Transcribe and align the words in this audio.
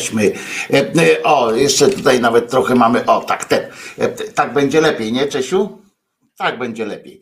I 0.00 0.02
jesteśmy. 0.02 0.32
O, 1.24 1.52
jeszcze 1.52 1.88
tutaj 1.88 2.20
nawet 2.20 2.50
trochę 2.50 2.74
mamy. 2.74 3.06
O, 3.06 3.20
tak, 3.20 3.44
ten. 3.44 3.70
Tak 4.34 4.52
będzie 4.52 4.80
lepiej, 4.80 5.12
nie, 5.12 5.26
Czesiu? 5.26 5.82
Tak 6.36 6.58
będzie 6.58 6.86
lepiej. 6.86 7.20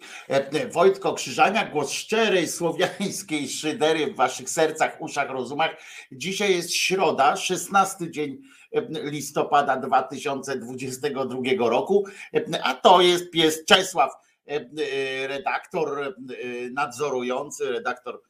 Wojtko 0.73 1.15
Krzyżania, 1.15 1.65
głos 1.71 1.91
szczerej, 1.91 2.49
słowiańskiej 2.49 3.49
szydery 3.49 4.07
w 4.07 4.17
waszych 4.17 4.51
sercach, 4.51 5.01
uszach, 5.01 5.31
rozumach. 5.31 5.71
Dzisiaj 6.13 6.57
jest 6.57 6.75
środa, 6.75 7.37
16 7.37 8.11
dzień 8.11 8.39
listopada 8.91 9.77
2022 9.77 11.69
roku, 11.69 12.05
a 12.63 12.75
to 12.75 13.01
jest 13.01 13.31
pies 13.31 13.65
Czesław, 13.65 14.13
redaktor 15.29 16.15
nadzorujący, 16.73 17.73
redaktor 17.73 18.23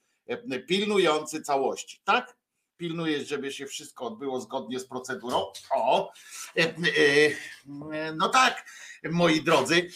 pilnujący 0.68 1.42
całości, 1.42 2.00
tak? 2.04 2.37
Pilnujesz, 2.78 3.28
żeby 3.28 3.52
się 3.52 3.66
wszystko 3.66 4.06
odbyło 4.06 4.40
zgodnie 4.40 4.80
z 4.80 4.86
procedurą. 4.86 5.46
O, 5.70 6.12
e, 6.56 6.62
e, 6.62 8.12
no 8.12 8.28
tak, 8.28 8.64
moi 9.04 9.42
drodzy, 9.42 9.88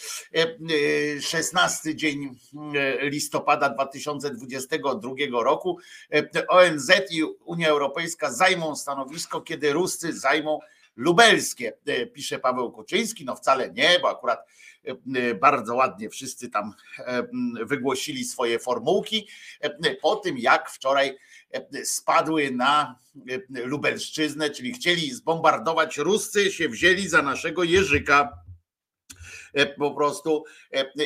16 1.21 1.91
e, 1.91 1.95
dzień 1.95 2.39
listopada 3.01 3.69
2022 3.69 5.43
roku 5.43 5.79
ONZ 6.49 6.91
i 7.11 7.23
Unia 7.45 7.69
Europejska 7.69 8.33
zajmą 8.33 8.77
stanowisko, 8.77 9.41
kiedy 9.41 9.73
Ruscy 9.73 10.19
zajmą 10.19 10.59
lubelskie, 10.97 11.73
pisze 12.13 12.39
Paweł 12.39 12.73
Kuczyński. 12.73 13.25
No 13.25 13.37
wcale 13.37 13.71
nie, 13.71 13.99
bo 14.03 14.11
akurat 14.11 14.47
bardzo 15.41 15.75
ładnie 15.75 16.11
wszyscy 16.11 16.51
tam 16.51 16.75
wygłosili 17.67 18.25
swoje 18.25 18.59
formułki 18.59 19.29
po 20.03 20.17
tym, 20.17 20.39
jak 20.39 20.71
wczoraj 20.71 21.17
spadły 21.85 22.51
na 22.51 22.99
Lubelszczyznę, 23.49 24.51
czyli 24.51 24.73
chcieli 24.73 25.11
zbombardować. 25.11 25.99
Ruscy 25.99 26.53
się 26.53 26.69
wzięli 26.69 27.09
za 27.09 27.23
naszego 27.23 27.65
Jerzyka. 27.65 28.33
Po 29.79 29.95
prostu 29.95 30.45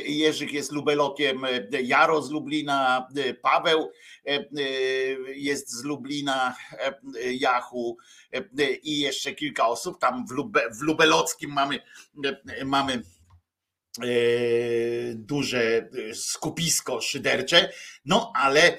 Jerzyk 0.05 0.53
jest 0.53 0.73
Lubelokiem, 0.73 1.43
Jaro 1.83 2.23
z 2.23 2.31
Lublina, 2.31 3.09
Paweł 3.43 3.91
jest 5.35 5.71
z 5.71 5.85
Lublina, 5.85 6.57
Jachu 7.31 7.97
i 8.83 9.01
jeszcze 9.01 9.35
kilka 9.35 9.67
osób. 9.69 10.01
Tam 10.01 10.27
w, 10.27 10.31
Lube, 10.31 10.71
w 10.71 10.81
Lubelockim 10.81 11.53
mamy, 11.53 11.79
mamy 12.65 13.03
E, 14.03 15.15
duże 15.15 15.61
e, 15.61 16.15
skupisko 16.15 17.01
szydercze, 17.01 17.73
no 18.05 18.33
ale 18.35 18.63
e, 18.63 18.79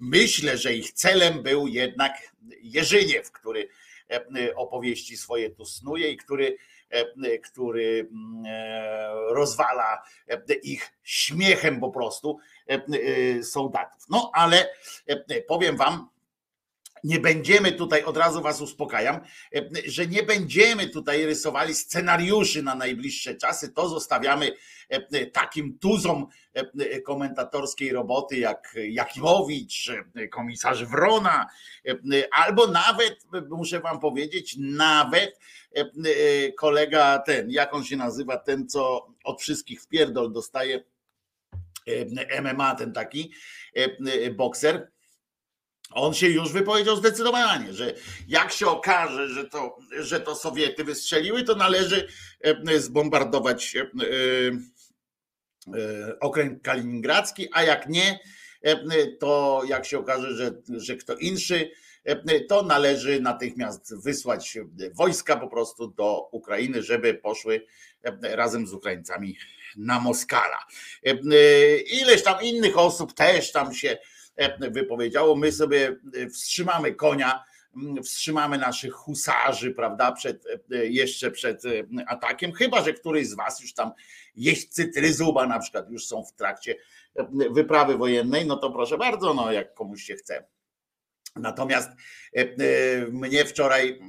myślę, 0.00 0.58
że 0.58 0.74
ich 0.74 0.92
celem 0.92 1.42
był 1.42 1.66
jednak 1.66 2.12
Jerzyniew, 2.62 3.32
który 3.32 3.68
opowieści 4.56 5.16
swoje 5.16 5.50
tu 5.50 5.64
snuje 5.64 6.10
i 6.10 6.16
który, 6.16 6.56
który 7.44 8.08
mm, 8.12 8.44
rozwala 9.28 10.02
ich 10.62 10.92
śmiechem 11.02 11.80
po 11.80 11.90
prostu 11.90 12.38
soldatów. 13.42 14.02
No 14.10 14.30
ale 14.34 14.68
powiem 15.48 15.76
wam, 15.76 16.08
nie 17.04 17.20
będziemy 17.20 17.72
tutaj, 17.72 18.04
od 18.04 18.16
razu 18.16 18.42
Was 18.42 18.60
uspokajam, 18.60 19.20
e, 19.54 19.68
że 19.86 20.06
nie 20.06 20.22
będziemy 20.22 20.88
tutaj 20.88 21.26
rysowali 21.26 21.74
scenariuszy 21.74 22.62
na 22.62 22.74
najbliższe 22.74 23.34
czasy. 23.34 23.72
To 23.72 23.88
zostawiamy 23.88 24.52
e, 24.88 25.26
takim 25.26 25.78
tuzom 25.78 26.26
e, 26.54 27.00
komentatorskiej 27.00 27.92
roboty 27.92 28.38
jak 28.38 28.76
Jakimowicz, 28.88 29.90
komisarz 30.30 30.84
Wrona, 30.84 31.46
albo 32.32 32.66
nawet, 32.66 33.26
muszę 33.50 33.80
Wam 33.80 34.00
powiedzieć, 34.00 34.56
nawet 34.58 35.38
kolega 36.56 37.18
ten, 37.18 37.50
jak 37.50 37.74
on 37.74 37.84
się 37.84 37.96
nazywa, 37.96 38.36
ten, 38.36 38.68
co 38.68 39.08
od 39.24 39.40
wszystkich 39.40 39.82
w 39.82 39.88
pierdol 39.88 40.32
dostaje 40.32 40.84
MMA, 42.42 42.74
ten 42.74 42.92
taki 42.92 43.32
bokser 44.36 44.92
on 45.94 46.14
się 46.14 46.28
już 46.28 46.52
wypowiedział 46.52 46.96
zdecydowanie, 46.96 47.72
że 47.72 47.94
jak 48.28 48.52
się 48.52 48.66
okaże, 48.66 49.28
że 49.28 49.44
to, 49.44 49.78
że 49.98 50.20
to 50.20 50.34
Sowiety 50.34 50.84
wystrzeliły, 50.84 51.44
to 51.44 51.54
należy 51.54 52.08
e, 52.40 52.80
zbombardować 52.80 53.76
e, 53.76 53.80
e, 55.66 56.18
okręg 56.20 56.62
kaliningradzki, 56.62 57.48
a 57.52 57.62
jak 57.62 57.88
nie, 57.88 58.20
to 59.20 59.62
jak 59.66 59.86
się 59.86 59.98
okaże, 59.98 60.36
że, 60.36 60.50
że 60.68 60.96
kto 60.96 61.14
inszy, 61.16 61.70
to 62.48 62.62
należy 62.62 63.20
natychmiast 63.20 64.02
wysłać 64.02 64.58
wojska 64.94 65.36
po 65.36 65.48
prostu 65.48 65.88
do 65.88 66.28
Ukrainy, 66.32 66.82
żeby 66.82 67.14
poszły 67.14 67.66
razem 68.22 68.66
z 68.66 68.72
Ukraińcami 68.72 69.36
na 69.76 70.00
Moskala. 70.00 70.58
Ileś 71.92 72.22
tam 72.22 72.42
innych 72.42 72.78
osób 72.78 73.12
też 73.12 73.52
tam 73.52 73.74
się 73.74 73.98
wypowiedziało. 74.60 75.36
My 75.36 75.52
sobie 75.52 75.96
e, 76.14 76.28
wstrzymamy 76.28 76.94
konia, 76.94 77.44
wstrzymamy 78.02 78.58
naszych 78.58 78.92
husarzy, 78.92 79.70
prawda, 79.70 80.12
przed, 80.12 80.46
e, 80.72 80.86
jeszcze 80.86 81.30
przed 81.30 81.62
atakiem, 82.06 82.52
chyba 82.52 82.84
że 82.84 82.92
któryś 82.92 83.28
z 83.28 83.34
was 83.34 83.60
już 83.60 83.74
tam 83.74 83.90
jeźdźcy 84.36 84.88
tryzuba 84.88 85.46
na 85.46 85.58
przykład 85.58 85.90
już 85.90 86.06
są 86.06 86.24
w 86.24 86.32
trakcie 86.32 86.76
wyprawy 87.50 87.96
wojennej, 87.96 88.46
no 88.46 88.56
to 88.56 88.70
proszę 88.70 88.98
bardzo, 88.98 89.34
no 89.34 89.52
jak 89.52 89.74
komuś 89.74 90.02
się 90.02 90.14
chce. 90.14 90.44
Natomiast 91.36 91.90
mnie 93.10 93.44
wczoraj 93.44 94.00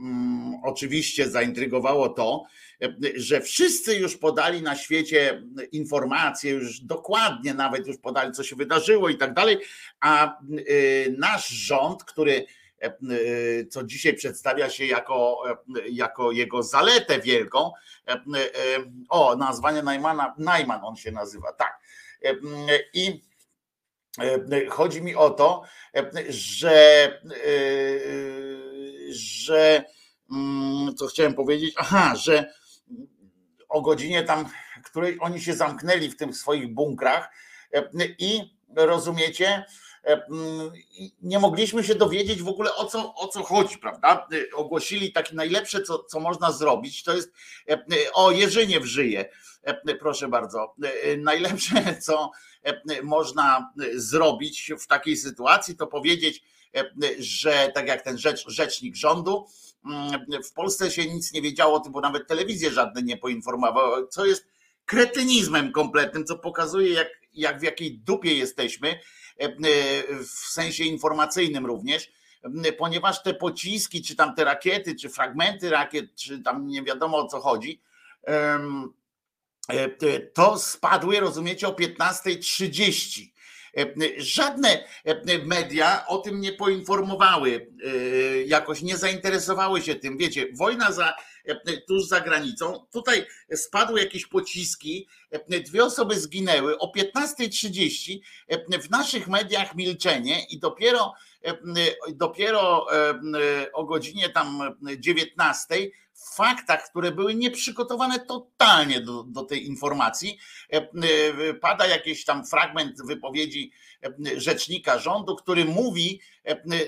oczywiście 0.64 1.30
zaintrygowało 1.30 2.10
to, 2.10 2.44
że 3.16 3.42
wszyscy 3.42 3.96
już 3.96 4.18
podali 4.18 4.62
na 4.62 4.76
świecie 4.76 5.44
informacje, 5.72 6.52
już 6.52 6.80
dokładnie 6.80 7.54
nawet 7.54 7.88
już 7.88 7.98
podali, 7.98 8.32
co 8.32 8.44
się 8.44 8.56
wydarzyło 8.56 9.10
i 9.10 9.18
tak 9.18 9.34
dalej, 9.34 9.58
a 10.00 10.40
nasz 11.18 11.48
rząd, 11.48 12.04
który 12.04 12.46
co 13.70 13.84
dzisiaj 13.84 14.14
przedstawia 14.14 14.70
się 14.70 14.86
jako, 14.86 15.44
jako 15.92 16.32
jego 16.32 16.64
zaletę 16.64 17.20
wielką. 17.20 17.72
O, 19.10 19.36
nazwanie 19.36 19.84
Najmana, 19.84 20.36
Najman 20.38 20.80
on 20.84 20.96
się 20.96 21.12
nazywa, 21.12 21.54
tak. 21.54 21.80
I 22.94 23.22
chodzi 24.70 25.02
mi 25.02 25.16
o 25.16 25.30
to, 25.30 25.64
że, 26.30 27.22
że 29.10 29.84
mm, 30.32 30.96
co 30.96 31.08
chciałem 31.08 31.34
powiedzieć, 31.34 31.74
aha, 31.78 32.16
że 32.16 32.54
o 33.70 33.82
godzinie 33.82 34.24
tam, 34.24 34.46
której 34.84 35.18
oni 35.22 35.42
się 35.42 35.54
zamknęli 35.54 36.10
w 36.10 36.18
tym 36.18 36.34
swoich 36.34 36.74
bunkrach 36.74 37.30
e, 37.74 37.90
i 38.20 38.58
rozumiecie, 38.76 39.66
e, 40.06 40.22
nie 41.22 41.40
mogliśmy 41.40 41.84
się 41.84 41.96
dowiedzieć 41.96 42.42
w 42.42 42.48
ogóle 42.48 42.76
o 42.76 42.86
co, 42.86 43.16
o 43.16 43.28
co 43.28 43.44
chodzi, 43.44 43.78
prawda? 43.78 44.28
E, 44.34 44.56
ogłosili 44.56 45.12
takie 45.12 45.36
najlepsze, 45.36 45.82
co, 45.82 46.04
co 46.04 46.20
można 46.20 46.52
zrobić, 46.52 47.04
to 47.04 47.16
jest 47.16 47.34
o 48.14 48.32
Jerzyniew 48.32 48.86
żyje, 48.86 49.30
proszę 50.00 50.28
bardzo. 50.28 50.76
Najlepsze, 51.18 51.98
co 52.02 52.32
można 53.04 53.74
zrobić 53.96 54.72
w 54.80 54.88
takiej 54.88 55.18
sytuacji, 55.18 55.76
to 55.76 55.88
powiedzieć, 55.88 56.44
że 57.20 57.72
tak 57.76 57.88
jak 57.88 58.02
ten 58.02 58.18
rzecz, 58.18 58.46
rzecznik 58.48 58.96
rządu, 58.96 59.48
w 60.50 60.54
Polsce 60.54 60.92
się 60.92 61.06
nic 61.06 61.34
nie 61.34 61.42
wiedziało 61.42 61.76
o 61.76 61.80
tym, 61.80 61.92
bo 61.92 62.02
nawet 62.02 62.28
telewizje 62.28 62.72
żadne 62.72 63.02
nie 63.02 63.18
poinformowały, 63.18 64.08
co 64.08 64.26
jest 64.26 64.48
kretynizmem 64.86 65.72
kompletnym, 65.72 66.26
co 66.26 66.38
pokazuje, 66.38 66.94
jak, 66.94 67.08
jak 67.34 67.60
w 67.60 67.64
jakiej 67.64 67.98
dupie 67.98 68.34
jesteśmy, 68.34 68.90
e, 68.90 69.44
e, 69.44 69.50
w 70.24 70.30
sensie 70.30 70.84
informacyjnym 70.84 71.66
również, 71.66 72.12
ponieważ 72.78 73.24
te 73.24 73.34
pociski, 73.34 74.02
czy 74.02 74.16
tam 74.16 74.36
te 74.36 74.44
rakiety, 74.44 74.96
czy 74.96 75.10
fragmenty 75.10 75.70
rakiet, 75.70 76.16
czy 76.16 76.40
tam 76.40 76.68
nie 76.68 76.84
wiadomo 76.84 77.18
o 77.18 77.28
co 77.28 77.40
chodzi, 77.40 77.82
e, 78.28 78.60
to 80.34 80.60
spadły, 80.60 81.20
rozumiecie, 81.20 81.68
o 81.68 81.72
15.30 81.72 83.34
E, 83.78 83.94
żadne 84.18 84.84
e, 85.06 85.46
media 85.46 86.08
o 86.08 86.18
tym 86.18 86.42
nie 86.42 86.54
poinformowały, 86.54 87.68
e, 87.86 88.44
jakoś 88.44 88.82
nie 88.82 88.98
zainteresowały 88.98 89.82
się 89.82 89.96
tym. 89.96 90.18
Wiecie, 90.18 90.48
wojna 90.54 90.92
za, 90.92 91.14
tuż 91.88 92.06
za 92.06 92.22
granicą, 92.22 92.86
tutaj 92.92 93.26
spadły 93.56 94.00
jakieś 94.00 94.26
pociski, 94.26 95.08
dwie 95.50 95.84
osoby 95.84 96.20
zginęły. 96.20 96.78
O 96.78 96.92
15.30, 96.98 98.20
w 98.82 98.90
naszych 98.90 99.28
mediach 99.28 99.76
milczenie 99.76 100.46
i 100.50 100.60
dopiero, 100.60 101.14
dopiero 102.14 102.86
o 103.74 103.84
godzinie 103.84 104.30
tam 104.30 104.76
19 104.98 105.76
w 105.76 106.03
faktach, 106.36 106.90
które 106.90 107.12
były 107.12 107.36
nieprzygotowane 107.36 108.20
totalnie 108.20 109.02
do, 109.02 109.24
do 109.24 109.44
tej 109.44 109.68
informacji. 109.68 110.38
E, 110.74 110.78
e, 110.78 111.54
pada 111.54 111.88
jakiś 111.88 112.26
tam 112.26 112.46
fragment 112.46 113.06
wypowiedzi 113.08 113.72
e, 114.04 114.40
rzecznika 114.40 115.00
rządu, 115.00 115.36
który 115.36 115.66
mówi 115.66 116.22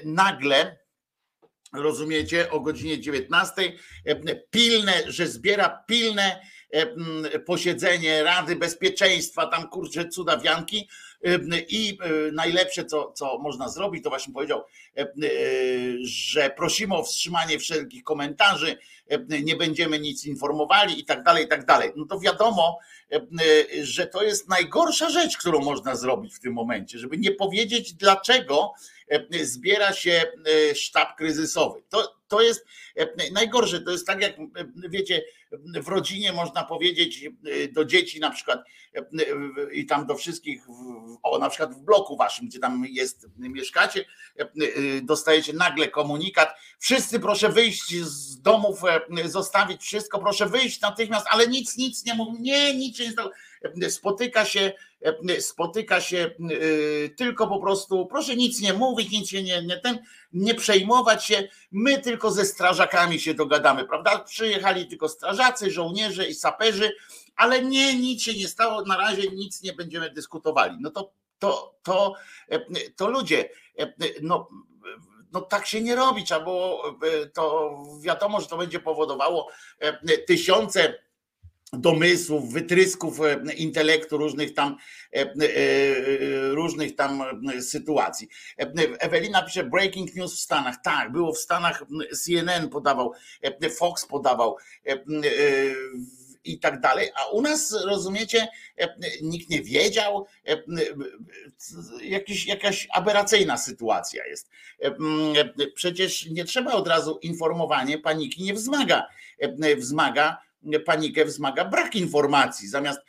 nagle, 0.05 0.77
rozumiecie, 1.73 2.51
o 2.51 2.59
godzinie 2.59 2.99
19, 2.99 3.73
pilne, 4.49 5.03
że 5.07 5.27
zbiera 5.27 5.83
pilne 5.87 6.41
posiedzenie 7.45 8.23
Rady 8.23 8.55
Bezpieczeństwa, 8.55 9.47
tam 9.47 9.69
kurczę 9.69 10.09
cudawianki 10.09 10.89
i 11.67 11.97
najlepsze, 12.33 12.85
co, 12.85 13.11
co 13.11 13.37
można 13.37 13.69
zrobić, 13.69 14.03
to 14.03 14.09
właśnie 14.09 14.33
powiedział, 14.33 14.63
że 16.03 16.49
prosimy 16.49 16.95
o 16.95 17.03
wstrzymanie 17.03 17.59
wszelkich 17.59 18.03
komentarzy, 18.03 18.77
nie 19.43 19.55
będziemy 19.55 19.99
nic 19.99 20.25
informowali 20.25 20.99
i 20.99 21.05
tak 21.05 21.23
dalej, 21.23 21.45
i 21.45 21.47
tak 21.47 21.65
dalej. 21.65 21.91
No 21.95 22.05
to 22.05 22.19
wiadomo, 22.19 22.79
że 23.81 24.07
to 24.07 24.23
jest 24.23 24.49
najgorsza 24.49 25.09
rzecz, 25.09 25.37
którą 25.37 25.59
można 25.59 25.95
zrobić 25.95 26.35
w 26.35 26.39
tym 26.39 26.53
momencie, 26.53 26.99
żeby 26.99 27.17
nie 27.17 27.31
powiedzieć, 27.31 27.93
dlaczego 27.93 28.73
zbiera 29.43 29.93
się 29.93 30.31
sztab 30.75 31.17
kryzysowy. 31.17 31.83
To, 31.89 32.15
to 32.27 32.41
jest 32.41 32.65
najgorsze. 33.31 33.81
To 33.81 33.91
jest 33.91 34.07
tak, 34.07 34.21
jak 34.21 34.35
wiecie, 34.89 35.23
w 35.83 35.87
rodzinie 35.87 36.33
można 36.33 36.63
powiedzieć 36.63 37.25
do 37.71 37.85
dzieci 37.85 38.19
na 38.19 38.31
przykład 38.31 38.63
i 39.71 39.85
tam 39.85 40.05
do 40.07 40.15
wszystkich, 40.15 40.61
o 41.23 41.39
na 41.39 41.49
przykład 41.49 41.73
w 41.73 41.81
bloku 41.81 42.17
waszym, 42.17 42.47
gdzie 42.47 42.59
tam 42.59 42.85
jest, 42.89 43.27
mieszkacie, 43.37 44.05
dostajecie 45.01 45.53
nagle 45.53 45.87
komunikat, 45.87 46.49
wszyscy 46.79 47.19
proszę 47.19 47.49
wyjść 47.49 47.95
z 47.95 48.41
domów, 48.41 48.81
zostawić 49.25 49.81
wszystko, 49.81 50.19
proszę 50.19 50.45
wyjść 50.45 50.81
natychmiast, 50.81 51.27
ale 51.29 51.47
nic, 51.47 51.77
nic 51.77 52.05
nie 52.05 52.13
mów, 52.13 52.39
nie, 52.39 52.73
nic 52.75 52.99
nie. 53.75 53.89
Spotyka 53.89 54.45
się, 54.45 54.73
spotyka 55.39 56.01
się 56.01 56.31
tylko 57.17 57.47
po 57.47 57.59
prostu, 57.59 58.05
proszę 58.05 58.35
nic 58.35 58.61
nie 58.61 58.73
mówić, 58.73 59.11
nic 59.11 59.29
się 59.29 59.43
nie, 59.43 59.61
nie 59.63 59.77
ten, 59.77 59.99
nie 60.33 60.55
przejmować 60.55 61.25
się, 61.25 61.47
my 61.71 61.97
tylko 62.01 62.31
ze 62.31 62.45
strażakami 62.45 63.19
się 63.19 63.33
dogadamy, 63.33 63.85
prawda? 63.85 64.19
Przyjechali 64.19 64.87
tylko 64.87 65.09
strażacy, 65.09 65.71
żołnierze 65.71 66.27
i 66.27 66.33
saperzy, 66.33 66.91
ale 67.35 67.61
nie, 67.61 67.99
nic 67.99 68.21
się 68.21 68.33
nie 68.33 68.47
stało, 68.47 68.81
na 68.81 68.97
razie 68.97 69.31
nic 69.31 69.63
nie 69.63 69.73
będziemy 69.73 70.09
dyskutowali. 70.09 70.77
No 70.79 70.89
to, 70.89 71.11
to, 71.39 71.75
to, 71.83 72.13
to 72.95 73.09
ludzie, 73.09 73.49
no, 74.21 74.49
no 75.31 75.41
tak 75.41 75.65
się 75.65 75.81
nie 75.81 75.95
robi, 75.95 76.23
było, 76.43 76.97
to 77.33 77.77
wiadomo, 78.01 78.41
że 78.41 78.47
to 78.47 78.57
będzie 78.57 78.79
powodowało 78.79 79.49
tysiące 80.27 81.04
domysłów, 81.73 82.53
wytrysków 82.53 83.19
intelektu 83.57 84.17
różnych 84.17 84.53
tam 84.53 84.77
różnych 86.51 86.95
tam 86.95 87.23
sytuacji. 87.61 88.27
Ewelina 88.99 89.41
pisze 89.41 89.63
breaking 89.63 90.15
news 90.15 90.35
w 90.35 90.39
Stanach. 90.39 90.75
Tak, 90.83 91.11
było 91.11 91.33
w 91.33 91.37
Stanach 91.37 91.83
CNN 92.23 92.69
podawał, 92.69 93.13
Fox 93.77 94.05
podawał 94.05 94.57
i 96.43 96.59
tak 96.59 96.79
dalej, 96.79 97.09
a 97.15 97.25
u 97.25 97.41
nas, 97.41 97.77
rozumiecie, 97.85 98.47
nikt 99.21 99.49
nie 99.49 99.61
wiedział, 99.61 100.25
jakiś, 102.01 102.45
jakaś 102.45 102.87
aberracyjna 102.93 103.57
sytuacja 103.57 104.25
jest. 104.25 104.49
Przecież 105.75 106.25
nie 106.25 106.45
trzeba 106.45 106.73
od 106.73 106.87
razu 106.87 107.19
informowanie, 107.21 107.97
paniki 107.97 108.43
nie 108.43 108.53
wzmaga, 108.53 109.07
wzmaga 109.77 110.44
panikę 110.85 111.25
wzmaga 111.25 111.65
brak 111.65 111.95
informacji. 111.95 112.67
Zamiast, 112.67 112.99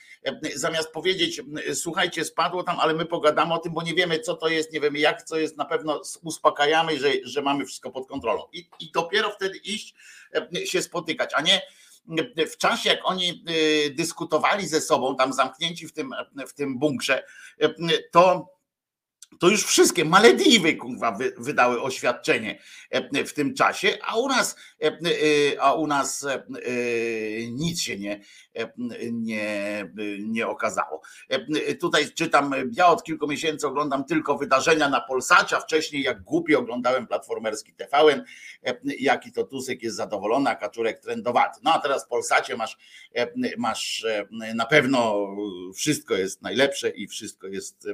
zamiast 0.54 0.90
powiedzieć, 0.90 1.42
słuchajcie, 1.75 2.25
spadło 2.25 2.62
tam, 2.62 2.80
ale 2.80 2.94
my 2.94 3.06
pogadamy 3.06 3.54
o 3.54 3.58
tym, 3.58 3.72
bo 3.72 3.82
nie 3.82 3.94
wiemy, 3.94 4.20
co 4.20 4.34
to 4.34 4.48
jest, 4.48 4.72
nie 4.72 4.80
wiemy 4.80 4.98
jak, 4.98 5.22
co 5.22 5.36
jest, 5.36 5.56
na 5.56 5.64
pewno 5.64 6.02
uspokajamy, 6.22 6.98
że, 6.98 7.08
że 7.22 7.42
mamy 7.42 7.66
wszystko 7.66 7.90
pod 7.90 8.08
kontrolą. 8.08 8.42
I, 8.52 8.68
I 8.80 8.90
dopiero 8.90 9.30
wtedy 9.30 9.58
iść 9.58 9.94
się 10.64 10.82
spotykać, 10.82 11.30
a 11.34 11.40
nie 11.40 11.62
w 12.50 12.56
czasie, 12.56 12.90
jak 12.90 13.00
oni 13.04 13.44
dyskutowali 13.90 14.68
ze 14.68 14.80
sobą, 14.80 15.16
tam 15.16 15.32
zamknięci 15.32 15.88
w 15.88 15.92
tym, 15.92 16.10
w 16.48 16.52
tym 16.52 16.78
bunkrze, 16.78 17.25
to 18.10 18.55
to 19.38 19.49
już 19.49 19.64
wszystkie 19.64 20.04
Malediwy 20.04 20.76
kurwa, 20.76 21.18
wydały 21.38 21.83
oświadczenie 21.83 22.59
e, 22.90 23.25
w 23.25 23.33
tym 23.33 23.54
czasie, 23.54 23.99
a 24.02 24.16
u 24.16 24.28
nas, 24.28 24.56
e, 24.83 24.87
e, 24.87 25.61
a 25.61 25.73
u 25.73 25.87
nas 25.87 26.26
nic 27.50 27.80
się 27.80 27.99
nie, 27.99 28.21
nie, 29.12 29.92
nie 30.18 30.47
okazało. 30.47 31.00
Tutaj 31.80 32.12
czytam, 32.14 32.54
ja 32.73 32.87
od 32.87 33.02
kilku 33.02 33.26
miesięcy 33.26 33.66
oglądam 33.66 34.04
tylko 34.04 34.38
wydarzenia 34.38 34.88
na 34.88 35.00
Polsacie, 35.00 35.56
a 35.56 35.61
wcześniej 35.61 36.02
jak 36.02 36.23
głupi 36.23 36.54
oglądałem 36.54 37.06
platformerski 37.06 37.73
TVN, 37.75 38.25
jaki 38.99 39.33
to 39.33 39.45
Tusek 39.45 39.83
jest 39.83 39.97
zadowolony, 39.97 40.50
a 40.50 40.54
Kaczurek 40.54 41.00
trendowaty. 41.00 41.61
No 41.62 41.75
a 41.75 41.78
teraz 41.78 42.04
w 42.04 42.09
Polsacie 42.09 42.56
masz, 42.56 42.76
masz 43.59 44.06
na 44.54 44.66
pewno 44.66 45.28
wszystko 45.75 46.14
jest 46.14 46.42
najlepsze 46.42 46.88
i 46.88 47.06
wszystko 47.06 47.47
jest 47.47 47.88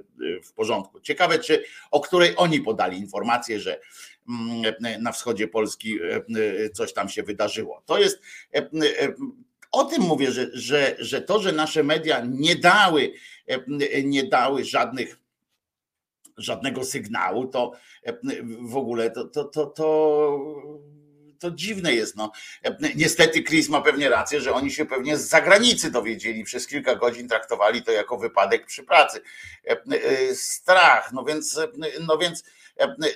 w 0.45 0.53
porządku. 0.53 1.01
Ciekawe, 1.01 1.22
czy 1.39 1.65
o 1.91 2.01
której 2.01 2.35
oni 2.37 2.61
podali 2.61 2.99
informację, 2.99 3.61
że 3.61 3.81
mm, 4.29 5.03
na 5.03 5.13
wschodzie 5.13 5.49
Polski 5.49 5.99
coś 6.75 6.93
tam 6.93 7.09
się 7.09 7.23
wydarzyło. 7.23 7.83
To 7.87 7.99
jest 7.99 8.21
o 9.73 9.85
tym 9.85 10.03
mówię, 10.03 10.33
że, 10.33 10.51
że, 10.53 10.97
że 10.99 11.23
to, 11.23 11.41
że 11.41 11.53
nasze 11.53 11.83
media 11.83 12.25
nie 12.29 12.57
dały, 12.57 13.13
nie 14.05 14.25
dały 14.25 14.65
żadnych 14.65 15.19
żadnego 16.37 16.85
sygnału, 16.85 17.47
to 17.47 17.73
w 18.61 18.77
ogóle 18.77 19.11
to, 19.11 19.25
to, 19.25 19.45
to, 19.45 19.67
to, 19.67 20.39
to 21.43 21.51
dziwne 21.51 21.95
jest. 21.95 22.17
No. 22.17 22.33
Niestety 22.95 23.43
Chris 23.43 23.69
ma 23.69 23.81
pewnie 23.81 24.09
rację, 24.09 24.41
że 24.41 24.53
oni 24.53 24.71
się 24.71 24.87
pewnie 24.87 25.17
z 25.17 25.29
zagranicy 25.29 25.91
dowiedzieli, 25.91 26.45
przez 26.45 26.67
kilka 26.67 26.95
godzin 26.95 27.29
traktowali 27.29 27.83
to 27.83 27.93
jako 27.93 28.19
wypadek 28.19 28.67
przy 28.67 28.83
pracy. 28.83 29.21
Strach, 30.35 31.13
no 31.13 31.25
więc, 31.25 31.61
no 32.01 32.19
więc 32.19 32.45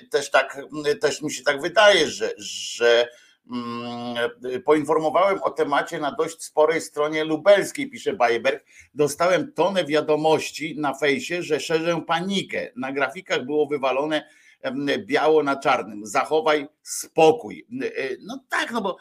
też 0.09 0.31
tak, 0.31 0.57
też 1.01 1.21
mi 1.21 1.31
się 1.31 1.43
tak 1.43 1.61
wydaje, 1.61 2.07
że, 2.07 2.33
że 2.37 3.07
Mm, 3.51 4.15
poinformowałem 4.65 5.43
o 5.43 5.49
temacie 5.49 5.99
na 5.99 6.11
dość 6.11 6.43
sporej 6.43 6.81
stronie 6.81 7.23
lubelskiej, 7.23 7.89
pisze 7.89 8.13
Bajeberg. 8.13 8.65
Dostałem 8.93 9.51
tonę 9.53 9.85
wiadomości 9.85 10.75
na 10.79 10.93
fejsie, 10.93 11.43
że 11.43 11.59
szerzę 11.59 12.01
panikę. 12.07 12.71
Na 12.75 12.91
grafikach 12.91 13.45
było 13.45 13.67
wywalone 13.67 14.29
biało 14.97 15.43
na 15.43 15.55
czarnym. 15.55 16.05
Zachowaj 16.05 16.67
spokój. 16.81 17.67
No 18.19 18.43
tak, 18.49 18.71
no 18.71 18.81
bo 18.81 18.97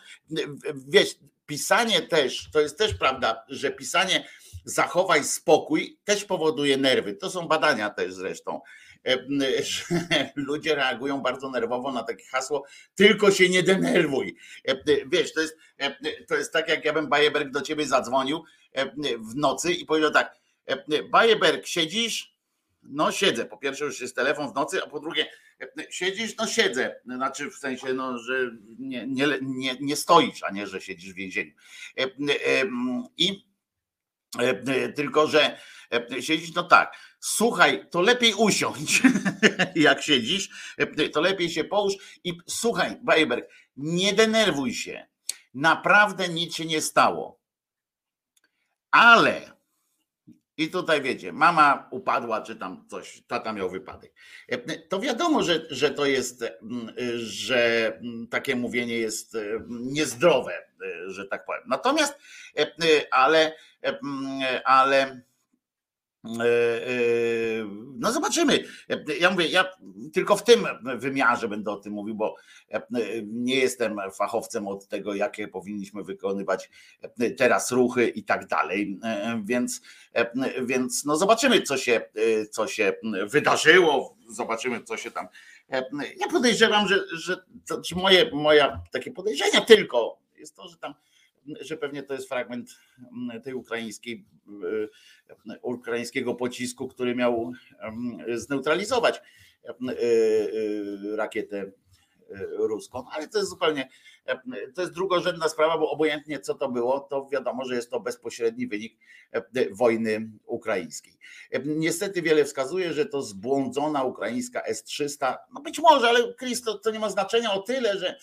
wiesz, 0.74 1.18
pisanie 1.46 2.02
też, 2.02 2.50
to 2.52 2.60
jest 2.60 2.78
też 2.78 2.94
prawda, 2.94 3.44
że 3.48 3.70
pisanie 3.70 4.28
zachowaj 4.64 5.24
spokój 5.24 5.98
też 6.04 6.24
powoduje 6.24 6.76
nerwy. 6.76 7.14
To 7.14 7.30
są 7.30 7.48
badania 7.48 7.90
też 7.90 8.14
zresztą 8.14 8.60
że 9.60 9.84
ludzie 10.36 10.74
reagują 10.74 11.20
bardzo 11.20 11.50
nerwowo 11.50 11.92
na 11.92 12.02
takie 12.02 12.24
hasło, 12.24 12.64
tylko 12.94 13.30
się 13.30 13.48
nie 13.48 13.62
denerwuj. 13.62 14.36
Wiesz, 15.06 15.32
to 15.32 15.40
jest, 15.40 15.56
to 16.28 16.34
jest 16.34 16.52
tak, 16.52 16.68
jak 16.68 16.84
ja 16.84 16.92
bym 16.92 17.08
Bajeberg 17.08 17.50
do 17.50 17.60
ciebie 17.60 17.86
zadzwonił 17.86 18.44
w 19.20 19.36
nocy 19.36 19.72
i 19.72 19.86
powiedział 19.86 20.10
tak, 20.10 20.36
Bajeberg, 21.10 21.66
siedzisz? 21.66 22.36
No 22.82 23.12
siedzę. 23.12 23.44
Po 23.44 23.58
pierwsze 23.58 23.84
już 23.84 24.00
jest 24.00 24.16
telefon 24.16 24.52
w 24.52 24.54
nocy, 24.54 24.82
a 24.82 24.86
po 24.86 25.00
drugie 25.00 25.26
siedzisz? 25.90 26.36
No 26.36 26.46
siedzę. 26.46 27.00
Znaczy 27.04 27.50
w 27.50 27.54
sensie, 27.54 27.94
no, 27.94 28.18
że 28.18 28.50
nie, 28.78 29.06
nie, 29.06 29.26
nie, 29.42 29.76
nie 29.80 29.96
stoisz, 29.96 30.42
a 30.42 30.50
nie, 30.50 30.66
że 30.66 30.80
siedzisz 30.80 31.12
w 31.12 31.16
więzieniu. 31.16 31.52
I 33.16 33.46
tylko, 34.96 35.26
że 35.26 35.58
siedzisz, 36.20 36.54
no 36.54 36.62
tak 36.62 36.96
słuchaj, 37.26 37.86
to 37.90 38.00
lepiej 38.00 38.34
usiądź, 38.34 39.02
jak 39.74 40.02
siedzisz, 40.02 40.48
to 41.12 41.20
lepiej 41.20 41.50
się 41.50 41.64
połóż 41.64 41.94
i 42.24 42.38
słuchaj, 42.46 42.96
Bajberg, 43.02 43.50
nie 43.76 44.12
denerwuj 44.12 44.74
się. 44.74 45.06
Naprawdę 45.54 46.28
nic 46.28 46.56
się 46.56 46.64
nie 46.64 46.80
stało. 46.80 47.40
Ale 48.90 49.55
i 50.56 50.70
tutaj 50.70 51.02
wiecie, 51.02 51.32
mama 51.32 51.88
upadła, 51.90 52.42
czy 52.42 52.56
tam 52.56 52.84
coś, 52.88 53.22
tata 53.26 53.52
miał 53.52 53.70
wypadek. 53.70 54.12
To 54.88 55.00
wiadomo, 55.00 55.42
że, 55.42 55.66
że 55.70 55.90
to 55.90 56.06
jest, 56.06 56.44
że 57.16 57.92
takie 58.30 58.56
mówienie 58.56 58.98
jest 58.98 59.36
niezdrowe, 59.68 60.52
że 61.06 61.26
tak 61.26 61.46
powiem. 61.46 61.62
Natomiast, 61.66 62.18
ale, 63.10 63.56
ale 64.64 65.20
E, 65.20 65.20
e, 65.22 65.22
no 67.98 68.12
zobaczymy. 68.12 68.64
Ja 69.20 69.30
mówię, 69.30 69.46
ja 69.46 69.64
tylko 70.12 70.36
w 70.36 70.44
tym 70.44 70.66
wymiarze 70.98 71.48
będę 71.48 71.70
o 71.70 71.76
tym 71.76 71.92
mówił, 71.92 72.14
bo 72.14 72.34
e, 72.70 72.82
nie 73.26 73.54
jestem 73.54 73.96
fachowcem 74.18 74.68
od 74.68 74.88
tego, 74.88 75.14
jakie 75.14 75.48
powinniśmy 75.48 76.04
wykonywać 76.04 76.70
teraz 77.36 77.72
ruchy 77.72 78.08
i 78.08 78.24
tak 78.24 78.46
dalej. 78.46 79.00
Więc, 79.44 79.80
więc 80.62 81.04
no 81.04 81.16
zobaczymy, 81.16 81.62
co 81.62 81.76
się, 81.76 82.00
co 82.50 82.66
się 82.66 82.92
wydarzyło, 83.26 84.16
zobaczymy, 84.28 84.82
co 84.82 84.96
się 84.96 85.10
tam 85.10 85.28
Ja 86.16 86.28
podejrzewam, 86.30 86.88
że, 86.88 87.04
że 87.12 87.36
moje, 87.96 88.30
moja 88.32 88.82
takie 88.92 89.10
podejrzenia 89.10 89.60
tylko 89.60 90.18
jest 90.36 90.56
to, 90.56 90.68
że 90.68 90.76
tam 90.76 90.94
że 91.60 91.76
pewnie 91.76 92.02
to 92.02 92.14
jest 92.14 92.28
fragment 92.28 92.78
tej 93.44 93.54
ukraińskiej, 93.54 94.26
ukraińskiego 95.62 96.34
pocisku, 96.34 96.88
który 96.88 97.14
miał 97.14 97.52
zneutralizować 98.34 99.22
rakietę 101.16 101.72
ruską, 102.58 103.04
ale 103.10 103.28
to 103.28 103.38
jest 103.38 103.50
zupełnie, 103.50 103.88
to 104.74 104.80
jest 104.80 104.92
drugorzędna 104.92 105.48
sprawa, 105.48 105.78
bo 105.78 105.90
obojętnie 105.90 106.40
co 106.40 106.54
to 106.54 106.68
było, 106.68 107.00
to 107.00 107.28
wiadomo, 107.32 107.64
że 107.64 107.74
jest 107.74 107.90
to 107.90 108.00
bezpośredni 108.00 108.66
wynik 108.66 108.98
wojny 109.72 110.30
ukraińskiej. 110.46 111.12
Niestety 111.64 112.22
wiele 112.22 112.44
wskazuje, 112.44 112.92
że 112.92 113.06
to 113.06 113.22
zbłądzona 113.22 114.04
ukraińska 114.04 114.62
S-300, 114.62 115.36
no 115.54 115.60
być 115.60 115.78
może, 115.78 116.08
ale 116.08 116.34
Chris, 116.34 116.62
to, 116.62 116.78
to 116.78 116.90
nie 116.90 116.98
ma 116.98 117.10
znaczenia 117.10 117.52
o 117.52 117.62
tyle, 117.62 117.98
że, 117.98 118.18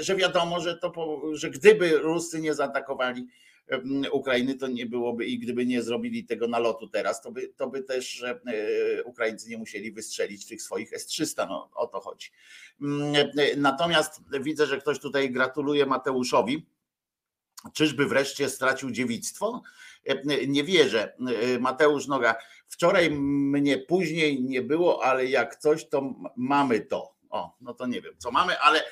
że 0.00 0.16
wiadomo, 0.16 0.60
że, 0.60 0.78
to, 0.78 0.92
że 1.32 1.50
gdyby 1.50 1.98
Ruscy 1.98 2.40
nie 2.40 2.54
zaatakowali 2.54 3.28
Ukrainy, 4.12 4.54
to 4.54 4.68
nie 4.68 4.86
byłoby 4.86 5.26
i 5.26 5.38
gdyby 5.38 5.66
nie 5.66 5.82
zrobili 5.82 6.24
tego 6.24 6.48
nalotu 6.48 6.88
teraz, 6.88 7.22
to 7.22 7.32
by, 7.32 7.48
to 7.48 7.66
by 7.66 7.82
też 7.82 8.22
e, 8.22 9.04
Ukraińcy 9.04 9.50
nie 9.50 9.58
musieli 9.58 9.92
wystrzelić 9.92 10.46
tych 10.46 10.62
swoich 10.62 10.92
S-300, 10.92 11.48
no 11.48 11.70
o 11.74 11.86
to 11.86 12.00
chodzi. 12.00 12.30
Mm, 12.80 13.14
e, 13.14 13.56
natomiast 13.56 14.20
widzę, 14.40 14.66
że 14.66 14.78
ktoś 14.78 14.98
tutaj 14.98 15.30
gratuluje 15.30 15.86
Mateuszowi. 15.86 16.66
Czyżby 17.72 18.06
wreszcie 18.06 18.48
stracił 18.48 18.90
dziewictwo? 18.90 19.62
E, 20.06 20.46
nie 20.46 20.64
wierzę. 20.64 21.16
Mateusz 21.60 22.06
Noga, 22.06 22.34
wczoraj 22.68 23.10
mnie 23.10 23.78
później 23.78 24.42
nie 24.42 24.62
było, 24.62 25.04
ale 25.04 25.26
jak 25.26 25.56
coś, 25.56 25.88
to 25.88 26.14
mamy 26.36 26.80
to. 26.80 27.14
O, 27.30 27.56
no 27.60 27.74
to 27.74 27.86
nie 27.86 28.00
wiem, 28.00 28.14
co 28.18 28.30
mamy, 28.30 28.58
ale 28.58 28.84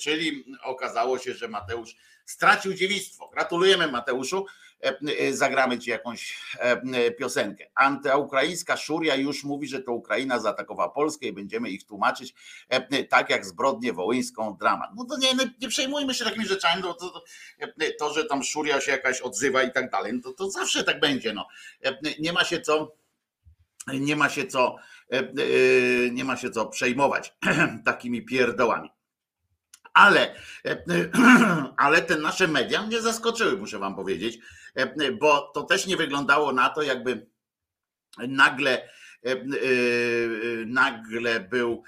czyli 0.00 0.44
okazało 0.62 1.18
się, 1.18 1.34
że 1.34 1.48
Mateusz 1.48 1.96
stracił 2.28 2.74
dziewictwo. 2.74 3.28
Gratulujemy 3.28 3.88
Mateuszu. 3.88 4.46
E, 4.84 4.98
e, 5.18 5.32
zagramy 5.32 5.78
ci 5.78 5.90
jakąś 5.90 6.38
e, 6.58 7.10
piosenkę. 7.10 7.64
Antyukraińska 7.74 8.76
Szuria 8.76 9.14
już 9.14 9.44
mówi, 9.44 9.68
że 9.68 9.82
to 9.82 9.92
Ukraina 9.92 10.38
zaatakowała 10.38 10.88
Polskę 10.88 11.26
i 11.26 11.32
będziemy 11.32 11.70
ich 11.70 11.86
tłumaczyć 11.86 12.34
tak 13.08 13.30
jak 13.30 13.46
zbrodnię 13.46 13.92
wołyńską 13.92 14.56
dramat. 14.60 14.90
No 14.96 15.04
to 15.04 15.16
nie, 15.18 15.34
no 15.34 15.44
nie 15.60 15.68
przejmujmy 15.68 16.14
się 16.14 16.24
takimi 16.24 16.46
rzeczami, 16.46 16.82
no 16.82 16.94
to, 16.94 17.10
to, 17.10 17.22
to, 17.98 18.12
że 18.12 18.24
tam 18.24 18.44
Szuria 18.44 18.80
się 18.80 18.92
jakaś 18.92 19.20
odzywa 19.20 19.62
i 19.62 19.72
tak 19.72 19.90
dalej, 19.90 20.12
no 20.12 20.20
to, 20.22 20.32
to 20.32 20.50
zawsze 20.50 20.84
tak 20.84 21.00
będzie. 21.00 21.32
No. 21.32 21.48
Nie 22.18 22.32
ma 22.32 22.44
się 22.44 22.60
co 22.60 22.96
nie 23.92 24.16
ma 24.16 24.28
się 24.28 24.46
co 24.46 24.76
nie 26.12 26.24
ma 26.24 26.36
się 26.36 26.50
co 26.50 26.66
przejmować 26.66 27.34
takimi 27.84 28.22
pierdołami. 28.22 28.90
Ale, 29.98 30.34
e, 30.64 30.84
ale 31.76 32.02
te 32.02 32.16
nasze 32.16 32.48
media 32.48 32.82
mnie 32.82 33.02
zaskoczyły, 33.02 33.56
muszę 33.56 33.78
wam 33.78 33.94
powiedzieć, 33.94 34.38
e, 34.74 35.12
bo 35.12 35.50
to 35.54 35.62
też 35.62 35.86
nie 35.86 35.96
wyglądało 35.96 36.52
na 36.52 36.68
to, 36.68 36.82
jakby 36.82 37.26
nagle, 38.18 38.82
e, 39.22 39.36
nagle 40.66 41.40
był, 41.40 41.82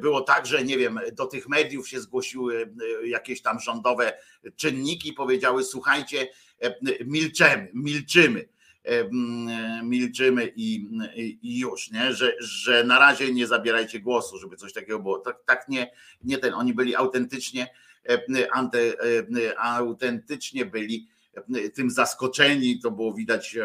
było 0.00 0.20
tak, 0.20 0.46
że 0.46 0.64
nie 0.64 0.78
wiem, 0.78 1.00
do 1.12 1.26
tych 1.26 1.48
mediów 1.48 1.88
się 1.88 2.00
zgłosiły 2.00 2.74
jakieś 3.04 3.42
tam 3.42 3.60
rządowe 3.60 4.12
czynniki, 4.56 5.12
powiedziały: 5.12 5.64
Słuchajcie, 5.64 6.28
milczymy, 7.04 7.70
milczymy 7.74 8.48
milczymy 9.82 10.52
i, 10.56 10.88
i, 11.42 11.58
już, 11.58 11.90
nie? 11.90 12.12
Że, 12.12 12.32
że 12.40 12.84
na 12.84 12.98
razie 12.98 13.32
nie 13.32 13.46
zabierajcie 13.46 14.00
głosu, 14.00 14.38
żeby 14.38 14.56
coś 14.56 14.72
takiego 14.72 14.98
było. 14.98 15.18
Tak, 15.18 15.36
tak 15.46 15.68
nie, 15.68 15.90
nie 16.24 16.38
ten, 16.38 16.54
oni 16.54 16.74
byli 16.74 16.96
autentycznie, 16.96 17.68
anty, 18.52 18.94
autentycznie 19.58 20.66
byli 20.66 21.08
tym 21.74 21.90
zaskoczeni, 21.90 22.80
to 22.80 22.90
było 22.90 23.14
widać 23.14 23.58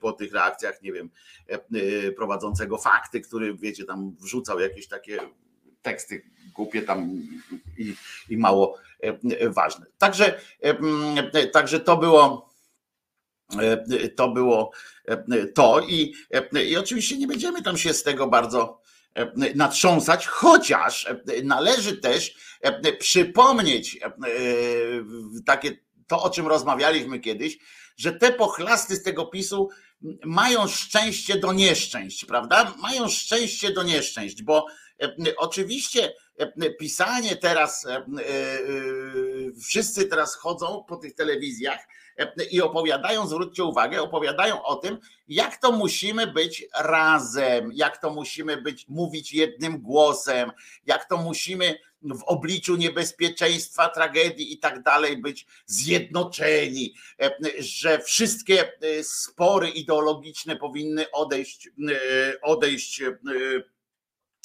po 0.00 0.12
tych 0.12 0.32
reakcjach, 0.32 0.82
nie 0.82 0.92
wiem, 0.92 1.10
prowadzącego 2.16 2.78
fakty, 2.78 3.20
który, 3.20 3.54
wiecie, 3.54 3.84
tam 3.84 4.16
wrzucał 4.20 4.60
jakieś 4.60 4.88
takie 4.88 5.18
teksty 5.82 6.22
głupie 6.54 6.82
tam 6.82 7.10
i, 7.78 7.94
i 8.28 8.36
mało 8.36 8.78
ważne. 9.48 9.86
Także, 9.98 10.40
także 11.52 11.80
to 11.80 11.96
było 11.96 12.51
to 14.16 14.28
było 14.28 14.70
e, 15.04 15.46
to 15.46 15.80
i, 15.80 16.14
e, 16.54 16.64
i 16.64 16.76
oczywiście 16.76 17.16
nie 17.16 17.26
będziemy 17.26 17.62
tam 17.62 17.76
się 17.76 17.94
z 17.94 18.02
tego 18.02 18.26
bardzo 18.26 18.82
natrząsać, 19.54 20.26
chociaż 20.26 21.08
należy 21.44 21.96
też 21.96 22.34
przypomnieć 22.98 23.98
takie 25.46 25.78
to, 26.06 26.22
o 26.22 26.30
czym 26.30 26.46
rozmawialiśmy 26.46 27.20
kiedyś, 27.20 27.58
że 27.96 28.12
te 28.12 28.32
pochlasty 28.32 28.96
z 28.96 29.02
tego 29.02 29.26
PiSu 29.26 29.68
mają 30.24 30.68
szczęście 30.68 31.38
do 31.38 31.52
nieszczęść, 31.52 32.24
prawda? 32.24 32.74
Mają 32.82 33.08
szczęście 33.08 33.72
do 33.72 33.82
nieszczęść, 33.82 34.42
bo 34.42 34.66
oczywiście 35.36 36.12
pisanie 36.78 37.36
teraz, 37.36 37.86
wszyscy 39.62 40.04
teraz 40.04 40.36
chodzą 40.36 40.84
po 40.88 40.96
tych 40.96 41.14
telewizjach 41.14 41.78
i 42.50 42.60
opowiadają, 42.60 43.26
zwróćcie 43.26 43.64
uwagę, 43.64 44.02
opowiadają 44.02 44.62
o 44.62 44.76
tym, 44.76 44.98
jak 45.28 45.56
to 45.56 45.72
musimy 45.72 46.26
być 46.26 46.64
razem, 46.78 47.70
jak 47.74 47.98
to 47.98 48.10
musimy 48.10 48.62
być, 48.62 48.88
mówić 48.88 49.32
jednym 49.32 49.78
głosem, 49.80 50.52
jak 50.86 51.08
to 51.08 51.16
musimy 51.16 51.78
w 52.02 52.22
obliczu 52.24 52.76
niebezpieczeństwa, 52.76 53.88
tragedii 53.88 54.52
i 54.52 54.58
tak 54.58 54.82
dalej 54.82 55.16
być 55.16 55.46
zjednoczeni, 55.66 56.94
że 57.58 57.98
wszystkie 57.98 58.72
spory 59.02 59.68
ideologiczne 59.68 60.56
powinny 60.56 61.10
odejść, 61.10 61.68
odejść 62.42 63.02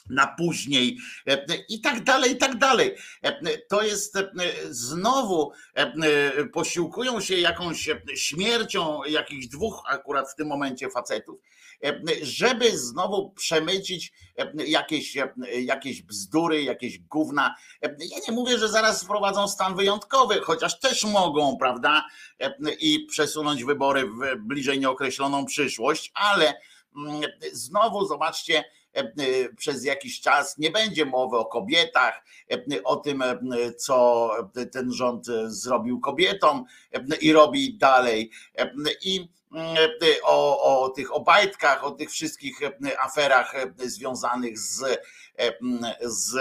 na 0.10 0.28
później 0.28 0.98
e, 1.28 1.46
i 1.70 1.82
tak 1.82 2.04
dalej, 2.04 2.32
i 2.32 2.38
tak 2.38 2.58
dalej. 2.58 2.96
E, 3.24 3.58
to 3.58 3.82
jest 3.82 4.15
e, 4.15 4.32
znowu 4.70 5.52
posiłkują 6.54 7.22
się 7.22 7.36
jakąś 7.36 7.89
śmiercią 8.15 9.04
jakichś 9.04 9.48
dwóch 9.48 9.84
akurat 9.88 10.32
w 10.32 10.36
tym 10.36 10.48
momencie 10.48 10.89
facetów, 10.89 11.39
żeby 12.22 12.78
znowu 12.78 13.32
przemycić 13.32 14.13
jakieś, 14.56 15.17
jakieś 15.62 16.02
bzdury, 16.02 16.63
jakieś 16.63 17.00
gówna. 17.00 17.56
Ja 17.82 18.17
nie 18.28 18.34
mówię, 18.34 18.58
że 18.58 18.70
zaraz 18.70 19.04
wprowadzą 19.04 19.48
stan 19.48 19.76
wyjątkowy, 19.76 20.41
chociaż 20.41 20.80
też 20.80 21.04
mogą, 21.04 21.58
prawda, 21.58 22.06
i 22.80 23.06
przesunąć 23.10 23.63
wybory 23.63 24.06
w 24.06 24.36
bliżej 24.39 24.80
nieokreśloną 24.80 25.46
przyszłość, 25.46 26.12
ale 26.13 26.54
mm, 26.96 27.22
znowu 27.54 28.06
zobaczcie, 28.06 28.63
przez 29.58 29.86
jakiś 29.86 30.21
czas 30.21 30.58
nie 30.58 30.71
będzie 30.71 31.06
mowy 31.06 31.38
o 31.38 31.45
kobietach, 31.45 32.23
e, 32.52 32.84
o 32.84 32.95
tym, 32.95 33.23
co 33.78 34.30
ten 34.71 34.93
rząd 34.93 35.26
zrobił 35.45 36.00
kobietom 36.00 36.65
i 37.21 37.34
robi 37.34 37.78
dalej. 37.78 38.32
I 39.02 39.30
o, 40.23 40.84
o 40.84 40.89
tych 40.89 41.15
obajtkach, 41.15 41.84
o 41.84 41.91
tych 41.91 42.12
wszystkich 42.12 42.60
aferach 43.00 43.54
związanych 43.78 44.60
z, 44.60 45.00
z 46.02 46.38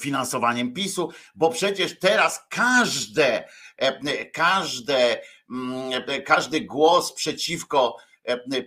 finansowaniem 0.00 0.72
PiSu, 0.72 1.08
bo 1.34 1.50
przecież 1.50 1.98
teraz 1.98 2.46
każde, 2.48 3.48
każde, 4.32 5.20
każdy 6.24 6.60
głos 6.60 7.12
przeciwko 7.12 7.96
E, 7.96 8.13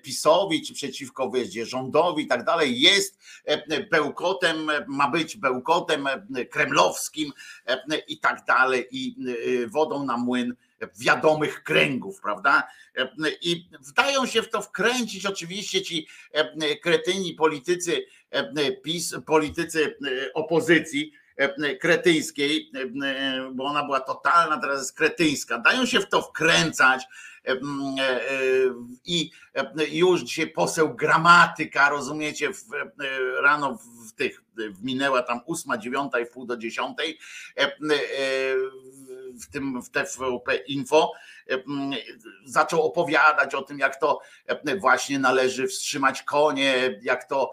PiSowi, 0.03 0.65
czy 0.65 0.73
przeciwko 0.73 1.29
wyjeździe 1.29 1.65
rządowi 1.65 2.23
i 2.23 2.27
tak 2.27 2.43
dalej, 2.43 2.79
jest 2.79 3.19
e, 3.45 3.83
bełkotem, 3.83 4.71
ma 4.87 5.09
być 5.09 5.37
bełkotem 5.37 6.07
e, 6.07 6.45
kremlowskim 6.45 7.31
i 8.07 8.19
tak 8.19 8.45
dalej, 8.45 8.87
i 8.91 9.15
wodą 9.67 10.05
na 10.05 10.17
młyn 10.17 10.55
wiadomych 10.99 11.63
kręgów, 11.63 12.21
prawda? 12.21 12.67
I 13.41 13.69
wdają 13.79 14.25
się 14.25 14.41
w 14.41 14.49
to 14.49 14.61
wkręcić 14.61 15.25
oczywiście 15.25 15.81
ci 15.81 16.07
kretyni 16.83 17.33
politycy 17.33 18.05
PiS, 18.83 19.15
politycy 19.25 19.97
opozycji, 20.33 21.13
kretyńskiej, 21.79 22.71
bo 23.53 23.63
ona 23.63 23.83
była 23.83 23.99
totalna, 23.99 24.57
teraz 24.57 24.79
jest 24.79 24.97
kretyńska. 24.97 25.57
Dają 25.57 25.85
się 25.85 25.99
w 25.99 26.09
to 26.09 26.21
wkręcać, 26.21 27.03
i 29.05 29.31
już 29.91 30.21
dzisiaj 30.21 30.47
poseł 30.47 30.95
gramatyka, 30.95 31.89
rozumiecie, 31.89 32.49
rano 33.41 33.79
w 34.07 34.13
tych 34.13 34.43
minęła 34.83 35.23
tam 35.23 35.39
ósma, 35.45 35.77
dziewiąta 35.77 36.19
i 36.19 36.25
pół 36.25 36.45
do 36.45 36.57
dziesiątej 36.57 37.19
w 39.41 39.50
tym 39.52 39.82
w 39.82 39.89
TVP 39.89 40.56
Info 40.56 41.12
zaczął 42.45 42.84
opowiadać 42.84 43.56
o 43.56 43.62
tym, 43.62 43.80
jak 43.80 44.00
to 44.00 44.19
właśnie 44.80 45.19
należy 45.19 45.67
wstrzymać 45.67 46.23
konie, 46.23 47.00
jak 47.02 47.23
to 47.23 47.52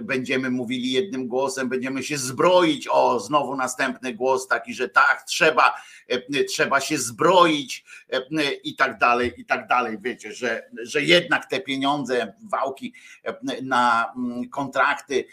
będziemy 0.00 0.50
mówili 0.50 0.92
jednym 0.92 1.28
głosem, 1.28 1.68
będziemy 1.68 2.02
się 2.02 2.18
zbroić. 2.18 2.88
O, 2.90 3.20
znowu 3.20 3.56
następny 3.56 4.14
głos 4.14 4.48
taki, 4.48 4.74
że 4.74 4.88
tak, 4.88 5.24
trzeba, 5.28 5.74
trzeba 6.48 6.80
się 6.80 6.98
zbroić 6.98 7.84
i 8.64 8.76
tak 8.76 8.98
dalej, 8.98 9.32
i 9.36 9.44
tak 9.44 9.66
dalej. 9.66 9.98
Wiecie, 10.00 10.32
że, 10.32 10.70
że 10.82 11.02
jednak 11.02 11.46
te 11.46 11.60
pieniądze, 11.60 12.34
wałki 12.50 12.94
na 13.62 14.14
kontrakty 14.50 15.24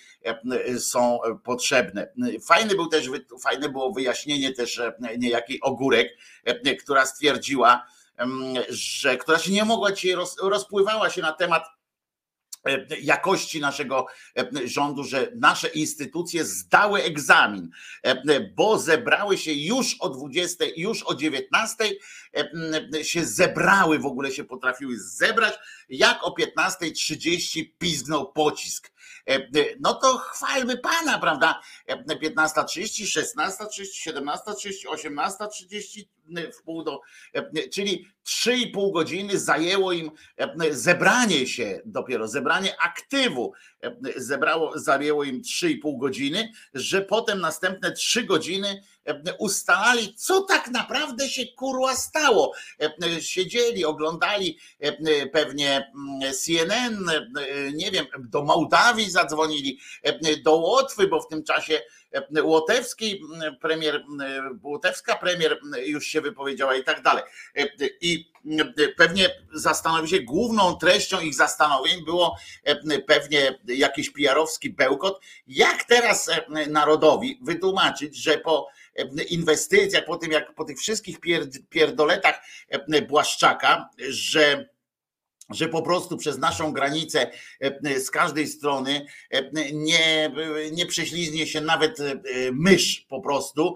są 0.79 1.19
potrzebne. 1.43 2.07
Fajny 2.47 2.75
był 2.75 2.87
też, 2.87 3.09
fajne 3.41 3.69
było 3.69 3.93
wyjaśnienie 3.93 4.53
też 4.53 4.81
niejakiej 5.17 5.61
Ogórek, 5.67 6.17
która 6.79 7.05
stwierdziła, 7.05 7.85
że 8.69 9.17
która 9.17 9.39
się 9.39 9.51
nie 9.51 9.65
mogła 9.65 9.91
dzisiaj 9.91 10.15
rozpływała 10.41 11.09
się 11.09 11.21
na 11.21 11.33
temat 11.33 11.77
E, 12.67 12.99
jakości 13.01 13.59
naszego 13.59 14.05
e, 14.37 14.67
rządu, 14.67 15.03
że 15.03 15.31
nasze 15.35 15.67
instytucje 15.67 16.45
zdały 16.45 17.03
egzamin, 17.03 17.69
e, 18.03 18.39
bo 18.39 18.79
zebrały 18.79 19.37
się 19.37 19.53
już 19.53 19.95
o 19.99 20.09
20, 20.09 20.65
już 20.77 21.03
o 21.03 21.15
19 21.15 21.91
się 23.03 23.25
zebrały, 23.25 23.99
w 23.99 24.05
ogóle 24.05 24.31
się 24.31 24.43
potrafiły 24.43 24.99
zebrać, 24.99 25.53
jak 25.89 26.23
o 26.23 26.35
15.30 26.39 27.65
pizgnął 27.77 28.31
pocisk. 28.31 28.91
No 29.79 29.93
to 29.93 30.17
chwalmy 30.17 30.77
Pana, 30.77 31.19
prawda? 31.19 31.61
15.30, 31.89 33.21
16.30, 33.37 34.11
17.30, 34.13 34.87
18.30, 34.87 36.05
w 36.59 36.63
pół 36.63 36.83
do, 36.83 37.01
czyli 37.73 38.07
3,5 38.27 38.93
godziny 38.93 39.39
zajęło 39.39 39.91
im 39.91 40.11
zebranie 40.71 41.47
się 41.47 41.81
dopiero, 41.85 42.27
zebranie 42.27 42.81
aktywu 42.81 43.53
zebrało, 44.15 44.79
zajęło 44.79 45.23
im 45.23 45.41
3,5 45.41 45.99
godziny, 45.99 46.51
że 46.73 47.01
potem 47.01 47.41
następne 47.41 47.91
3 47.91 48.23
godziny 48.23 48.83
ustalali, 49.39 50.15
co 50.15 50.41
tak 50.41 50.67
naprawdę 50.67 51.29
się 51.29 51.45
kurwa 51.57 51.95
stało. 51.95 52.53
Siedzieli, 53.19 53.85
oglądali 53.85 54.57
pewnie 55.33 55.91
CNN, 56.43 57.05
nie 57.73 57.91
wiem, 57.91 58.05
do 58.19 58.43
Mołdawii 58.43 59.09
zadzwonili, 59.09 59.79
do 60.43 60.55
Łotwy, 60.55 61.07
bo 61.07 61.21
w 61.21 61.27
tym 61.27 61.43
czasie 61.43 61.81
Łotewski 62.43 63.21
premier, 63.61 64.05
Łotewska 64.63 65.15
premier 65.15 65.59
już 65.85 66.05
się 66.05 66.21
wypowiedziała 66.21 66.75
i 66.75 66.83
tak 66.83 67.01
dalej. 67.01 67.23
I 68.01 68.31
pewnie 68.97 69.29
zastanowi 69.53 70.09
się, 70.09 70.19
główną 70.19 70.75
treścią 70.75 71.21
ich 71.21 71.35
zastanowień 71.35 72.05
było 72.05 72.37
pewnie 73.07 73.59
jakiś 73.67 74.09
PR-owski 74.09 74.69
bełkot, 74.69 75.19
jak 75.47 75.83
teraz 75.83 76.29
narodowi 76.67 77.39
wytłumaczyć, 77.41 78.23
że 78.23 78.37
po 78.37 78.67
inwestycjach, 79.29 80.05
po 80.05 80.17
tym 80.17 80.31
jak 80.31 80.53
po 80.55 80.65
tych 80.65 80.77
wszystkich 80.77 81.17
pierdoletach 81.69 82.39
Błaszczaka, 83.07 83.89
że 84.09 84.69
że 85.49 85.69
po 85.69 85.81
prostu 85.81 86.17
przez 86.17 86.37
naszą 86.37 86.71
granicę 86.71 87.31
e, 87.59 87.99
z 87.99 88.11
każdej 88.11 88.47
strony 88.47 89.05
e, 89.31 89.51
nie, 89.73 90.31
nie 90.71 90.85
prześliznie 90.85 91.47
się 91.47 91.61
nawet 91.61 91.99
e, 91.99 92.15
mysz 92.51 93.05
po 93.09 93.21
prostu, 93.21 93.75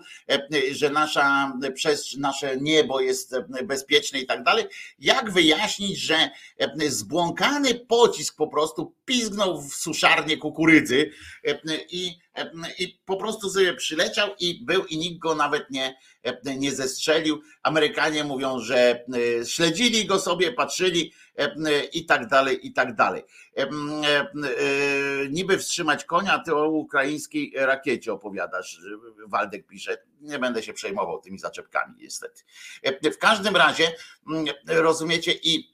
że 0.71 0.89
nasza, 0.89 1.53
przez 1.73 2.17
nasze 2.17 2.57
niebo 2.57 3.01
jest 3.01 3.35
bezpieczne 3.63 4.19
i 4.19 4.25
tak 4.25 4.43
dalej. 4.43 4.65
Jak 4.99 5.31
wyjaśnić, 5.31 5.99
że 5.99 6.29
zbłąkany 6.87 7.75
pocisk 7.75 8.35
po 8.37 8.47
prostu 8.47 8.95
pizgnął 9.05 9.61
w 9.61 9.73
suszarnię 9.73 10.37
kukurydzy 10.37 11.11
i, 11.91 12.17
i 12.79 13.01
po 13.05 13.17
prostu 13.17 13.49
sobie 13.49 13.73
przyleciał 13.73 14.29
i 14.39 14.65
był 14.65 14.85
i 14.85 14.97
nikt 14.97 15.19
go 15.19 15.35
nawet 15.35 15.69
nie, 15.69 15.95
nie 16.57 16.71
zestrzelił. 16.71 17.41
Amerykanie 17.63 18.23
mówią, 18.23 18.59
że 18.59 19.05
śledzili 19.45 20.05
go 20.05 20.19
sobie, 20.19 20.51
patrzyli, 20.51 21.13
i 21.93 22.05
tak 22.05 22.27
dalej, 22.27 22.67
i 22.67 22.73
tak 22.73 22.95
dalej. 22.95 23.23
E, 23.57 23.69
niby 25.29 25.57
wstrzymać 25.57 26.05
konia, 26.05 26.39
ty 26.39 26.55
o 26.55 26.69
ukraińskiej 26.69 27.53
rakiecie 27.55 28.13
opowiadasz, 28.13 28.81
Waldek 29.27 29.67
pisze. 29.67 29.97
Nie 30.21 30.39
będę 30.39 30.63
się 30.63 30.73
przejmował 30.73 31.21
tymi 31.21 31.39
zaczepkami, 31.39 31.95
niestety. 31.97 32.41
W 33.03 33.17
każdym 33.17 33.55
razie, 33.55 33.91
rozumiecie, 34.67 35.33
i 35.43 35.71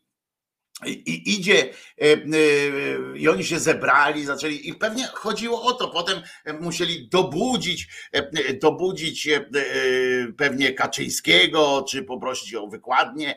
i 0.86 1.34
idzie, 1.40 1.70
e, 2.02 2.04
e, 2.04 3.18
i 3.18 3.30
oni 3.30 3.44
się 3.44 3.60
zebrali, 3.60 4.26
zaczęli, 4.26 4.70
i 4.70 4.74
pewnie 4.74 5.08
chodziło 5.08 5.64
o 5.64 5.74
to. 5.74 5.88
Potem 5.88 6.22
musieli 6.60 7.08
dobudzić, 7.08 7.88
e, 8.12 8.54
dobudzić 8.54 9.30
pewnie 10.38 10.74
Kaczyńskiego, 10.74 11.86
czy 11.90 12.04
poprosić 12.04 12.56
o 12.56 12.68
wykładnię 12.68 13.36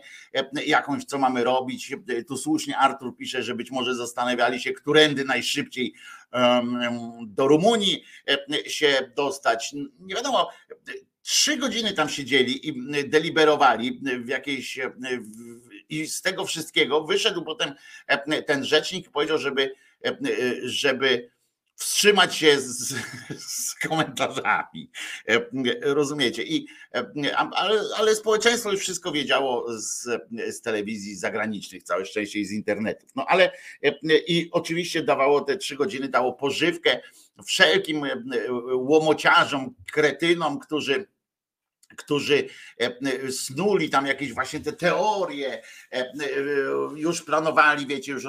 jakąś, 0.66 1.05
co 1.05 1.18
mamy 1.18 1.44
robić. 1.44 1.96
Tu 2.29 2.37
słusznie 2.37 2.79
Artur 2.79 3.16
pisze, 3.16 3.42
że 3.42 3.55
być 3.55 3.70
może 3.70 3.94
zastanawiali 3.94 4.61
się, 4.61 4.72
którędy 4.72 5.24
najszybciej 5.24 5.94
do 7.26 7.48
Rumunii 7.48 8.05
się 8.66 9.12
dostać. 9.16 9.74
Nie 10.00 10.14
wiadomo, 10.14 10.50
trzy 11.22 11.57
godziny 11.57 11.92
tam 11.92 12.09
siedzieli 12.09 12.68
i 12.68 12.74
deliberowali 13.09 14.00
w 14.24 14.29
jakiejś 14.29 14.79
i 15.90 16.07
z 16.07 16.22
tego 16.22 16.46
wszystkiego 16.46 17.05
wyszedł 17.05 17.42
potem 17.44 17.74
e, 18.07 18.42
ten 18.42 18.64
rzecznik 18.64 19.07
i 19.07 19.11
powiedział, 19.11 19.38
żeby, 19.38 19.74
e, 20.05 20.18
żeby 20.62 21.31
wstrzymać 21.74 22.37
się 22.37 22.61
z, 22.61 22.94
z, 23.38 23.74
komentarzami. 23.74 24.90
E, 25.29 25.40
rozumiecie? 25.81 26.42
I, 26.42 26.66
ale, 27.33 27.81
ale 27.96 28.14
społeczeństwo 28.14 28.70
już 28.70 28.81
wszystko 28.81 29.12
wiedziało 29.12 29.79
z, 29.79 30.09
z 30.50 30.61
telewizji 30.61 31.16
zagranicznych, 31.16 31.83
całe 31.83 32.07
szczęście 32.07 32.40
i 32.40 32.44
z 32.44 32.53
internetów. 32.53 33.11
No 33.16 33.26
ale 33.29 33.53
i 34.26 34.48
oczywiście 34.53 35.03
dawało 35.03 35.40
te 35.40 35.57
trzy 35.57 35.76
godziny, 35.76 36.09
dało 36.09 36.33
pożywkę 36.33 37.00
wszelkim 37.46 38.03
łomociarzom, 38.72 39.74
kretynom, 39.92 40.59
którzy 40.59 41.07
którzy 41.96 42.48
e, 42.81 42.85
e, 42.85 43.33
snuli 43.33 43.90
tam 43.90 44.07
jakieś 44.07 44.35
właśnie 44.35 44.61
te 44.61 44.72
teorie, 44.72 45.62
e, 45.92 46.12
już 46.96 47.22
planowali, 47.22 47.87
wiecie, 47.87 48.12
już 48.12 48.24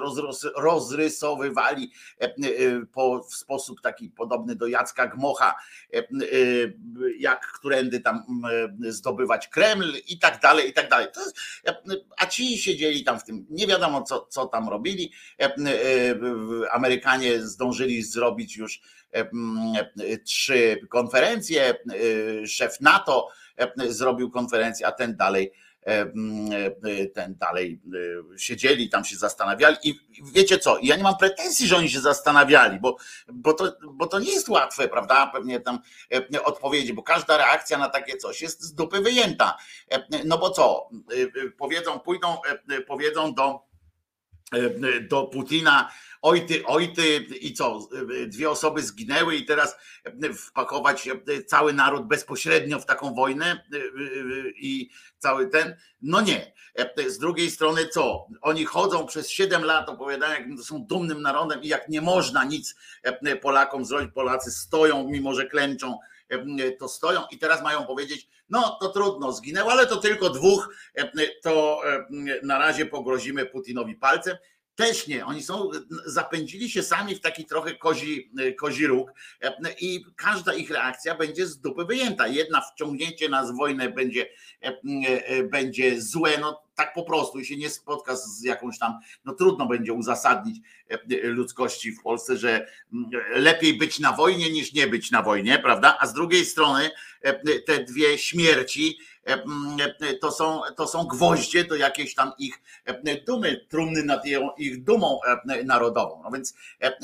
rozrysowywali 0.55 1.91
w 3.29 3.35
sposób 3.35 3.81
taki 3.81 4.09
podobny 4.09 4.55
do 4.55 4.67
Jacka 4.67 5.07
Gmocha, 5.07 5.55
jak 7.19 7.47
którędy 7.47 7.99
tam 7.99 8.23
zdobywać 8.79 9.47
Kreml 9.47 9.93
i 10.07 10.19
tak 10.19 10.41
dalej, 10.41 10.69
i 10.69 10.73
tak 10.73 10.89
dalej. 10.89 11.07
A 12.17 12.25
ci 12.25 12.57
siedzieli 12.57 13.03
tam 13.03 13.19
w 13.19 13.23
tym, 13.23 13.45
nie 13.49 13.67
wiadomo 13.67 14.03
co, 14.03 14.27
co 14.29 14.45
tam 14.45 14.69
robili. 14.69 15.11
Amerykanie 16.71 17.41
zdążyli 17.41 18.03
zrobić 18.03 18.57
już 18.57 18.81
trzy 20.25 20.87
konferencje, 20.89 21.73
szef 22.47 22.81
NATO, 22.81 23.27
zrobił 23.87 24.31
konferencję, 24.31 24.87
a 24.87 24.91
ten 24.91 25.15
dalej 25.15 25.51
e, 25.85 26.11
ten 27.13 27.35
dalej 27.35 27.81
siedzieli, 28.37 28.89
tam 28.89 29.05
się 29.05 29.15
zastanawiali. 29.15 29.77
I 29.83 29.99
wiecie 30.33 30.59
co, 30.59 30.77
ja 30.81 30.95
nie 30.95 31.03
mam 31.03 31.17
pretensji, 31.17 31.67
że 31.67 31.77
oni 31.77 31.89
się 31.89 31.99
zastanawiali, 31.99 32.79
bo, 32.79 32.97
bo, 33.27 33.53
to, 33.53 33.77
bo 33.93 34.07
to 34.07 34.19
nie 34.19 34.31
jest 34.31 34.49
łatwe, 34.49 34.87
prawda, 34.87 35.27
pewnie 35.33 35.59
tam 35.59 35.79
odpowiedzi, 36.43 36.93
bo 36.93 37.03
każda 37.03 37.37
reakcja 37.37 37.77
na 37.77 37.89
takie 37.89 38.17
coś 38.17 38.41
jest 38.41 38.61
z 38.61 38.73
dupy 38.73 39.01
wyjęta, 39.01 39.57
no 40.25 40.37
bo 40.37 40.49
co, 40.49 40.89
powiedzą, 41.57 41.99
pójdą, 41.99 42.37
powiedzą 42.87 43.33
do, 43.33 43.59
do 45.09 45.23
Putina, 45.23 45.91
oj 46.21 46.45
ty, 46.45 46.63
oj 46.65 46.93
ty 46.93 47.17
i 47.17 47.53
co, 47.53 47.87
dwie 48.27 48.49
osoby 48.49 48.81
zginęły 48.81 49.35
i 49.35 49.45
teraz 49.45 49.75
wpakować 50.35 51.09
cały 51.47 51.73
naród 51.73 52.07
bezpośrednio 52.07 52.79
w 52.79 52.85
taką 52.85 53.13
wojnę 53.13 53.65
i 54.55 54.89
cały 55.17 55.47
ten, 55.47 55.75
no 56.01 56.21
nie. 56.21 56.53
Z 57.07 57.17
drugiej 57.17 57.51
strony 57.51 57.87
co, 57.87 58.27
oni 58.41 58.65
chodzą 58.65 59.05
przez 59.05 59.29
7 59.29 59.63
lat, 59.63 59.89
opowiadają 59.89 60.33
jak 60.33 60.59
są 60.63 60.85
dumnym 60.85 61.21
narodem 61.21 61.63
i 61.63 61.67
jak 61.67 61.89
nie 61.89 62.01
można 62.01 62.43
nic 62.43 62.75
Polakom 63.41 63.85
zrobić, 63.85 64.11
Polacy 64.13 64.51
stoją 64.51 65.07
mimo, 65.07 65.33
że 65.33 65.45
klęczą 65.45 65.97
to 66.79 66.87
stoją. 66.87 67.21
I 67.31 67.37
teraz 67.37 67.63
mają 67.63 67.85
powiedzieć, 67.85 68.27
no 68.49 68.77
to 68.81 68.89
trudno, 68.89 69.31
zginęło, 69.31 69.71
ale 69.71 69.87
to 69.87 69.97
tylko 69.97 70.29
dwóch, 70.29 70.75
to 71.43 71.81
na 72.43 72.59
razie 72.59 72.85
pogrozimy 72.85 73.45
Putinowi 73.45 73.95
palcem 73.95 74.37
też 74.75 75.07
nie, 75.07 75.25
oni 75.25 75.43
są, 75.43 75.69
zapędzili 76.05 76.69
się 76.69 76.83
sami 76.83 77.15
w 77.15 77.21
taki 77.21 77.45
trochę 77.45 77.75
kozi, 77.75 78.31
kozi 78.59 78.87
róg 78.87 79.11
i 79.79 80.05
każda 80.15 80.53
ich 80.53 80.69
reakcja 80.69 81.15
będzie 81.15 81.47
z 81.47 81.59
dupy 81.59 81.85
wyjęta. 81.85 82.27
Jedna 82.27 82.61
wciągnięcie 82.61 83.29
nas 83.29 83.51
w 83.51 83.57
wojnę 83.57 83.89
będzie, 83.89 84.29
będzie 85.51 86.01
złe, 86.01 86.37
no 86.37 86.63
tak 86.75 86.93
po 86.93 87.03
prostu 87.03 87.39
i 87.39 87.45
się 87.45 87.57
nie 87.57 87.69
spotka 87.69 88.15
z 88.15 88.43
jakąś 88.43 88.79
tam, 88.79 88.99
no 89.25 89.33
trudno 89.33 89.65
będzie 89.65 89.93
uzasadnić 89.93 90.57
ludzkości 91.23 91.91
w 91.91 92.01
Polsce, 92.01 92.37
że 92.37 92.67
lepiej 93.35 93.77
być 93.77 93.99
na 93.99 94.11
wojnie 94.11 94.51
niż 94.51 94.73
nie 94.73 94.87
być 94.87 95.11
na 95.11 95.21
wojnie, 95.21 95.59
prawda? 95.59 95.97
A 95.99 96.07
z 96.07 96.13
drugiej 96.13 96.45
strony 96.45 96.91
te 97.65 97.83
dwie 97.83 98.17
śmierci, 98.17 98.97
E, 99.27 99.43
e, 100.01 100.13
to 100.13 100.31
są, 100.31 100.61
to 100.75 100.87
są 100.87 101.03
gwoździe 101.03 101.63
do 101.63 101.75
jakiejś 101.75 102.15
tam 102.15 102.31
ich 102.39 102.61
e, 102.85 103.21
dumy, 103.21 103.65
trumny 103.69 104.03
nad 104.03 104.23
ich 104.57 104.83
dumą 104.83 105.19
narodową. 105.65 106.21
No 106.23 106.31
więc 106.31 106.53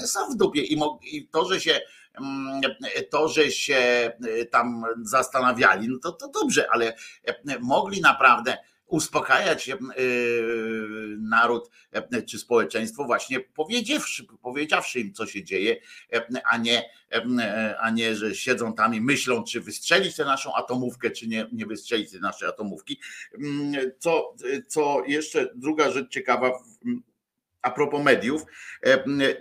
są 0.06 0.19
w 0.32 0.36
dupie 0.36 0.62
i 1.01 1.27
to, 1.32 1.45
że 1.45 1.62
się 1.62 1.82
to, 3.10 3.27
że 3.27 3.51
się 3.51 4.12
tam 4.51 4.86
zastanawiali, 5.01 5.89
no 5.89 5.97
to, 6.03 6.12
to 6.12 6.27
dobrze, 6.27 6.67
ale 6.71 6.95
mogli 7.60 8.01
naprawdę 8.01 8.58
uspokajać 8.88 9.71
naród 11.17 11.69
czy 12.28 12.39
społeczeństwo 12.39 13.04
właśnie 13.04 13.39
powiedziawszy, 13.39 14.28
powiedziawszy 14.41 15.00
im, 15.00 15.13
co 15.13 15.26
się 15.26 15.43
dzieje, 15.43 15.76
a 16.52 16.58
nie, 16.58 16.89
a 17.80 17.89
nie, 17.89 18.15
że 18.15 18.36
siedzą 18.36 18.73
tam 18.73 18.95
i 18.95 19.02
myślą, 19.02 19.43
czy 19.43 19.62
wystrzelić 19.62 20.15
tę 20.15 20.26
naszą 20.26 20.56
atomówkę, 20.56 21.12
czy 21.12 21.28
nie, 21.28 21.50
nie 21.52 21.65
wystrzelić 21.65 22.12
tej 22.12 22.21
naszej 22.21 22.50
atomówki. 22.50 23.00
Co, 24.00 24.36
co 24.67 25.04
jeszcze 25.08 25.50
druga 25.56 25.91
rzecz 25.91 26.10
ciekawa 26.10 26.52
a 27.62 27.71
propos 27.71 28.04
mediów, 28.04 28.41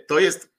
to 0.07 0.19
jest 0.19 0.56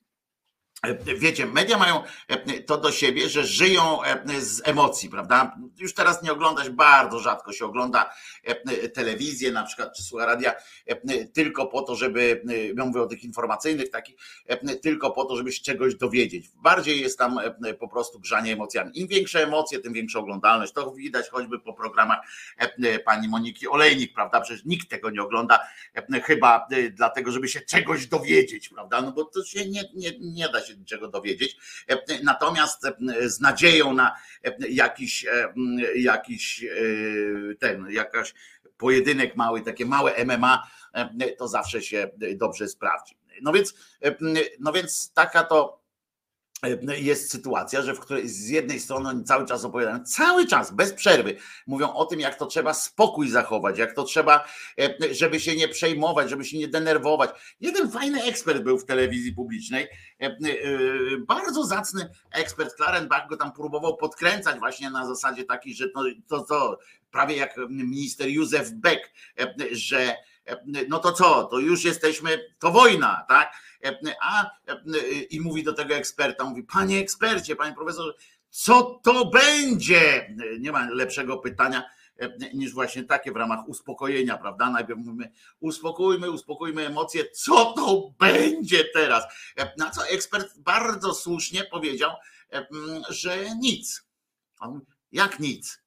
Wiecie, 1.19 1.47
media 1.47 1.79
mają 1.79 2.03
e, 2.29 2.61
to 2.61 2.77
do 2.77 2.93
siebie, 2.93 3.29
że 3.29 3.45
żyją 3.45 4.03
e, 4.03 4.41
z 4.41 4.69
emocji, 4.69 5.11
prawda? 5.11 5.57
Już 5.79 5.95
teraz 5.95 6.23
nie 6.23 6.33
oglądać, 6.33 6.71
bardzo 6.71 7.19
rzadko 7.19 7.53
się 7.53 7.65
ogląda 7.65 8.11
e, 8.45 8.89
telewizję 8.89 9.53
na 9.53 9.65
przykład, 9.65 9.97
czy 9.97 10.03
słucha 10.03 10.27
radia, 10.27 10.55
tylko 11.35 11.67
po 11.67 11.83
to, 11.83 11.95
żeby, 11.95 12.43
ja 12.77 12.85
mówię 12.85 13.03
o 13.03 13.07
tych 13.07 13.25
informacyjnych 13.25 13.91
takich, 13.91 14.17
tylko 14.83 15.11
po 15.11 15.25
to, 15.25 15.37
żeby 15.37 15.53
się 15.53 15.63
czegoś 15.63 15.95
dowiedzieć. 15.95 16.51
Bardziej 16.55 17.01
jest 17.01 17.19
tam 17.19 17.41
po 17.79 17.89
prostu 17.89 18.21
grzanie 18.21 18.53
emocjami. 18.53 19.01
Im 19.01 19.09
większe 19.09 19.43
emocje, 19.43 19.79
tym 19.79 19.93
większa 19.93 20.19
oglądalność. 20.19 20.73
To 20.73 20.93
widać 20.93 21.29
choćby 21.29 21.61
po 21.61 21.73
programach 21.73 22.19
pani 23.05 23.29
Moniki 23.29 23.69
Olejnik, 23.69 24.15
prawda? 24.15 24.41
Przecież 24.41 24.65
nikt 24.65 24.89
tego 24.89 25.11
nie 25.11 25.23
ogląda, 25.23 25.59
chyba 26.25 26.69
dlatego, 26.93 27.33
żeby 27.33 27.49
się 27.49 27.61
czegoś 27.61 28.07
dowiedzieć, 28.07 28.69
prawda? 28.69 29.03
No 29.03 29.13
bo 29.13 29.25
to 29.25 29.45
się 29.45 29.69
nie, 29.69 29.85
nie, 29.95 30.11
nie 30.21 30.49
da 30.49 30.61
się 30.61 30.68
się 30.69 30.77
niczego 30.77 31.09
dowiedzieć. 31.09 31.57
E, 31.89 31.99
natomiast 32.23 32.85
e, 32.85 32.95
z 33.29 33.41
nadzieją 33.41 33.93
na 33.93 34.17
e, 34.45 34.69
jakiś, 34.69 35.27
jakiś 35.97 36.65
ten, 37.59 37.91
jakaś 37.91 38.35
pojedynek 38.77 39.37
mały, 39.37 39.61
takie 39.61 39.87
małe 39.87 40.25
MMA, 40.25 40.71
to 41.39 41.49
zawsze 41.49 41.83
się 41.83 42.11
dobrze 42.35 42.69
sprawdzi. 42.69 43.17
No 43.43 43.53
więc, 43.53 43.75
no 44.61 44.73
więc 44.73 45.13
taka 45.13 45.45
to 45.45 45.83
jest 46.99 47.31
sytuacja, 47.31 47.83
że 47.83 47.95
w 47.95 48.01
której 48.01 48.29
z 48.29 48.49
jednej 48.49 48.81
strony 48.81 49.09
oni 49.09 49.25
cały 49.25 49.47
czas 49.47 49.65
opowiadają, 49.65 50.05
cały 50.05 50.47
czas, 50.47 50.71
bez 50.71 50.93
przerwy, 50.93 51.37
mówią 51.67 51.93
o 51.93 52.05
tym, 52.05 52.21
jak 52.21 52.39
to 52.39 52.47
trzeba 52.47 52.75
spokój 52.75 53.29
zachować, 53.29 53.79
jak 53.79 53.95
to 53.95 54.05
trzeba, 54.05 54.45
e, 54.81 55.15
żeby 55.15 55.41
się 55.41 55.57
nie 55.57 55.69
przejmować, 55.69 56.31
żeby 56.31 56.45
się 56.45 56.59
nie 56.59 56.69
denerwować. 56.69 57.31
Jeden 57.61 57.91
fajny 57.91 58.23
ekspert 58.23 58.63
był 58.63 58.79
w 58.79 58.85
telewizji 58.85 59.33
publicznej, 59.33 59.89
e, 60.21 60.37
bardzo 61.19 61.65
zacny 61.65 62.09
ekspert, 62.31 62.75
Klarenbach 62.75 63.29
go 63.29 63.37
tam 63.37 63.53
próbował 63.53 63.97
podkręcać 63.97 64.59
właśnie 64.59 64.91
na 64.91 65.07
zasadzie 65.07 65.45
takiej, 65.45 65.75
że 65.75 65.89
to, 65.89 66.05
to, 66.29 66.41
to 66.41 66.79
prawie 67.11 67.37
jak 67.37 67.57
minister 67.69 68.29
Józef 68.29 68.71
Beck, 68.71 69.11
że 69.71 70.17
no 70.89 70.99
to 70.99 71.13
co, 71.13 71.45
to 71.45 71.59
już 71.59 71.85
jesteśmy, 71.85 72.41
to 72.59 72.71
wojna, 72.71 73.25
tak? 73.29 73.53
A 74.23 74.51
i 75.31 75.41
mówi 75.41 75.63
do 75.63 75.73
tego 75.73 75.95
eksperta, 75.95 76.45
mówi, 76.45 76.63
panie 76.63 76.99
ekspercie, 76.99 77.57
panie 77.57 77.75
profesorze, 77.75 78.13
co 78.51 79.01
to 79.05 79.25
będzie? 79.25 80.35
Nie 80.61 80.73
ma 80.73 80.91
lepszego 80.91 81.39
pytania 81.39 81.85
niż 82.55 82.75
właśnie 82.75 83.05
takie 83.05 83.33
w 83.33 83.37
ramach 83.37 83.69
uspokojenia, 83.69 84.39
prawda? 84.39 84.71
Najpierw 84.71 84.99
mówimy, 84.99 85.33
uspokójmy, 85.61 86.31
uspokójmy 86.31 86.87
emocje, 86.87 87.31
co 87.31 87.73
to 87.73 88.15
będzie 88.19 88.85
teraz? 88.85 89.25
Na 89.77 89.91
co 89.91 90.09
ekspert 90.09 90.59
bardzo 90.59 91.15
słusznie 91.15 91.65
powiedział, 91.65 92.11
że 93.09 93.57
nic. 93.57 94.03
On, 94.61 94.81
jak 95.13 95.41
nic? 95.41 95.83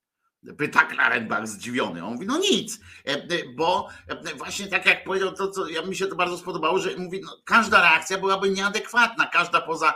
Pyta 0.57 0.83
Klarenbach 0.83 1.47
zdziwiony. 1.47 2.05
On 2.05 2.13
mówi, 2.13 2.27
no 2.27 2.37
nic, 2.37 2.79
e, 3.07 3.11
e, 3.11 3.27
bo 3.55 3.87
e, 4.07 4.35
właśnie 4.35 4.67
tak 4.67 4.85
jak 4.85 5.03
powiedział, 5.03 5.31
to 5.31 5.47
co 5.47 5.67
ja 5.67 5.81
mi 5.81 5.95
się 5.95 6.07
to 6.07 6.15
bardzo 6.15 6.37
spodobało, 6.37 6.79
że 6.79 6.97
mówi, 6.97 7.21
no, 7.23 7.37
każda 7.45 7.81
reakcja 7.81 8.17
byłaby 8.17 8.49
nieadekwatna, 8.49 9.25
każda 9.25 9.61
poza, 9.61 9.93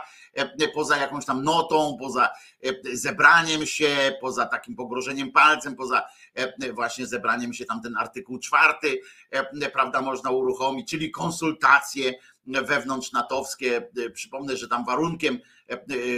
poza 0.74 0.96
jakąś 0.96 1.26
tam 1.26 1.44
notą, 1.44 1.96
poza 2.00 2.28
zebraniem 2.92 3.66
się, 3.66 4.18
poza 4.20 4.46
takim 4.46 4.76
pogrożeniem 4.76 5.32
palcem, 5.32 5.76
poza 5.76 6.02
właśnie 6.72 7.06
zebraniem 7.06 7.54
się 7.54 7.64
tam 7.64 7.82
ten 7.82 7.96
artykuł 7.96 8.38
czwarty, 8.38 9.00
prawda, 9.72 10.02
można 10.02 10.30
uruchomić, 10.30 10.90
czyli 10.90 11.10
konsultacje 11.10 12.14
wewnątrz 12.46 13.12
natowskie. 13.12 13.88
Przypomnę, 14.14 14.56
że 14.56 14.68
tam 14.68 14.84
warunkiem 14.84 15.38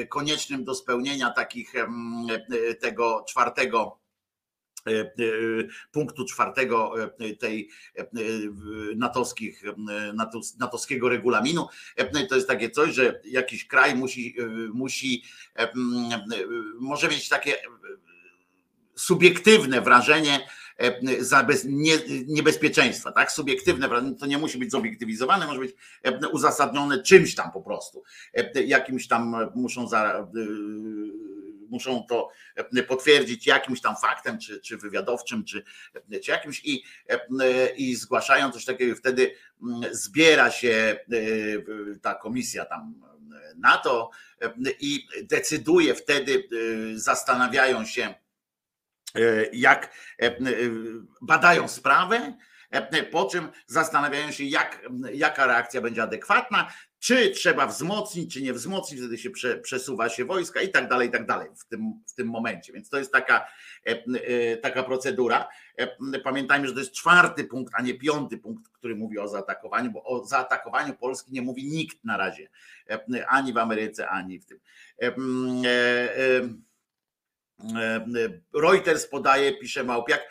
koniecznym 0.09 0.65
do 0.65 0.75
spełnienia 0.75 1.31
takich 1.31 1.73
tego 2.81 3.25
czwartego 3.29 3.99
punktu 5.93 6.25
czwartego 6.25 7.03
e, 7.03 7.35
tej 7.35 7.71
natowskich, 8.97 9.63
natowskiego 10.59 11.09
regulaminu. 11.09 11.67
To 12.29 12.35
jest 12.35 12.49
takie 12.49 12.71
coś, 12.71 12.95
że 12.95 13.21
jakiś 13.25 13.67
kraj 13.67 13.95
musi, 13.95 14.37
musi 14.73 15.23
może 16.81 17.09
mieć 17.09 17.29
takie 17.29 17.55
subiektywne 18.97 19.81
wrażenie 19.81 20.49
niebezpieczeństwa, 22.27 23.13
tak? 23.13 23.33
Subiektywne 23.33 23.89
wrażenie, 23.89 24.15
to 24.15 24.27
nie 24.27 24.39
musi 24.39 24.59
być 24.59 24.71
zobiektywizowane, 24.71 25.47
może 25.47 25.61
być 25.61 25.75
uzasadnione 26.33 27.03
czymś 27.03 27.35
tam 27.35 27.53
po 27.53 27.63
prostu. 27.63 28.03
Jakimś 28.67 29.09
tam 29.09 29.37
muszą 29.55 29.89
za 29.89 30.29
muszą 31.71 32.07
to 32.09 32.31
e, 32.57 32.83
potwierdzić 32.83 33.47
jakimś 33.47 33.81
tam 33.81 33.97
faktem, 33.97 34.39
czy, 34.39 34.61
czy 34.61 34.77
wywiadowczym, 34.77 35.45
czy, 35.45 35.63
e, 36.13 36.21
czy 36.21 36.31
jakimś 36.31 36.65
i, 36.65 36.83
e, 37.09 37.69
i 37.77 37.95
zgłaszają 37.95 38.53
coś 38.53 38.65
takiego, 38.65 38.97
wtedy 38.97 39.35
mm, 39.63 39.95
zbiera 39.95 40.51
się 40.51 40.99
ta 42.03 42.15
komisja 42.15 42.65
tam 42.65 42.95
na 43.57 43.79
to 43.79 44.11
i 44.81 45.07
decyduje 45.23 45.95
wtedy, 45.95 46.49
zastanawiają 46.95 47.85
się, 47.85 48.15
jak 49.53 49.95
badają 51.23 51.69
sprawę, 51.69 52.39
po 53.11 53.25
czym 53.25 53.49
zastanawiają 53.67 54.33
się, 54.33 54.45
jak, 54.45 54.89
jaka 55.13 55.47
reakcja 55.47 55.81
będzie 55.81 56.03
adekwatna, 56.03 56.73
czy 56.99 57.31
trzeba 57.31 57.67
wzmocnić, 57.67 58.35
czy 58.35 58.43
nie 58.43 58.53
wzmocnić, 58.53 59.01
wtedy 59.01 59.19
się 59.19 59.31
prze, 59.31 59.59
przesuwa 59.59 60.09
się 60.09 60.25
wojska 60.25 60.61
i 60.61 60.69
tak 60.69 60.89
dalej, 60.89 61.09
i 61.09 61.11
tak 61.11 61.27
dalej 61.27 61.49
w 61.59 61.65
tym, 61.65 61.93
w 62.07 62.15
tym 62.15 62.29
momencie. 62.29 62.73
Więc 62.73 62.91
to 62.91 62.99
jest 62.99 63.13
taka, 63.13 63.47
e, 63.87 63.91
e, 63.91 64.57
taka 64.57 64.83
procedura. 64.83 65.49
E, 65.77 66.19
pamiętajmy, 66.21 66.69
że 66.69 66.73
to 66.73 66.79
jest 66.79 66.93
czwarty 66.93 67.45
punkt, 67.45 67.75
a 67.77 67.83
nie 67.83 67.95
piąty 67.95 68.39
punkt, 68.39 68.69
który 68.69 68.97
mówi 68.97 69.19
o 69.19 69.29
zaatakowaniu, 69.29 69.91
bo 69.91 70.05
o 70.05 70.27
zaatakowaniu 70.27 70.95
Polski 70.95 71.33
nie 71.33 71.43
mówi 71.43 71.65
nikt 71.65 72.05
na 72.05 72.17
razie, 72.17 72.49
ani 73.29 73.53
w 73.53 73.59
Ameryce, 73.59 74.09
ani 74.09 74.39
w 74.41 74.47
tym. 74.47 74.61
Reuters 78.55 79.07
podaje, 79.07 79.59
pisze 79.59 79.85
Małpiak, 79.85 80.29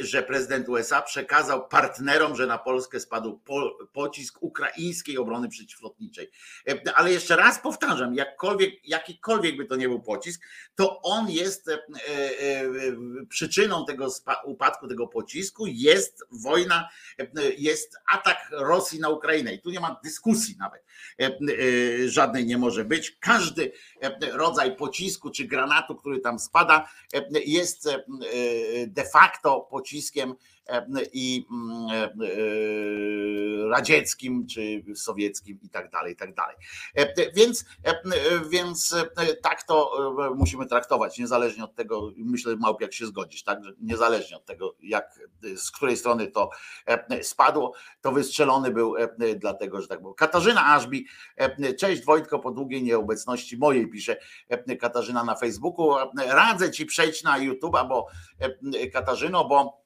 że 0.00 0.22
prezydent 0.22 0.68
USA 0.68 1.02
przekazał 1.02 1.68
partnerom, 1.68 2.36
że 2.36 2.46
na 2.46 2.58
Polskę 2.58 3.00
spadł 3.00 3.38
po, 3.38 3.78
pocisk 3.92 4.42
ukraińskiej 4.42 5.18
obrony 5.18 5.48
przeciwlotniczej. 5.48 6.30
Ale 6.94 7.12
jeszcze 7.12 7.36
raz 7.36 7.58
powtarzam, 7.58 8.14
jakkolwiek, 8.14 8.88
jakikolwiek 8.88 9.56
by 9.56 9.64
to 9.64 9.76
nie 9.76 9.88
był 9.88 10.00
pocisk, 10.00 10.42
to 10.74 11.02
on 11.02 11.30
jest 11.30 11.68
e, 11.68 11.74
e, 11.74 11.78
przyczyną 13.28 13.84
tego 13.84 14.08
upadku 14.44 14.88
tego 14.88 15.06
pocisku, 15.06 15.66
jest 15.66 16.24
wojna, 16.30 16.88
jest 17.58 17.96
atak 18.12 18.48
Rosji 18.50 19.00
na 19.00 19.08
Ukrainę. 19.08 19.54
I 19.54 19.60
tu 19.60 19.70
nie 19.70 19.80
ma 19.80 20.00
dyskusji 20.04 20.56
nawet. 20.58 20.84
Żadnej 22.06 22.46
nie 22.46 22.58
może 22.58 22.84
być. 22.84 23.16
Każdy 23.20 23.72
rodzaj 24.32 24.76
pocisku 24.76 25.30
czy 25.30 25.44
granatu, 25.44 25.94
który 25.94 26.20
tam 26.20 26.38
spada, 26.38 26.88
jest 27.46 27.88
de 28.86 29.04
facto 29.04 29.55
pociskiem 29.60 30.34
i 31.12 31.46
mm, 31.50 31.90
e, 31.90 33.68
radzieckim, 33.68 34.46
czy 34.46 34.82
sowieckim 34.94 35.58
i 35.62 35.68
tak 35.68 35.90
dalej, 35.90 36.12
i 36.12 36.16
tak 36.16 36.34
dalej. 36.34 36.56
Więc, 37.34 37.64
więc 38.50 38.94
tak 39.42 39.62
to 39.62 39.92
musimy 40.34 40.66
traktować, 40.66 41.18
niezależnie 41.18 41.64
od 41.64 41.74
tego, 41.74 42.10
myślę, 42.16 42.56
Małp, 42.56 42.80
jak 42.80 42.94
się 42.94 43.06
zgodzisz, 43.06 43.42
tak? 43.42 43.58
Niezależnie 43.80 44.36
od 44.36 44.44
tego, 44.44 44.76
jak, 44.82 45.20
z 45.56 45.70
której 45.70 45.96
strony 45.96 46.26
to 46.26 46.50
spadło, 47.22 47.72
to 48.00 48.12
wystrzelony 48.12 48.70
był 48.70 48.94
dlatego, 49.36 49.80
że 49.80 49.88
tak 49.88 50.00
było. 50.00 50.14
Katarzyna 50.14 50.66
Ażbi, 50.66 51.06
cześć 51.78 52.04
Wojtko, 52.04 52.38
po 52.38 52.50
długiej 52.50 52.82
nieobecności 52.82 53.58
mojej, 53.58 53.90
pisze 53.90 54.16
Katarzyna 54.80 55.24
na 55.24 55.36
Facebooku, 55.36 55.94
radzę 56.28 56.70
ci 56.70 56.86
przejść 56.86 57.22
na 57.22 57.40
YouTube'a, 57.40 57.88
bo 57.88 58.06
Katarzyno, 58.92 59.48
bo 59.48 59.85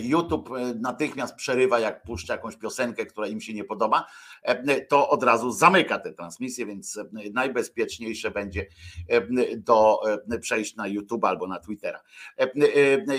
YouTube 0.00 0.50
e, 0.50 0.74
natychmiast 0.74 1.34
przerywa, 1.34 1.80
jak 1.80 2.02
puszcza 2.02 2.32
jakąś 2.32 2.56
piosenkę, 2.56 3.06
która 3.06 3.26
im 3.26 3.40
się 3.40 3.54
nie 3.54 3.64
podoba, 3.64 4.06
e, 4.42 4.80
to 4.80 5.08
od 5.08 5.22
razu 5.22 5.50
zamyka 5.50 5.98
tę 5.98 6.12
transmisję, 6.12 6.66
więc 6.66 6.98
najbezpieczniejsze 7.32 8.30
będzie 8.30 8.66
do 9.56 10.00
przejść 10.40 10.76
na 10.76 10.86
YouTube 10.86 11.24
albo 11.24 11.46
na 11.46 11.58
Twittera. 11.58 12.00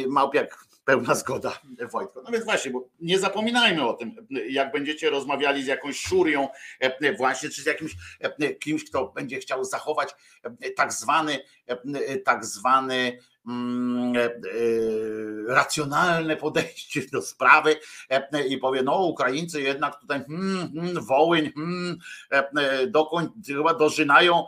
Małpiak 0.08 0.65
pełna 0.86 1.15
zgoda, 1.15 1.60
Wojtko. 1.91 2.21
No 2.21 2.32
więc 2.32 2.45
właśnie, 2.45 2.71
bo 2.71 2.89
nie 2.99 3.19
zapominajmy 3.19 3.88
o 3.88 3.93
tym, 3.93 4.15
jak 4.49 4.71
będziecie 4.71 5.10
rozmawiali 5.10 5.63
z 5.63 5.67
jakąś 5.67 5.99
szurią 5.99 6.47
właśnie, 7.17 7.49
czy 7.49 7.62
z 7.62 7.65
jakimś 7.65 7.95
kimś, 8.60 8.89
kto 8.89 9.08
będzie 9.08 9.39
chciał 9.39 9.63
zachować 9.63 10.15
tak 10.75 10.93
zwany, 10.93 11.39
tak 12.25 12.45
zwany 12.45 12.95
e, 12.97 13.01
e, 13.38 13.38
racjonalne 15.47 16.35
podejście 16.38 17.01
do 17.12 17.21
sprawy 17.21 17.75
e, 18.09 18.47
i 18.47 18.57
powie, 18.57 18.83
no 18.83 19.05
Ukraińcy 19.05 19.62
jednak 19.62 19.99
tutaj 19.99 20.23
hmm, 20.23 20.71
hmm, 20.73 21.05
Wołyń, 21.05 21.51
hmm, 21.53 21.97
dokoń, 22.88 23.29
chyba 23.47 23.73
dożynają, 23.73 24.45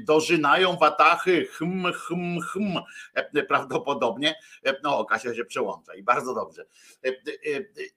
dożynają 0.00 0.76
watachy, 0.76 1.46
hm, 1.52 1.92
hm, 1.92 2.38
hm, 2.40 3.44
prawdopodobnie. 3.48 4.34
No, 4.82 5.04
Kasia 5.04 5.34
się 5.34 5.44
przełącza 5.44 5.94
i 5.94 6.02
bardzo 6.02 6.34
dobrze. 6.34 6.66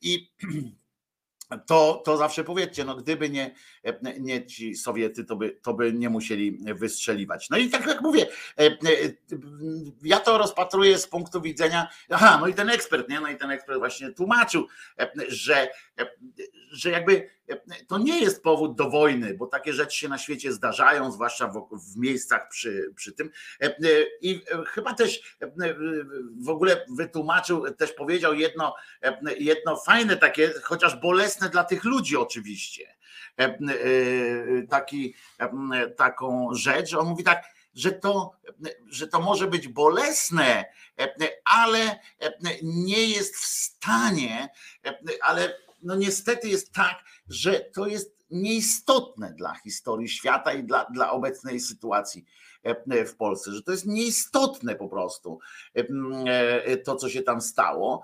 I 0.01 0.30
to, 1.58 2.02
to 2.06 2.18
zawsze 2.18 2.44
powiedzcie, 2.44 2.86
no 2.86 2.96
gdyby 2.96 3.30
nie, 3.30 3.56
nie 4.20 4.46
ci 4.46 4.76
Sowiety, 4.76 5.26
to 5.26 5.36
by, 5.36 5.58
to 5.62 5.74
by 5.74 5.94
nie 5.94 6.10
musieli 6.10 6.60
wystrzeliwać. 6.76 7.50
No 7.50 7.58
i 7.58 7.70
tak 7.70 7.88
jak 7.88 8.02
mówię, 8.02 8.28
e, 8.60 8.66
e, 8.66 8.78
ja 10.04 10.20
to 10.20 10.38
rozpatruję 10.38 10.98
z 10.98 11.08
punktu 11.08 11.42
widzenia, 11.42 11.88
aha, 12.10 12.38
no 12.42 12.48
i 12.48 12.54
ten 12.54 12.70
ekspert, 12.70 13.10
nie? 13.10 13.20
No 13.20 13.30
i 13.30 13.38
ten 13.38 13.52
ekspert 13.52 13.80
właśnie 13.80 14.12
tłumaczył, 14.12 14.68
e, 15.00 15.12
że, 15.28 15.68
że 16.72 16.90
jakby 16.90 17.30
to 17.88 17.97
nie 17.97 18.19
jest 18.19 18.43
powód 18.43 18.75
do 18.75 18.89
wojny, 18.89 19.34
bo 19.34 19.47
takie 19.47 19.73
rzeczy 19.73 19.97
się 19.97 20.10
na 20.10 20.17
świecie 20.17 20.54
zdarzają, 20.54 21.12
zwłaszcza 21.12 21.47
w, 21.47 21.67
w 21.93 21.97
miejscach 21.97 22.49
przy, 22.49 22.93
przy 22.95 23.12
tym. 23.13 23.32
I 24.21 24.41
chyba 24.67 24.93
też 24.93 25.38
w 26.41 26.49
ogóle 26.49 26.86
wytłumaczył, 26.97 27.71
też 27.73 27.93
powiedział 27.93 28.34
jedno, 28.34 28.75
jedno 29.39 29.77
fajne 29.77 30.17
takie, 30.17 30.54
chociaż 30.63 30.95
bolesne 30.95 31.49
dla 31.49 31.63
tych 31.63 31.84
ludzi 31.84 32.17
oczywiście, 32.17 32.95
taki, 34.69 35.15
taką 35.97 36.49
rzecz. 36.54 36.93
On 36.93 37.08
mówi 37.08 37.23
tak, 37.23 37.43
że 37.73 37.91
to, 37.91 38.32
że 38.88 39.08
to 39.08 39.21
może 39.21 39.47
być 39.47 39.67
bolesne, 39.67 40.65
ale 41.45 41.99
nie 42.63 43.08
jest 43.08 43.36
w 43.36 43.45
stanie, 43.45 44.49
ale 45.21 45.58
no 45.84 45.95
niestety 45.95 46.49
jest 46.49 46.73
tak, 46.73 47.04
że 47.32 47.60
to 47.60 47.88
jest 47.88 48.17
nieistotne 48.32 49.34
dla 49.34 49.54
historii 49.54 50.10
świata 50.10 50.54
i 50.54 50.63
dla, 50.63 50.86
dla 50.86 51.12
obecnej 51.12 51.60
sytuacji 51.60 52.26
w 53.08 53.15
Polsce, 53.15 53.52
że 53.52 53.63
to 53.63 53.71
jest 53.71 53.86
nieistotne 53.86 54.76
po 54.76 54.89
prostu 54.89 55.39
e, 55.76 55.86
e, 56.65 56.78
to, 56.78 56.95
co 56.95 57.10
się 57.10 57.21
tam 57.21 57.41
stało 57.41 58.04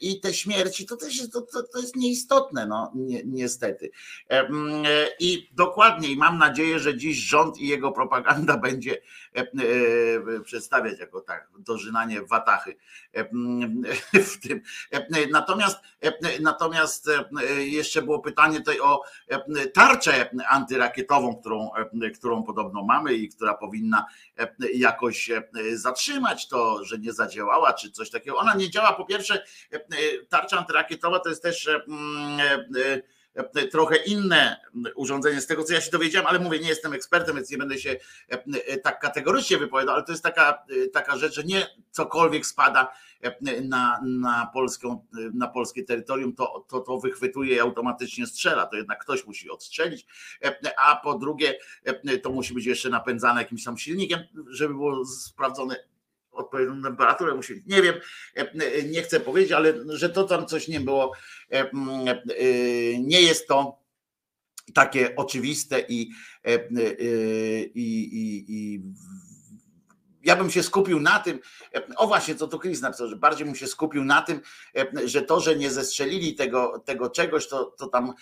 i 0.00 0.20
te 0.20 0.34
śmierci 0.34 0.86
to 0.86 0.96
też 0.96 1.16
jest, 1.16 1.32
to, 1.32 1.42
to, 1.42 1.62
to 1.62 1.78
jest 1.78 1.96
nieistotne, 1.96 2.66
no 2.66 2.92
ni 2.94 3.22
niestety. 3.24 3.90
I 5.20 5.50
dokładnie, 5.52 6.08
i 6.08 6.16
mam 6.16 6.38
nadzieję, 6.38 6.78
że 6.78 6.96
dziś 6.96 7.16
rząd 7.16 7.58
i 7.58 7.68
jego 7.68 7.92
propaganda 7.92 8.56
będzie 8.66 9.00
przedstawiać 10.44 10.98
jako 10.98 11.20
tak, 11.20 11.48
dożynanie 11.58 12.22
watachy 12.22 12.76
w 14.32 14.48
tym. 14.48 14.60
Natomiast, 15.30 15.76
natomiast 16.40 17.10
jeszcze 17.58 18.02
było 18.02 18.18
pytanie 18.18 18.58
tutaj 18.58 18.80
o 18.80 19.02
tarczę 19.74 20.30
antyrakietową, 20.48 21.36
którą, 21.36 21.70
którą 22.18 22.42
podobno 22.42 22.82
mamy 22.82 23.14
i 23.14 23.28
która 23.28 23.54
powinna 23.54 23.73
powinna 23.74 24.06
e, 24.38 24.48
jakoś 24.74 25.30
e, 25.30 25.42
zatrzymać 25.72 26.48
to, 26.48 26.84
że 26.84 26.98
nie 26.98 27.12
zadziałała, 27.12 27.72
czy 27.72 27.90
coś 27.90 28.10
takiego. 28.10 28.38
Ona 28.38 28.54
nie 28.54 28.70
działa. 28.70 28.92
Po 28.92 29.04
pierwsze, 29.04 29.44
e, 29.72 29.78
tarcza 30.28 30.58
antyrakietowa 30.58 31.20
to 31.20 31.28
jest 31.28 31.42
też 31.42 31.68
mm, 31.68 32.40
trochę 33.70 33.96
inne 33.96 34.60
urządzenie 34.94 35.40
z 35.40 35.46
tego, 35.46 35.64
co 35.64 35.72
ja 35.72 35.80
się 35.80 35.90
dowiedziałem, 35.90 36.26
ale 36.26 36.38
mówię, 36.38 36.58
nie 36.58 36.68
jestem 36.68 36.92
ekspertem, 36.92 37.36
więc 37.36 37.50
nie 37.50 37.58
będę 37.58 37.78
się 37.78 37.96
tak 38.82 39.00
kategorycznie 39.00 39.58
wypowiadał, 39.58 39.94
ale 39.94 40.04
to 40.04 40.12
jest 40.12 40.24
taka, 40.24 40.64
taka 40.92 41.16
rzecz, 41.16 41.34
że 41.34 41.44
nie 41.44 41.66
cokolwiek 41.90 42.46
spada 42.46 42.92
na, 43.62 44.00
na, 44.04 44.50
polską, 44.54 45.06
na 45.34 45.48
polskie 45.48 45.84
terytorium, 45.84 46.34
to, 46.34 46.66
to, 46.68 46.80
to 46.80 46.98
wychwytuje 46.98 47.56
i 47.56 47.60
automatycznie 47.60 48.26
strzela. 48.26 48.66
To 48.66 48.76
jednak 48.76 49.00
ktoś 49.00 49.26
musi 49.26 49.50
odstrzelić, 49.50 50.06
a 50.76 50.96
po 50.96 51.18
drugie, 51.18 51.58
to 52.22 52.30
musi 52.30 52.54
być 52.54 52.66
jeszcze 52.66 52.90
napędzane 52.90 53.40
jakimś 53.40 53.64
tam 53.64 53.78
silnikiem, 53.78 54.20
żeby 54.50 54.74
było 54.74 55.04
sprawdzone 55.06 55.76
odpowiednią 56.34 56.82
temperaturę 56.82 57.34
musi. 57.34 57.62
Nie 57.66 57.82
wiem, 57.82 57.94
nie 58.88 59.02
chcę 59.02 59.20
powiedzieć, 59.20 59.52
ale 59.52 59.74
że 59.88 60.10
to 60.10 60.24
tam 60.24 60.46
coś 60.46 60.68
nie 60.68 60.80
było, 60.80 61.12
nie 62.98 63.22
jest 63.22 63.48
to 63.48 63.84
takie 64.74 65.16
oczywiste 65.16 65.80
i, 65.80 66.10
i, 67.74 68.02
i, 68.14 68.44
i 68.48 68.82
ja 70.24 70.36
bym 70.36 70.50
się 70.50 70.62
skupił 70.62 71.00
na 71.00 71.18
tym, 71.18 71.38
o 71.96 72.06
właśnie, 72.06 72.34
co 72.34 72.48
tu 72.48 72.58
Chris 72.58 72.80
napisał, 72.80 73.08
że 73.08 73.16
bardziej 73.16 73.46
bym 73.46 73.54
się 73.54 73.66
skupił 73.66 74.04
na 74.04 74.22
tym, 74.22 74.40
że 75.04 75.22
to, 75.22 75.40
że 75.40 75.56
nie 75.56 75.70
zestrzelili 75.70 76.34
tego, 76.34 76.82
tego 76.84 77.10
czegoś, 77.10 77.48
to, 77.48 77.64
to 77.64 77.86
tam 77.86 78.12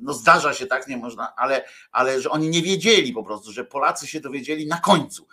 no 0.00 0.12
zdarza 0.12 0.54
się, 0.54 0.66
tak, 0.66 0.88
nie 0.88 0.96
można, 0.96 1.32
ale, 1.36 1.64
ale 1.92 2.20
że 2.20 2.30
oni 2.30 2.48
nie 2.48 2.62
wiedzieli 2.62 3.12
po 3.12 3.24
prostu, 3.24 3.52
że 3.52 3.64
Polacy 3.64 4.06
się 4.06 4.20
dowiedzieli 4.20 4.66
na 4.66 4.76
końcu 4.76 5.26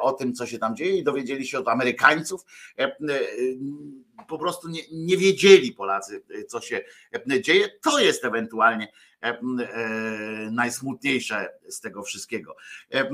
o 0.00 0.12
tym, 0.12 0.34
co 0.34 0.46
się 0.46 0.58
tam 0.58 0.76
dzieje 0.76 0.96
i 0.96 1.04
dowiedzieli 1.04 1.46
się 1.46 1.58
od 1.58 1.68
Amerykańców. 1.68 2.40
Po 4.28 4.38
prostu 4.38 4.68
nie, 4.68 4.80
nie 4.92 5.16
wiedzieli 5.16 5.72
Polacy, 5.72 6.22
co 6.48 6.60
się 6.60 6.80
dzieje. 7.40 7.68
To 7.82 7.98
jest 7.98 8.24
ewentualnie 8.24 8.88
E, 9.22 9.28
e, 9.28 10.50
najsmutniejsze 10.50 11.48
z 11.68 11.80
tego 11.80 12.02
wszystkiego. 12.02 12.56
E, 12.94 13.10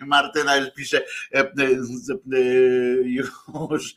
Martyna 0.06 0.56
już 0.56 0.70
pisze 0.76 1.02
już 3.64 3.94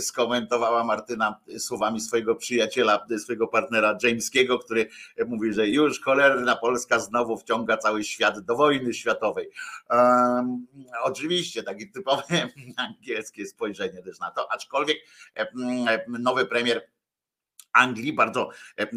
skomentowała 0.00 0.84
Martyna 0.84 1.40
słowami 1.58 2.00
swojego 2.00 2.34
przyjaciela, 2.34 3.06
swojego 3.18 3.48
partnera 3.48 3.98
Jameskiego, 4.02 4.58
który 4.58 4.88
mówi, 5.26 5.52
że 5.52 5.68
już 5.68 6.00
cholerna 6.00 6.56
Polska 6.56 6.98
znowu 6.98 7.36
wciąga 7.36 7.76
cały 7.76 8.04
świat 8.04 8.40
do 8.40 8.56
wojny 8.56 8.94
światowej. 8.94 9.50
Um, 9.90 10.66
oczywiście 11.02 11.62
takie 11.62 11.86
typowe 11.86 12.48
angielskie 12.76 13.46
spojrzenie 13.46 14.02
też 14.02 14.18
na 14.18 14.30
to, 14.30 14.52
aczkolwiek 14.52 14.98
nowy 16.08 16.46
premier 16.46 16.88
Anglii, 17.72 18.12
bardzo 18.12 18.50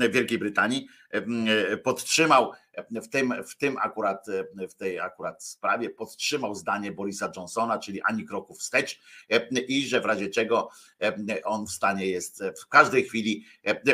Wielkiej 0.09 0.37
Brytanii, 0.37 0.87
podtrzymał 1.83 2.51
w 2.89 3.07
tym, 3.07 3.34
w 3.47 3.55
tym 3.57 3.78
akurat, 3.78 4.26
w 4.69 4.73
tej 4.73 4.99
akurat 4.99 5.43
sprawie 5.43 5.89
podtrzymał 5.89 6.55
zdanie 6.55 6.91
Borisa 6.91 7.32
Johnsona, 7.36 7.80
czyli 7.80 8.01
ani 8.01 8.26
kroku 8.26 8.55
wstecz 8.55 8.99
i 9.67 9.88
że 9.88 10.01
w 10.01 10.05
razie 10.05 10.30
czego 10.30 10.69
on 11.43 11.65
w 11.65 11.71
stanie 11.71 12.05
jest 12.05 12.43
w 12.63 12.67
każdej 12.67 13.03
chwili 13.03 13.45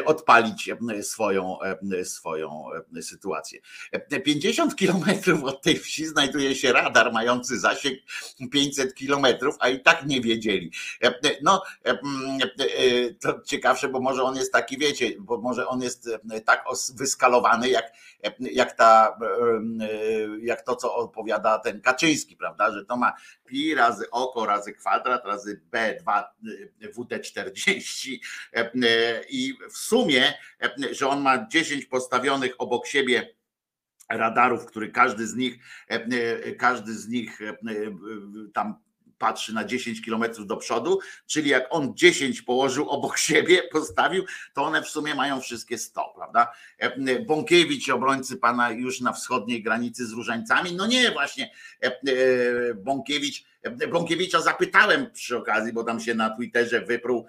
odpalić 0.06 0.70
swoją, 1.02 1.58
swoją 2.04 2.66
sytuację. 3.02 3.60
50 4.26 4.76
kilometrów 4.76 5.44
od 5.44 5.62
tej 5.62 5.80
wsi 5.80 6.06
znajduje 6.06 6.56
się 6.56 6.74
radar 6.74 7.14
mający 7.14 7.60
zasięg 7.60 8.00
500 8.52 8.96
kilometrów, 8.96 9.56
a 9.60 9.70
i 9.70 9.80
tak 9.80 10.06
nie 10.06 10.22
wiedzieli. 10.22 10.72
No, 11.42 11.64
to 13.20 13.42
ciekawsze, 13.42 13.90
bo 13.90 14.00
może 14.00 14.24
on 14.24 14.36
jest 14.36 14.54
taki, 14.54 14.78
wiecie, 14.78 15.12
bo 15.20 15.38
może 15.38 15.68
on 15.68 15.82
jest 15.82 16.10
tak 16.46 16.64
wyskalowany, 16.96 17.70
jak, 17.70 17.94
jak 18.40 18.71
ta, 18.76 19.18
jak 20.42 20.62
to, 20.62 20.76
co 20.76 20.96
opowiada 20.96 21.60
ten 21.60 21.82
Kaczyński, 21.82 22.36
prawda, 22.36 22.72
że 22.72 22.86
to 22.86 22.98
ma 22.98 23.14
pi 23.46 23.76
razy 23.76 24.10
oko, 24.10 24.46
razy 24.46 24.74
kwadrat, 24.74 25.26
razy 25.26 25.62
B2 25.74 26.24
WD40 26.98 28.18
i 29.30 29.54
w 29.72 29.78
sumie, 29.78 30.34
że 30.92 31.08
on 31.08 31.22
ma 31.22 31.48
10 31.48 31.86
postawionych 31.86 32.56
obok 32.58 32.88
siebie 32.88 33.36
radarów, 34.10 34.66
który 34.66 34.92
każdy 34.92 35.28
z 35.28 35.36
nich, 35.36 35.58
każdy 36.58 36.94
z 36.94 37.08
nich 37.08 37.40
tam 38.54 38.76
patrzy 39.22 39.54
na 39.54 39.66
10 39.66 40.02
kilometrów 40.02 40.48
do 40.48 40.58
przodu, 40.58 41.00
czyli 41.28 41.50
jak 41.50 41.68
on 41.70 41.96
10 41.96 42.42
położył 42.42 42.90
obok 42.90 43.18
siebie, 43.30 43.64
postawił, 43.72 44.26
to 44.54 44.64
one 44.64 44.82
w 44.82 44.88
sumie 44.88 45.16
mają 45.16 45.42
wszystkie 45.42 45.78
100, 45.78 46.14
prawda? 46.16 46.52
E, 46.78 47.20
Bąkiewicz, 47.20 47.90
obrońcy 47.90 48.38
pana 48.38 48.72
już 48.72 49.02
na 49.02 49.14
wschodniej 49.14 49.64
granicy 49.64 50.08
z 50.08 50.12
różańcami, 50.12 50.76
no 50.76 50.88
nie, 50.88 51.12
właśnie 51.12 51.52
e, 51.84 51.88
e, 51.88 52.74
Bąkiewicz, 52.74 53.44
Bąkiewicza 53.92 54.42
zapytałem 54.42 55.12
przy 55.12 55.38
okazji, 55.38 55.74
bo 55.74 55.84
tam 55.84 56.00
się 56.00 56.16
na 56.16 56.30
Twitterze 56.30 56.82
wyprół, 56.82 57.26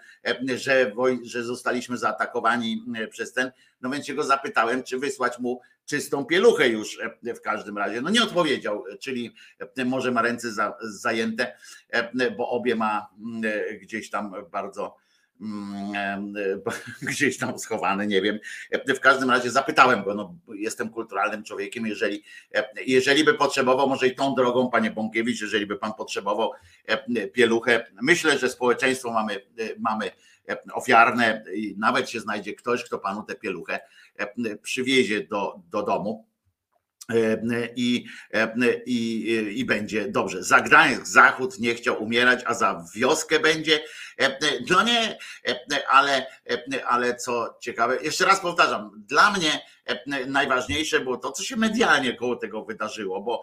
że, 0.55 0.93
że 1.23 1.45
zostaliśmy 1.45 1.99
zaatakowani 1.99 2.85
przez 3.11 3.33
ten, 3.33 3.53
no 3.81 3.91
więc 3.91 4.07
się 4.07 4.15
go 4.15 4.25
zapytałem, 4.25 4.83
czy 4.83 4.99
wysłać 4.99 5.39
mu 5.39 5.61
czystą 5.87 6.25
pieluchę 6.25 6.69
już 6.69 6.99
w 7.37 7.41
każdym 7.41 7.79
razie. 7.79 8.01
No 8.01 8.11
nie 8.11 8.23
odpowiedział, 8.23 8.85
czyli 9.01 9.35
może 9.85 10.13
ma 10.13 10.23
ręce 10.23 10.53
za, 10.53 10.77
zajęte, 10.81 11.57
bo 12.37 12.49
obie 12.49 12.77
ma 12.77 13.09
gdzieś 13.81 14.11
tam 14.11 14.35
bardzo 14.53 14.97
gdzieś 17.03 17.39
tam 17.39 17.59
schowane, 17.59 18.07
nie 18.07 18.23
wiem. 18.23 18.39
W 18.89 19.01
każdym 19.01 19.31
razie 19.31 19.51
zapytałem 19.51 20.05
go, 20.05 20.15
no 20.15 20.35
jestem 20.55 20.91
kulturalnym 20.91 21.45
człowiekiem, 21.45 21.87
jeżeli, 21.87 22.25
jeżeli 22.87 23.25
by 23.25 23.35
potrzebował, 23.35 23.89
może 23.89 24.07
i 24.07 24.15
tą 24.15 24.35
drogą, 24.35 24.71
panie 24.71 24.91
Bąkiewicz, 24.91 25.41
jeżeli 25.41 25.67
by 25.67 25.77
pan 25.77 25.95
potrzebował 25.95 26.53
pieluchę, 27.33 27.87
myślę, 28.03 28.39
że 28.39 28.49
społeczeństwo 28.49 29.13
mamy, 29.13 29.41
mamy 29.79 30.11
ofiarne 30.73 31.45
i 31.55 31.75
nawet 31.79 32.11
się 32.11 32.21
znajdzie 32.21 32.55
ktoś, 32.55 32.85
kto 32.85 32.99
panu 32.99 33.23
tę 33.23 33.35
pieluchę 33.35 33.81
przywiezie 34.63 35.27
do, 35.27 35.61
do 35.71 35.83
domu. 35.83 36.33
I, 37.77 38.05
i, 38.87 39.55
I 39.55 39.65
będzie 39.65 40.09
dobrze. 40.09 40.43
Za 40.43 40.61
Gdańsk 40.61 41.07
Zachód 41.07 41.59
nie 41.59 41.75
chciał 41.75 42.03
umierać, 42.03 42.41
a 42.47 42.55
za 42.55 42.85
wioskę 42.95 43.41
będzie. 43.41 43.85
No 44.71 44.83
nie, 44.83 45.19
ale, 45.89 46.27
ale 46.87 47.17
co 47.17 47.57
ciekawe, 47.61 47.99
jeszcze 48.03 48.25
raz 48.25 48.41
powtarzam, 48.41 49.05
dla 49.09 49.31
mnie 49.31 49.61
najważniejsze 50.27 51.01
było 51.01 51.17
to, 51.17 51.33
co 51.33 51.45
się 51.45 51.57
medialnie 51.57 52.17
koło 52.17 52.37
tego 52.37 52.65
wydarzyło, 52.65 53.23
bo 53.23 53.43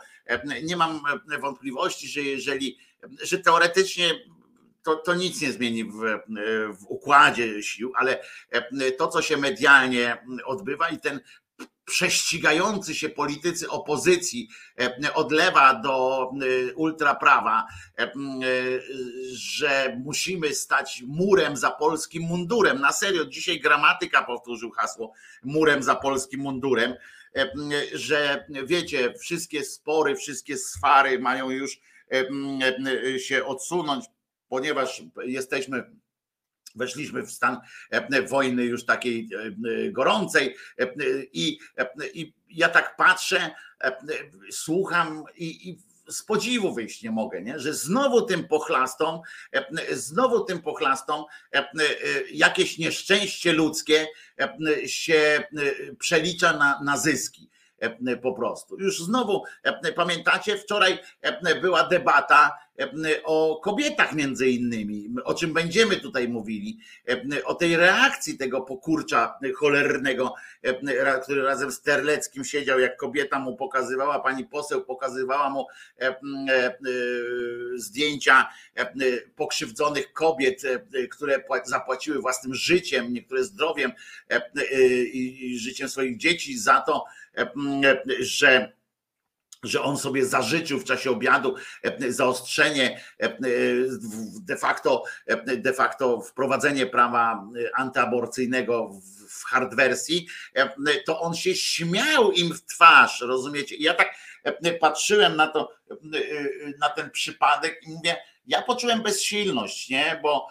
nie 0.63 0.77
mam 0.77 1.01
wątpliwości, 1.41 2.07
że 2.07 2.21
jeżeli, 2.21 2.77
że 3.23 3.37
teoretycznie 3.37 4.13
to, 4.89 4.95
to 4.95 5.13
nic 5.13 5.41
nie 5.41 5.51
zmieni 5.51 5.83
w, 5.83 5.97
w 6.79 6.85
układzie 6.87 7.63
sił, 7.63 7.91
ale 7.95 8.23
to, 8.97 9.07
co 9.07 9.21
się 9.21 9.37
medialnie 9.37 10.17
odbywa 10.45 10.89
i 10.89 10.99
ten 10.99 11.19
prześcigający 11.85 12.95
się 12.95 13.09
politycy 13.09 13.69
opozycji 13.69 14.49
od 15.13 15.31
lewa 15.31 15.73
do 15.73 16.29
ultraprawa, 16.75 17.67
że 19.31 19.97
musimy 20.05 20.53
stać 20.53 21.03
murem 21.07 21.57
za 21.57 21.71
polskim 21.71 22.23
mundurem. 22.23 22.81
Na 22.81 22.91
serio, 22.91 23.25
dzisiaj 23.25 23.59
gramatyka 23.59 24.23
powtórzył 24.23 24.71
hasło 24.71 25.13
murem 25.43 25.83
za 25.83 25.95
polskim 25.95 26.41
mundurem, 26.41 26.95
że 27.93 28.45
wiecie, 28.65 29.13
wszystkie 29.19 29.63
spory, 29.63 30.15
wszystkie 30.15 30.57
swary 30.57 31.19
mają 31.19 31.49
już 31.49 31.79
się 33.17 33.45
odsunąć 33.45 34.05
ponieważ 34.49 35.03
jesteśmy 35.23 35.83
weszliśmy 36.75 37.23
w 37.23 37.31
stan 37.31 37.57
e, 37.89 38.21
wojny 38.21 38.63
już 38.63 38.85
takiej 38.85 39.29
e, 39.33 39.37
e, 39.39 39.91
gorącej 39.91 40.55
i, 41.33 41.59
i 42.13 42.33
ja 42.49 42.69
tak 42.69 42.95
patrzę, 42.95 43.51
słucham 44.51 45.23
i, 45.35 45.77
z 46.07 46.23
podziwu 46.23 46.73
wyjść 46.73 47.03
nie 47.03 47.11
mogę, 47.11 47.41
nie? 47.41 47.59
że 47.59 47.73
znowu 47.73 48.21
tym 48.21 48.47
pochlastom, 48.47 49.21
znowu 49.91 50.43
tym 50.43 50.61
pochlastom 50.61 51.25
jakieś 52.31 52.77
nieszczęście 52.77 53.53
ludzkie 53.53 54.07
się 54.85 55.43
przelicza 55.99 56.53
na, 56.53 56.81
na 56.83 56.97
zyski 56.97 57.49
po 58.21 58.33
prostu. 58.33 58.79
Już 58.79 59.03
znowu 59.03 59.43
pamiętacie, 59.95 60.57
wczoraj 60.57 60.99
była 61.61 61.83
debata 61.83 62.57
o 63.23 63.59
kobietach 63.63 64.13
między 64.13 64.49
innymi, 64.49 65.09
o 65.23 65.33
czym 65.33 65.53
będziemy 65.53 65.95
tutaj 65.95 66.29
mówili, 66.29 66.79
o 67.45 67.55
tej 67.55 67.77
reakcji 67.77 68.37
tego 68.37 68.61
pokurcza 68.61 69.39
cholernego, 69.55 70.33
który 71.23 71.41
razem 71.41 71.71
z 71.71 71.81
Terleckim 71.81 72.45
siedział, 72.45 72.79
jak 72.79 72.97
kobieta 72.97 73.39
mu 73.39 73.55
pokazywała, 73.55 74.19
pani 74.19 74.45
poseł 74.45 74.85
pokazywała 74.85 75.49
mu 75.49 75.65
zdjęcia 77.75 78.49
pokrzywdzonych 79.35 80.13
kobiet, 80.13 80.61
które 81.11 81.43
zapłaciły 81.65 82.21
własnym 82.21 82.55
życiem, 82.55 83.13
niektóre 83.13 83.43
zdrowiem 83.43 83.91
i 85.13 85.57
życiem 85.59 85.89
swoich 85.89 86.17
dzieci 86.17 86.57
za 86.57 86.81
to, 86.81 87.05
że 88.19 88.78
że 89.63 89.81
on 89.81 89.97
sobie 89.97 90.25
zażyczył 90.25 90.79
w 90.79 90.83
czasie 90.83 91.11
obiadu 91.11 91.55
e, 91.83 92.11
zaostrzenie, 92.11 93.01
e, 93.19 93.37
de 94.41 94.57
facto, 94.57 95.03
e, 95.27 95.57
de 95.57 95.73
facto 95.73 96.21
wprowadzenie 96.21 96.85
prawa 96.85 97.47
antyaborcyjnego 97.75 98.89
w 99.29 99.43
hard 99.43 99.75
wersji, 99.75 100.27
to 101.05 101.19
on 101.19 101.33
się 101.33 101.55
śmiał 101.55 102.31
im 102.31 102.53
w 102.53 102.65
twarz, 102.65 103.21
rozumiecie? 103.21 103.75
Ja 103.79 103.93
tak 103.93 104.15
patrzyłem 104.79 105.35
na 105.35 105.47
to, 105.47 105.71
na 106.79 106.89
ten 106.89 107.11
przypadek 107.11 107.79
i 107.87 107.89
mówię, 107.89 108.17
ja 108.47 108.61
poczułem 108.61 109.01
bezsilność, 109.01 109.89
nie? 109.89 110.19
Bo, 110.23 110.47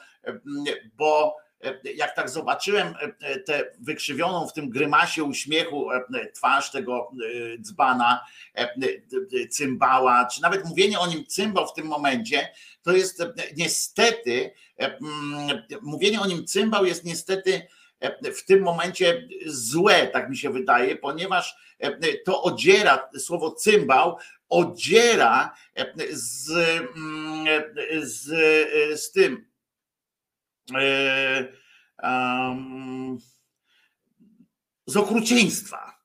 bo 0.97 1.37
jak 1.95 2.17
tak 2.17 2.31
zobaczyłem 2.31 2.95
tę 3.47 3.65
wykrzywioną 3.81 4.47
w 4.47 4.53
tym 4.53 4.71
grymasie 4.71 5.25
uśmiechu 5.25 5.89
twarz 6.35 6.71
tego 6.71 7.11
dzbana, 7.61 8.25
cymbała, 9.51 10.27
czy 10.27 10.43
nawet 10.43 10.65
mówienie 10.65 10.99
o 10.99 11.07
nim 11.07 11.27
cymbał 11.27 11.67
w 11.67 11.75
tym 11.75 11.87
momencie, 11.87 12.49
to 12.83 12.93
jest 12.93 13.23
niestety, 13.57 14.51
mówienie 15.83 16.21
o 16.21 16.27
nim 16.27 16.47
cymbał 16.47 16.85
jest 16.85 17.05
niestety 17.05 17.67
w 18.35 18.45
tym 18.45 18.63
momencie 18.63 19.29
złe, 19.47 20.07
tak 20.07 20.31
mi 20.31 20.37
się 20.37 20.51
wydaje, 20.51 20.97
ponieważ 20.97 21.57
to 22.25 22.43
odziera, 22.43 23.09
słowo 23.19 23.51
cymbał 23.51 24.17
odziera 24.49 25.55
z, 26.11 26.53
z, 28.03 28.31
z 29.01 29.13
tym, 29.13 29.48
z 34.87 34.97
okrucieństwa. 34.97 35.98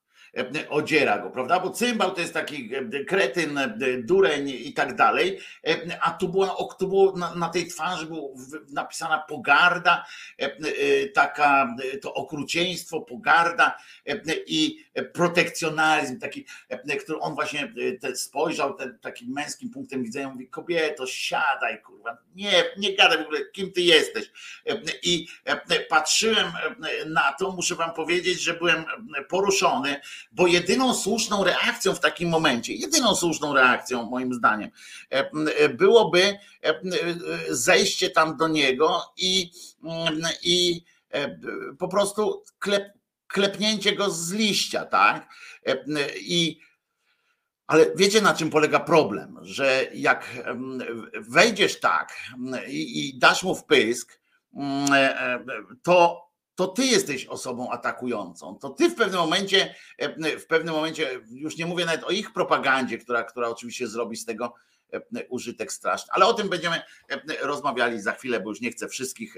Odziera 0.70 1.20
go, 1.20 1.30
prawda? 1.30 1.60
Bo 1.60 1.70
cymbał 1.70 2.12
to 2.12 2.22
jest 2.22 2.34
taki 2.34 2.70
kretyn, 3.08 3.60
dureń 4.04 4.50
i 4.50 4.74
tak 4.74 4.96
dalej, 4.96 5.40
a 6.02 6.12
tu 6.12 6.30
było, 6.30 6.76
tu 6.80 6.88
było 6.88 7.18
na, 7.18 7.36
na 7.36 7.50
tej 7.50 7.68
twarzy 7.68 8.06
była 8.06 8.30
napisana 8.70 9.20
pogarda, 9.20 10.06
taka 11.14 11.76
to 12.02 12.14
okrucieństwo, 12.14 13.02
pogarda 13.02 13.78
i 14.48 14.86
protekcjonalizm, 15.14 16.20
taki, 16.20 16.46
który 17.04 17.20
on 17.20 17.36
właśnie 17.36 17.74
spojrzał 18.16 18.74
ten, 18.74 19.00
takim 19.02 19.34
męskim 19.34 19.70
punktem 19.70 20.04
widzenia, 20.04 20.30
mówi 20.30 20.48
kobieto, 20.48 21.08
siadaj, 21.08 21.82
kurwa, 21.82 22.18
nie, 22.36 22.64
nie 22.78 22.96
gadaj 22.96 23.18
w 23.18 23.22
ogóle, 23.22 23.40
kim 23.54 23.72
ty 23.72 23.82
jesteś. 23.82 24.32
I 25.04 25.28
patrzyłem 25.90 26.48
na 27.06 27.34
to, 27.40 27.52
muszę 27.52 27.76
wam 27.76 27.94
powiedzieć, 27.94 28.42
że 28.42 28.54
byłem 28.54 28.86
poruszony, 29.30 30.02
bo 30.32 30.48
jedyną 30.48 30.94
słuszną 30.94 31.44
reakcją 31.44 31.94
w 31.94 32.00
takim 32.00 32.30
momencie, 32.30 32.74
jedyną 32.74 33.16
słuszną 33.16 33.54
reakcją 33.54 34.04
moim 34.04 34.34
zdaniem, 34.34 34.70
byłoby 35.74 36.38
zejście 37.50 38.10
tam 38.10 38.38
do 38.38 38.48
niego 38.48 39.02
i, 39.18 39.52
i 40.44 40.84
po 41.80 41.88
prostu 41.88 42.44
klep, 42.60 42.94
klepnięcie 43.28 43.96
go 43.96 44.12
z 44.12 44.32
liścia, 44.32 44.86
tak? 44.86 45.30
I 46.20 46.60
ale 47.68 47.96
wiecie, 47.96 48.22
na 48.22 48.34
czym 48.34 48.50
polega 48.50 48.80
problem? 48.80 49.40
Że 49.42 49.88
jak 49.94 50.30
wejdziesz 51.14 51.80
tak 51.80 52.18
i, 52.68 53.10
i 53.10 53.20
dasz 53.20 53.44
mu 53.44 53.56
wpysk, 53.56 54.20
e, 54.92 55.20
e, 55.20 55.46
to, 55.84 56.30
to 56.56 56.68
ty 56.68 56.86
jesteś 56.86 57.26
osobą 57.26 57.72
atakującą. 57.72 58.56
To 58.56 58.70
ty 58.70 58.90
w 58.90 58.96
pewnym 58.96 59.20
momencie, 59.20 59.76
e, 59.98 60.38
w 60.40 60.48
pewnym 60.48 60.76
momencie, 60.76 61.22
już 61.32 61.58
nie 61.58 61.66
mówię 61.66 61.86
nawet 61.86 62.04
o 62.04 62.12
ich 62.12 62.34
propagandzie, 62.34 62.98
która, 62.98 63.24
która 63.24 63.48
oczywiście 63.48 63.88
zrobi 63.88 64.18
z 64.18 64.26
tego 64.26 64.54
użytek 65.30 65.74
straszny. 65.74 66.12
Ale 66.14 66.26
o 66.26 66.34
tym 66.34 66.50
będziemy 66.50 66.82
rozmawiali 67.42 68.02
za 68.02 68.12
chwilę, 68.12 68.40
bo 68.40 68.50
już 68.50 68.62
nie 68.62 68.72
chcę 68.72 68.88
wszystkich, 68.88 69.36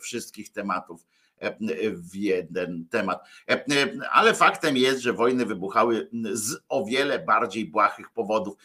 wszystkich 0.00 0.52
tematów 0.52 1.06
w 1.92 2.16
jeden 2.16 2.86
temat. 2.90 3.24
Ale 4.10 4.34
faktem 4.34 4.76
jest, 4.76 5.00
że 5.00 5.12
wojny 5.12 5.46
wybuchały 5.46 6.10
z 6.32 6.56
o 6.68 6.84
wiele 6.84 7.18
bardziej 7.18 7.64
błahych 7.64 8.10
powodów. 8.10 8.56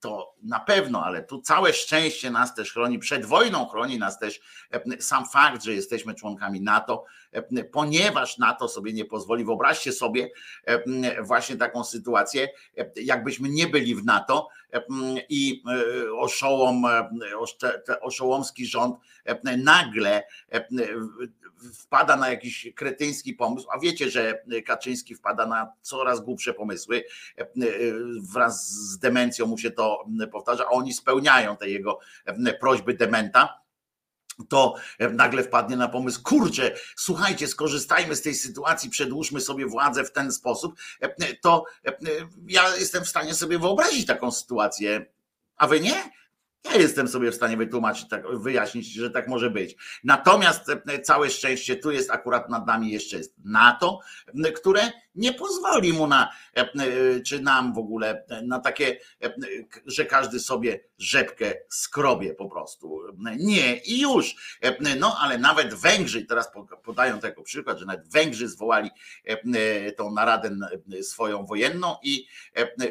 To 0.00 0.34
na 0.42 0.60
pewno, 0.60 1.04
ale 1.04 1.22
tu 1.22 1.40
całe 1.40 1.72
szczęście 1.72 2.30
nas 2.30 2.54
też 2.54 2.72
chroni. 2.72 2.98
Przed 2.98 3.24
wojną 3.24 3.66
chroni 3.66 3.98
nas 3.98 4.18
też 4.18 4.40
sam 5.00 5.26
fakt, 5.26 5.64
że 5.64 5.74
jesteśmy 5.74 6.14
członkami 6.14 6.60
NATO, 6.60 7.04
ponieważ 7.72 8.38
NATO 8.38 8.68
sobie 8.68 8.92
nie 8.92 9.04
pozwoli. 9.04 9.44
Wyobraźcie 9.44 9.92
sobie 9.92 10.30
właśnie 11.22 11.56
taką 11.56 11.84
sytuację, 11.84 12.48
jakbyśmy 12.96 13.48
nie 13.48 13.66
byli 13.66 13.94
w 13.94 14.04
NATO 14.04 14.48
i 15.28 15.62
oszołom, 16.18 16.84
oszołomski 18.00 18.66
rząd 18.66 18.96
nagle 19.58 20.22
wpada 21.74 22.16
na 22.16 22.30
jakiś 22.30 22.72
kretyński 22.74 23.34
pomysł, 23.34 23.68
a 23.72 23.78
wiecie, 23.78 24.10
że 24.10 24.42
Kaczyński 24.66 25.14
wpada 25.14 25.46
na 25.46 25.72
coraz 25.82 26.20
głupsze 26.20 26.54
pomysły, 26.54 27.04
wraz 28.32 28.70
z 28.70 28.98
demencją 28.98 29.46
mu 29.46 29.58
się 29.58 29.70
to 29.70 30.04
powtarza, 30.32 30.64
a 30.64 30.70
oni 30.70 30.92
spełniają 30.92 31.56
te 31.56 31.68
jego 31.68 31.98
prośby 32.60 32.94
dementa 32.94 33.65
to 34.48 34.74
nagle 35.12 35.42
wpadnie 35.42 35.76
na 35.76 35.88
pomysł, 35.88 36.22
kurczę, 36.22 36.76
słuchajcie, 36.96 37.48
skorzystajmy 37.48 38.16
z 38.16 38.22
tej 38.22 38.34
sytuacji, 38.34 38.90
przedłużmy 38.90 39.40
sobie 39.40 39.66
władzę 39.66 40.04
w 40.04 40.12
ten 40.12 40.32
sposób, 40.32 40.74
to 41.42 41.64
ja 42.46 42.76
jestem 42.76 43.04
w 43.04 43.08
stanie 43.08 43.34
sobie 43.34 43.58
wyobrazić 43.58 44.06
taką 44.06 44.30
sytuację, 44.30 45.06
a 45.56 45.66
wy 45.66 45.80
nie? 45.80 46.10
Ja 46.70 46.76
jestem 46.76 47.08
sobie 47.08 47.32
w 47.32 47.34
stanie 47.34 47.56
wytłumaczyć, 47.56 48.08
tak, 48.08 48.38
wyjaśnić, 48.38 48.92
że 48.92 49.10
tak 49.10 49.28
może 49.28 49.50
być. 49.50 49.76
Natomiast 50.04 50.68
e, 50.68 51.00
całe 51.00 51.30
szczęście 51.30 51.76
tu 51.76 51.90
jest 51.90 52.10
akurat 52.10 52.50
nad 52.50 52.66
nami 52.66 52.90
jeszcze 52.90 53.16
jest 53.16 53.34
NATO, 53.44 54.00
które 54.56 54.80
nie 55.14 55.32
pozwoli 55.32 55.92
mu 55.92 56.06
na, 56.06 56.32
e, 56.56 56.60
e, 56.60 57.20
czy 57.20 57.40
nam 57.40 57.74
w 57.74 57.78
ogóle, 57.78 58.24
na 58.42 58.60
takie, 58.60 58.98
że 59.86 60.04
każdy 60.04 60.40
sobie 60.40 60.80
rzepkę 60.98 61.54
skrobie 61.68 62.34
po 62.34 62.48
prostu. 62.48 63.00
Nie 63.38 63.76
i 63.76 64.00
już. 64.00 64.36
No 64.98 65.16
ale 65.20 65.38
nawet 65.38 65.74
Węgrzy, 65.74 66.26
teraz 66.26 66.50
podają 66.84 67.18
tego 67.18 67.42
przykład, 67.42 67.78
że 67.78 67.86
nawet 67.86 68.08
Węgrzy 68.08 68.48
zwołali 68.48 68.90
tą 69.96 70.10
naradę 70.10 70.56
swoją 71.02 71.46
wojenną 71.46 71.96
i 72.02 72.26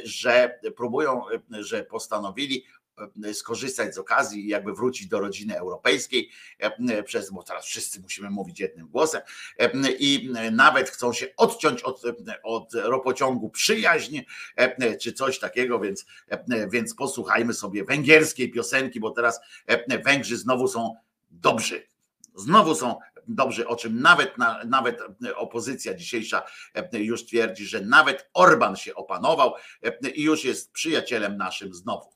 że 0.04 0.60
próbują, 0.76 1.22
że 1.52 1.84
postanowili 1.84 2.66
E, 2.76 2.85
skorzystać 3.34 3.96
z 3.96 3.98
okazji 3.98 4.46
i 4.46 4.48
jakby 4.48 4.74
wrócić 4.74 5.08
do 5.08 5.20
rodziny 5.20 5.58
europejskiej, 5.58 6.30
e, 6.60 7.04
przez, 7.04 7.32
bo 7.32 7.44
teraz 7.44 7.66
wszyscy 7.66 8.02
musimy 8.02 8.30
mówić 8.30 8.60
jednym 8.60 8.88
głosem 8.88 9.22
e, 9.60 9.92
i 10.00 10.34
nawet 10.52 10.90
chcą 10.90 11.14
się 11.14 11.28
odciąć 11.38 11.84
od, 11.84 12.02
od 12.44 12.74
ropociągu 12.74 13.50
przyjaźń, 13.50 14.20
czy 15.02 15.14
coś 15.14 15.40
takiego, 15.40 15.80
więc, 15.80 16.06
więc 16.72 16.96
posłuchajmy 16.96 17.54
sobie 17.54 17.84
węgierskiej 17.84 18.52
piosenki, 18.52 19.00
bo 19.00 19.12
teraz 19.12 19.40
Węgrzy 20.06 20.38
znowu 20.38 20.68
są 20.68 20.96
dobrzy. 21.30 21.88
Znowu 22.36 22.76
są 22.76 23.00
dobrzy, 23.28 23.68
o 23.68 23.76
czym 23.76 24.02
nawet, 24.02 24.34
nawet 24.66 25.00
opozycja 25.36 25.94
dzisiejsza 25.94 26.44
już 26.94 27.26
twierdzi, 27.26 27.66
że 27.66 27.82
nawet 27.82 28.30
Orban 28.34 28.76
się 28.76 28.96
opanował 28.96 29.54
i 30.16 30.24
już 30.24 30.44
jest 30.44 30.72
przyjacielem 30.72 31.38
naszym 31.38 31.74
znowu. 31.74 32.16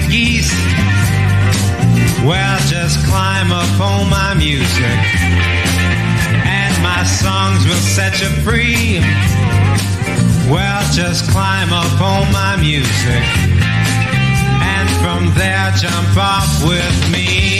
the 0.00 0.08
geese. 0.08 0.52
Well, 2.24 2.58
just 2.68 3.04
climb 3.06 3.52
up 3.52 3.80
on 3.80 4.10
my 4.10 4.34
music, 4.34 4.98
and 6.44 6.82
my 6.82 7.04
songs 7.04 7.64
will 7.66 7.84
set 7.96 8.20
you 8.20 8.28
free. 8.44 8.98
Well, 10.50 10.82
just 10.92 11.30
climb 11.30 11.72
up 11.72 12.00
on 12.00 12.30
my 12.32 12.56
music, 12.56 13.24
and 14.74 14.88
from 15.02 15.32
there 15.34 15.70
jump 15.76 16.16
off 16.16 16.62
with 16.64 17.12
me. 17.12 17.55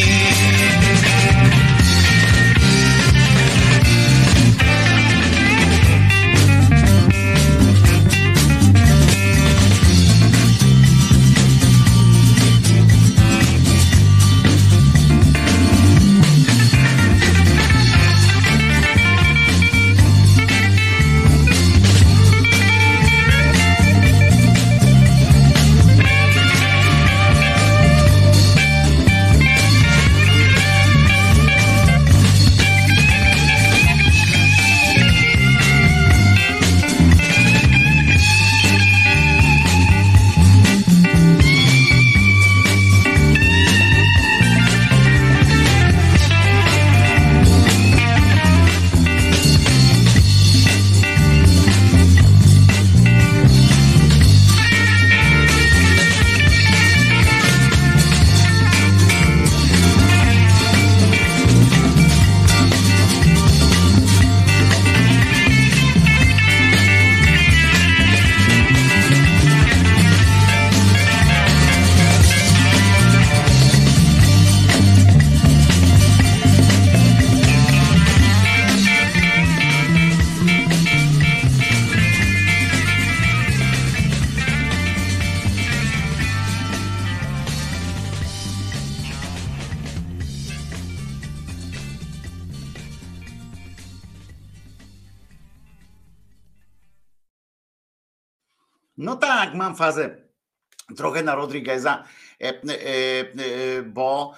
Trochę 101.17 101.25
na 101.25 101.35
Rodrigueza, 101.35 102.05
e, 102.41 102.49
e, 102.49 103.83
bo 103.83 104.35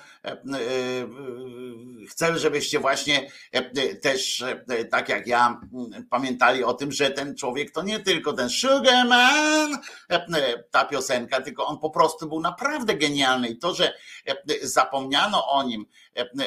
chcę, 2.08 2.38
żebyście 2.38 2.78
właśnie 2.78 3.30
też, 4.02 4.44
tak 4.90 5.08
jak 5.08 5.26
ja, 5.26 5.60
pamiętali 6.10 6.64
o 6.64 6.74
tym, 6.74 6.92
że 6.92 7.10
ten 7.10 7.36
człowiek 7.36 7.70
to 7.70 7.82
nie 7.82 8.00
tylko 8.00 8.32
ten 8.32 8.48
Sugarman, 8.48 9.78
ta 10.70 10.84
piosenka, 10.84 11.40
tylko 11.40 11.66
on 11.66 11.78
po 11.78 11.90
prostu 11.90 12.28
był 12.28 12.40
naprawdę 12.40 12.94
genialny 12.94 13.48
i 13.48 13.58
to, 13.58 13.74
że 13.74 13.92
zapomniano 14.62 15.48
o 15.48 15.62
nim 15.62 15.86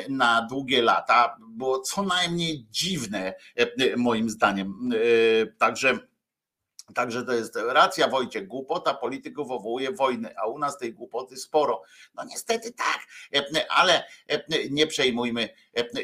na 0.10 0.48
długie 0.50 0.82
lata, 0.82 1.38
było 1.40 1.80
co 1.80 2.04
najmniej 2.04 2.66
dziwne, 2.70 3.34
moim 3.98 4.30
zdaniem. 4.30 4.90
Także 5.58 6.11
Także 6.96 7.24
to 7.24 7.34
jest 7.34 7.56
racja, 7.56 8.08
Wojciech, 8.08 8.48
głupota 8.48 8.94
polityków 8.94 9.48
wywołuje 9.48 9.92
wojny, 9.92 10.38
a 10.38 10.48
u 10.48 10.60
nas 10.60 10.78
tej 10.78 10.94
głupoty 10.94 11.38
sporo. 11.38 11.82
No 12.16 12.24
niestety 12.24 12.74
tak, 12.74 13.00
ale 13.70 14.04
nie 14.70 14.88
przejmujmy 14.88 15.50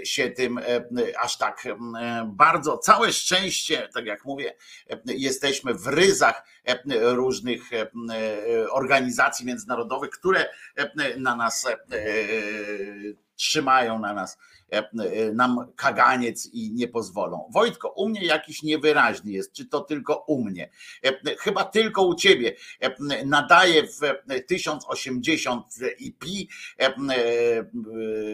się 0.03 0.29
tym 0.29 0.59
aż 1.19 1.38
tak 1.38 1.67
bardzo. 2.25 2.77
Całe 2.77 3.13
szczęście, 3.13 3.89
tak 3.93 4.05
jak 4.05 4.25
mówię, 4.25 4.55
jesteśmy 5.05 5.73
w 5.73 5.88
ryzach 5.88 6.43
różnych 6.95 7.61
organizacji 8.71 9.45
międzynarodowych, 9.45 10.09
które 10.09 10.49
na 11.17 11.35
nas 11.35 11.67
trzymają 13.35 13.99
na 13.99 14.13
nas 14.13 14.38
E, 14.38 14.39
e, 14.39 14.57
nam 15.34 15.72
kaganiec 15.76 16.45
i 16.45 16.72
nie 16.74 16.88
pozwolą. 16.88 17.49
Wojtko, 17.53 17.89
u 17.89 18.09
mnie 18.09 18.26
jakiś 18.26 18.63
niewyraźny 18.63 19.32
jest, 19.32 19.53
czy 19.53 19.65
to 19.65 19.80
tylko 19.80 20.24
u 20.28 20.43
mnie? 20.43 20.70
E, 21.03 21.36
chyba 21.36 21.63
tylko 21.63 22.03
u 22.03 22.15
ciebie. 22.15 22.55
Nadaje 23.26 23.84
w 23.84 23.99
1080 24.47 25.65
IP 25.99 26.26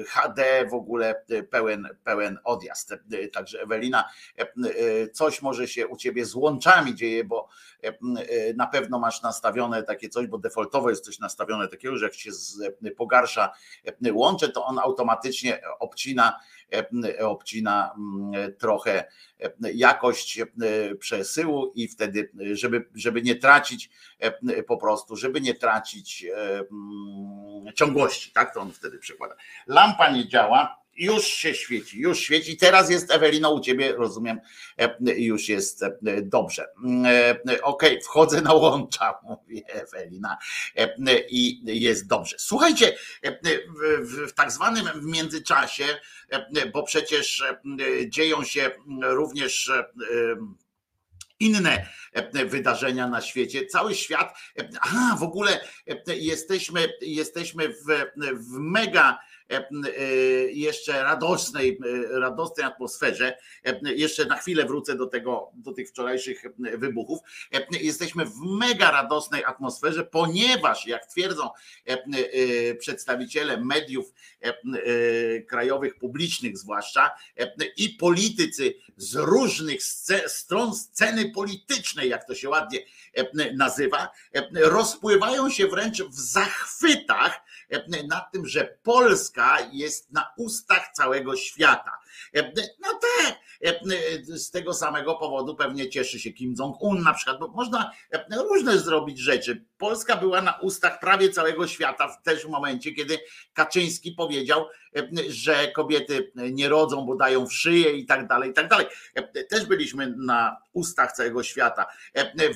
HD 0.07 0.67
w 0.71 0.73
ogóle 0.73 1.23
pełen, 1.49 1.89
pełen 2.03 2.37
odjazd. 2.43 2.93
Także 3.33 3.61
Ewelina, 3.61 4.09
coś 5.13 5.41
może 5.41 5.67
się 5.67 5.87
u 5.87 5.97
ciebie 5.97 6.25
z 6.25 6.35
łączami 6.35 6.95
dzieje, 6.95 7.23
bo 7.23 7.47
na 8.55 8.67
pewno 8.67 8.99
masz 8.99 9.21
nastawione 9.21 9.83
takie 9.83 10.09
coś, 10.09 10.27
bo 10.27 10.37
defaultowo 10.37 10.89
jest 10.89 11.05
coś 11.05 11.19
nastawione 11.19 11.67
takiego, 11.67 11.97
że 11.97 12.05
jak 12.05 12.13
się 12.13 12.31
pogarsza 12.97 13.51
łącze, 14.11 14.49
to 14.49 14.65
on 14.65 14.79
automatycznie 14.79 15.61
obcina 15.79 16.39
obcina, 17.19 17.95
e, 18.33 18.51
trochę 18.51 19.07
e, 19.39 19.51
jakość 19.73 20.39
e, 20.39 20.45
przesyłu 20.95 21.71
i 21.75 21.87
wtedy, 21.87 22.31
żeby, 22.51 22.89
żeby 22.95 23.21
nie 23.21 23.35
tracić 23.35 23.89
po 24.67 24.77
prostu, 24.77 25.15
żeby 25.15 25.41
nie 25.41 25.53
tracić 25.53 26.25
ciągłości, 27.75 28.31
tak 28.31 28.53
to 28.53 28.61
on 28.61 28.71
wtedy 28.71 28.99
przekłada. 28.99 29.35
Lampa 29.67 30.09
nie 30.09 30.27
działa, 30.27 30.82
już 30.95 31.25
się 31.25 31.55
świeci, 31.55 31.99
już 31.99 32.19
świeci. 32.19 32.57
Teraz 32.57 32.89
jest 32.89 33.11
Ewelino 33.11 33.51
u 33.51 33.59
ciebie, 33.59 33.93
rozumiem, 33.95 34.39
e, 34.77 34.97
już 35.19 35.49
jest 35.49 35.83
e, 35.83 35.91
dobrze. 36.21 36.65
E, 37.05 37.41
okej, 37.43 37.61
okay, 37.63 38.01
wchodzę 38.01 38.41
na 38.41 38.53
łącza, 38.53 39.13
mówi 39.23 39.63
Ewelina 39.67 40.37
i 41.29 41.61
jest 41.81 42.07
dobrze. 42.07 42.35
Słuchajcie, 42.39 42.97
w, 44.01 44.33
tak 44.33 44.51
zwanym 44.51 44.85
międzyczasie, 45.03 45.85
bo 46.73 46.83
przecież 46.83 47.43
dzieją 48.07 48.43
się 48.43 48.71
również 49.01 49.71
inne 51.39 51.87
wydarzenia 52.45 53.07
na 53.07 53.21
świecie. 53.21 53.65
Cały 53.65 53.95
świat, 53.95 54.37
a 54.81 55.15
w 55.15 55.23
ogóle 55.23 55.59
jesteśmy, 56.07 56.93
jesteśmy 57.01 57.69
w, 57.69 57.85
w 58.33 58.59
mega 58.59 59.19
jeszcze 60.51 61.03
radosnej, 61.03 61.79
e, 62.13 62.19
radosnej 62.19 62.65
atmosferze. 62.65 63.37
Jeszcze 63.81 64.25
na 64.25 64.37
chwilę 64.37 64.65
wrócę 64.65 64.95
do 64.95 65.07
tego, 65.07 65.51
do 65.53 65.73
tych 65.73 65.89
wczorajszych 65.89 66.43
wybuchów. 66.57 67.19
Jesteśmy 67.71 68.25
w 68.25 68.37
mega 68.39 68.91
radosnej 68.91 69.43
atmosferze, 69.45 70.03
ponieważ, 70.03 70.87
jak 70.87 71.05
twierdzą 71.05 71.49
przedstawiciele 72.79 73.57
mediów 73.57 74.13
krajowych, 75.47 75.97
publicznych 75.97 76.57
zwłaszcza, 76.57 77.11
i 77.77 77.89
politycy 77.89 78.75
z 78.97 79.15
różnych 79.15 79.83
stron 80.27 80.75
sceny 80.75 81.31
politycznej, 81.31 82.09
jak 82.09 82.27
to 82.27 82.35
się 82.35 82.49
ładnie 82.49 82.79
nazywa, 83.53 84.09
rozpływają 84.53 85.49
się 85.49 85.67
wręcz 85.67 86.03
w 86.03 86.19
zachwytach 86.19 87.41
nad 88.07 88.31
tym, 88.31 88.47
że 88.47 88.77
Polska 88.83 89.57
jest 89.71 90.11
na 90.11 90.33
ustach 90.37 90.91
całego 90.93 91.35
świata. 91.35 91.91
No 92.79 92.99
tak, 93.01 93.39
z 94.23 94.51
tego 94.51 94.73
samego 94.73 95.15
powodu 95.15 95.55
pewnie 95.55 95.89
cieszy 95.89 96.19
się 96.19 96.31
Kim 96.31 96.55
Jong-un 96.59 97.03
na 97.03 97.13
przykład, 97.13 97.39
bo 97.39 97.47
można 97.47 97.91
różne 98.49 98.77
zrobić 98.79 99.19
rzeczy. 99.19 99.65
Polska 99.77 100.15
była 100.15 100.41
na 100.41 100.59
ustach 100.59 100.99
prawie 100.99 101.29
całego 101.29 101.67
świata 101.67 102.07
w 102.07 102.23
też 102.23 102.45
momencie, 102.45 102.91
kiedy 102.91 103.19
Kaczyński 103.53 104.11
powiedział, 104.11 104.65
że 105.29 105.67
kobiety 105.67 106.31
nie 106.35 106.69
rodzą, 106.69 107.05
bo 107.05 107.15
dają 107.15 107.47
w 107.47 107.53
szyję 107.53 107.91
i 107.91 108.05
tak 108.05 108.27
dalej, 108.27 108.49
i 108.49 108.53
tak 108.53 108.67
dalej. 108.67 108.85
Też 109.49 109.65
byliśmy 109.65 110.13
na 110.17 110.57
ustach 110.73 111.11
całego 111.11 111.43
świata. 111.43 111.85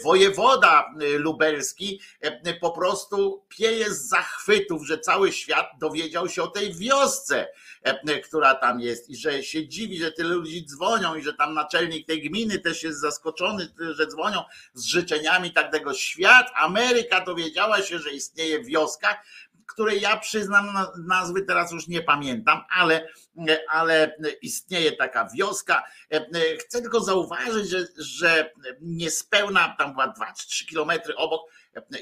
Wojewoda 0.03 0.93
lubelski 1.17 2.01
po 2.61 2.71
prostu 2.71 3.45
pieje 3.57 3.91
z 3.91 4.07
zachwytów, 4.07 4.87
że 4.87 4.99
cały 4.99 5.31
świat 5.31 5.69
dowiedział 5.79 6.29
się 6.29 6.43
o 6.43 6.47
tej 6.47 6.73
wiosce, 6.73 7.47
która 8.23 8.55
tam 8.55 8.79
jest 8.79 9.09
i 9.09 9.15
że 9.15 9.43
się 9.47 9.67
dziwi, 9.67 9.99
że 9.99 10.11
tyle 10.11 10.29
ludzi 10.29 10.65
dzwonią 10.65 11.15
i 11.15 11.23
że 11.23 11.33
tam 11.33 11.53
naczelnik 11.53 12.07
tej 12.07 12.29
gminy 12.29 12.59
też 12.59 12.83
jest 12.83 12.99
zaskoczony, 12.99 13.67
że 13.91 14.07
dzwonią 14.07 14.43
z 14.73 14.85
życzeniami 14.85 15.53
tak 15.53 15.71
tego 15.71 15.93
świat. 15.93 16.51
Ameryka 16.55 17.25
dowiedziała 17.25 17.81
się, 17.81 17.99
że 17.99 18.11
istnieje 18.11 18.63
wioska, 18.63 19.21
której 19.67 20.01
ja 20.01 20.17
przyznam 20.17 20.69
nazwy 21.07 21.41
teraz 21.41 21.71
już 21.71 21.87
nie 21.87 22.01
pamiętam, 22.01 22.63
ale, 22.69 23.07
ale 23.69 24.17
istnieje 24.41 24.91
taka 24.91 25.29
wioska. 25.35 25.83
Chcę 26.59 26.81
tylko 26.81 26.99
zauważyć, 26.99 27.69
że, 27.69 27.87
że 27.97 28.51
niespełna 28.81 29.75
tam 29.77 29.93
była 29.93 30.07
2 30.07 30.33
czy 30.33 30.47
3 30.47 30.65
kilometry 30.65 31.15
obok 31.15 31.51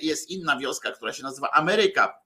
jest 0.01 0.29
inna 0.29 0.57
wioska, 0.57 0.91
która 0.91 1.13
się 1.13 1.23
nazywa 1.23 1.51
Ameryka 1.51 2.24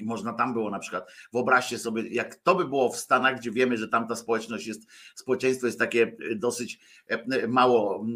i 0.00 0.04
można 0.04 0.32
tam 0.32 0.52
było 0.52 0.70
na 0.70 0.78
przykład, 0.78 1.10
wyobraźcie 1.32 1.78
sobie, 1.78 2.08
jak 2.08 2.34
to 2.34 2.54
by 2.54 2.64
było 2.64 2.92
w 2.92 2.96
Stanach, 2.96 3.36
gdzie 3.36 3.50
wiemy, 3.50 3.76
że 3.76 3.88
tam 3.88 4.08
ta 4.08 4.16
społeczność 4.16 4.66
jest, 4.66 4.86
społeczeństwo 5.14 5.66
jest 5.66 5.78
takie 5.78 6.02
e, 6.02 6.34
dosyć 6.34 6.80
e, 7.08 7.48
mało, 7.48 8.06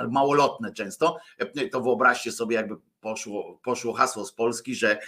e, 0.00 0.08
małolotne 0.08 0.72
często, 0.72 1.16
to 1.72 1.80
wyobraźcie 1.80 2.32
sobie, 2.32 2.56
jakby 2.56 2.76
poszło, 3.06 3.60
poszło 3.64 3.92
hasło 3.92 4.24
z 4.24 4.32
Polski, 4.32 4.74
że 4.74 4.98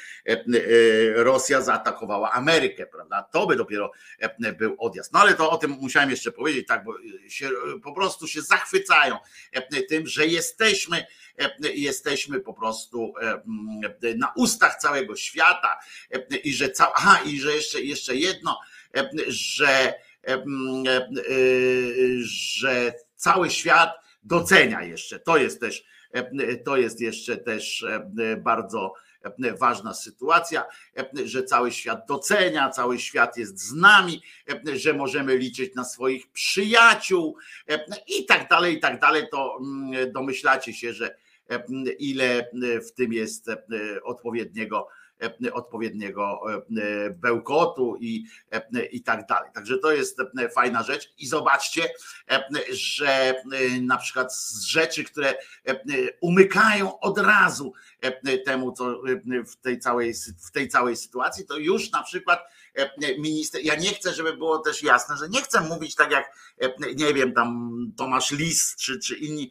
Rosja 1.15 1.63
zaatakowała 1.63 2.33
Amerykę, 2.33 2.87
prawda? 2.87 3.23
To 3.23 3.47
by 3.47 3.57
dopiero 3.57 3.93
był 4.59 4.77
odjazd. 4.79 5.13
No 5.13 5.21
ale 5.21 5.35
to 5.35 5.51
o 5.51 5.59
tym 5.59 5.71
musiałem 5.71 6.11
jeszcze 6.11 6.33
powiedzieć, 6.33 6.67
tak, 6.67 6.85
bo 6.85 6.95
się, 7.29 7.51
po 7.83 7.93
prostu 7.93 8.27
się 8.27 8.43
zachwycają 8.43 9.17
tym, 9.89 10.07
że 10.07 10.27
jesteśmy 10.27 11.07
jesteśmy 11.75 12.41
po 12.41 12.55
prostu 12.55 13.15
na 14.17 14.33
ustach 14.37 14.77
całego 14.77 15.17
świata 15.17 15.79
i 16.45 16.53
że 16.53 16.71
cała, 16.71 16.93
aha, 16.97 17.21
i 17.27 17.41
że 17.41 17.55
jeszcze, 17.55 17.81
jeszcze 17.81 18.17
jedno, 18.17 18.61
że, 19.29 19.95
że 22.21 22.93
cały 23.17 23.51
świat 23.51 23.91
docenia 24.23 24.83
jeszcze. 24.83 25.21
To 25.21 25.37
jest 25.37 25.61
też, 25.61 25.85
to 26.65 26.77
jest 26.77 27.01
jeszcze 27.01 27.37
też 27.37 27.87
bardzo 28.39 28.95
ważna 29.59 29.95
sytuacja, 29.95 30.67
że 31.25 31.43
cały 31.43 31.73
świat 31.73 32.07
docenia, 32.09 32.71
cały 32.71 32.99
świat 32.99 33.37
jest 33.37 33.59
z 33.59 33.73
nami, 33.73 34.23
że 34.75 34.93
możemy 34.93 35.37
liczyć 35.37 35.75
na 35.75 35.85
swoich 35.85 36.31
przyjaciół 36.31 37.37
i 38.07 38.27
tak 38.27 38.49
dalej, 38.49 38.77
i 38.77 38.81
tak 38.81 39.01
dalej. 39.01 39.29
To 39.31 39.59
domyślacie 40.13 40.73
się, 40.73 40.93
że 40.93 41.17
ile 41.99 42.51
w 42.89 42.93
tym 42.93 43.13
jest 43.13 43.47
odpowiedniego 44.05 44.89
odpowiedniego 45.53 46.41
bełkotu 47.11 47.97
i, 48.01 48.25
i 48.93 49.03
tak 49.03 49.27
dalej. 49.27 49.51
Także 49.55 49.79
to 49.79 49.93
jest 49.93 50.19
fajna 50.55 50.83
rzecz. 50.83 51.13
I 51.19 51.27
zobaczcie, 51.27 51.83
że 52.71 53.35
na 53.83 53.97
przykład 53.97 54.35
z 54.35 54.63
rzeczy, 54.63 55.05
które 55.05 55.35
umykają 56.21 57.01
od 57.01 57.19
razu 57.19 57.73
temu, 58.45 58.73
co 58.73 59.03
w 59.47 59.57
tej 59.57 59.79
całej, 59.79 60.15
w 60.47 60.51
tej 60.51 60.69
całej 60.69 60.97
sytuacji, 60.97 61.47
to 61.47 61.57
już 61.57 61.91
na 61.91 62.03
przykład 62.03 62.41
minister, 63.19 63.65
ja 63.65 63.75
nie 63.75 63.89
chcę, 63.89 64.15
żeby 64.15 64.37
było 64.37 64.59
też 64.59 64.83
jasne, 64.83 65.17
że 65.17 65.29
nie 65.29 65.43
chcę 65.43 65.61
mówić 65.61 65.95
tak 65.95 66.11
jak, 66.11 66.37
nie 66.97 67.15
wiem, 67.15 67.33
tam 67.33 67.71
Tomasz 67.97 68.31
Lis 68.31 68.77
czy, 68.77 68.99
czy 68.99 69.17
inni, 69.17 69.51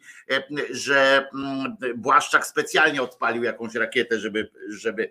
że 0.70 1.28
mm, 1.34 1.76
Błaszczak 1.96 2.46
specjalnie 2.46 3.02
odpalił 3.02 3.42
jakąś 3.42 3.74
rakietę, 3.74 4.20
żeby, 4.20 4.50
żeby 4.68 5.10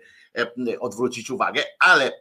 odwrócić 0.80 1.30
uwagę, 1.30 1.64
ale 1.78 2.12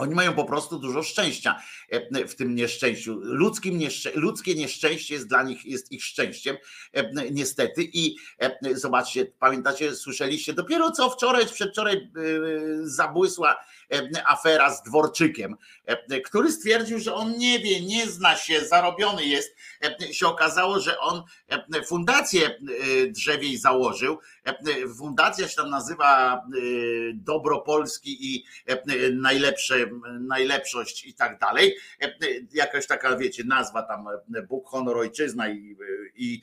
oni 0.00 0.14
mają 0.14 0.34
po 0.34 0.44
prostu 0.44 0.78
dużo 0.78 1.02
szczęścia 1.02 1.60
e, 1.88 2.28
w 2.28 2.34
tym 2.34 2.54
nieszczęściu. 2.54 3.20
Ludzkim 3.22 3.78
nieszczę 3.78 4.10
ludzkie 4.14 4.54
nieszczęście 4.54 5.14
jest 5.14 5.28
dla 5.28 5.42
nich, 5.42 5.66
jest 5.66 5.92
ich 5.92 6.04
szczęściem, 6.04 6.56
e, 6.92 7.30
niestety. 7.30 7.82
I 7.92 8.16
e, 8.38 8.58
zobaczcie, 8.74 9.26
pamiętacie, 9.38 9.94
słyszeliście 9.94 10.52
dopiero 10.52 10.90
co 10.90 11.10
wczoraj, 11.10 11.46
przedwczoraj 11.46 12.10
zabłysła 12.82 13.56
afera 14.26 14.74
z 14.74 14.82
Dworczykiem, 14.82 15.56
który 16.24 16.52
stwierdził, 16.52 16.98
że 16.98 17.14
on 17.14 17.38
nie 17.38 17.58
wie, 17.58 17.80
nie 17.80 18.06
zna 18.06 18.36
się, 18.36 18.64
zarobiony 18.64 19.24
jest. 19.24 19.56
Się 20.12 20.26
okazało, 20.26 20.80
że 20.80 20.98
on 20.98 21.22
fundację 21.86 22.58
drzewiej 23.08 23.56
założył. 23.56 24.18
Fundacja 24.98 25.48
się 25.48 25.56
tam 25.56 25.70
nazywa 25.70 26.42
Dobro 27.14 27.60
Polski 27.60 28.34
i 28.34 28.44
najlepsze 29.12 29.74
najlepszość 30.20 31.04
i 31.04 31.14
tak 31.14 31.38
dalej. 31.38 31.76
Jakaś 32.52 32.86
taka, 32.86 33.16
wiecie, 33.16 33.44
nazwa 33.44 33.82
tam 33.82 34.08
Bóg, 34.48 34.68
honor, 34.68 34.98
ojczyzna 34.98 35.48
i, 35.48 35.76
i 36.14 36.42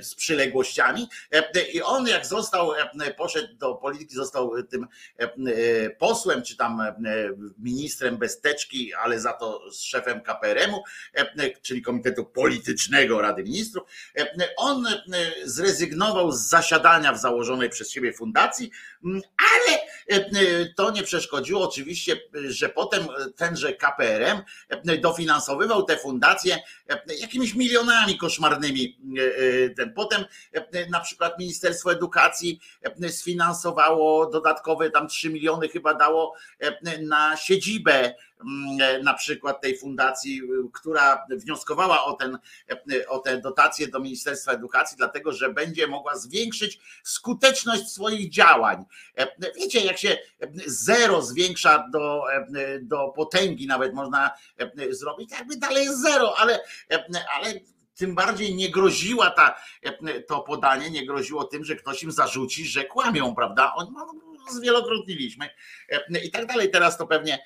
z 0.00 0.14
przyległościami. 0.14 1.08
I 1.72 1.82
on 1.82 2.06
jak 2.06 2.26
został, 2.26 2.72
poszedł 3.16 3.54
do 3.54 3.74
polityki, 3.74 4.14
został 4.14 4.62
tym 4.62 4.86
posłem, 5.98 6.42
czy 6.42 6.56
tam 6.56 6.83
ministrem 7.58 8.16
besteczki, 8.16 8.94
ale 8.94 9.20
za 9.20 9.32
to 9.32 9.70
z 9.72 9.82
szefem 9.82 10.20
KPRM-u, 10.20 10.82
czyli 11.62 11.82
Komitetu 11.82 12.24
Politycznego 12.24 13.20
Rady 13.20 13.42
Ministrów. 13.42 13.88
On 14.56 14.86
zrezygnował 15.44 16.32
z 16.32 16.48
zasiadania 16.48 17.12
w 17.12 17.20
założonej 17.20 17.70
przez 17.70 17.90
siebie 17.90 18.12
fundacji, 18.12 18.70
ale 19.36 19.78
to 20.76 20.90
nie 20.90 21.02
przeszkodziło 21.02 21.68
oczywiście, 21.68 22.16
że 22.48 22.68
potem 22.68 23.06
tenże 23.36 23.72
KPRM 23.72 24.42
dofinansowywał 25.00 25.82
te 25.82 25.96
fundacje 25.96 26.58
jakimiś 27.20 27.54
milionami 27.54 28.18
koszmarnymi. 28.18 28.98
Potem 29.94 30.24
na 30.90 31.00
przykład 31.00 31.38
Ministerstwo 31.38 31.92
Edukacji 31.92 32.60
sfinansowało 33.08 34.26
dodatkowe 34.26 34.90
tam 34.90 35.08
3 35.08 35.30
miliony 35.30 35.68
chyba 35.68 35.94
dało 35.94 36.34
na 37.00 37.36
siedzibę 37.36 38.14
Mm, 38.44 39.02
na 39.02 39.14
przykład 39.14 39.60
tej 39.60 39.78
fundacji, 39.78 40.42
która 40.72 41.26
wnioskowała 41.30 42.04
o, 42.04 42.12
ten, 42.12 42.38
o 43.08 43.18
te 43.18 43.40
dotacje 43.40 43.88
do 43.88 44.00
Ministerstwa 44.00 44.52
Edukacji, 44.52 44.96
dlatego 44.96 45.32
że 45.32 45.52
będzie 45.52 45.86
mogła 45.86 46.16
zwiększyć 46.16 46.80
skuteczność 47.02 47.88
swoich 47.88 48.30
działań. 48.30 48.84
Wiecie, 49.56 49.80
jak 49.80 49.98
się 49.98 50.18
zero 50.66 51.22
zwiększa 51.22 51.88
do, 51.92 52.22
do 52.82 53.08
potęgi, 53.08 53.66
nawet 53.66 53.94
można 53.94 54.30
zrobić, 54.90 55.30
jakby 55.30 55.56
dalej 55.56 55.84
jest 55.84 56.02
zero, 56.02 56.34
ale, 56.38 56.60
ale 57.36 57.54
tym 57.94 58.14
bardziej 58.14 58.54
nie 58.54 58.70
groziła 58.70 59.30
ta, 59.30 59.56
to 60.28 60.40
podanie, 60.40 60.90
nie 60.90 61.06
groziło 61.06 61.44
tym, 61.44 61.64
że 61.64 61.76
ktoś 61.76 62.02
im 62.02 62.12
zarzuci, 62.12 62.66
że 62.66 62.84
kłamią, 62.84 63.34
prawda? 63.34 63.74
Oni 63.74 63.90
zwielokrotniliśmy 64.52 65.50
i 66.24 66.30
tak 66.30 66.46
dalej. 66.46 66.70
Teraz 66.70 66.98
to 66.98 67.06
pewnie 67.06 67.44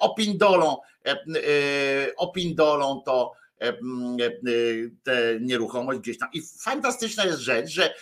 opindolą, 0.00 0.76
opindolą 2.16 3.02
to 3.06 3.32
tę 5.02 5.40
nieruchomość 5.40 6.00
gdzieś 6.00 6.18
tam. 6.18 6.28
I 6.32 6.42
fantastyczna 6.60 7.24
jest 7.24 7.38
rzecz, 7.38 7.70
że 7.70 7.94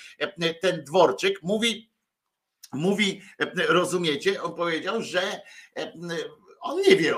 ten 0.61 0.85
dworczyk 0.85 1.43
mówi, 1.43 1.91
mówi, 2.73 3.23
rozumiecie, 3.69 4.43
on 4.43 4.55
powiedział, 4.55 5.03
że 5.03 5.41
on 6.61 6.83
nie 6.89 6.97
wie, 6.97 7.15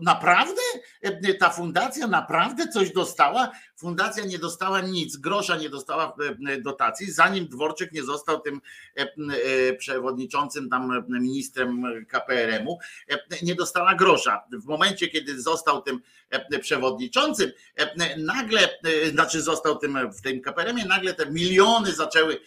naprawdę 0.00 0.62
ta 1.40 1.50
fundacja 1.50 2.06
naprawdę 2.06 2.68
coś 2.68 2.92
dostała? 2.92 3.50
Fundacja 3.78 4.24
nie 4.24 4.38
dostała 4.38 4.80
nic, 4.80 5.16
grosza 5.16 5.56
nie 5.56 5.70
dostała 5.70 6.16
dotacji, 6.60 7.12
zanim 7.12 7.48
Dworczyk 7.48 7.92
nie 7.92 8.02
został 8.02 8.40
tym 8.40 8.60
przewodniczącym, 9.78 10.68
tam 10.68 11.04
ministrem 11.08 11.82
KPRM-u, 12.08 12.78
nie 13.42 13.54
dostała 13.54 13.94
grosza. 13.94 14.44
W 14.52 14.64
momencie, 14.64 15.08
kiedy 15.08 15.42
został 15.42 15.82
tym 15.82 16.00
przewodniczącym, 16.60 17.52
nagle, 18.16 18.78
znaczy 19.12 19.42
został 19.42 19.78
tym 19.78 19.98
w 20.12 20.22
tym 20.22 20.40
KPRM-ie, 20.40 20.86
nagle 20.86 21.14
te 21.14 21.30
miliony 21.30 21.92
zaczęły 21.92 22.40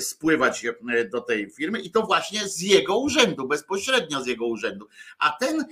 spływać 0.00 0.66
do 1.12 1.20
tej 1.20 1.50
firmy 1.50 1.80
i 1.80 1.90
to 1.90 2.02
właśnie 2.02 2.48
z 2.48 2.60
jego 2.60 2.98
urzędu, 2.98 3.48
bezpośrednio 3.48 4.22
z 4.22 4.26
jego 4.26 4.46
urzędu. 4.46 4.88
A 5.18 5.30
ten, 5.30 5.64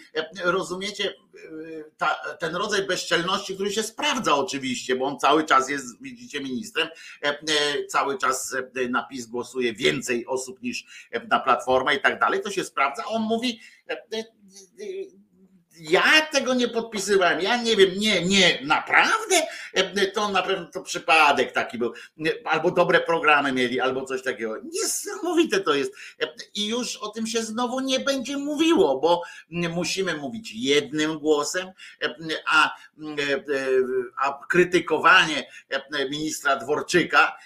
rozumiecie, 0.44 1.14
ta, 1.96 2.14
ten 2.40 2.56
rodzaj 2.56 2.86
bezczelności, 2.86 3.54
który 3.54 3.72
się 3.72 3.82
sprawdza 3.82 4.34
oczywiście, 4.34 4.96
bo 4.96 5.04
on 5.04 5.18
cały 5.18 5.44
czas 5.44 5.68
jest, 5.68 6.02
widzicie, 6.02 6.40
ministrem, 6.40 6.88
cały 7.88 8.18
czas 8.18 8.56
na 8.90 9.02
PiS 9.02 9.26
głosuje 9.26 9.74
więcej 9.74 10.26
osób 10.26 10.62
niż 10.62 11.08
na 11.30 11.40
Platformę 11.40 11.94
i 11.94 12.00
tak 12.00 12.20
dalej, 12.20 12.40
to 12.42 12.50
się 12.50 12.64
sprawdza. 12.64 13.04
On 13.04 13.22
mówi, 13.22 13.60
ja 15.80 16.02
tego 16.32 16.54
nie 16.54 16.68
podpisywałem, 16.68 17.40
ja 17.40 17.62
nie 17.62 17.76
wiem, 17.76 17.90
nie, 17.96 18.24
nie, 18.24 18.58
naprawdę? 18.62 19.42
To 20.14 20.28
na 20.28 20.42
pewno 20.42 20.66
to 20.66 20.82
przypadek 20.82 21.52
taki 21.52 21.78
był, 21.78 21.92
albo 22.44 22.70
dobre 22.70 23.00
programy 23.00 23.52
mieli, 23.52 23.80
albo 23.80 24.04
coś 24.04 24.22
takiego. 24.22 24.56
Niesamowite 24.72 25.60
to 25.60 25.74
jest. 25.74 25.92
I 26.54 26.66
już 26.66 26.96
o 26.96 27.08
tym 27.08 27.26
się 27.26 27.42
znowu 27.42 27.80
nie 27.80 28.00
będzie 28.00 28.36
mówiło, 28.36 29.00
bo 29.00 29.22
musimy 29.50 30.16
mówić 30.16 30.52
jednym 30.54 31.18
głosem, 31.18 31.68
a, 32.46 32.76
a 34.16 34.46
krytykowanie 34.48 35.48
ministra 36.10 36.56
Dworczyka 36.56 37.38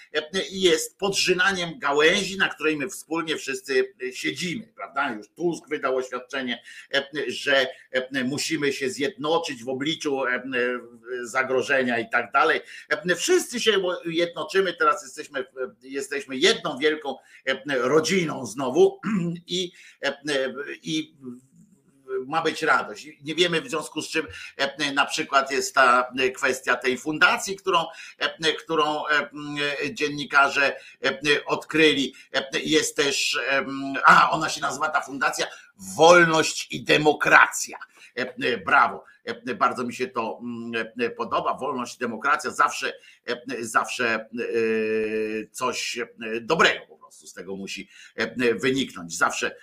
jest 0.51 0.97
podrzynaniem 0.97 1.79
gałęzi, 1.79 2.37
na 2.37 2.49
której 2.49 2.77
my 2.77 2.89
wspólnie 2.89 3.37
wszyscy 3.37 3.93
siedzimy, 4.13 4.67
prawda? 4.75 5.11
Już 5.11 5.29
Tusk 5.29 5.69
wydał 5.69 5.97
oświadczenie, 5.97 6.63
że 7.27 7.67
musimy 8.23 8.73
się 8.73 8.89
zjednoczyć 8.89 9.63
w 9.63 9.69
obliczu 9.69 10.25
e, 10.25 10.29
e, 10.29 10.41
zagrożenia 11.23 11.99
i 11.99 12.09
tak 12.09 12.31
dalej. 12.31 12.61
E, 12.89 13.15
wszyscy 13.15 13.59
się 13.59 13.71
jednoczymy, 14.05 14.73
teraz 14.73 15.03
jesteśmy, 15.03 15.45
jesteśmy 15.81 16.37
jedną 16.37 16.77
wielką 16.77 17.15
rodziną 17.67 18.45
znowu 18.45 18.99
i, 19.47 19.71
i 20.83 21.15
ma 22.27 22.41
być 22.41 22.63
radość. 22.63 23.07
Nie 23.21 23.35
wiemy 23.35 23.61
w 23.61 23.69
związku 23.69 24.01
z 24.01 24.09
czym 24.09 24.27
na 24.93 25.05
przykład 25.05 25.51
jest 25.51 25.75
ta 25.75 26.11
kwestia 26.35 26.75
tej 26.75 26.97
fundacji, 26.97 27.55
którą, 27.55 27.85
którą 28.63 29.03
dziennikarze 29.91 30.75
odkryli. 31.45 32.13
Jest 32.53 32.95
też, 32.95 33.39
a 34.05 34.31
ona 34.31 34.49
się 34.49 34.61
nazywa 34.61 34.89
ta 34.89 35.01
fundacja 35.01 35.47
Wolność 35.77 36.67
i 36.71 36.83
Demokracja. 36.83 37.77
E, 38.17 38.21
e, 38.21 38.57
brawo. 38.57 39.03
E, 39.23 39.55
bardzo 39.55 39.83
mi 39.83 39.93
się 39.93 40.07
to 40.07 40.39
mm, 40.43 40.85
podoba. 41.17 41.57
Wolność, 41.57 41.97
demokracja 41.97 42.51
zawsze, 42.51 42.93
zawsze 43.59 44.29
coś 45.51 45.99
dobrego 46.41 46.85
po 46.87 46.97
prostu 46.97 47.27
z 47.27 47.33
tego 47.33 47.55
musi 47.55 47.89
wyniknąć. 48.55 49.17
Zawsze 49.17 49.55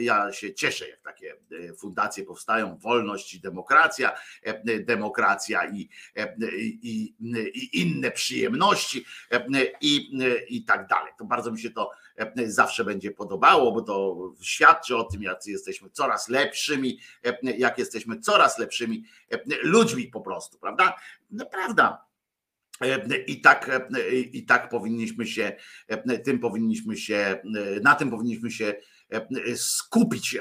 ja 0.00 0.32
się 0.32 0.54
cieszę, 0.54 0.88
jak 0.88 1.00
takie 1.00 1.36
fundacje 1.78 2.24
powstają. 2.24 2.78
Wolność 2.78 3.34
i 3.34 3.40
demokracja, 3.40 4.12
demokracja 4.80 5.70
i, 5.70 5.88
i, 6.82 7.14
i 7.54 7.80
inne 7.82 8.10
przyjemności 8.10 9.04
i, 9.80 10.18
i 10.48 10.64
tak 10.64 10.86
dalej. 10.86 11.12
To 11.18 11.24
bardzo 11.24 11.52
mi 11.52 11.60
się 11.60 11.70
to 11.70 11.90
zawsze 12.46 12.84
będzie 12.84 13.10
podobało, 13.10 13.72
bo 13.72 13.82
to 13.82 14.16
świadczy 14.40 14.96
o 14.96 15.04
tym, 15.04 15.22
jak 15.22 15.46
jesteśmy 15.46 15.90
coraz 15.90 16.28
lepszymi, 16.28 16.98
jak 17.42 17.78
jesteśmy 17.78 18.20
coraz 18.20 18.58
lepszymi 18.58 19.04
ludźmi 19.62 20.06
po 20.06 20.20
prostu, 20.20 20.58
prawda? 20.58 20.96
Prawda. 21.50 22.06
I 23.26 23.40
tak, 23.40 23.70
I 24.32 24.44
tak 24.46 24.68
powinniśmy 24.68 25.26
się, 25.26 25.56
tym 26.24 26.38
powinniśmy 26.38 26.96
się, 26.96 27.40
na 27.82 27.94
tym 27.94 28.10
powinniśmy 28.10 28.50
się 28.50 28.74
skupić, 29.56 30.38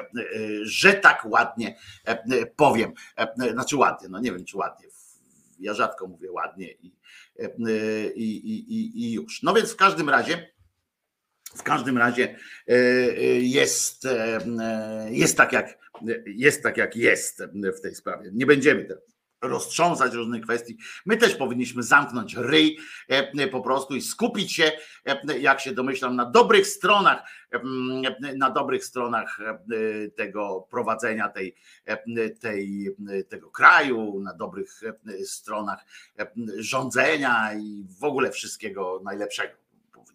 że 0.62 0.94
tak 0.94 1.26
ładnie 1.26 1.78
powiem. 2.56 2.94
Znaczy 3.52 3.78
ładnie, 3.78 4.10
no 4.10 4.20
nie 4.20 4.32
wiem 4.32 4.46
czy 4.46 4.58
ładnie. 4.58 4.88
Ja 5.60 5.74
rzadko 5.74 6.08
mówię 6.08 6.32
ładnie 6.32 6.72
i, 6.72 6.96
i, 8.16 8.36
i, 8.46 9.04
i 9.04 9.12
już. 9.14 9.44
No 9.44 9.54
więc 9.54 9.72
w 9.72 9.76
każdym 9.76 10.10
razie 10.10 10.55
W 11.56 11.64
każdym 11.64 11.98
razie 11.98 12.36
jest, 13.40 14.08
jest 15.10 15.38
tak 15.38 15.54
jak 15.54 15.78
jest 16.26 16.64
tak 16.64 16.78
jak 16.78 16.96
jest 16.96 17.44
w 17.78 17.82
tej 17.82 17.96
sprawie. 17.96 18.30
Nie 18.34 18.46
będziemy 18.46 18.86
teraz 18.86 19.16
roztrząsać 19.48 20.14
różnych 20.14 20.44
kwestii. 20.44 20.78
My 21.06 21.18
też 21.18 21.36
powinniśmy 21.36 21.84
zamknąć 21.84 22.36
ryj 22.36 22.78
e, 23.08 23.48
po 23.48 23.62
prostu 23.62 23.96
i 23.96 24.02
skupić 24.02 24.54
się, 24.54 24.72
e, 25.06 25.40
jak 25.40 25.60
się 25.60 25.72
domyślam, 25.72 26.16
na 26.16 26.26
dobrych 26.26 26.68
stronach, 26.68 27.24
e, 27.52 28.36
na 28.38 28.50
dobrych 28.50 28.86
stronach 28.86 29.40
tego 30.16 30.68
prowadzenia 30.70 31.30
tej, 31.30 31.56
tej, 32.40 32.96
tego 33.30 33.52
kraju, 33.52 34.20
na 34.20 34.34
dobrych 34.34 34.82
stronach 35.26 35.86
rządzenia 36.58 37.54
i 37.54 37.86
w 38.00 38.04
ogóle 38.04 38.32
wszystkiego 38.32 39.02
najlepszego 39.04 39.65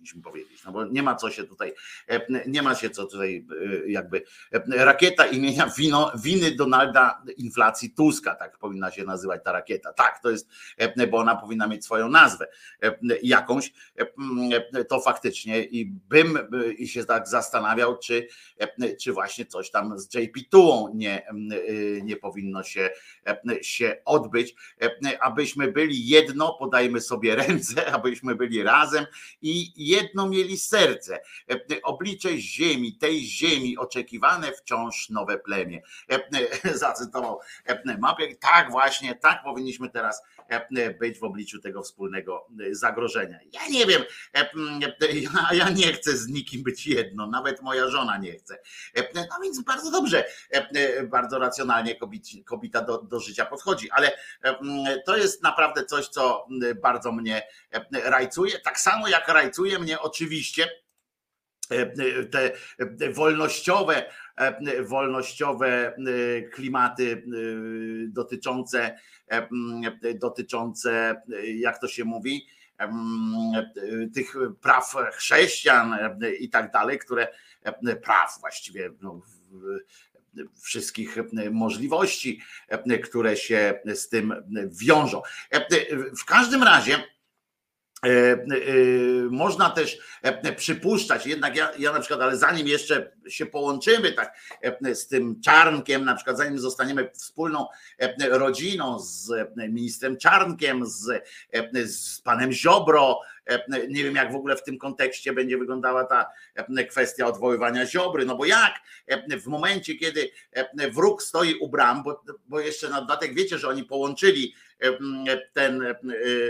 powinniśmy 0.00 0.22
powiedzieć, 0.22 0.64
no 0.64 0.72
bo 0.72 0.84
nie 0.84 1.02
ma 1.02 1.14
co 1.14 1.30
się 1.30 1.44
tutaj, 1.44 1.72
e, 2.08 2.20
nie 2.46 2.62
ma 2.62 2.74
się 2.74 2.90
co 2.90 3.06
tutaj 3.06 3.46
e, 3.84 3.90
jakby 3.90 4.22
e, 4.52 4.84
rakieta 4.84 5.26
imienia 5.26 5.66
wino, 5.78 6.12
winy 6.22 6.50
Donalda 6.50 7.22
inflacji 7.36 7.90
Tuska, 7.90 8.34
tak 8.34 8.58
powinna 8.58 8.90
się 8.90 9.04
nazywać 9.04 9.40
ta 9.44 9.52
rakieta. 9.52 9.92
Tak, 9.92 10.22
to 10.22 10.30
jest, 10.30 10.48
bo 11.10 11.18
ona 11.18 11.36
powinna 11.36 11.66
mieć 11.66 11.84
swoją 11.84 12.08
nazwę 12.08 12.46
jakąś, 13.22 13.72
to 14.88 15.00
faktycznie 15.00 15.64
i 15.64 15.86
bym 15.86 16.38
i 16.78 16.88
się 16.88 17.04
tak 17.04 17.28
zastanawiał, 17.28 17.98
czy, 17.98 18.28
czy 19.00 19.12
właśnie 19.12 19.46
coś 19.46 19.70
tam 19.70 19.98
z 19.98 20.14
JP 20.14 20.38
Tułą 20.50 20.92
nie, 20.94 21.26
nie 22.02 22.16
powinno 22.16 22.62
się, 22.62 22.90
się 23.62 23.96
odbyć, 24.04 24.54
abyśmy 25.20 25.72
byli 25.72 26.06
jedno, 26.06 26.56
podajmy 26.58 27.00
sobie 27.00 27.36
ręce, 27.36 27.86
abyśmy 27.96 28.34
byli 28.34 28.62
razem 28.62 29.06
i 29.42 29.89
jedno 29.90 30.28
mieli 30.28 30.58
serce. 30.58 31.20
E, 31.50 31.82
oblicze 31.82 32.38
ziemi, 32.38 32.96
tej 32.96 33.20
ziemi, 33.20 33.78
oczekiwane 33.78 34.52
wciąż 34.52 35.10
nowe 35.10 35.38
plemię. 35.38 35.82
E, 36.08 36.74
zacytował 36.84 37.40
e, 37.66 37.98
Mapie. 37.98 38.36
Tak 38.36 38.70
właśnie, 38.70 39.14
tak 39.14 39.42
powinniśmy 39.44 39.90
teraz 39.90 40.22
być 41.00 41.18
w 41.18 41.24
obliczu 41.24 41.60
tego 41.60 41.82
wspólnego 41.82 42.46
zagrożenia. 42.70 43.38
Ja 43.52 43.68
nie 43.70 43.86
wiem, 43.86 44.02
ja 45.52 45.70
nie 45.70 45.92
chcę 45.92 46.16
z 46.16 46.28
nikim 46.28 46.62
być 46.62 46.86
jedno, 46.86 47.26
nawet 47.26 47.62
moja 47.62 47.88
żona 47.88 48.18
nie 48.18 48.32
chce. 48.32 48.58
No 49.14 49.38
więc 49.42 49.64
bardzo 49.64 49.90
dobrze, 49.90 50.24
bardzo 51.08 51.38
racjonalnie 51.38 51.96
kobieta 52.44 52.82
do, 52.82 53.02
do 53.02 53.20
życia 53.20 53.46
podchodzi, 53.46 53.90
ale 53.90 54.12
to 55.06 55.16
jest 55.16 55.42
naprawdę 55.42 55.84
coś, 55.84 56.08
co 56.08 56.46
bardzo 56.82 57.12
mnie 57.12 57.42
rajcuje, 58.04 58.58
tak 58.58 58.80
samo 58.80 59.08
jak 59.08 59.28
rajcuje 59.28 59.78
mnie 59.78 60.00
oczywiście 60.00 60.68
te 62.30 62.52
wolnościowe, 63.12 64.10
wolnościowe 64.84 65.96
klimaty 66.52 67.22
dotyczące, 68.08 68.98
dotyczące, 70.14 71.22
jak 71.54 71.80
to 71.80 71.88
się 71.88 72.04
mówi, 72.04 72.46
tych 74.14 74.34
praw 74.60 74.94
chrześcijan 75.12 75.96
i 76.38 76.50
tak 76.50 76.72
dalej, 76.72 76.98
które 76.98 77.28
praw 78.02 78.40
właściwie 78.40 78.90
no, 79.00 79.20
wszystkich 80.62 81.16
możliwości, 81.50 82.40
które 83.04 83.36
się 83.36 83.80
z 83.94 84.08
tym 84.08 84.34
wiążą. 84.70 85.22
W 86.20 86.24
każdym 86.24 86.62
razie 86.62 86.96
E, 86.96 86.98
e, 86.98 87.19
można 89.30 89.70
też 89.70 89.98
e, 90.22 90.52
przypuszczać, 90.52 91.26
jednak 91.26 91.56
ja, 91.56 91.72
ja 91.78 91.92
na 91.92 92.00
przykład, 92.00 92.20
ale 92.20 92.36
zanim 92.36 92.66
jeszcze 92.66 93.12
się 93.28 93.46
połączymy 93.46 94.12
tak 94.12 94.34
z 94.94 95.08
tym 95.08 95.40
Czarnkiem, 95.40 96.04
na 96.04 96.14
przykład 96.14 96.36
zanim 96.36 96.58
zostaniemy 96.58 97.10
wspólną 97.14 97.66
rodziną 98.30 98.98
z 98.98 99.30
ministrem 99.56 100.16
Czarnkiem, 100.16 100.86
z, 100.86 101.22
z 101.86 102.20
panem 102.20 102.52
Ziobro, 102.52 103.20
nie 103.88 104.04
wiem 104.04 104.14
jak 104.14 104.32
w 104.32 104.36
ogóle 104.36 104.56
w 104.56 104.62
tym 104.62 104.78
kontekście 104.78 105.32
będzie 105.32 105.58
wyglądała 105.58 106.04
ta 106.04 106.26
kwestia 106.88 107.26
odwoływania 107.26 107.86
Ziobry, 107.86 108.24
no 108.24 108.36
bo 108.36 108.44
jak 108.44 108.74
w 109.42 109.46
momencie, 109.46 109.94
kiedy 109.94 110.30
wróg 110.92 111.22
stoi 111.22 111.54
u 111.54 111.68
bram, 111.68 112.02
bo, 112.02 112.24
bo 112.46 112.60
jeszcze 112.60 112.88
na 112.88 113.00
dodatek 113.00 113.34
wiecie, 113.34 113.58
że 113.58 113.68
oni 113.68 113.84
połączyli 113.84 114.54
ten 115.52 115.94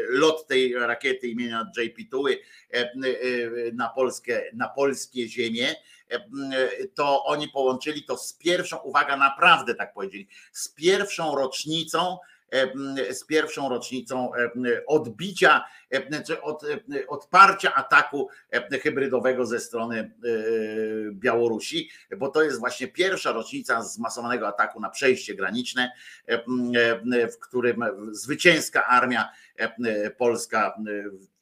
lot 0.09 0.47
tej 0.47 0.75
rakiety 0.75 1.29
imienia 1.29 1.71
JP 1.77 2.11
Tuły 2.11 2.39
na, 3.73 3.89
Polskę, 3.89 4.43
na 4.53 4.69
polskie 4.69 5.29
ziemie, 5.29 5.75
to 6.95 7.25
oni 7.25 7.49
połączyli 7.49 8.05
to 8.05 8.17
z 8.17 8.33
pierwszą, 8.33 8.77
uwaga, 8.77 9.17
naprawdę 9.17 9.75
tak 9.75 9.95
powiedzieli, 9.95 10.29
z 10.53 10.69
pierwszą 10.69 11.35
rocznicą 11.35 12.19
z 13.11 13.25
pierwszą 13.25 13.69
rocznicą 13.69 14.31
odbicia, 14.87 15.65
czy 16.27 16.43
od, 16.43 16.63
odparcia 17.09 17.75
ataku 17.75 18.29
hybrydowego 18.83 19.47
ze 19.47 19.61
strony 19.61 19.99
e, 19.99 20.11
Białorusi, 21.13 21.91
bo 22.17 22.29
to 22.29 22.43
jest 22.43 22.59
właśnie 22.59 22.89
pierwsza 22.89 23.33
rocznica 23.33 23.83
zmasowanego 23.83 24.49
ataku 24.49 24.81
na 24.81 24.91
przejście 24.91 25.35
graniczne, 25.35 25.93
w 27.33 27.39
którym 27.41 27.85
zwycięska 28.11 28.87
armia 28.87 29.29
polska 30.19 30.75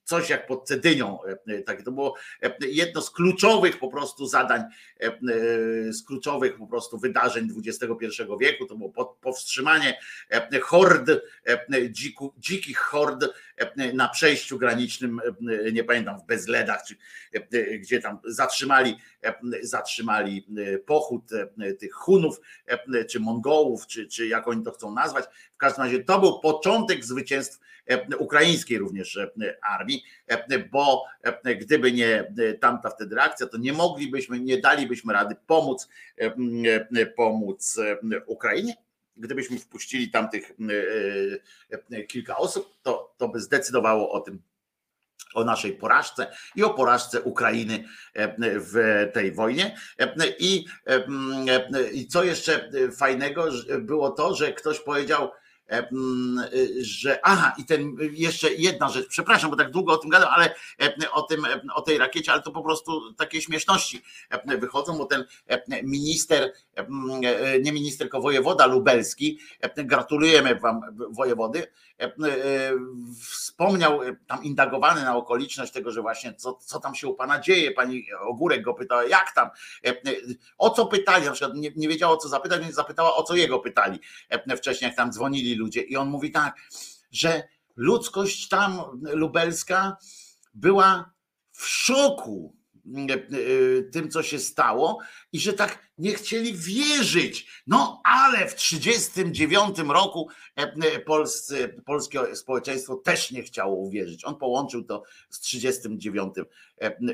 coś 0.08 0.30
jak 0.30 0.46
pod 0.46 0.68
Cedynią. 0.68 1.18
Tak, 1.66 1.82
to 1.82 1.92
było 1.92 2.14
jedno 2.60 3.02
z 3.02 3.10
kluczowych 3.10 3.78
po 3.78 3.88
prostu 3.88 4.26
zadań, 4.26 4.62
z 5.90 6.02
kluczowych 6.02 6.56
po 6.56 6.66
prostu 6.66 6.98
wydarzeń 6.98 7.48
XXI 7.66 8.22
wieku. 8.40 8.66
To 8.66 8.76
było 8.76 9.16
powstrzymanie 9.20 9.98
hord, 10.62 11.10
dziku, 11.90 12.34
dzikich 12.38 12.78
hord 12.78 13.24
na 13.94 14.08
przejściu 14.08 14.58
granicznym, 14.58 15.20
nie 15.72 15.84
pamiętam, 15.84 16.20
w 16.20 16.26
Bezledach, 16.26 16.80
czy 16.86 16.96
gdzie 17.78 18.00
tam 18.00 18.18
zatrzymali, 18.24 18.96
zatrzymali 19.62 20.46
pochód 20.86 21.22
tych 21.78 21.92
Hunów, 21.92 22.40
czy 23.10 23.20
Mongołów, 23.20 23.86
czy, 23.86 24.06
czy 24.06 24.26
jak 24.26 24.48
oni 24.48 24.64
to 24.64 24.70
chcą 24.70 24.94
nazwać. 24.94 25.24
W 25.52 25.56
każdym 25.56 25.84
razie 25.84 26.04
to 26.04 26.20
był 26.20 26.40
początek 26.40 27.04
zwycięstw 27.04 27.60
ukraińskiej 28.18 28.78
również 28.78 29.18
armii, 29.62 30.04
bo 30.70 31.04
gdyby 31.60 31.92
nie 31.92 32.32
tamta 32.60 32.90
wtedy 32.90 33.14
reakcja, 33.14 33.46
to 33.46 33.58
nie 33.58 33.72
moglibyśmy, 33.72 34.40
nie 34.40 34.60
dalibyśmy 34.60 35.12
rady 35.12 35.36
pomóc, 35.46 35.88
pomóc 37.16 37.80
Ukrainie 38.26 38.74
gdybyśmy 39.20 39.58
wpuścili 39.58 40.10
tam 40.10 40.28
tych 40.28 40.52
kilka 42.08 42.36
osób, 42.36 42.74
to, 42.82 43.14
to 43.16 43.28
by 43.28 43.40
zdecydowało 43.40 44.12
o 44.12 44.20
tym, 44.20 44.42
o 45.34 45.44
naszej 45.44 45.72
porażce 45.72 46.32
i 46.56 46.64
o 46.64 46.70
porażce 46.70 47.22
Ukrainy 47.22 47.84
w 48.42 49.06
tej 49.14 49.32
wojnie. 49.32 49.76
I, 50.38 50.64
I 51.92 52.06
co 52.06 52.24
jeszcze 52.24 52.70
fajnego 52.98 53.44
było 53.78 54.10
to, 54.10 54.34
że 54.34 54.52
ktoś 54.52 54.80
powiedział, 54.80 55.30
że 56.80 57.18
aha, 57.22 57.54
i 57.58 57.64
ten 57.64 57.96
jeszcze 58.12 58.54
jedna 58.54 58.88
rzecz, 58.88 59.06
przepraszam, 59.08 59.50
bo 59.50 59.56
tak 59.56 59.70
długo 59.70 59.92
o 59.92 59.96
tym 59.96 60.10
gadam, 60.10 60.28
ale 60.32 60.54
o 61.12 61.22
tym, 61.22 61.46
o 61.74 61.82
tej 61.82 61.98
rakiecie, 61.98 62.32
ale 62.32 62.42
to 62.42 62.50
po 62.50 62.62
prostu 62.62 63.14
takie 63.14 63.40
śmieszności 63.42 64.02
wychodzą, 64.46 64.98
bo 64.98 65.06
ten 65.06 65.24
minister, 65.82 66.52
nie 67.62 67.72
minister, 67.72 68.06
tylko 68.06 68.20
wojewoda 68.20 68.66
lubelski, 68.66 69.38
gratulujemy 69.76 70.54
wam 70.54 70.80
wojewody, 71.10 71.66
wspomniał 73.20 74.00
tam 74.26 74.44
indagowany 74.44 75.02
na 75.02 75.16
okoliczność 75.16 75.72
tego, 75.72 75.90
że 75.90 76.02
właśnie 76.02 76.34
co, 76.34 76.54
co 76.54 76.80
tam 76.80 76.94
się 76.94 77.08
u 77.08 77.14
pana 77.14 77.40
dzieje, 77.40 77.70
pani 77.70 78.06
Ogórek 78.20 78.62
go 78.62 78.74
pytała, 78.74 79.04
jak 79.04 79.34
tam, 79.34 79.50
o 80.58 80.70
co 80.70 80.86
pytali, 80.86 81.24
na 81.24 81.32
przykład 81.32 81.56
nie, 81.56 81.70
nie 81.76 81.88
wiedziała 81.88 82.12
o 82.12 82.16
co 82.16 82.28
zapytać, 82.28 82.60
więc 82.62 82.74
zapytała 82.74 83.16
o 83.16 83.22
co 83.22 83.36
jego 83.36 83.58
pytali. 83.58 83.98
Wcześniej, 84.56 84.88
jak 84.88 84.96
tam 84.96 85.12
dzwonili 85.12 85.54
ludzie. 85.54 85.80
I 85.80 85.96
on 85.96 86.08
mówi 86.08 86.30
tak, 86.30 86.56
że 87.10 87.48
ludzkość 87.76 88.48
tam 88.48 88.80
lubelska 89.02 89.96
była 90.54 91.12
w 91.52 91.66
szoku 91.66 92.56
e, 93.10 93.14
e, 93.14 93.18
tym, 93.82 94.10
co 94.10 94.22
się 94.22 94.38
stało, 94.38 94.98
i 95.32 95.40
że 95.40 95.52
tak 95.52 95.87
nie 95.98 96.14
chcieli 96.14 96.54
wierzyć. 96.54 97.46
No 97.66 98.00
ale 98.04 98.48
w 98.48 98.54
1939 98.54 99.78
roku 99.78 100.28
polscy, 101.06 101.82
polskie 101.86 102.36
społeczeństwo 102.36 102.96
też 102.96 103.30
nie 103.30 103.42
chciało 103.42 103.76
uwierzyć. 103.76 104.24
On 104.24 104.36
połączył 104.36 104.84
to 104.84 105.02
z 105.30 105.40
1939 105.40 106.34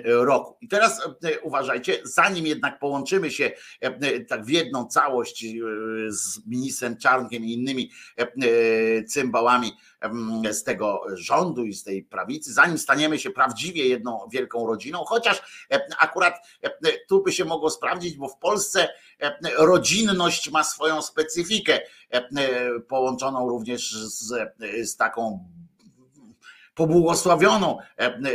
roku. 0.05 0.57
I 0.61 0.69
teraz 0.69 1.09
uważajcie, 1.43 2.01
zanim 2.05 2.47
jednak 2.47 2.79
połączymy 2.79 3.31
się 3.31 3.53
tak 4.29 4.45
w 4.45 4.49
jedną 4.49 4.87
całość 4.87 5.45
z 6.09 6.47
ministrem 6.47 6.97
Czarnkiem 6.97 7.45
i 7.45 7.53
innymi 7.53 7.91
cymbałami 9.09 9.73
z 10.51 10.65
tego 10.65 11.03
rządu 11.13 11.65
i 11.65 11.75
z 11.75 11.85
tej 11.85 12.03
prawicy, 12.03 12.53
zanim 12.53 12.79
staniemy 12.79 13.19
się 13.19 13.31
prawdziwie 13.31 13.89
jedną 13.89 14.29
wielką 14.33 14.67
rodziną, 14.67 15.05
chociaż 15.05 15.43
akurat 15.99 16.35
tu 17.09 17.23
by 17.23 17.33
się 17.33 17.45
mogło 17.45 17.71
sprawdzić, 17.71 18.17
bo 18.17 18.29
w 18.29 18.39
Polsce 18.39 18.74
rodzinność 19.59 20.51
ma 20.51 20.65
swoją 20.65 21.03
specyfikę, 21.03 21.81
połączoną 22.89 23.49
również 23.49 23.93
z, 23.93 24.35
z 24.91 24.97
taką 24.97 25.49
pobłogosławioną 26.75 27.79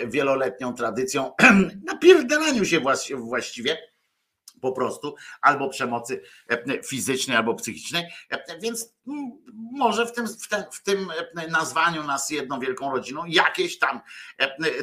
wieloletnią 0.08 0.74
tradycją 0.74 1.32
napierdalaniu 1.92 2.66
się 2.66 2.80
właściwie 3.16 3.78
po 4.62 4.72
prostu, 4.72 5.16
albo 5.42 5.70
przemocy 5.70 6.22
fizycznej, 6.86 7.38
albo 7.38 7.56
psychicznej. 7.56 8.06
Więc 8.62 8.94
może 9.72 10.06
w 10.06 10.12
tym, 10.12 10.28
w, 10.72 10.84
tym 10.84 11.12
nazwaniu 11.50 12.04
nas 12.04 12.30
jedną 12.30 12.60
wielką 12.60 12.92
rodziną 12.92 13.26
jakieś 13.26 13.80
tam 13.80 14.02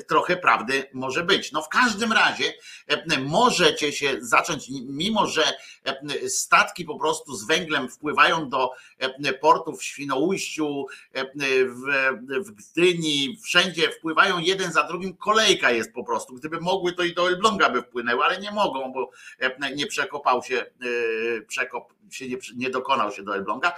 trochę 0.08 0.36
prawdy 0.36 0.90
może 0.94 1.24
być. 1.24 1.52
No 1.52 1.62
w 1.62 1.68
każdym 1.68 2.12
razie 2.12 2.52
możecie 3.20 3.92
się 3.92 4.16
zacząć, 4.20 4.66
mimo 4.88 5.26
że 5.26 5.42
statki 6.28 6.84
po 6.84 6.98
prostu 6.98 7.34
z 7.34 7.46
węglem 7.46 7.88
wpływają 7.88 8.48
do 8.48 8.70
portów 9.40 9.80
w 9.80 9.84
Świnoujściu, 9.84 10.86
w 12.40 12.50
Gdyni, 12.50 13.38
wszędzie 13.44 13.90
wpływają 13.90 14.38
jeden 14.38 14.72
za 14.72 14.82
drugim, 14.82 15.16
kolejka 15.16 15.70
jest 15.70 15.92
po 15.92 16.04
prostu. 16.04 16.34
Gdyby 16.34 16.60
mogły, 16.60 16.92
to 16.92 17.02
i 17.02 17.14
do 17.14 17.28
Elbląga 17.28 17.70
by 17.70 17.82
wpłynęły, 17.82 18.24
ale 18.24 18.40
nie 18.40 18.50
mogą, 18.50 18.92
bo 18.92 19.10
nie 19.74 19.86
przekopał 19.86 20.42
się, 20.42 20.66
przekop 21.48 21.92
się 22.10 22.28
nie, 22.28 22.36
nie 22.56 22.70
dokonał 22.70 23.12
się 23.12 23.22
do 23.22 23.34
Elbląga, 23.34 23.72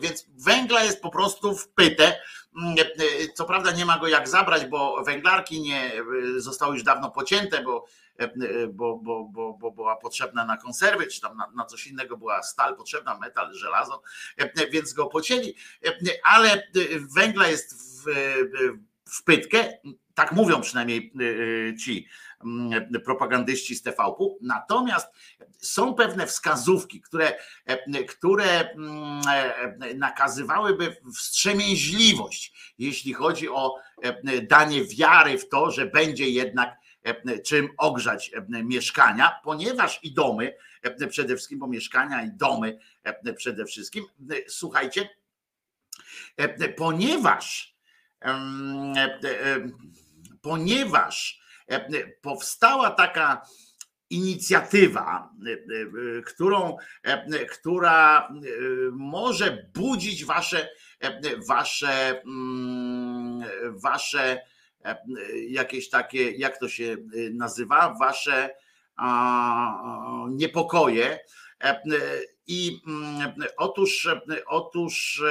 więc 0.00 0.26
węgla 0.28 0.84
jest 0.84 1.02
po 1.02 1.10
prostu 1.10 1.56
w 1.56 1.68
pytę. 1.68 2.20
Co 3.34 3.44
prawda 3.44 3.70
nie 3.70 3.84
ma 3.84 3.98
go 3.98 4.08
jak 4.08 4.28
zabrać, 4.28 4.66
bo 4.66 5.04
węglarki 5.04 5.60
nie 5.60 5.92
zostały 6.36 6.74
już 6.74 6.82
dawno 6.82 7.10
pocięte, 7.10 7.62
bo 7.62 7.86
bo, 8.72 8.96
bo, 8.96 9.24
bo, 9.24 9.52
bo 9.52 9.70
była 9.70 9.96
potrzebna 9.96 10.44
na 10.44 10.56
konserwy, 10.56 11.06
czy 11.06 11.20
tam 11.20 11.36
na, 11.36 11.50
na, 11.54 11.64
coś 11.64 11.86
innego 11.86 12.16
była 12.16 12.42
stal 12.42 12.76
potrzebna, 12.76 13.18
metal, 13.18 13.54
żelazo, 13.54 14.02
więc 14.70 14.92
go 14.92 15.06
pocięli, 15.06 15.54
ale 16.24 16.68
węgla 17.14 17.48
jest 17.48 17.74
w, 17.74 18.04
w 19.04 19.24
pytkę, 19.24 19.78
tak 20.14 20.32
mówią 20.32 20.60
przynajmniej 20.60 21.12
ci 21.84 22.08
Mm, 22.44 23.02
propagandyści 23.04 23.74
z 23.74 23.82
TVP. 23.82 24.24
Natomiast 24.40 25.14
są 25.58 25.94
pewne 25.94 26.26
wskazówki, 26.26 27.00
które, 27.00 27.32
które 28.08 28.70
mm, 28.70 29.22
nakazywałyby 29.94 30.96
wstrzemięźliwość, 31.14 32.74
jeśli 32.78 33.12
chodzi 33.12 33.48
o 33.48 33.74
danie 34.42 34.84
wiary 34.84 35.38
w 35.38 35.48
to, 35.48 35.70
że 35.70 35.86
będzie 35.86 36.28
jednak 36.28 36.76
czym 37.44 37.68
ogrzać 37.78 38.30
mieszkania, 38.48 39.40
ponieważ 39.44 40.00
i 40.02 40.14
domy, 40.14 40.54
przede 41.10 41.36
wszystkim, 41.36 41.58
bo 41.58 41.66
mieszkania 41.66 42.22
i 42.22 42.30
domy 42.32 42.78
przede 43.36 43.64
wszystkim, 43.64 44.04
słuchajcie, 44.48 45.08
ponieważ 46.76 47.74
ponieważ 50.44 51.44
E, 51.68 52.06
powstała 52.22 52.90
taka 52.90 53.42
inicjatywa, 54.10 55.30
e, 55.46 55.52
e, 55.52 56.22
którą, 56.22 56.76
która 57.52 58.28
może 58.92 59.68
budzić 59.74 60.24
wasze, 60.24 60.68
wasze, 61.48 62.22
mm, 62.22 63.44
wasze 63.82 64.40
jakieś 65.48 65.90
takie, 65.90 66.30
jak 66.30 66.58
to 66.58 66.68
się 66.68 66.96
nazywa, 67.32 67.94
wasze 68.00 68.50
niepokoje. 70.30 71.18
I 72.46 72.80
mm, 72.86 73.34
otóż, 73.56 74.08
otóż 74.46 75.22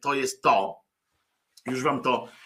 to 0.00 0.14
jest 0.14 0.42
to, 0.42 0.80
już 1.66 1.82
wam 1.82 2.02
to 2.02 2.28
E, 2.28 2.43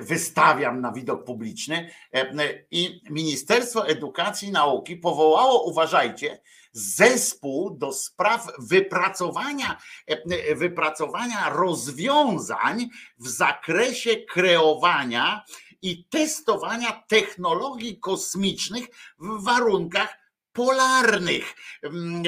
wystawiam 0.00 0.80
na 0.80 0.92
widok 0.92 1.24
publiczny. 1.24 1.90
E, 2.14 2.32
I 2.70 3.02
Ministerstwo 3.10 3.88
Edukacji 3.88 4.48
i 4.48 4.52
Nauki 4.52 4.96
powołało, 4.96 5.62
uważajcie, 5.62 6.40
zespół 6.72 7.70
do 7.70 7.92
spraw 7.92 8.46
wypracowania, 8.58 9.78
e, 10.06 10.54
wypracowania 10.54 11.50
rozwiązań 11.50 12.88
w 13.18 13.28
zakresie 13.28 14.16
kreowania 14.16 15.44
i 15.82 16.04
testowania 16.04 17.04
technologii 17.08 18.00
kosmicznych 18.00 18.86
w 19.18 19.44
warunkach 19.44 20.18
polarnych. 20.52 21.54
Mm, 21.82 22.22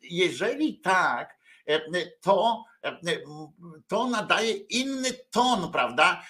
jeżeli 0.00 0.80
tak, 0.80 1.38
to 2.20 2.64
to 3.88 4.08
nadaje 4.08 4.52
inny 4.52 5.10
ton, 5.30 5.72
prawda, 5.72 6.22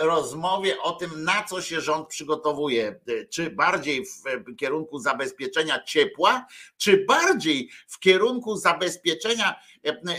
rozmowie 0.00 0.82
o 0.82 0.92
tym, 0.92 1.24
na 1.24 1.44
co 1.44 1.62
się 1.62 1.80
rząd 1.80 2.08
przygotowuje. 2.08 3.00
Czy 3.30 3.50
bardziej 3.50 4.06
w 4.06 4.56
kierunku 4.56 4.98
zabezpieczenia 4.98 5.82
ciepła, 5.82 6.46
czy 6.76 7.04
bardziej 7.04 7.70
w 7.88 7.98
kierunku 7.98 8.56
zabezpieczenia 8.56 9.60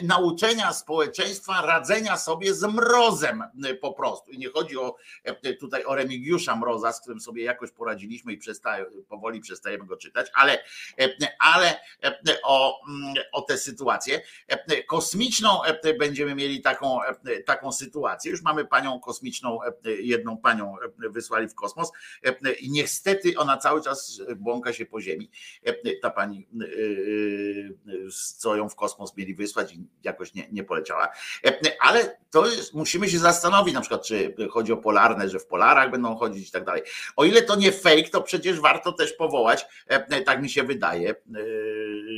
nauczenia 0.03 0.73
społeczeństwa 0.73 1.61
radzenia 1.61 2.17
sobie 2.17 2.53
z 2.53 2.63
mrozem 2.63 3.43
po 3.81 3.93
prostu. 3.93 4.31
I 4.31 4.37
nie 4.37 4.49
chodzi 4.49 4.77
o 4.77 4.95
tutaj 5.59 5.85
o 5.85 5.95
Remigiusza 5.95 6.55
Mroza, 6.55 6.93
z 6.93 7.01
którym 7.01 7.21
sobie 7.21 7.43
jakoś 7.43 7.71
poradziliśmy 7.71 8.33
i 8.33 8.37
przestaje, 8.37 8.85
powoli 9.09 9.39
przestajemy 9.39 9.85
go 9.85 9.97
czytać, 9.97 10.27
ale, 10.33 10.63
ale 11.39 11.79
o, 12.43 12.81
o 13.31 13.41
tę 13.41 13.57
sytuację 13.57 14.21
kosmiczną 14.87 15.61
będziemy 15.99 16.35
mieli 16.35 16.61
taką, 16.61 16.99
taką 17.45 17.71
sytuację. 17.71 18.31
Już 18.31 18.41
mamy 18.41 18.65
panią 18.65 18.99
kosmiczną, 18.99 19.59
jedną 19.99 20.37
panią 20.37 20.75
wysłali 20.97 21.47
w 21.47 21.55
kosmos 21.55 21.91
i 22.59 22.71
niestety 22.71 23.33
ona 23.37 23.57
cały 23.57 23.81
czas 23.81 24.21
błąka 24.35 24.73
się 24.73 24.85
po 24.85 25.01
ziemi. 25.01 25.31
Ta 26.01 26.09
pani, 26.09 26.47
co 28.37 28.55
ją 28.55 28.69
w 28.69 28.75
kosmos 28.75 29.17
mieli 29.17 29.35
wysłać, 29.35 29.73
i 29.73 29.87
jakoś 30.03 30.33
nie, 30.33 30.47
nie 30.51 30.63
poleciała. 30.63 31.09
Ale 31.79 32.17
to 32.31 32.45
jest, 32.47 32.73
musimy 32.73 33.09
się 33.09 33.19
zastanowić, 33.19 33.73
na 33.73 33.81
przykład, 33.81 34.05
czy 34.05 34.35
chodzi 34.51 34.73
o 34.73 34.77
polarne, 34.77 35.29
że 35.29 35.39
w 35.39 35.45
polarach 35.45 35.91
będą 35.91 36.15
chodzić 36.15 36.49
i 36.49 36.51
tak 36.51 36.65
dalej. 36.65 36.81
O 37.15 37.25
ile 37.25 37.41
to 37.41 37.55
nie 37.55 37.71
fake, 37.71 38.09
to 38.11 38.21
przecież 38.21 38.59
warto 38.59 38.91
też 38.91 39.13
powołać, 39.13 39.65
tak 40.25 40.41
mi 40.41 40.49
się 40.49 40.63
wydaje, 40.63 41.15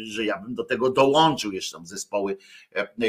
że 0.03 0.25
ja 0.25 0.37
bym 0.37 0.55
do 0.55 0.63
tego 0.63 0.89
dołączył 0.89 1.51
jeszcze 1.51 1.77
tam 1.77 1.85
zespoły, 1.85 2.37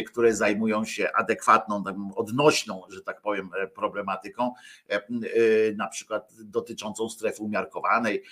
które 0.06 0.33
zajmują 0.34 0.84
się 0.84 1.12
adekwatną, 1.12 1.84
odnośną, 2.16 2.82
że 2.88 3.02
tak 3.02 3.20
powiem, 3.20 3.50
problematyką, 3.74 4.52
na 5.76 5.88
przykład 5.88 6.32
dotyczącą 6.40 7.08
strefy 7.08 7.42
umiarkowanej, 7.42 8.22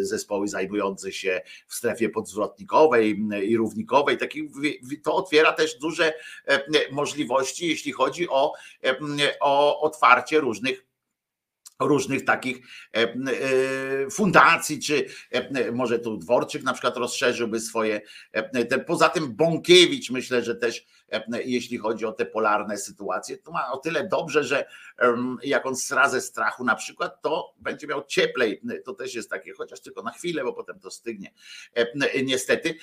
zespoły 0.00 0.48
zajmujące 0.48 1.12
się 1.12 1.40
w 1.68 1.74
strefie 1.74 2.08
podzwrotnikowej 2.08 3.20
i 3.42 3.56
równikowej, 3.56 4.18
to 5.02 5.14
otwiera 5.14 5.52
też 5.52 5.78
duże 5.78 6.12
e, 6.46 6.62
możliwości, 6.92 7.68
jeśli 7.68 7.92
chodzi 7.92 8.28
o, 8.28 8.52
e, 8.84 8.96
o 9.40 9.80
otwarcie 9.80 10.40
różnych 10.40 10.87
różnych 11.80 12.24
takich 12.24 12.58
e, 12.92 14.10
fundacji, 14.10 14.78
czy 14.78 15.06
może 15.72 15.98
tu 15.98 16.16
Dworczyk 16.16 16.62
na 16.62 16.72
przykład 16.72 16.96
rozszerzyłby 16.96 17.60
swoje. 17.60 18.00
Poza 18.86 19.08
tym 19.08 19.36
Bąkiewicz 19.36 20.10
myślę, 20.10 20.42
że 20.42 20.54
też 20.54 20.86
jeśli 21.44 21.78
chodzi 21.78 22.06
o 22.06 22.12
te 22.12 22.26
polarne 22.26 22.76
sytuacje. 22.76 23.38
To 23.38 23.52
ma 23.52 23.72
o 23.72 23.76
tyle 23.76 24.08
dobrze, 24.08 24.44
że 24.44 24.68
jak 25.42 25.66
on 25.66 25.76
sra 25.76 26.20
strachu 26.20 26.64
na 26.64 26.74
przykład, 26.74 27.22
to 27.22 27.54
będzie 27.58 27.86
miał 27.86 28.04
cieplej. 28.04 28.62
To 28.84 28.94
też 28.94 29.14
jest 29.14 29.30
takie, 29.30 29.52
chociaż 29.52 29.80
tylko 29.80 30.02
na 30.02 30.10
chwilę, 30.10 30.44
bo 30.44 30.52
potem 30.52 30.80
to 30.80 30.90
stygnie. 30.90 31.32
Niestety. 32.24 32.74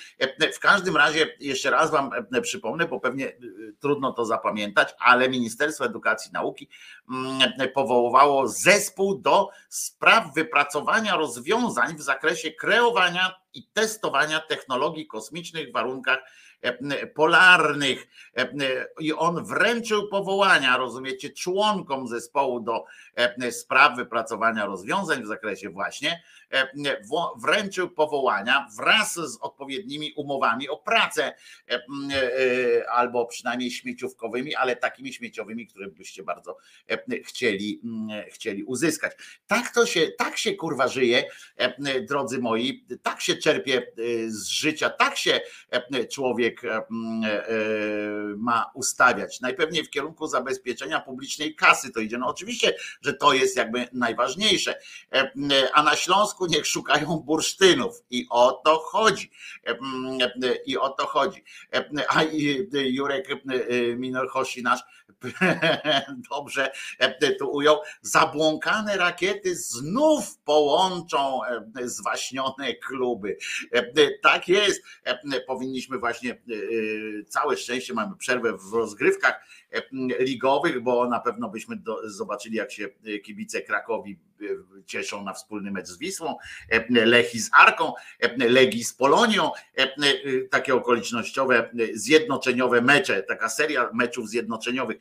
W 0.54 0.58
każdym 0.58 0.96
razie, 0.96 1.26
jeszcze 1.40 1.70
raz 1.70 1.90
Wam 1.90 2.10
przypomnę, 2.42 2.88
bo 2.88 3.00
pewnie 3.00 3.32
trudno 3.80 4.12
to 4.12 4.24
zapamiętać, 4.24 4.94
ale 4.98 5.28
Ministerstwo 5.28 5.84
Edukacji 5.84 6.30
i 6.30 6.32
Nauki 6.32 6.68
powoływało 7.74 8.48
zespół 8.48 9.18
do 9.18 9.48
spraw 9.68 10.34
wypracowania 10.34 11.16
rozwiązań 11.16 11.96
w 11.96 12.02
zakresie 12.02 12.52
kreowania 12.52 13.34
i 13.54 13.68
testowania 13.72 14.40
technologii 14.40 15.06
kosmicznych 15.06 15.68
w 15.68 15.72
warunkach 15.72 16.18
E, 16.18 16.45
polarnych 17.14 18.08
e, 18.36 18.48
i 19.00 19.12
on 19.12 19.44
wręczył 19.44 20.08
powołania, 20.08 20.76
rozumiecie, 20.76 21.30
członkom 21.30 22.08
zespołu 22.08 22.60
do 22.60 22.84
e, 23.14 23.52
spraw 23.52 23.96
wypracowania 23.96 24.66
rozwiązań 24.66 25.22
w 25.22 25.26
zakresie 25.26 25.70
właśnie, 25.70 26.22
wręczył 27.36 27.90
powołania 27.90 28.68
wraz 28.76 29.14
z 29.14 29.38
odpowiednimi 29.40 30.12
umowami 30.16 30.68
o 30.68 30.76
pracę 30.76 31.34
albo 32.90 33.26
przynajmniej 33.26 33.70
śmieciówkowymi, 33.70 34.54
ale 34.54 34.76
takimi 34.76 35.12
śmieciowymi, 35.12 35.66
które 35.66 35.88
byście 35.88 36.22
bardzo 36.22 36.58
chcieli, 37.24 37.80
chcieli 38.30 38.64
uzyskać. 38.64 39.12
Tak 39.46 39.74
to 39.74 39.86
się, 39.86 40.08
tak 40.18 40.36
się 40.38 40.54
kurwa 40.54 40.88
żyje, 40.88 41.24
drodzy 42.08 42.38
moi, 42.38 42.86
tak 43.02 43.20
się 43.20 43.36
czerpie 43.36 43.86
z 44.26 44.46
życia, 44.46 44.90
tak 44.90 45.16
się 45.16 45.40
człowiek 46.12 46.55
człowiek 46.56 46.64
e, 46.64 46.86
e, 47.26 47.56
ma 48.36 48.70
ustawiać. 48.74 49.40
Najpewniej 49.40 49.84
w 49.84 49.90
kierunku 49.90 50.26
zabezpieczenia 50.26 51.00
publicznej 51.00 51.54
kasy 51.54 51.92
to 51.92 52.00
idzie. 52.00 52.18
No 52.18 52.26
oczywiście, 52.26 52.74
że 53.00 53.14
to 53.14 53.32
jest 53.32 53.56
jakby 53.56 53.88
najważniejsze. 53.92 54.78
E, 55.12 55.30
a 55.74 55.82
na 55.82 55.96
Śląsku 55.96 56.46
niech 56.46 56.66
szukają 56.66 57.16
bursztynów 57.16 58.02
i 58.10 58.26
o 58.30 58.52
to 58.52 58.78
chodzi. 58.78 59.30
I 60.66 60.78
o 60.78 60.88
to 60.88 61.06
chodzi. 61.06 61.44
A 62.08 62.22
Jurek 62.72 63.28
Minorhosi 63.96 64.62
nasz 64.62 64.80
dobrze 66.30 66.70
tu 67.38 67.50
ujął, 67.50 67.80
zabłąkane 68.02 68.96
rakiety 68.96 69.56
znów 69.56 70.38
połączą 70.38 71.40
zwaśnione 71.84 72.74
kluby. 72.74 73.36
Tak 74.22 74.48
jest. 74.48 74.82
Powinniśmy 75.46 75.98
właśnie 75.98 76.42
całe 77.28 77.56
szczęście 77.56 77.94
mamy 77.94 78.16
przerwę 78.16 78.52
w 78.52 78.72
rozgrywkach 78.72 79.40
ligowych, 80.18 80.80
bo 80.80 81.08
na 81.08 81.20
pewno 81.20 81.48
byśmy 81.48 81.76
do, 81.76 82.10
zobaczyli, 82.10 82.56
jak 82.56 82.72
się 82.72 82.88
kibice 83.24 83.62
Krakowi 83.62 84.18
cieszą 84.86 85.24
na 85.24 85.32
wspólny 85.32 85.70
mecz 85.70 85.86
z 85.86 85.98
Wisłą, 85.98 86.36
Lechi 86.90 87.40
z 87.40 87.50
Arką, 87.52 87.92
Legi 88.38 88.84
z 88.84 88.94
Polonią, 88.94 89.50
takie 90.50 90.74
okolicznościowe, 90.74 91.70
zjednoczeniowe 91.94 92.82
mecze, 92.82 93.22
taka 93.22 93.48
seria 93.48 93.90
meczów 93.94 94.28
zjednoczeniowych, 94.28 94.96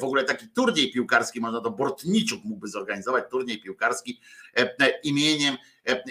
w 0.00 0.04
ogóle 0.04 0.24
taki 0.24 0.48
turniej 0.48 0.92
piłkarski, 0.92 1.40
można 1.40 1.60
to 1.60 1.70
Bortniczuk 1.70 2.44
mógłby 2.44 2.68
zorganizować, 2.68 3.24
turniej 3.30 3.60
piłkarski 3.60 4.20
imieniem 5.04 5.56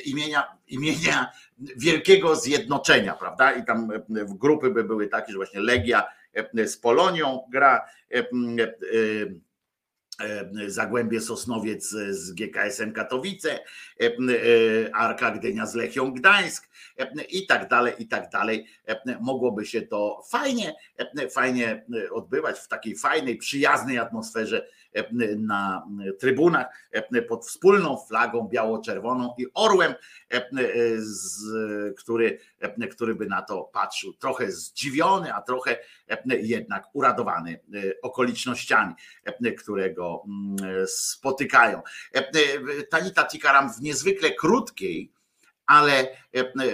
imienia, 0.06 0.58
imienia 0.68 1.32
wielkiego 1.78 2.36
zjednoczenia, 2.36 3.14
prawda? 3.14 3.52
I 3.52 3.66
tam 3.66 3.92
w 4.10 4.34
grupy 4.34 4.70
by 4.70 4.84
były 4.84 5.08
takie, 5.08 5.32
że 5.32 5.38
właśnie 5.38 5.60
Legia 5.60 6.04
z 6.66 6.78
Polonią 6.78 7.40
gra, 7.52 7.86
Zagłębie 10.68 11.22
Sosnowiec 11.22 11.90
z 12.10 12.32
GKS-em 12.32 12.94
Katowice, 12.94 13.60
Arka 14.94 15.32
Gdynia 15.32 15.66
z 15.66 15.76
Lechią 15.76 16.12
Gdańsk 16.14 16.70
i 17.30 17.48
tak 17.48 17.70
dalej, 17.70 17.94
i 18.00 18.08
tak 18.08 18.30
dalej. 18.30 18.68
Mogłoby 19.20 19.66
się 19.66 19.82
to 19.82 20.24
fajnie, 20.30 20.76
fajnie 21.32 21.86
odbywać 22.12 22.60
w 22.60 22.68
takiej 22.68 22.96
fajnej, 22.96 23.38
przyjaznej 23.38 23.98
atmosferze 23.98 24.68
na 25.38 25.88
trybunach 26.20 26.68
pod 27.30 27.46
wspólną 27.46 27.98
flagą 28.08 28.48
biało-czerwoną 28.48 29.36
i 29.38 29.46
orłem, 29.54 29.94
który, 31.98 32.40
który 32.92 33.16
by 33.16 33.26
na 33.26 33.42
to 33.42 33.64
patrzył. 33.64 34.14
Trochę 34.14 34.52
zdziwiony, 34.52 35.34
a 35.34 35.42
trochę 35.42 35.78
jednak 36.28 36.84
uradowany 36.94 37.60
okolicznościami, 38.02 38.94
które 39.58 39.94
go 39.94 40.24
spotykają. 40.86 41.82
Tanita 42.90 43.24
Tikaram 43.24 43.74
w 43.74 43.82
niezwykle 43.82 44.32
krótkiej, 44.32 45.12
ale 45.66 46.08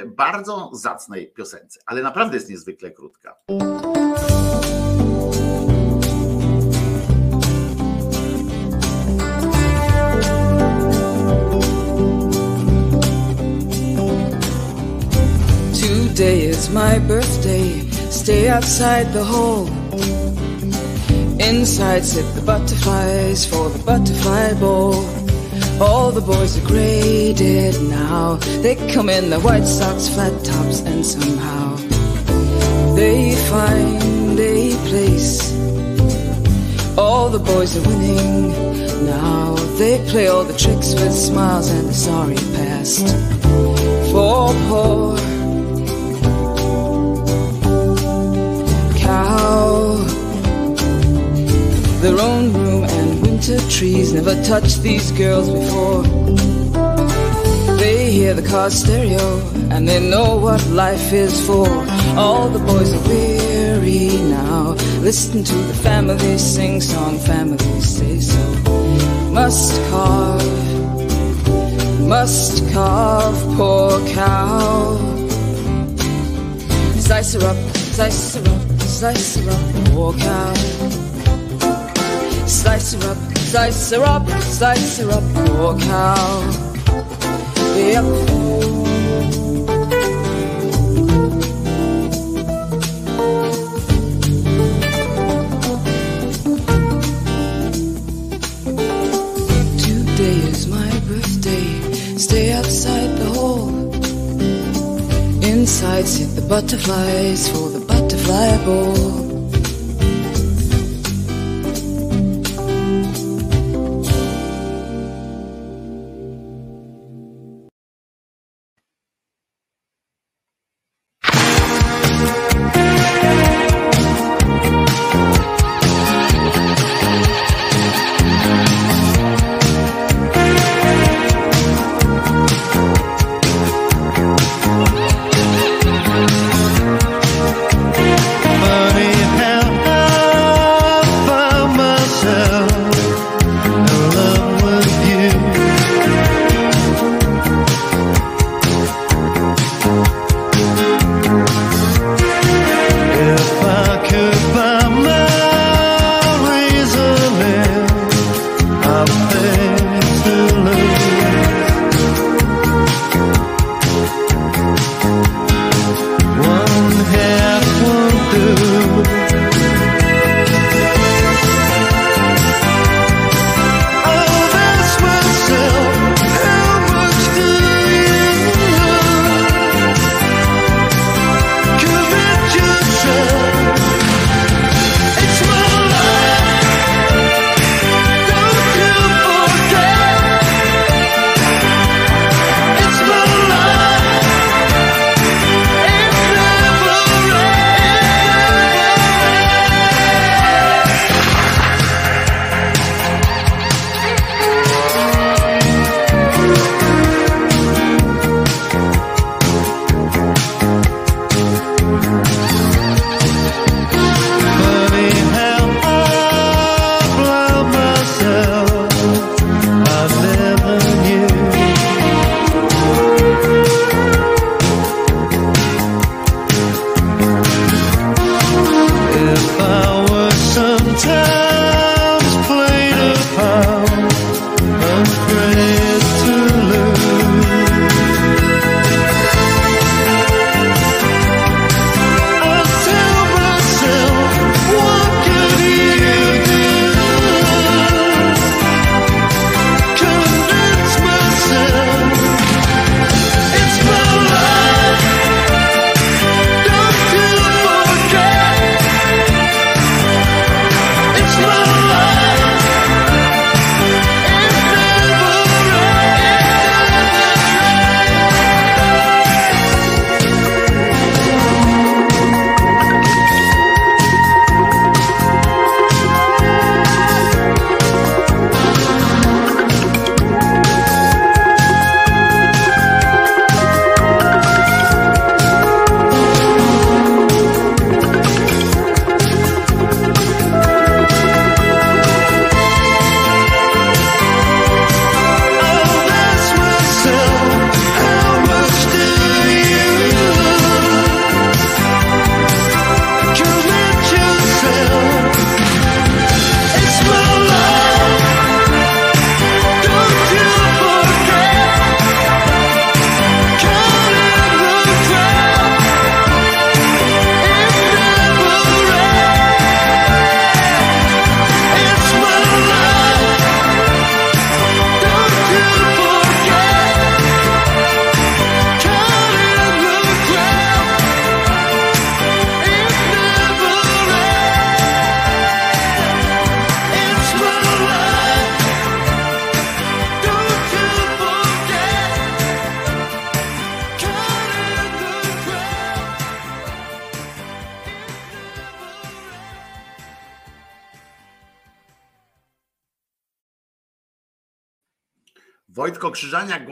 bardzo 0.06 0.70
zacnej 0.74 1.32
piosence, 1.32 1.80
ale 1.86 2.02
naprawdę 2.02 2.38
jest 2.38 2.50
niezwykle 2.50 2.92
krótka. 2.92 3.36
Today 16.18 16.46
is 16.46 16.72
my 16.72 16.98
birthday. 16.98 17.80
Stay 18.10 18.50
outside 18.50 19.14
the 19.14 19.24
hall. 19.24 19.68
Inside 21.40 22.04
sit 22.04 22.26
the 22.34 22.42
butterflies 22.44 23.46
for 23.46 23.70
the 23.70 23.78
butterfly 23.86 24.56
ball. 24.56 24.96
All 25.80 26.10
the 26.10 26.22
boys 26.22 26.58
are 26.58 26.68
graded 26.68 27.80
now. 27.84 28.38
They 28.64 28.74
come 28.92 29.10
in 29.10 29.30
their 29.30 29.40
white 29.40 29.66
socks, 29.66 30.10
flat 30.10 30.34
tops, 30.44 30.80
and 30.80 31.06
somehow 31.06 31.76
they 32.96 33.36
find 33.52 34.40
a 34.40 34.74
place. 34.90 35.54
All 36.98 37.30
the 37.30 37.38
boys 37.38 37.78
are 37.78 37.88
winning 37.88 39.06
now. 39.06 39.54
They 39.78 40.04
play 40.10 40.30
all 40.30 40.46
the 40.46 40.58
tricks 40.58 40.96
with 40.96 41.14
smiles 41.14 41.70
and 41.70 41.88
a 41.88 41.94
sorry 41.94 42.42
past. 42.58 43.06
For 44.12 44.52
poor 44.68 45.37
Their 52.02 52.20
own 52.20 52.54
room 52.54 52.84
and 52.84 53.22
winter 53.24 53.60
trees 53.70 54.14
never 54.14 54.36
touched 54.44 54.84
these 54.84 55.12
girls 55.14 55.50
before. 55.50 56.04
They 57.78 58.12
hear 58.12 58.36
the 58.36 58.48
car 58.48 58.70
stereo 58.70 59.40
and 59.72 59.88
they 59.88 60.00
know 60.08 60.38
what 60.38 60.64
life 60.68 61.12
is 61.12 61.46
for. 61.48 61.68
All 62.16 62.50
the 62.50 62.60
boys 62.60 62.94
are 62.94 63.08
weary 63.10 64.10
now. 64.30 64.76
Listen 65.02 65.44
to 65.44 65.56
the 65.56 65.74
family 65.74 66.38
sing 66.38 66.82
song, 66.82 67.18
family 67.18 67.82
say 67.82 68.20
so. 68.20 68.44
Must 69.32 69.74
carve, 69.90 70.42
must 72.02 72.72
carve, 72.72 73.38
poor 73.58 74.00
cow. 74.10 74.98
Slice 77.00 77.34
her 77.34 77.48
up, 77.48 77.58
slice 77.76 78.36
her 78.36 78.52
up, 78.52 78.80
slice 78.82 79.36
her 79.38 79.50
up, 79.50 79.86
poor 79.94 80.14
cow. 80.14 81.07
Slice 82.68 83.06
up, 83.06 83.18
slice 83.38 83.92
her 83.92 84.04
up, 84.04 84.28
slice 84.42 85.00
up, 85.00 85.24
poor 85.34 85.80
cow. 85.80 86.42
Yep. 87.78 88.04
Today 99.80 100.38
is 100.52 100.68
my 100.68 100.92
birthday. 101.08 102.18
Stay 102.18 102.52
outside 102.52 103.18
the 103.18 103.30
hall. 103.34 103.70
Inside 105.42 106.06
sit 106.06 106.36
the 106.36 106.46
butterflies 106.50 107.48
for 107.50 107.70
the 107.70 107.80
butterfly 107.80 108.66
ball. 108.66 109.27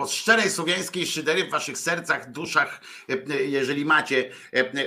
Głos 0.06 0.16
szczerej 0.16 0.50
słowiańskiej 0.50 1.08
szydery 1.08 1.44
w 1.44 1.52
waszych 1.52 1.78
sercach, 1.78 2.32
duszach, 2.32 2.82
jeżeli 3.46 3.86
macie, 3.86 4.32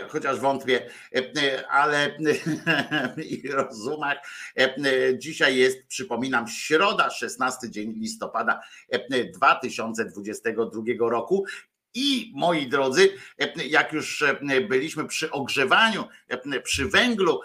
chociaż 0.08 0.40
wątpię, 0.40 0.90
ale 1.70 2.18
i 3.30 3.48
rozumach. 3.48 4.18
Dzisiaj 5.14 5.56
jest, 5.56 5.86
przypominam, 5.86 6.48
środa, 6.48 7.10
16 7.10 7.70
dzień 7.70 7.92
listopada 7.92 8.60
2022 9.34 10.82
roku 10.98 11.44
i 11.94 12.32
moi 12.34 12.68
drodzy, 12.68 13.14
jak 13.66 13.92
już 13.92 14.24
byliśmy 14.68 15.04
przy 15.04 15.30
ogrzewaniu, 15.30 16.04
przy 16.62 16.88
węglu, 16.88 17.40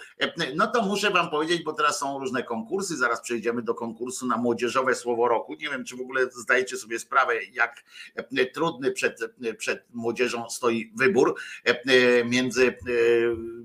no 0.55 0.67
to 0.67 0.81
muszę 0.81 1.09
Wam 1.09 1.29
powiedzieć, 1.29 1.63
bo 1.63 1.73
teraz 1.73 1.99
są 1.99 2.19
różne 2.19 2.43
konkursy, 2.43 2.97
zaraz 2.97 3.21
przejdziemy 3.21 3.61
do 3.61 3.73
konkursu 3.73 4.27
na 4.27 4.37
młodzieżowe 4.37 4.95
słowo 4.95 5.27
roku. 5.27 5.53
Nie 5.53 5.69
wiem, 5.69 5.85
czy 5.85 5.95
w 5.95 6.01
ogóle 6.01 6.31
zdajecie 6.31 6.77
sobie 6.77 6.99
sprawę, 6.99 7.33
jak 7.43 7.83
trudny 8.53 8.91
przed, 8.91 9.19
przed 9.57 9.85
młodzieżą 9.93 10.49
stoi 10.49 10.91
wybór 10.95 11.35
między, 12.25 12.77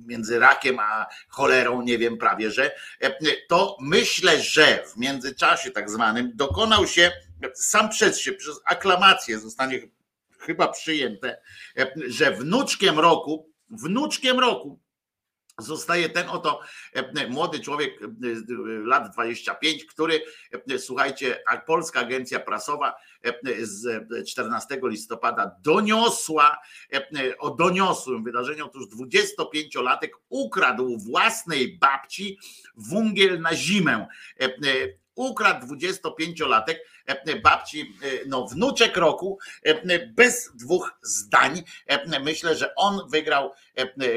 między 0.06 0.38
rakiem 0.38 0.78
a 0.78 1.06
cholerą, 1.28 1.82
nie 1.82 1.98
wiem 1.98 2.18
prawie, 2.18 2.50
że 2.50 2.70
to 3.48 3.76
myślę, 3.80 4.42
że 4.42 4.84
w 4.86 4.96
międzyczasie 4.96 5.70
tak 5.70 5.90
zwanym 5.90 6.32
dokonał 6.34 6.86
się 6.86 7.12
sam 7.54 7.88
przez 7.88 8.20
się, 8.20 8.32
przez 8.32 8.60
aklamację 8.64 9.38
zostanie 9.38 9.80
chyba 10.38 10.68
przyjęte, 10.68 11.40
e, 11.78 11.92
że 12.06 12.32
wnuczkiem 12.32 12.98
roku, 12.98 13.52
wnuczkiem 13.70 14.38
roku 14.38 14.80
zostaje 15.58 16.08
ten 16.08 16.28
oto 16.28 16.60
e, 16.92 17.28
młody 17.28 17.60
człowiek, 17.60 18.02
e, 18.02 18.06
lat 18.66 19.12
25, 19.12 19.84
który, 19.84 20.22
słuchajcie, 20.78 21.42
Polska 21.66 22.00
Agencja 22.00 22.40
Prasowa 22.40 22.94
z 23.62 24.08
14 24.28 24.80
listopada 24.82 25.56
doniosła 25.60 26.58
o 27.38 27.50
doniosłym 27.50 28.24
wydarzeniu, 28.24 28.66
otóż 28.66 28.84
25-latek 28.86 30.10
ukradł 30.28 30.98
własnej 30.98 31.78
babci 31.78 32.38
wungiel 32.76 33.40
na 33.40 33.56
zimę. 33.56 34.06
Ukradł 35.14 35.66
25-latek 35.66 36.74
E, 36.74 36.97
babci, 37.42 37.94
e, 38.02 38.06
no 38.26 38.46
wnuczek 38.46 38.96
roku, 38.96 39.38
e, 39.62 40.06
bez 40.06 40.50
dwóch 40.54 40.98
zdań. 41.02 41.62
Myślę, 42.24 42.56
że 42.56 42.74
on 42.74 43.00
wygrał 43.10 43.52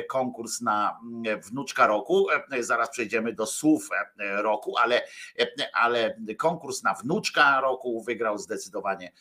konkurs 0.09 0.61
na 0.61 0.99
mm, 1.03 1.41
wnuczka 1.41 1.87
roku. 1.87 2.27
Zaraz 2.59 2.89
przejdziemy 2.89 3.33
do 3.33 3.45
słów 3.45 3.89
roku, 4.19 4.77
ale, 4.77 5.01
ale 5.73 6.17
konkurs 6.37 6.83
na 6.83 6.93
wnuczka 6.93 7.61
roku 7.61 8.03
wygrał 8.03 8.37
zdecydowanie 8.37 9.11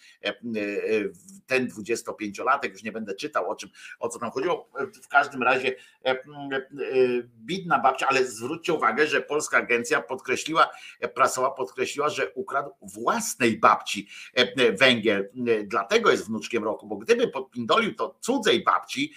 ten 1.47 1.69
25-latek. 1.69 2.73
Już 2.73 2.83
nie 2.83 2.93
będę 2.93 3.15
czytał 3.15 3.51
o 3.51 3.57
czym, 3.57 3.71
o 3.99 4.09
co 4.09 4.19
tam 4.19 4.31
chodziło. 4.31 4.71
W 5.05 5.09
każdym 5.09 5.43
razie 5.43 5.75
bidna 7.25 7.79
babcia, 7.79 8.09
ale 8.09 8.25
zwróćcie 8.25 8.73
uwagę, 8.73 9.07
że 9.07 9.21
polska 9.21 9.57
agencja 9.57 10.03
podkreśliła, 10.03 10.71
prasowa 11.15 11.51
podkreśliła, 11.51 12.09
że 12.09 12.33
ukradł 12.35 12.71
własnej 12.83 13.60
babci 13.61 14.09
e, 14.37 14.41
e, 14.41 14.73
węgiel. 14.73 15.31
E, 15.49 15.65
dlatego 15.65 16.11
jest 16.11 16.27
wnuczkiem 16.27 16.65
roku, 16.65 16.87
bo 16.87 16.97
gdyby 16.97 17.29
podpindolił 17.29 17.95
to 17.95 18.19
cudzej 18.21 18.65
babci, 18.65 19.13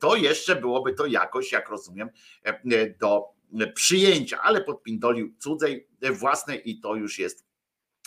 to 0.00 0.16
jeszcze 0.16 0.56
byłoby 0.56 0.94
to 0.94 1.06
jakoś, 1.06 1.52
jak 1.52 1.68
rozumiem, 1.68 2.08
do 3.00 3.24
przyjęcia, 3.74 4.40
ale 4.42 4.60
podpindolił 4.60 5.34
cudzej 5.38 5.88
własnej 6.12 6.70
i 6.70 6.80
to 6.80 6.94
już 6.94 7.18
jest 7.18 7.53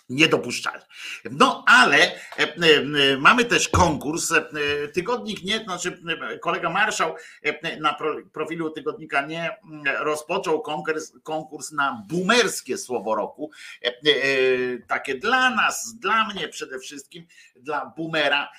niedopuszczalne. 0.10 0.86
No 1.32 1.64
ale 1.68 1.98
e, 1.98 2.16
e, 2.38 3.18
mamy 3.18 3.46
też 3.46 3.70
konkurs. 3.70 4.32
E, 4.32 4.48
tygodnik 4.88 5.44
nie, 5.44 5.60
znaczy 5.60 6.02
kolega 6.42 6.70
marszał 6.70 7.16
na 7.80 7.98
profilu 8.34 8.70
tygodnika 8.70 9.26
nie 9.26 9.58
rozpoczął 10.00 10.62
konkurs, 10.62 11.14
konkurs 11.24 11.72
na 11.72 12.06
boomerskie 12.10 12.78
słowo 12.78 13.16
roku. 13.16 13.52
Takie 14.88 15.16
dla 15.16 15.50
nas, 15.50 15.96
dla 16.00 16.28
mnie 16.28 16.48
przede 16.48 16.80
wszystkim, 16.80 17.26
dla 17.56 17.94
boomera 17.98 18.50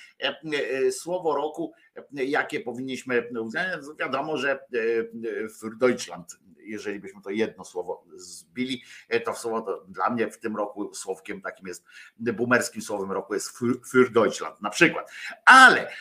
słowo 0.91 1.35
roku, 1.35 1.73
jakie 2.11 2.59
powinniśmy 2.59 3.29
uznać. 3.41 3.67
Wiadomo, 3.99 4.37
że 4.37 4.59
für 5.61 5.77
Deutschland 5.77 6.39
jeżeli 6.69 6.99
byśmy 6.99 7.21
to 7.21 7.29
jedno 7.29 7.65
słowo 7.65 8.05
zbili, 8.15 8.83
e, 9.09 9.19
to 9.19 9.35
słowo 9.35 9.61
to 9.61 9.85
dla 9.87 10.09
mnie 10.09 10.31
w 10.31 10.39
tym 10.39 10.55
roku 10.55 10.93
słowkiem 10.93 11.41
takim 11.41 11.67
jest, 11.67 11.85
boomerskim 12.19 12.81
słowem 12.81 13.11
roku 13.11 13.33
jest 13.33 13.57
für 13.93 14.11
Deutschland 14.11 14.61
na 14.61 14.69
przykład. 14.69 15.11
Ale 15.45 15.91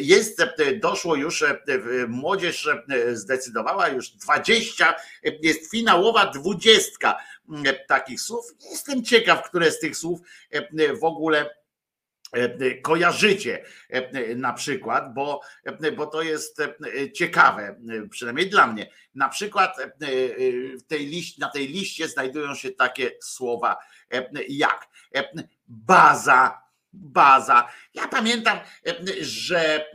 jest, 0.00 0.42
doszło 0.80 1.16
już, 1.16 1.44
młodzież 2.08 2.68
zdecydowała 3.12 3.88
już 3.88 4.10
20, 4.10 4.94
jest 5.42 5.70
finałowa 5.70 6.26
dwudziestka 6.26 7.18
takich 7.88 8.20
słów. 8.20 8.44
Jestem 8.70 9.04
ciekaw, 9.04 9.48
które 9.48 9.70
z 9.70 9.80
tych 9.80 9.96
słów 9.96 10.20
w 11.00 11.04
ogóle 11.04 11.50
E, 11.50 11.65
kojarzycie 12.82 13.64
e, 13.90 14.34
na 14.34 14.52
przykład, 14.52 15.14
bo, 15.14 15.40
e, 15.64 15.92
bo 15.92 16.06
to 16.06 16.22
jest 16.22 16.62
ciekawe, 17.14 17.76
przynajmniej 18.10 18.50
dla 18.50 18.66
mnie. 18.66 18.90
Na 19.14 19.28
przykład 19.28 19.76
tej 20.88 21.06
liście, 21.06 21.40
na 21.40 21.50
tej 21.50 21.68
liście 21.68 22.08
znajdują 22.08 22.54
się 22.54 22.70
takie 22.70 23.10
słowa 23.20 23.76
jak 24.48 24.88
baza, 25.68 26.62
baza. 26.92 27.68
Ja 27.94 28.08
pamiętam, 28.08 28.58
że 29.20 29.86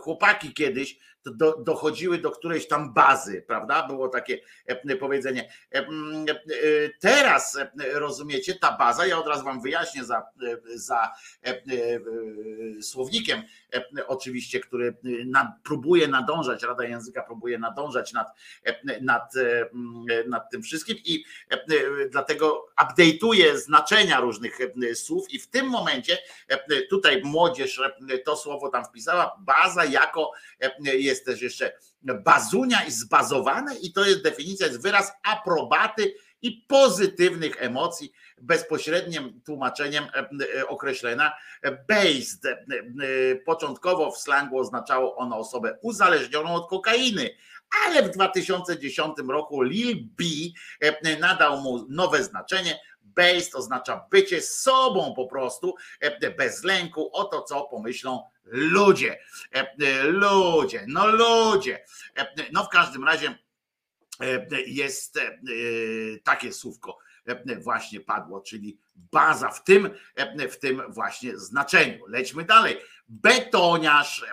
chłopaki 0.00 0.54
kiedyś 0.54 0.98
do, 1.30 1.56
dochodziły 1.58 2.18
do 2.18 2.30
którejś 2.30 2.68
tam 2.68 2.94
bazy, 2.94 3.44
prawda? 3.46 3.86
Było 3.86 4.08
takie 4.08 4.40
e, 4.66 4.96
powiedzenie. 4.96 5.52
E, 5.74 5.78
e, 5.78 5.86
teraz 7.00 7.58
rozumiecie, 7.92 8.54
ta 8.54 8.76
baza, 8.76 9.06
ja 9.06 9.18
od 9.18 9.26
razu 9.26 9.44
wam 9.44 9.62
wyjaśnię 9.62 10.04
za, 10.04 10.22
za 10.74 11.12
słownikiem, 12.82 13.42
oczywiście, 14.06 14.60
który 14.60 14.96
próbuje 15.64 16.08
nadążać, 16.08 16.62
Rada 16.62 16.84
Języka 16.84 17.22
próbuje 17.22 17.58
nadążać 17.58 18.12
nad, 18.12 18.28
nad, 19.00 19.32
nad 20.26 20.50
tym 20.50 20.62
wszystkim 20.62 20.96
i 21.04 21.24
dlatego 22.10 22.66
update'uje 22.80 23.56
znaczenia 23.56 24.20
różnych 24.20 24.58
słów 24.94 25.30
i 25.30 25.38
w 25.38 25.48
tym 25.48 25.66
momencie 25.66 26.18
tutaj 26.90 27.22
młodzież 27.24 27.80
to 28.24 28.36
słowo 28.36 28.68
tam 28.68 28.84
wpisała, 28.84 29.36
baza 29.40 29.84
jako 29.84 30.32
jest 30.84 31.13
jest 31.14 31.26
też 31.26 31.42
jeszcze 31.42 31.72
bazunia 32.04 32.84
i 32.84 32.90
zbazowane 32.90 33.76
i 33.76 33.92
to 33.92 34.04
jest 34.04 34.22
definicja, 34.22 34.66
jest 34.66 34.82
wyraz 34.82 35.12
aprobaty 35.22 36.14
i 36.42 36.64
pozytywnych 36.68 37.62
emocji, 37.62 38.12
bezpośrednim 38.42 39.40
tłumaczeniem 39.44 40.04
e, 40.04 40.28
e, 40.60 40.68
określenia 40.68 41.32
based. 41.88 42.44
E, 42.46 42.56
początkowo 43.36 44.10
w 44.10 44.18
slangu 44.18 44.58
oznaczało 44.58 45.16
ono 45.16 45.38
osobę 45.38 45.78
uzależnioną 45.82 46.54
od 46.54 46.70
kokainy, 46.70 47.30
ale 47.86 48.02
w 48.02 48.10
2010 48.10 49.16
roku 49.28 49.62
Lil 49.62 50.08
B 50.18 50.24
nadał 51.20 51.60
mu 51.60 51.86
nowe 51.88 52.22
znaczenie. 52.22 52.80
Based 53.04 53.54
oznacza 53.54 54.06
bycie 54.10 54.42
sobą 54.42 55.14
po 55.14 55.26
prostu, 55.26 55.74
bez 56.36 56.64
lęku 56.64 57.10
o 57.12 57.24
to, 57.24 57.42
co 57.42 57.62
pomyślą 57.62 58.22
ludzie, 58.44 59.18
e, 59.54 59.74
e, 59.80 60.02
ludzie, 60.02 60.84
no 60.88 61.06
ludzie. 61.06 61.84
E, 62.16 62.26
no 62.52 62.64
w 62.64 62.68
każdym 62.68 63.04
razie 63.04 63.38
jest 64.66 65.18
takie 66.24 66.52
słówko 66.52 66.98
właśnie 67.58 68.00
padło, 68.00 68.40
czyli 68.40 68.78
baza 68.94 69.50
w 69.50 69.64
tym, 69.64 69.90
w 70.50 70.56
tym 70.56 70.82
właśnie 70.88 71.38
znaczeniu. 71.38 72.06
Lećmy 72.06 72.44
dalej. 72.44 72.76
Betoniarz, 73.08 74.24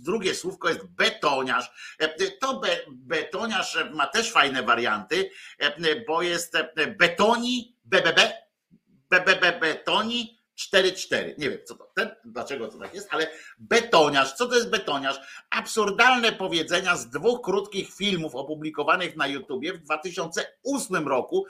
drugie 0.00 0.34
słówko 0.34 0.68
jest 0.68 0.86
betoniarz. 0.86 1.96
To 2.40 2.60
be, 2.60 2.68
betoniarz 2.88 3.78
ma 3.94 4.06
też 4.06 4.32
fajne 4.32 4.62
warianty, 4.62 5.30
bo 6.06 6.22
jest 6.22 6.56
betoni, 6.98 7.76
BBB, 7.84 8.32
BBB 9.10 9.60
betoni, 9.60 10.41
4-4. 10.58 11.38
Nie 11.38 11.50
wiem, 11.50 11.58
co 11.64 11.74
to, 11.74 11.92
ten, 11.94 12.10
dlaczego 12.24 12.68
to 12.68 12.78
tak 12.78 12.94
jest, 12.94 13.08
ale 13.10 13.30
betoniarz. 13.58 14.32
Co 14.32 14.46
to 14.46 14.54
jest 14.54 14.70
betoniarz? 14.70 15.20
Absurdalne 15.50 16.32
powiedzenia 16.32 16.96
z 16.96 17.10
dwóch 17.10 17.40
krótkich 17.42 17.94
filmów 17.94 18.34
opublikowanych 18.34 19.16
na 19.16 19.26
YouTubie 19.26 19.72
w 19.72 19.78
2008 19.78 21.08
roku, 21.08 21.46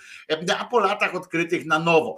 a 0.58 0.64
po 0.64 0.80
latach 0.80 1.14
odkrytych 1.14 1.66
na 1.66 1.78
nowo. 1.78 2.16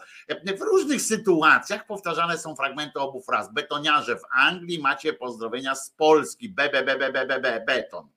W 0.58 0.60
różnych 0.60 1.02
sytuacjach 1.02 1.86
powtarzane 1.86 2.38
są 2.38 2.56
fragmenty 2.56 3.00
obu 3.00 3.22
fraz. 3.22 3.52
Betoniarze 3.52 4.16
w 4.16 4.24
Anglii 4.32 4.78
macie 4.78 5.12
pozdrowienia 5.12 5.74
z 5.74 5.90
Polski. 5.90 6.48
B, 6.48 6.68
b, 6.68 6.82
b, 6.82 6.98
b, 6.98 7.12
b, 7.12 7.26
b, 7.26 7.40
b 7.40 7.64
beton. 7.66 8.08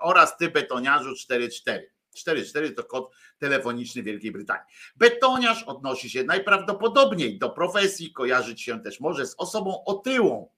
Oraz 0.00 0.36
ty 0.36 0.48
betoniarzu 0.48 1.10
4-4 1.10 1.80
44 2.14 2.72
to 2.72 2.84
kod 2.84 3.10
telefoniczny 3.38 4.02
Wielkiej 4.02 4.32
Brytanii. 4.32 4.64
Betoniarz 4.96 5.62
odnosi 5.62 6.10
się 6.10 6.24
najprawdopodobniej 6.24 7.38
do 7.38 7.50
profesji, 7.50 8.12
kojarzyć 8.12 8.62
się 8.62 8.82
też 8.82 9.00
może 9.00 9.26
z 9.26 9.34
osobą 9.38 9.84
otyłą. 9.84 10.48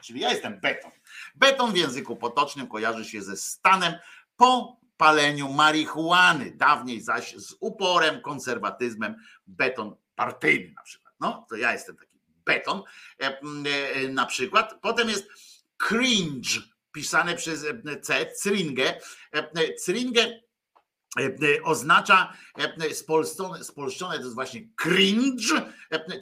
Czyli 0.00 0.20
ja 0.20 0.30
jestem 0.30 0.60
beton. 0.60 0.90
Beton 1.34 1.72
w 1.72 1.76
języku 1.76 2.16
potocznym 2.16 2.66
kojarzy 2.66 3.04
się 3.04 3.22
ze 3.22 3.36
stanem 3.36 3.94
po 4.36 4.80
paleniu 4.96 5.48
marihuany, 5.48 6.50
dawniej 6.50 7.00
zaś 7.00 7.34
z 7.36 7.54
uporem, 7.60 8.20
konserwatyzmem, 8.20 9.14
beton 9.46 9.96
partyjny 10.14 10.72
na 10.76 10.82
przykład. 10.82 11.14
No, 11.20 11.46
to 11.48 11.56
ja 11.56 11.72
jestem 11.72 11.96
taki 11.96 12.18
beton 12.44 12.82
e, 13.22 13.40
e, 13.40 14.08
na 14.08 14.26
przykład. 14.26 14.78
Potem 14.82 15.08
jest 15.08 15.28
cringe, 15.76 16.60
pisane 16.92 17.34
przez 17.34 17.64
e, 17.64 18.00
C, 18.00 18.26
cringę. 18.42 19.00
Cringę 19.84 20.42
oznacza 21.64 22.32
spolszczone, 22.92 23.64
spolszczone 23.64 24.16
to 24.16 24.22
jest 24.22 24.34
właśnie 24.34 24.68
cringe, 24.82 25.70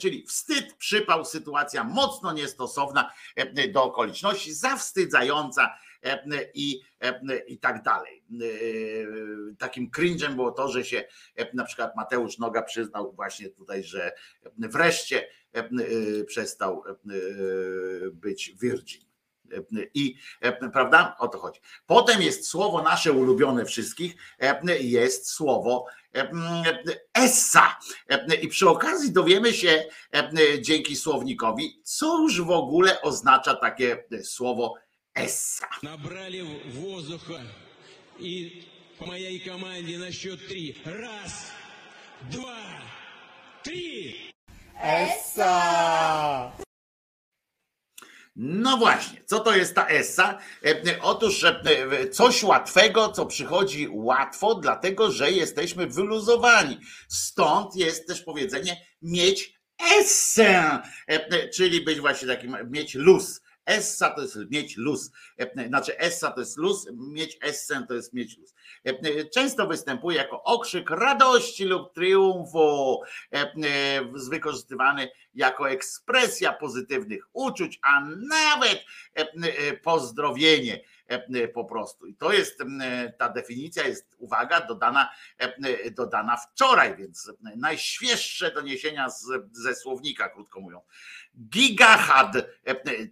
czyli 0.00 0.26
wstyd, 0.26 0.74
przypał, 0.74 1.24
sytuacja 1.24 1.84
mocno 1.84 2.32
niestosowna 2.32 3.12
do 3.72 3.84
okoliczności, 3.84 4.54
zawstydzająca 4.54 5.76
i, 6.54 6.80
i 7.46 7.58
tak 7.58 7.82
dalej. 7.82 8.24
Takim 9.58 9.90
cringe'em 9.90 10.34
było 10.34 10.52
to, 10.52 10.68
że 10.68 10.84
się 10.84 11.04
na 11.54 11.64
przykład 11.64 11.96
Mateusz 11.96 12.38
Noga 12.38 12.62
przyznał 12.62 13.12
właśnie 13.12 13.48
tutaj, 13.48 13.84
że 13.84 14.12
wreszcie 14.58 15.28
przestał 16.26 16.84
być 18.12 18.54
virgin. 18.60 19.09
I 19.93 20.15
prawda? 20.73 21.15
O 21.19 21.27
to 21.27 21.39
chodzi. 21.39 21.59
Potem 21.85 22.21
jest 22.21 22.47
słowo 22.47 22.83
nasze 22.83 23.13
ulubione 23.13 23.65
wszystkich, 23.65 24.15
jest 24.79 25.29
słowo 25.29 25.85
essa. 27.13 27.79
I 28.41 28.47
przy 28.47 28.69
okazji 28.69 29.11
dowiemy 29.11 29.53
się 29.53 29.85
dzięki 30.61 30.95
słownikowi, 30.95 31.81
co 31.83 32.21
już 32.21 32.41
w 32.41 32.51
ogóle 32.51 33.01
oznacza 33.01 33.55
takie 33.55 34.03
słowo 34.23 34.75
essa. 35.13 35.67
Набрали 35.83 36.41
воздуха 36.65 37.41
и 38.19 38.63
по 38.99 39.05
моей 39.05 39.39
команде 39.39 39.97
на 39.97 40.11
счет 40.11 40.47
три. 40.47 40.75
Раз, 40.85 41.51
два, 42.31 42.57
три. 43.63 44.33
No 48.36 48.76
właśnie, 48.76 49.24
co 49.26 49.40
to 49.40 49.56
jest 49.56 49.74
ta 49.74 49.86
essa? 49.86 50.38
E, 50.64 51.02
Otóż 51.02 51.44
e, 51.44 52.08
coś 52.08 52.42
łatwego, 52.42 53.08
co 53.08 53.26
przychodzi 53.26 53.88
łatwo, 53.90 54.54
dlatego 54.54 55.10
że 55.10 55.32
jesteśmy 55.32 55.86
wyluzowani. 55.86 56.78
Stąd 57.08 57.76
jest 57.76 58.06
też 58.06 58.22
powiedzenie 58.22 58.76
mieć 59.02 59.60
essę, 60.00 60.82
e, 61.06 61.48
czyli 61.48 61.84
być 61.84 62.00
właśnie 62.00 62.28
takim, 62.28 62.56
mieć 62.70 62.94
luz. 62.94 63.40
Essa 63.66 64.10
to 64.10 64.22
jest 64.22 64.36
mieć 64.50 64.76
luz. 64.76 65.10
Znaczy 65.68 65.98
essa 65.98 66.30
to 66.30 66.40
jest 66.40 66.56
luz, 66.56 66.86
mieć 67.12 67.38
essę 67.42 67.84
to 67.88 67.94
jest 67.94 68.12
mieć 68.12 68.38
luz. 68.38 68.54
Często 69.34 69.66
występuje 69.66 70.16
jako 70.16 70.42
okrzyk 70.42 70.90
radości 70.90 71.64
lub 71.64 71.94
triumfu, 71.94 73.00
wykorzystywany 74.30 75.08
jako 75.34 75.70
ekspresja 75.70 76.52
pozytywnych 76.52 77.24
uczuć, 77.32 77.78
a 77.82 78.00
nawet 78.28 78.84
pozdrowienie 79.82 80.80
po 81.54 81.64
prostu. 81.64 82.06
I 82.06 82.14
to 82.14 82.32
jest 82.32 82.62
ta 83.18 83.28
definicja 83.28 83.86
jest, 83.86 84.16
uwaga, 84.18 84.60
dodana, 84.60 85.10
dodana 85.96 86.36
wczoraj, 86.36 86.96
więc 86.96 87.32
najświeższe 87.56 88.50
doniesienia 88.50 89.10
z, 89.10 89.24
ze 89.52 89.74
słownika, 89.74 90.28
krótko 90.28 90.60
mówiąc. 90.60 90.84
Gigahad 91.48 92.36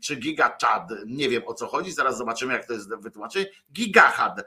czy 0.01 0.17
gigachad, 0.17 0.89
nie 1.07 1.29
wiem 1.29 1.43
o 1.47 1.55
co 1.55 1.67
chodzi, 1.67 1.93
zaraz 1.93 2.19
zobaczymy 2.19 2.53
jak 2.53 2.67
to 2.67 2.73
jest 2.73 2.95
wytłumaczenie. 2.95 3.47
Gigahad. 3.73 4.45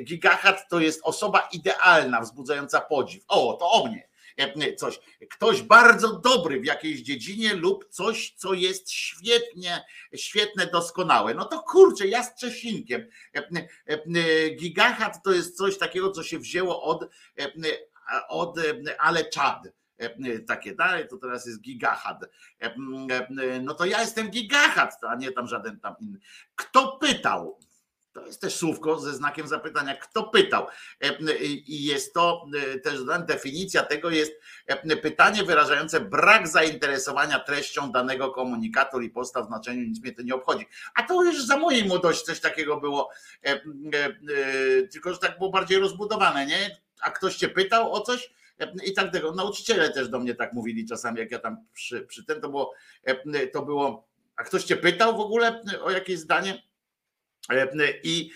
Gigahad 0.00 0.68
to 0.68 0.80
jest 0.80 1.00
osoba 1.04 1.48
idealna, 1.52 2.20
wzbudzająca 2.20 2.80
podziw. 2.80 3.24
O, 3.28 3.56
to 3.60 3.70
o 3.70 3.86
mnie 3.86 4.13
coś. 4.76 5.00
Ktoś 5.30 5.62
bardzo 5.62 6.20
dobry 6.20 6.60
w 6.60 6.64
jakiejś 6.64 7.00
dziedzinie 7.00 7.54
lub 7.54 7.88
coś, 7.90 8.34
co 8.36 8.54
jest 8.54 8.90
świetnie, 8.90 9.84
świetne, 10.14 10.66
doskonałe. 10.66 11.34
No 11.34 11.44
to 11.44 11.62
kurczę, 11.62 12.08
ja 12.08 12.22
z 12.22 12.34
Czesinkiem. 12.34 13.06
Gigachat 14.56 15.22
to 15.24 15.32
jest 15.32 15.56
coś 15.56 15.78
takiego, 15.78 16.10
co 16.10 16.22
się 16.22 16.38
wzięło 16.38 16.82
od, 16.82 17.08
od 18.28 18.58
ale 18.98 19.24
czad 19.24 19.68
takie 20.46 20.74
dalej, 20.74 21.08
to 21.08 21.16
teraz 21.16 21.46
jest 21.46 21.60
gigachat. 21.60 22.24
No 23.62 23.74
to 23.74 23.84
ja 23.84 24.00
jestem 24.00 24.30
gigachat, 24.30 24.98
a 25.08 25.14
nie 25.14 25.32
tam 25.32 25.48
żaden 25.48 25.80
tam 25.80 25.94
inny. 26.00 26.18
Kto 26.54 26.98
pytał? 26.98 27.58
To 28.14 28.26
jest 28.26 28.40
też 28.40 28.56
słówko 28.56 28.98
ze 29.00 29.14
znakiem 29.14 29.48
zapytania, 29.48 29.96
kto 29.96 30.22
pytał. 30.22 30.66
I 31.66 31.84
jest 31.84 32.14
to 32.14 32.46
też 32.82 33.00
definicja 33.26 33.82
tego 33.82 34.10
jest 34.10 34.32
pytanie 35.02 35.44
wyrażające 35.44 36.00
brak 36.00 36.48
zainteresowania 36.48 37.38
treścią 37.38 37.92
danego 37.92 38.30
komunikatu 38.30 39.00
i 39.00 39.10
posta 39.10 39.42
w 39.42 39.46
znaczeniu 39.46 39.82
nic 39.82 40.02
mnie 40.02 40.12
to 40.12 40.22
nie 40.22 40.34
obchodzi. 40.34 40.66
A 40.94 41.02
to 41.02 41.22
już 41.22 41.44
za 41.44 41.56
mojej 41.56 41.84
młodości 41.84 42.26
coś 42.26 42.40
takiego 42.40 42.80
było, 42.80 43.10
tylko 44.92 45.12
że 45.12 45.18
tak 45.18 45.38
było 45.38 45.50
bardziej 45.50 45.78
rozbudowane, 45.78 46.46
nie? 46.46 46.76
A 47.00 47.10
ktoś 47.10 47.36
cię 47.36 47.48
pytał 47.48 47.92
o 47.92 48.00
coś? 48.00 48.34
i 48.86 48.92
tak 48.92 49.12
tego. 49.12 49.32
Nauczyciele 49.32 49.90
też 49.90 50.08
do 50.08 50.18
mnie 50.18 50.34
tak 50.34 50.52
mówili 50.52 50.86
czasami, 50.86 51.18
jak 51.18 51.30
ja 51.30 51.38
tam 51.38 51.56
przy, 51.72 52.00
przy 52.00 52.24
tym, 52.24 52.40
to 52.40 52.48
było, 52.48 52.72
to 53.52 53.62
było, 53.62 54.08
a 54.36 54.44
ktoś 54.44 54.64
cię 54.64 54.76
pytał 54.76 55.16
w 55.16 55.20
ogóle 55.20 55.62
o 55.82 55.90
jakieś 55.90 56.18
zdanie? 56.18 56.62
I 58.02 58.30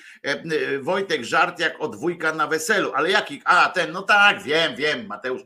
Wojtek 0.80 1.24
żart 1.24 1.60
jak 1.60 1.80
od 1.80 1.96
wujka 1.96 2.32
na 2.32 2.46
weselu, 2.46 2.92
ale 2.94 3.10
jaki? 3.10 3.42
A 3.44 3.68
ten, 3.68 3.92
no 3.92 4.02
tak, 4.02 4.42
wiem, 4.42 4.76
wiem, 4.76 5.06
Mateusz, 5.06 5.42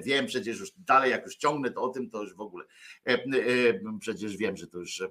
wiem 0.00 0.26
przecież 0.26 0.60
już 0.60 0.70
dalej, 0.76 1.10
jak 1.10 1.24
już 1.24 1.36
ciągnę 1.36 1.70
to 1.70 1.82
o 1.82 1.88
tym, 1.88 2.10
to 2.10 2.22
już 2.22 2.34
w 2.34 2.40
ogóle 2.40 2.64
przecież 4.00 4.36
wiem, 4.36 4.56
że 4.56 4.66
to 4.66 4.78
już 4.78 5.02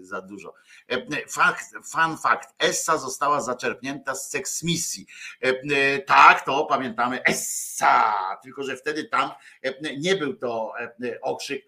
za 0.00 0.20
dużo. 0.20 0.54
Fakt, 1.28 1.64
fun 1.92 2.16
fact, 2.22 2.54
Essa 2.58 2.98
została 2.98 3.40
zaczerpnięta 3.40 4.14
z 4.14 4.30
seksmisji. 4.30 5.06
Tak, 6.06 6.44
to 6.44 6.64
pamiętamy, 6.64 7.24
Essa, 7.24 8.14
tylko 8.42 8.62
że 8.62 8.76
wtedy 8.76 9.04
tam 9.04 9.30
nie 9.98 10.16
był 10.16 10.36
to 10.36 10.72
okrzyk, 11.22 11.66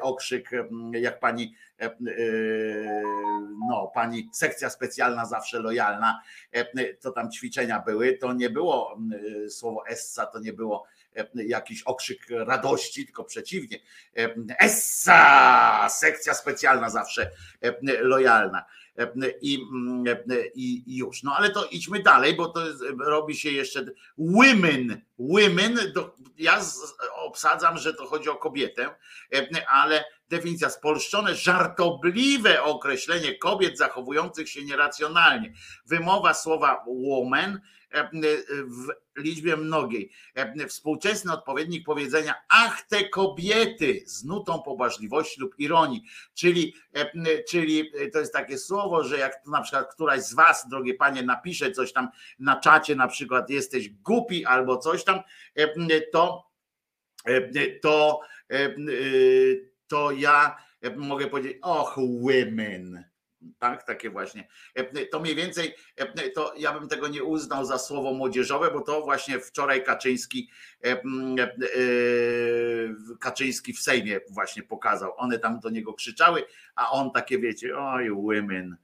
okrzyk 0.00 0.50
jak 0.92 1.20
pani 1.20 1.54
E, 1.80 1.86
e, 1.86 3.02
no, 3.68 3.90
pani 3.94 4.28
sekcja 4.32 4.70
specjalna 4.70 5.26
zawsze 5.26 5.58
lojalna, 5.58 6.20
e, 6.52 6.94
to 6.94 7.10
tam 7.10 7.30
ćwiczenia 7.30 7.80
były, 7.80 8.18
to 8.18 8.32
nie 8.32 8.50
było 8.50 8.98
słowo 9.48 9.88
essa, 9.88 10.26
to 10.26 10.38
nie 10.38 10.52
było 10.52 10.84
jakiś 11.34 11.82
okrzyk 11.82 12.26
radości, 12.30 13.04
tylko 13.04 13.24
przeciwnie. 13.24 13.78
Essa! 14.58 15.88
Sekcja 15.90 16.34
specjalna 16.34 16.90
zawsze 16.90 17.30
lojalna. 18.00 18.64
I, 19.40 19.60
i, 20.54 20.96
już. 20.96 21.22
No 21.22 21.36
ale 21.36 21.50
to 21.50 21.64
idźmy 21.64 22.02
dalej, 22.02 22.36
bo 22.36 22.48
to 22.48 22.66
jest, 22.66 22.82
robi 22.98 23.36
się 23.36 23.50
jeszcze 23.50 23.84
women. 24.18 25.00
Women, 25.18 25.78
ja 26.38 26.60
obsadzam, 27.14 27.78
że 27.78 27.94
to 27.94 28.06
chodzi 28.06 28.28
o 28.28 28.36
kobietę, 28.36 28.94
ale 29.68 30.04
definicja 30.28 30.70
spolszczone, 30.70 31.34
żartobliwe 31.34 32.62
określenie 32.62 33.38
kobiet 33.38 33.78
zachowujących 33.78 34.48
się 34.48 34.64
nieracjonalnie. 34.64 35.52
Wymowa 35.86 36.34
słowa 36.34 36.84
woman 36.86 37.54
e, 37.54 37.60
w 38.66 38.86
liczbie 39.16 39.56
mnogiej. 39.56 40.10
E, 40.34 40.66
współczesny 40.68 41.32
odpowiednik 41.32 41.86
powiedzenia 41.86 42.34
ach 42.48 42.82
te 42.82 43.08
kobiety 43.08 44.02
z 44.06 44.24
nutą 44.24 44.62
pobłażliwości 44.62 45.40
lub 45.40 45.58
ironii, 45.58 46.04
czyli, 46.34 46.74
e, 46.92 47.42
czyli 47.42 47.92
to 48.12 48.18
jest 48.18 48.32
takie 48.32 48.58
słowo, 48.58 49.04
że 49.04 49.18
jak 49.18 49.46
na 49.46 49.62
przykład 49.62 49.94
któraś 49.94 50.20
z 50.20 50.34
was, 50.34 50.68
drogie 50.68 50.94
panie, 50.94 51.22
napisze 51.22 51.70
coś 51.70 51.92
tam 51.92 52.08
na 52.38 52.60
czacie, 52.60 52.96
na 52.96 53.08
przykład 53.08 53.50
jesteś 53.50 53.88
głupi 53.88 54.44
albo 54.44 54.76
coś 54.76 55.04
tam, 55.04 55.20
to 56.12 56.44
to 57.82 58.20
to 59.88 60.10
ja 60.10 60.56
mogę 60.96 61.26
powiedzieć, 61.26 61.58
och, 61.62 61.94
women. 61.96 63.13
Tak, 63.58 63.82
takie 63.82 64.10
właśnie. 64.10 64.48
To 65.10 65.20
mniej 65.20 65.34
więcej, 65.34 65.74
to 66.34 66.54
ja 66.56 66.78
bym 66.78 66.88
tego 66.88 67.08
nie 67.08 67.24
uznał 67.24 67.64
za 67.64 67.78
słowo 67.78 68.12
młodzieżowe, 68.12 68.70
bo 68.70 68.80
to 68.80 69.02
właśnie 69.02 69.40
wczoraj 69.40 69.84
Kaczyński, 69.84 70.50
Kaczyński 73.20 73.72
w 73.72 73.80
Sejmie 73.80 74.20
właśnie 74.30 74.62
pokazał. 74.62 75.12
One 75.16 75.38
tam 75.38 75.60
do 75.60 75.70
niego 75.70 75.92
krzyczały, 75.92 76.44
a 76.74 76.90
on 76.90 77.10
takie 77.10 77.38
wiecie, 77.38 77.78
oj, 77.78 78.10
women. 78.10 78.76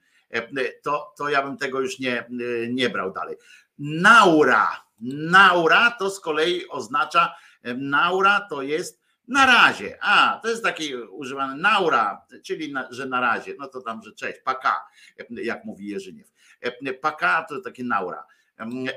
To, 0.83 1.13
to 1.17 1.29
ja 1.29 1.43
bym 1.43 1.57
tego 1.57 1.79
już 1.81 1.99
nie, 1.99 2.25
nie 2.69 2.89
brał 2.89 3.11
dalej. 3.11 3.35
naura. 3.77 4.91
Naura 5.03 5.91
to 5.91 6.09
z 6.09 6.19
kolei 6.19 6.67
oznacza, 6.69 7.35
naura 7.77 8.47
to 8.49 8.61
jest 8.61 9.00
na 9.27 9.45
razie. 9.45 9.97
A, 10.01 10.39
to 10.43 10.49
jest 10.49 10.63
taki 10.63 10.95
używany 10.95 11.61
naura, 11.61 12.25
czyli 12.43 12.73
na, 12.73 12.87
że 12.91 13.05
na 13.05 13.21
razie. 13.21 13.53
No 13.59 13.67
to 13.67 13.81
tam, 13.81 14.03
że 14.03 14.11
cześć, 14.11 14.39
paka, 14.39 14.87
jak 15.29 15.65
mówi 15.65 15.87
Jerzyniew. 15.87 16.31
Paka 17.01 17.45
to 17.49 17.61
taki 17.61 17.83
naura. 17.83 18.25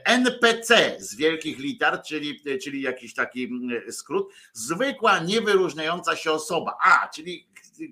NPC 0.04 0.96
z 0.98 1.16
wielkich 1.16 1.58
liter, 1.58 2.02
czyli, 2.02 2.42
czyli 2.62 2.82
jakiś 2.82 3.14
taki 3.14 3.50
skrót, 3.90 4.32
zwykła, 4.52 5.18
niewyróżniająca 5.18 6.16
się 6.16 6.32
osoba. 6.32 6.76
A, 6.84 7.08
czyli 7.08 7.48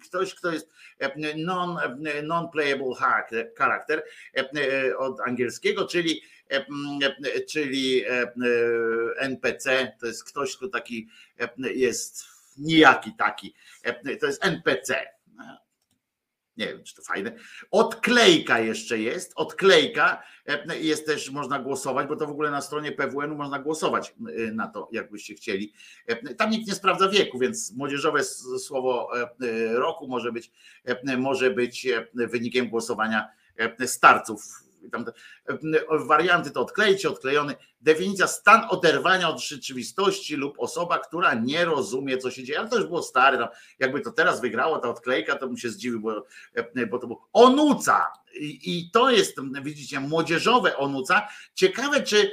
ktoś, 0.09 0.35
kto 0.35 0.53
jest 0.53 0.73
non, 1.37 1.79
non-playable 2.23 2.95
character 3.59 4.05
od 4.99 5.21
angielskiego, 5.21 5.87
czyli, 5.87 6.23
czyli 7.49 8.05
NPC, 9.19 9.93
to 10.01 10.07
jest 10.07 10.25
ktoś, 10.25 10.57
kto 10.57 10.69
taki 10.69 11.09
jest 11.75 12.25
nijaki 12.59 13.13
taki. 13.19 13.55
To 14.21 14.27
jest 14.27 14.45
NPC 14.45 15.13
nie 16.57 16.67
wiem, 16.67 16.83
czy 16.85 16.95
to 16.95 17.03
fajne. 17.03 17.33
Odklejka 17.71 18.61
jeszcze 18.61 18.99
jest. 18.99 19.33
Odklejka 19.37 20.23
e, 20.47 20.79
jest 20.79 21.07
też, 21.07 21.31
można 21.31 21.59
głosować, 21.59 22.09
bo 22.09 22.17
to 22.17 22.27
w 22.27 22.31
ogóle 22.31 22.51
na 22.51 22.61
stronie 22.61 22.93
PWN-u 22.93 23.37
można 23.37 23.59
głosować 23.59 24.15
e, 24.49 24.53
na 24.53 24.69
to, 24.69 24.89
jakbyście 24.93 25.35
chcieli. 25.35 25.73
E, 26.07 26.35
tam 26.35 26.51
nikt 26.51 26.69
nie 26.69 26.75
sprawdza 26.75 27.09
wieku, 27.09 27.39
więc 27.39 27.73
młodzieżowe 27.77 28.25
słowo 28.59 29.11
roku 29.71 30.09
może 30.09 30.33
być, 30.33 30.51
może 31.19 31.51
być 31.51 31.89
wynikiem 32.15 32.69
głosowania 32.69 33.29
starców. 33.87 34.63
Tam 34.91 35.05
warianty 36.07 36.51
to 36.51 36.61
odklejcie, 36.61 37.11
odklejony. 37.11 37.57
Definicja 37.83 38.27
stan 38.27 38.67
oderwania 38.69 39.29
od 39.29 39.41
rzeczywistości 39.41 40.37
lub 40.37 40.55
osoba, 40.59 40.99
która 40.99 41.35
nie 41.35 41.65
rozumie, 41.65 42.19
co 42.19 42.31
się 42.31 42.45
dzieje. 42.45 42.59
Ale 42.59 42.69
to 42.69 42.77
już 42.77 42.87
było 42.87 43.03
stare. 43.03 43.39
Tam, 43.39 43.49
jakby 43.79 44.01
to 44.01 44.13
teraz 44.13 44.41
wygrało 44.41 44.79
ta 44.79 44.89
odklejka, 44.89 45.37
to 45.37 45.47
bym 45.47 45.57
się 45.57 45.71
zdziwił, 45.71 46.01
bo, 46.01 46.25
bo 46.91 46.99
to 46.99 47.07
było 47.07 47.29
onuca. 47.33 48.13
I, 48.35 48.79
I 48.79 48.91
to 48.91 49.11
jest, 49.11 49.37
widzicie, 49.63 50.01
młodzieżowe 50.01 50.77
onuca. 50.77 51.29
Ciekawe, 51.55 52.03
czy 52.03 52.31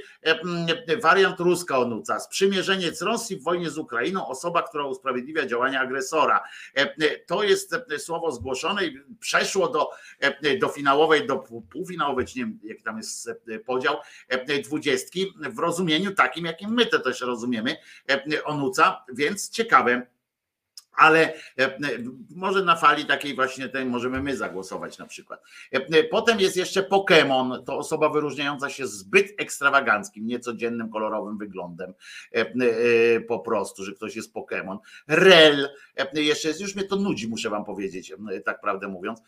wariant 1.01 1.39
ruska 1.39 1.79
onuca, 1.79 2.19
sprzymierzeniec 2.19 3.01
Rosji 3.01 3.35
w 3.35 3.43
wojnie 3.43 3.69
z 3.69 3.77
Ukrainą, 3.77 4.27
osoba, 4.27 4.63
która 4.63 4.85
usprawiedliwia 4.85 5.45
działania 5.45 5.81
agresora. 5.81 6.43
To 7.27 7.43
jest 7.43 7.75
słowo 7.97 8.31
zgłoszone 8.31 8.85
i 8.85 8.99
przeszło 9.19 9.69
do, 9.69 9.89
do 10.59 10.67
finałowej, 10.67 11.27
do 11.27 11.43
półfinałowej, 11.71 12.25
czy 12.25 12.39
nie 12.39 12.45
wiem, 12.45 12.59
jaki 12.63 12.83
tam 12.83 12.97
jest 12.97 13.29
podział, 13.65 13.97
dwudziestki 14.63 15.33
w 15.39 15.59
rozumieniu 15.59 16.15
takim, 16.15 16.45
jakim 16.45 16.73
my 16.73 16.85
to 16.85 16.99
też 16.99 17.21
rozumiemy, 17.21 17.75
onuca, 18.43 19.03
więc 19.13 19.49
ciekawe 19.49 20.07
ale 20.99 21.33
może 22.35 22.63
na 22.63 22.75
fali 22.75 23.05
takiej 23.05 23.35
właśnie 23.35 23.69
tej 23.69 23.85
możemy 23.85 24.21
my 24.21 24.37
zagłosować 24.37 24.97
na 24.97 25.05
przykład. 25.05 25.43
Potem 26.11 26.39
jest 26.39 26.57
jeszcze 26.57 26.81
Pokémon, 26.81 27.63
to 27.63 27.77
osoba 27.77 28.09
wyróżniająca 28.09 28.69
się 28.69 28.87
zbyt 28.87 29.41
ekstrawaganckim, 29.41 30.27
niecodziennym, 30.27 30.89
kolorowym 30.89 31.37
wyglądem 31.37 31.93
po 33.27 33.39
prostu, 33.39 33.83
że 33.83 33.91
ktoś 33.91 34.15
jest 34.15 34.33
Pokémon. 34.33 34.77
Rel, 35.07 35.69
jeszcze 36.13 36.47
jest, 36.47 36.61
już 36.61 36.75
mnie 36.75 36.83
to 36.83 36.95
nudzi, 36.95 37.27
muszę 37.27 37.49
wam 37.49 37.65
powiedzieć, 37.65 38.13
tak 38.45 38.61
prawdę 38.61 38.87
mówiąc. 38.87 39.19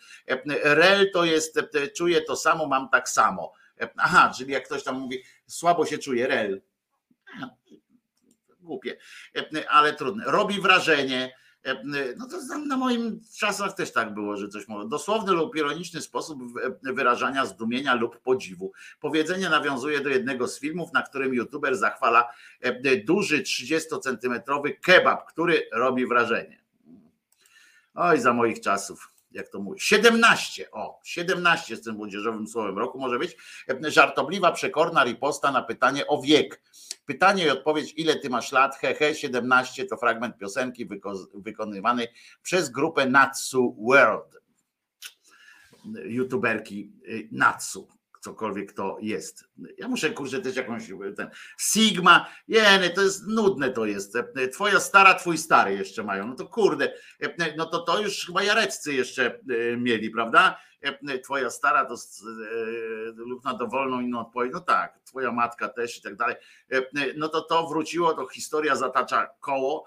Rel 0.63 1.11
to 1.11 1.25
jest, 1.25 1.59
czuję 1.95 2.21
to 2.21 2.35
samo, 2.35 2.67
mam 2.67 2.89
tak 2.89 3.09
samo. 3.09 3.53
Aha, 3.98 4.34
czyli 4.38 4.52
jak 4.52 4.66
ktoś 4.66 4.84
tam 4.84 4.99
mówi, 4.99 5.24
słabo 5.48 5.86
się 5.86 5.98
czuje, 5.98 6.28
rel. 6.28 6.62
Głupie, 8.60 8.98
ale 9.70 9.94
trudne. 9.94 10.24
Robi 10.28 10.62
wrażenie, 10.62 11.34
no 12.18 12.28
to 12.28 12.58
na 12.58 12.78
moim 12.78 13.22
czasach 13.38 13.74
też 13.74 13.91
tak 13.94 14.14
było, 14.14 14.38
że 14.38 14.48
coś 14.48 14.68
może. 14.68 14.88
Dosłowny 14.88 15.32
lub 15.32 15.56
ironiczny 15.56 16.02
sposób 16.02 16.40
wyrażania 16.82 17.45
zdumienia 17.45 17.95
lub 17.95 18.22
podziwu. 18.22 18.72
Powiedzenie 18.99 19.49
nawiązuje 19.49 19.99
do 19.99 20.10
jednego 20.10 20.48
z 20.48 20.60
filmów, 20.60 20.94
na 20.94 21.02
którym 21.02 21.34
youtuber 21.34 21.78
zachwala 21.78 22.30
duży 23.06 23.44
30-centymetrowy 23.44 24.80
kebab, 24.82 25.26
który 25.26 25.70
robi 25.72 26.08
wrażenie. 26.08 26.62
Oj, 27.94 28.20
za 28.20 28.34
moich 28.34 28.62
czasów 28.62 29.12
jak 29.32 29.49
to 29.49 29.60
mówi, 29.60 29.80
17, 29.80 30.72
o, 30.72 30.99
17 31.03 31.76
z 31.76 31.82
tym 31.82 31.95
młodzieżowym 31.95 32.48
słowem 32.48 32.78
roku 32.78 32.99
może 32.99 33.20
być, 33.20 33.38
żartobliwa, 33.88 34.52
przekorna 34.52 35.03
riposta 35.03 35.52
na 35.52 35.62
pytanie 35.62 36.08
o 36.08 36.22
wiek. 36.22 36.62
Pytanie 37.06 37.45
i 37.45 37.49
odpowiedź, 37.49 37.94
ile 37.98 38.16
ty 38.16 38.30
masz 38.30 38.52
lat? 38.52 38.76
Hehe, 38.76 39.16
17 39.16 39.86
to 39.86 39.98
fragment 39.98 40.38
piosenki 40.38 40.88
wyko- 40.88 41.28
wykonywanej 41.34 42.08
przez 42.41 42.70
grupę 42.70 43.06
Natsu 43.06 43.76
World. 43.80 44.41
YouTuberki 46.06 46.91
y, 47.08 47.30
Natsu 47.32 47.88
cokolwiek 48.22 48.73
to 48.73 48.98
jest. 49.02 49.43
Ja 49.77 49.88
muszę 49.88 50.10
kurczę 50.10 50.41
też 50.41 50.56
jakąś 50.56 50.84
ten 51.18 51.30
Sigma, 51.60 52.30
jeny, 52.48 52.89
to 52.89 53.02
jest 53.02 53.27
nudne 53.27 53.69
to 53.69 53.85
jest. 53.85 54.18
Twoja 54.53 54.80
stara, 54.80 55.14
twój 55.14 55.38
stary 55.38 55.73
jeszcze 55.73 56.03
mają. 56.03 56.27
No 56.27 56.35
to 56.35 56.48
kurde, 56.48 56.93
no 57.57 57.65
to 57.65 57.80
to 57.80 58.02
już 58.02 58.26
chyba 58.26 58.43
jareccy 58.43 58.93
jeszcze 58.93 59.26
e, 59.26 59.77
mieli, 59.77 60.10
prawda? 60.10 60.60
Twoja 61.23 61.49
stara 61.49 61.85
to 61.85 61.93
e, 61.93 61.98
lub 63.15 63.43
na 63.43 63.53
dowolną 63.53 64.02
inną 64.02 64.19
odpowiedź. 64.19 64.52
No 64.53 64.60
tak, 64.60 64.99
twoja 65.03 65.31
matka 65.31 65.69
też 65.69 65.98
i 65.98 66.02
tak 66.02 66.15
dalej. 66.15 66.35
No 67.18 67.30
to 67.30 67.41
to 67.41 67.68
wróciło, 67.68 68.14
to 68.14 68.27
historia 68.27 68.76
zatacza 68.76 69.27
koło. 69.39 69.85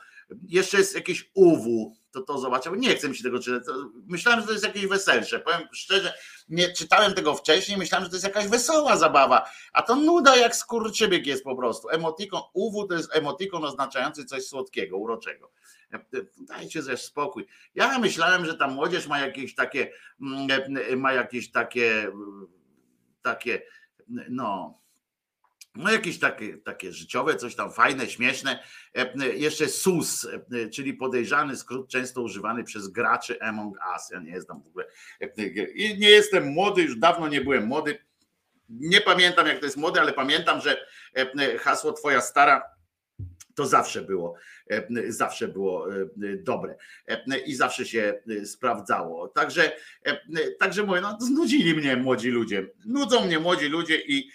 Jeszcze 0.49 0.79
jest 0.79 0.95
jakieś 0.95 1.31
UW, 1.35 1.97
to 2.15 2.23
to 2.23 2.39
zobaczę. 2.39 2.71
Nie 2.77 2.95
chcę 2.95 3.09
mi 3.09 3.17
się 3.17 3.23
tego 3.23 3.39
czytać. 3.39 3.65
Myślałem, 4.07 4.41
że 4.41 4.47
to 4.47 4.53
jest 4.53 4.65
jakieś 4.65 4.87
weselsze. 4.87 5.41
Powiem 5.41 5.69
szczerze, 5.73 6.15
nie 6.49 6.73
czytałem 6.73 7.15
tego 7.15 7.35
wcześniej, 7.35 7.79
myślałem, 7.79 8.05
że 8.05 8.11
to 8.11 8.17
jest 8.17 8.25
jakaś 8.25 8.49
wesoła 8.49 8.97
zabawa, 8.97 9.51
a 9.73 9.83
to 9.83 9.97
nuda 9.97 10.37
jak 10.37 10.57
skurczybyk 10.57 11.27
jest 11.27 11.45
po 11.45 11.57
prostu. 11.57 11.89
Emotikon, 11.89 12.43
UW 12.53 12.87
to 12.87 12.95
jest 12.95 13.17
emotikon 13.17 13.65
oznaczający 13.65 14.25
coś 14.25 14.47
słodkiego, 14.47 14.99
uroczego. 14.99 15.51
Dajcie 16.41 16.83
ze 16.83 16.97
spokój. 16.97 17.47
Ja 17.75 17.99
myślałem, 17.99 18.47
że 18.47 18.55
ta 18.55 18.69
młodzież 18.69 19.07
ma 19.07 19.21
jakieś 19.21 19.55
takie, 19.55 19.91
mm, 20.21 21.01
ma 21.01 21.13
jakieś 21.13 21.51
takie, 21.51 22.13
takie, 23.23 23.63
no, 24.31 24.79
no 25.75 25.93
jakieś 25.93 26.19
takie, 26.19 26.59
takie 26.59 26.93
życiowe, 26.93 27.37
coś 27.37 27.55
tam 27.55 27.73
fajne, 27.73 28.09
śmieszne. 28.09 28.59
Jeszcze 29.35 29.69
SUS, 29.69 30.29
czyli 30.73 30.95
podejrzany 30.95 31.57
skrót 31.57 31.89
często 31.89 32.23
używany 32.23 32.65
przez 32.65 32.89
graczy 32.89 33.41
Among 33.41 33.77
Us. 33.95 34.11
Ja 34.11 34.21
nie 34.21 34.33
jestem 34.33 34.63
w 34.63 34.67
ogóle, 34.67 34.87
nie 35.99 36.11
jestem 36.11 36.47
młody, 36.47 36.83
już 36.83 36.99
dawno 36.99 37.29
nie 37.29 37.41
byłem 37.41 37.67
młody. 37.67 37.99
Nie 38.69 39.01
pamiętam 39.01 39.47
jak 39.47 39.59
to 39.59 39.65
jest 39.65 39.77
młody, 39.77 40.01
ale 40.01 40.13
pamiętam, 40.13 40.61
że 40.61 40.87
hasło 41.59 41.93
twoja 41.93 42.21
stara 42.21 42.63
to 43.55 43.67
zawsze 43.67 44.03
było, 44.03 44.35
zawsze 45.09 45.49
było 45.49 45.87
dobre 46.39 46.77
i 47.47 47.55
zawsze 47.55 47.87
się 47.87 48.23
sprawdzało. 48.45 49.29
Także, 49.29 49.77
także 50.59 50.83
mówię, 50.83 51.01
no 51.01 51.19
znudzili 51.21 51.75
mnie 51.75 51.97
młodzi 51.97 52.31
ludzie. 52.31 52.67
Nudzą 52.87 53.27
mnie 53.27 53.39
młodzi 53.39 53.69
ludzie 53.69 54.01
i 54.01 54.31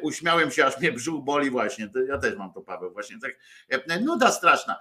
uśmiałem 0.00 0.50
się, 0.50 0.64
aż 0.66 0.78
mnie 0.78 0.92
brzuch 0.92 1.24
boli 1.24 1.50
właśnie. 1.50 1.90
Ja 2.08 2.18
też 2.18 2.36
mam 2.36 2.52
to, 2.52 2.60
Paweł, 2.60 2.92
właśnie 2.92 3.16
tak. 3.20 3.32
Nuda 4.00 4.32
straszna 4.32 4.76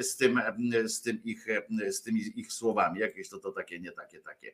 z 0.00 0.16
tym, 0.16 0.40
z 0.84 1.02
tym 1.02 1.22
ich, 1.24 1.46
z 1.88 2.02
tymi 2.02 2.40
ich 2.40 2.52
słowami. 2.52 3.00
Jakieś 3.00 3.28
to, 3.28 3.38
to 3.38 3.52
takie, 3.52 3.80
nie 3.80 3.92
takie, 3.92 4.20
takie. 4.20 4.52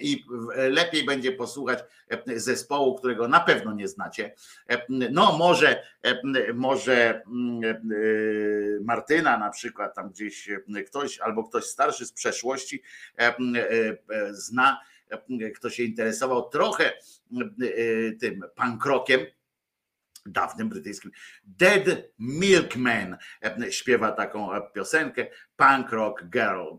I 0.00 0.24
lepiej 0.54 1.04
będzie 1.04 1.32
posłuchać 1.32 1.78
zespołu, 2.36 2.94
którego 2.94 3.28
na 3.28 3.40
pewno 3.40 3.72
nie 3.72 3.88
znacie. 3.88 4.34
No 4.88 5.36
może, 5.38 5.82
może 6.54 7.22
Martyna 8.80 9.38
na 9.38 9.50
przykład, 9.50 9.94
tam 9.94 10.10
gdzieś 10.10 10.48
ktoś 10.86 11.18
albo 11.18 11.44
ktoś 11.44 11.64
starszy 11.64 12.06
z 12.06 12.12
przeszłości 12.12 12.82
zna, 14.30 14.80
kto 15.56 15.70
się 15.70 15.82
interesował 15.82 16.48
trochę 16.48 16.92
tym 18.20 18.40
pankrokiem, 18.54 19.20
dawnym 20.26 20.68
brytyjskim. 20.68 21.10
Dead 21.44 21.84
Milkman 22.18 23.16
śpiewa 23.70 24.12
taką 24.12 24.48
piosenkę 24.74 25.26
Punk 25.56 25.90
Rock 25.90 26.24
Girl. 26.24 26.76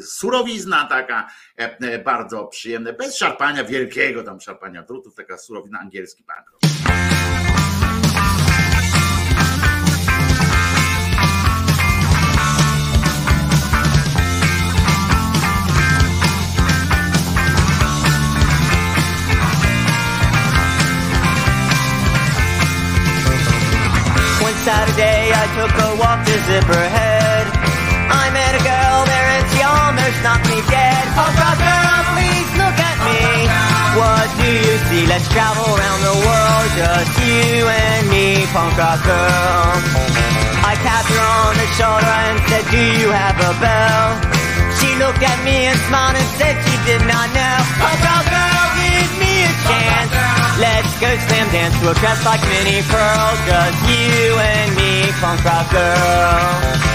Surowizna 0.00 0.86
taka 0.86 1.30
bardzo 2.04 2.46
przyjemna, 2.46 2.92
bez 2.92 3.16
szarpania 3.16 3.64
wielkiego 3.64 4.22
tam 4.22 4.40
szarpania 4.40 4.82
drutów, 4.82 5.14
taka 5.14 5.38
surowina 5.38 5.78
angielski 5.78 6.24
punk 6.24 6.50
rock. 6.52 6.61
Saturday 24.62 25.34
I 25.34 25.44
took 25.58 25.74
a 25.74 25.90
walk 25.98 26.22
to 26.22 26.34
Zipperhead. 26.46 27.44
I 28.14 28.30
met 28.30 28.54
a 28.54 28.62
girl 28.62 28.98
there 29.10 29.28
and 29.34 29.44
she 29.50 29.58
almost 29.58 30.18
knocked 30.22 30.46
me 30.46 30.62
dead. 30.70 31.02
Rock 31.18 31.34
girl, 31.34 31.98
please 32.14 32.50
look 32.54 32.78
at 32.78 32.96
me. 33.02 33.18
What 33.98 34.26
do 34.38 34.46
you 34.46 34.74
see? 34.86 35.02
Let's 35.10 35.26
travel 35.34 35.66
around 35.66 36.00
the 36.06 36.14
world, 36.14 36.68
just 36.78 37.10
you 37.26 37.66
and 37.66 38.06
me, 38.06 38.46
punk 38.54 38.78
rock 38.78 39.02
girl. 39.02 39.82
I 40.62 40.78
tapped 40.78 41.10
her 41.10 41.26
on 41.42 41.58
the 41.58 41.68
shoulder 41.74 42.14
and 42.30 42.38
said, 42.46 42.62
Do 42.70 42.82
you 43.02 43.10
have 43.10 43.34
a 43.42 43.52
bell? 43.58 44.14
She 44.78 44.94
looked 45.02 45.26
at 45.26 45.42
me 45.42 45.66
and 45.74 45.78
smiled 45.90 46.14
and 46.14 46.30
said 46.38 46.54
she 46.62 46.76
did 46.86 47.02
not 47.10 47.26
know. 47.34 47.56
Punk 47.82 47.98
rock 47.98 48.26
girl, 48.30 48.66
give 48.78 49.10
me 49.18 49.32
a 49.42 49.52
chance. 49.66 50.41
Let's 50.60 50.92
go 51.00 51.08
slam 51.28 51.48
dance 51.48 51.74
to 51.80 51.90
a 51.90 51.94
dress 51.96 52.20
like 52.28 52.42
Minnie 52.52 52.84
Pearl, 52.92 53.28
just 53.48 53.78
you 53.88 54.36
and 54.36 54.70
me, 54.76 55.08
punk 55.16 55.40
rock 55.44 55.70
girl. 55.72 56.92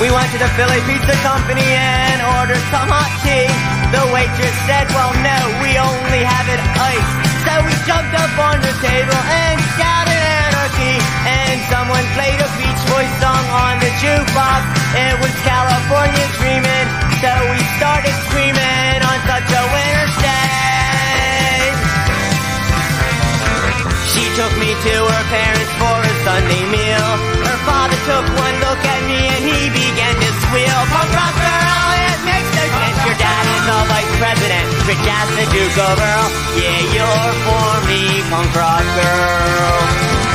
We 0.00 0.10
went 0.10 0.28
to 0.34 0.38
the 0.38 0.50
Philly 0.58 0.82
Pizza 0.84 1.16
Company 1.22 1.64
and 1.64 2.18
ordered 2.42 2.60
some 2.74 2.90
hot 2.90 3.12
tea. 3.22 3.48
The 3.94 4.02
waitress 4.12 4.56
said, 4.66 4.90
well 4.92 5.14
no, 5.22 5.38
we 5.62 5.78
only 5.78 6.22
have 6.26 6.48
it 6.50 6.60
iced. 6.76 7.14
So 7.46 7.52
we 7.66 7.74
jumped 7.88 8.14
up 8.14 8.34
on 8.38 8.60
the 8.60 8.74
table 8.82 9.20
and 9.32 9.56
shouted 9.78 10.22
anarchy. 10.46 10.96
And 11.24 11.56
someone 11.72 12.04
played 12.18 12.38
a 12.38 12.48
Beach 12.60 12.82
Boys 12.90 13.12
song 13.22 13.44
on 13.52 13.80
the 13.80 13.90
jukebox. 14.02 14.62
It 14.92 15.16
was 15.24 15.34
California 15.46 16.26
Dreamin'. 16.38 16.88
So 17.22 17.30
we 17.48 17.58
started 17.78 18.14
screaming 18.30 18.98
on 19.02 19.18
such 19.26 19.48
a 19.50 19.62
winter's 19.70 20.11
took 24.36 24.52
me 24.56 24.72
to 24.72 24.94
her 24.96 25.24
parents 25.28 25.72
for 25.76 25.96
a 26.00 26.12
Sunday 26.24 26.64
meal. 26.72 27.08
Her 27.44 27.58
father 27.68 27.98
took 28.08 28.24
one 28.32 28.56
look 28.64 28.80
at 28.80 29.00
me 29.04 29.20
and 29.28 29.42
he 29.44 29.68
began 29.68 30.14
to 30.16 30.28
squeal. 30.48 30.78
Punk 30.88 31.10
rock 31.12 31.36
girl, 31.36 31.88
it 32.00 32.20
makes 32.24 32.50
no 32.56 32.64
sense. 32.64 32.98
Your 33.04 33.18
dad 33.20 33.44
is 33.44 33.64
a 33.68 33.78
vice 33.92 34.12
president, 34.16 34.66
rich 34.88 35.04
as 35.04 35.28
the 35.36 35.46
Duke 35.52 35.78
of 35.84 35.96
Earl. 36.00 36.28
Yeah, 36.56 36.80
you're 36.96 37.32
for 37.44 37.72
me, 37.92 38.00
punk 38.32 38.52
rock 38.56 38.86
girl. 38.96 40.31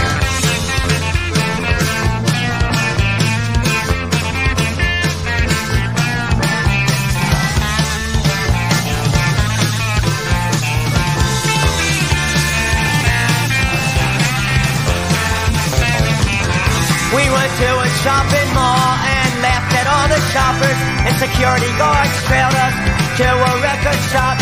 To 17.58 17.66
a 17.66 17.90
shopping 18.06 18.50
mall 18.54 18.94
and 19.02 19.32
laughed 19.42 19.74
at 19.74 19.90
all 19.90 20.06
the 20.14 20.22
shoppers 20.30 20.78
and 21.10 21.14
security 21.18 21.74
guards 21.82 22.14
trailed 22.30 22.54
us 22.54 22.76
to 23.18 23.26
a 23.26 23.54
record 23.66 23.98
shop. 24.14 24.38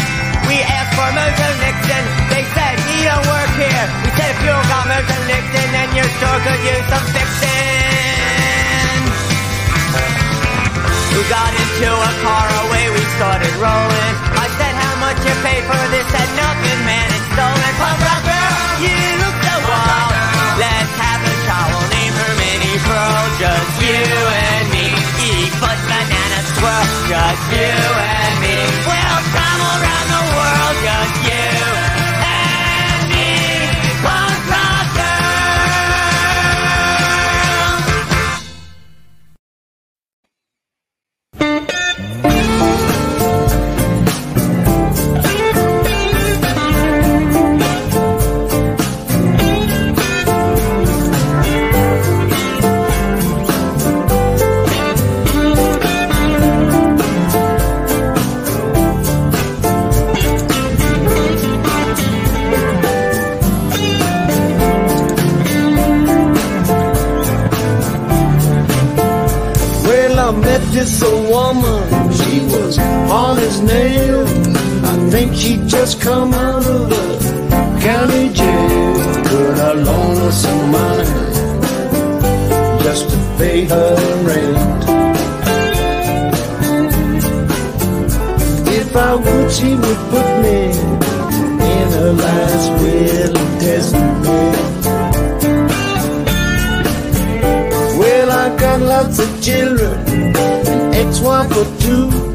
We 0.51 0.59
asked 0.59 0.91
for 0.99 1.07
Mojo 1.15 1.49
Nixon. 1.63 2.03
They 2.27 2.43
said 2.51 2.75
he 2.91 3.07
don't 3.07 3.23
work 3.23 3.51
here. 3.55 3.85
We 4.03 4.09
said 4.19 4.35
if 4.35 4.39
you 4.43 4.51
don't 4.51 4.67
got 4.67 4.83
Mojo 4.91 5.17
Nixon, 5.31 5.67
then 5.71 5.89
your 5.95 6.09
store 6.19 6.39
could 6.43 6.59
use 6.59 6.85
some 6.91 7.07
fixing. 7.15 8.99
We 11.15 11.23
got 11.31 11.51
into 11.55 11.87
a 11.87 12.11
car 12.19 12.47
away, 12.67 12.91
we 12.91 12.99
started 13.15 13.53
rolling. 13.63 14.15
I 14.43 14.47
said 14.59 14.75
how 14.75 14.95
much 14.99 15.23
you 15.23 15.35
pay 15.39 15.63
for 15.63 15.83
this? 15.87 16.03
Said 16.11 16.29
nothing, 16.35 16.79
man, 16.83 17.07
it's 17.15 17.31
stolen. 17.31 17.73
Punk 17.79 17.99
rock 18.03 18.23
girl, 18.27 18.51
you 18.83 18.95
look 19.23 19.37
so 19.39 19.55
wild. 19.71 20.11
Let's 20.59 21.04
Pearl. 22.79 23.25
Just 23.39 23.81
you 23.81 23.95
and 23.95 24.67
me, 24.71 24.85
eat 25.23 25.53
but 25.61 25.79
banana 25.87 26.39
swirl. 26.55 26.87
Just 27.07 27.43
you 27.55 27.71
and 27.71 28.35
me, 28.43 28.55
we'll 28.83 29.21
travel 29.31 29.71
around 29.79 30.07
the 30.11 30.23
world. 30.35 30.75
Just 30.83 31.15
you 31.23 31.94
think 75.25 75.35
she 75.35 75.57
just 75.67 76.01
come 76.01 76.33
out 76.33 76.65
of 76.65 76.89
the 76.89 77.79
county 77.81 78.29
jail. 78.33 78.95
Could 79.29 79.59
I 79.59 79.73
loan 79.73 80.17
her 80.17 80.31
some 80.31 80.71
just 82.83 83.09
to 83.09 83.17
pay 83.37 83.65
her 83.65 83.95
rent? 84.27 84.83
If 88.67 88.95
I 88.95 89.15
would, 89.15 89.51
she 89.51 89.75
would 89.75 90.01
put 90.13 90.29
me 90.43 90.57
in 91.73 91.87
her 91.97 92.13
last 92.13 92.69
will 92.81 93.37
and 93.37 93.61
testament. 93.61 94.85
Well, 97.99 98.31
I 98.31 98.59
got 98.59 98.81
lots 98.81 99.19
of 99.19 99.41
children, 99.41 99.93
an 100.07 100.93
ex-wife 100.93 101.51
or 101.57 101.81
two. 101.81 102.34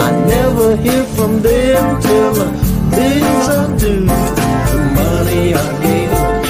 I 0.00 0.10
never 0.26 0.76
hear 0.76 1.04
from 1.16 1.42
them 1.42 2.00
till 2.02 2.32
the 2.34 2.46
bills 2.90 3.48
are 3.48 3.70
due. 3.78 4.06
The 4.06 4.78
money 5.00 5.54
I 5.54 5.66
gave 5.82 6.10
them, 6.10 6.42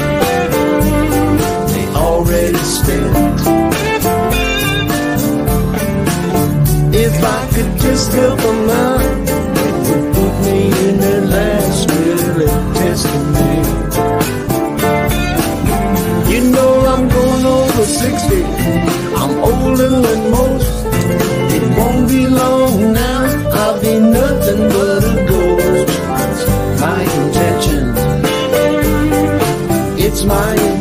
they 1.73 1.87
already 1.95 2.63
spent. 2.77 3.15
If 6.95 7.15
I 7.23 7.41
could 7.55 7.73
just 7.79 8.13
help 8.13 8.39
them 8.41 8.71
out, 8.71 9.01
it 9.65 9.75
would 9.89 10.07
put 10.15 10.35
me 10.47 10.59
in 10.89 10.95
their 11.01 11.23
last 11.27 11.91
will 11.91 12.49
and 12.49 12.77
testament. 12.77 13.67
You 16.33 16.41
know 16.51 16.73
I'm 16.93 17.09
going 17.09 17.45
over 17.47 17.85
60. 17.85 18.45
I'm 19.21 19.33
older 19.51 19.89
than 19.89 20.31
most. 20.31 20.73
It 21.57 21.65
won't 21.79 22.09
be 22.09 22.27
long 22.27 22.93
now. 22.93 23.06
My 26.79 27.03
intention. 27.03 27.95
It's 29.99 30.23
my 30.23 30.76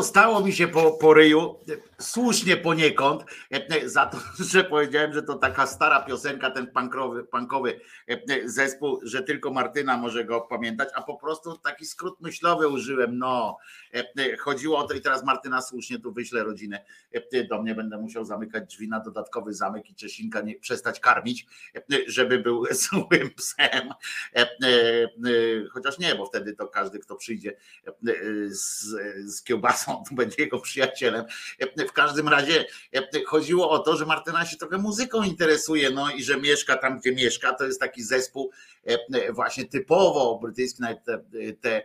dostało 0.00 0.40
mi 0.40 0.52
się 0.52 0.68
po, 0.68 0.90
po 0.92 1.14
ryju, 1.14 1.64
słusznie 1.98 2.56
poniekąd, 2.56 3.24
za 3.84 4.06
to, 4.06 4.18
że 4.44 4.64
powiedziałem, 4.64 5.12
że 5.12 5.22
to 5.22 5.34
taka 5.34 5.66
stara 5.66 6.00
piosenka, 6.00 6.50
ten 6.50 6.66
punkowy, 6.66 7.24
punkowy 7.24 7.80
e, 8.08 8.48
zespół, 8.48 9.00
że 9.02 9.22
tylko 9.22 9.50
Martyna 9.50 9.96
może 9.96 10.24
go 10.24 10.40
pamiętać, 10.40 10.88
a 10.94 11.02
po 11.02 11.16
prostu 11.16 11.58
taki 11.58 11.86
skrót 11.86 12.20
myślowy 12.20 12.68
użyłem. 12.68 13.18
No, 13.18 13.58
chodziło 14.38 14.78
o 14.78 14.88
to 14.88 14.94
i 14.94 15.00
teraz 15.00 15.24
Martyna 15.24 15.62
słusznie 15.62 15.98
tu 15.98 16.12
wyślę 16.12 16.44
rodzinę 16.44 16.84
do 17.48 17.62
mnie, 17.62 17.74
będę 17.74 17.98
musiał 17.98 18.24
zamykać 18.24 18.66
drzwi 18.66 18.88
na 18.88 19.00
dodatkowy 19.00 19.54
zamek 19.54 19.90
i 19.90 19.94
Czesinka 19.94 20.40
nie 20.40 20.54
przestać 20.54 21.00
karmić, 21.00 21.46
żeby 22.06 22.38
był 22.38 22.64
złym 22.70 23.30
psem. 23.36 23.90
Chociaż 25.72 25.98
nie, 25.98 26.14
bo 26.14 26.26
wtedy 26.26 26.56
to 26.56 26.68
każdy, 26.68 26.98
kto 26.98 27.16
przyjdzie 27.16 27.56
z, 28.48 28.86
z 29.24 29.42
kiełbasą, 29.42 30.04
to 30.08 30.14
będzie 30.14 30.42
jego 30.42 30.60
przyjacielem. 30.60 31.24
W 31.88 31.92
każdym 31.92 32.28
razie 32.28 32.64
chodziło 33.26 33.70
o 33.70 33.78
to, 33.78 33.96
że 33.96 34.06
Martyna 34.06 34.46
się 34.46 34.56
trochę 34.56 34.78
muzyką 34.78 35.22
interesuje, 35.22 35.90
no 35.90 36.10
i 36.10 36.22
że 36.22 36.36
mieszka 36.36 36.76
tam, 36.76 36.98
gdzie 36.98 37.12
mieszka. 37.12 37.54
To 37.54 37.64
jest 37.64 37.80
taki 37.80 38.02
zespół 38.02 38.50
właśnie 39.32 39.64
typowo 39.64 40.38
brytyjski, 40.42 40.82
nawet 40.82 41.04
te, 41.04 41.20
te 41.60 41.82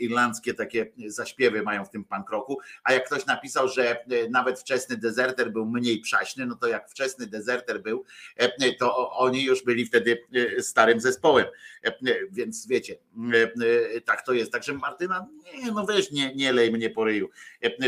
irlandzkie 0.00 0.54
takie 0.54 0.86
zaśpiewy 1.06 1.62
mają 1.62 1.84
w 1.84 1.90
tym 1.90 2.04
punk 2.04 2.30
rocku. 2.30 2.58
A 2.84 2.92
jak 2.92 3.06
ktoś 3.06 3.26
napisał, 3.26 3.68
że 3.68 4.04
nawet 4.30 4.60
wczesny 4.60 4.96
dezerter 4.96 5.52
był 5.52 5.66
mniej 5.66 6.00
przaśny, 6.00 6.46
no 6.46 6.56
to 6.56 6.66
jak 6.66 6.90
wczesny 6.90 7.26
dezerter 7.26 7.82
był, 7.82 8.04
to 8.78 9.10
oni 9.10 9.44
już 9.44 9.64
byli 9.64 9.86
wtedy 9.86 10.18
starym 10.58 11.00
zespołem. 11.00 11.46
Więc 12.30 12.66
wiecie, 12.66 12.96
tak 14.04 14.26
to 14.26 14.32
jest. 14.32 14.52
Także 14.52 14.72
Martyna, 14.72 15.26
nie, 15.64 15.72
no 15.72 15.84
weź, 15.84 16.10
nie, 16.10 16.34
nie 16.34 16.52
lej 16.52 16.72
mnie 16.72 16.90
po 16.90 17.04
ryju, 17.04 17.30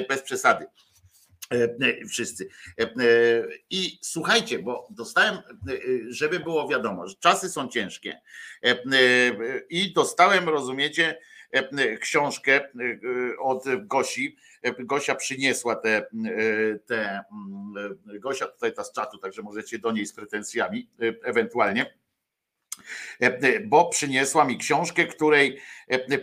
bez 0.09 0.23
przesady. 0.23 0.67
Wszyscy. 2.09 2.49
I 3.71 3.99
słuchajcie, 4.03 4.59
bo 4.59 4.89
dostałem, 4.91 5.39
żeby 6.09 6.41
było 6.41 6.69
wiadomo, 6.69 7.09
że 7.09 7.15
czasy 7.15 7.49
są 7.49 7.69
ciężkie. 7.69 8.21
I 9.71 9.93
dostałem, 9.93 10.49
rozumiecie, 10.49 11.19
książkę 12.01 12.61
od 13.39 13.65
Gosi. 13.87 14.37
Gosia 14.79 15.15
przyniesła 15.15 15.77
te, 15.77 16.07
te 16.87 17.25
Gosia 18.07 18.47
tutaj 18.47 18.73
ta 18.73 18.85
z 18.85 18.93
czatu, 18.93 19.19
także 19.19 19.43
możecie 19.43 19.79
do 19.79 19.93
niej 19.93 20.07
z 20.07 20.13
pretensjami 20.13 20.91
ewentualnie 21.23 21.95
bo 23.65 23.89
przyniosła 23.89 24.45
mi 24.45 24.59
książkę, 24.59 25.07
której 25.07 25.61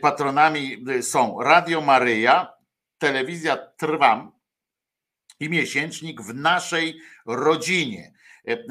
patronami 0.02 0.86
są 1.02 1.42
Radio 1.42 1.82
Maryja, 1.82 2.54
telewizja 2.98 3.58
Trwam 3.58 4.32
i 5.40 5.50
miesięcznik 5.50 6.22
w 6.22 6.34
naszej 6.34 7.00
rodzinie. 7.26 8.14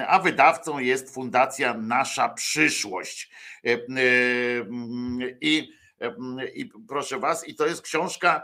A 0.06 0.18
wydawcą 0.18 0.78
jest 0.78 1.14
Fundacja 1.14 1.74
Nasza 1.74 2.28
Przyszłość. 2.28 3.30
I, 5.40 5.72
i 6.54 6.70
proszę 6.88 7.18
Was, 7.18 7.48
i 7.48 7.54
to 7.54 7.66
jest 7.66 7.82
książka 7.82 8.42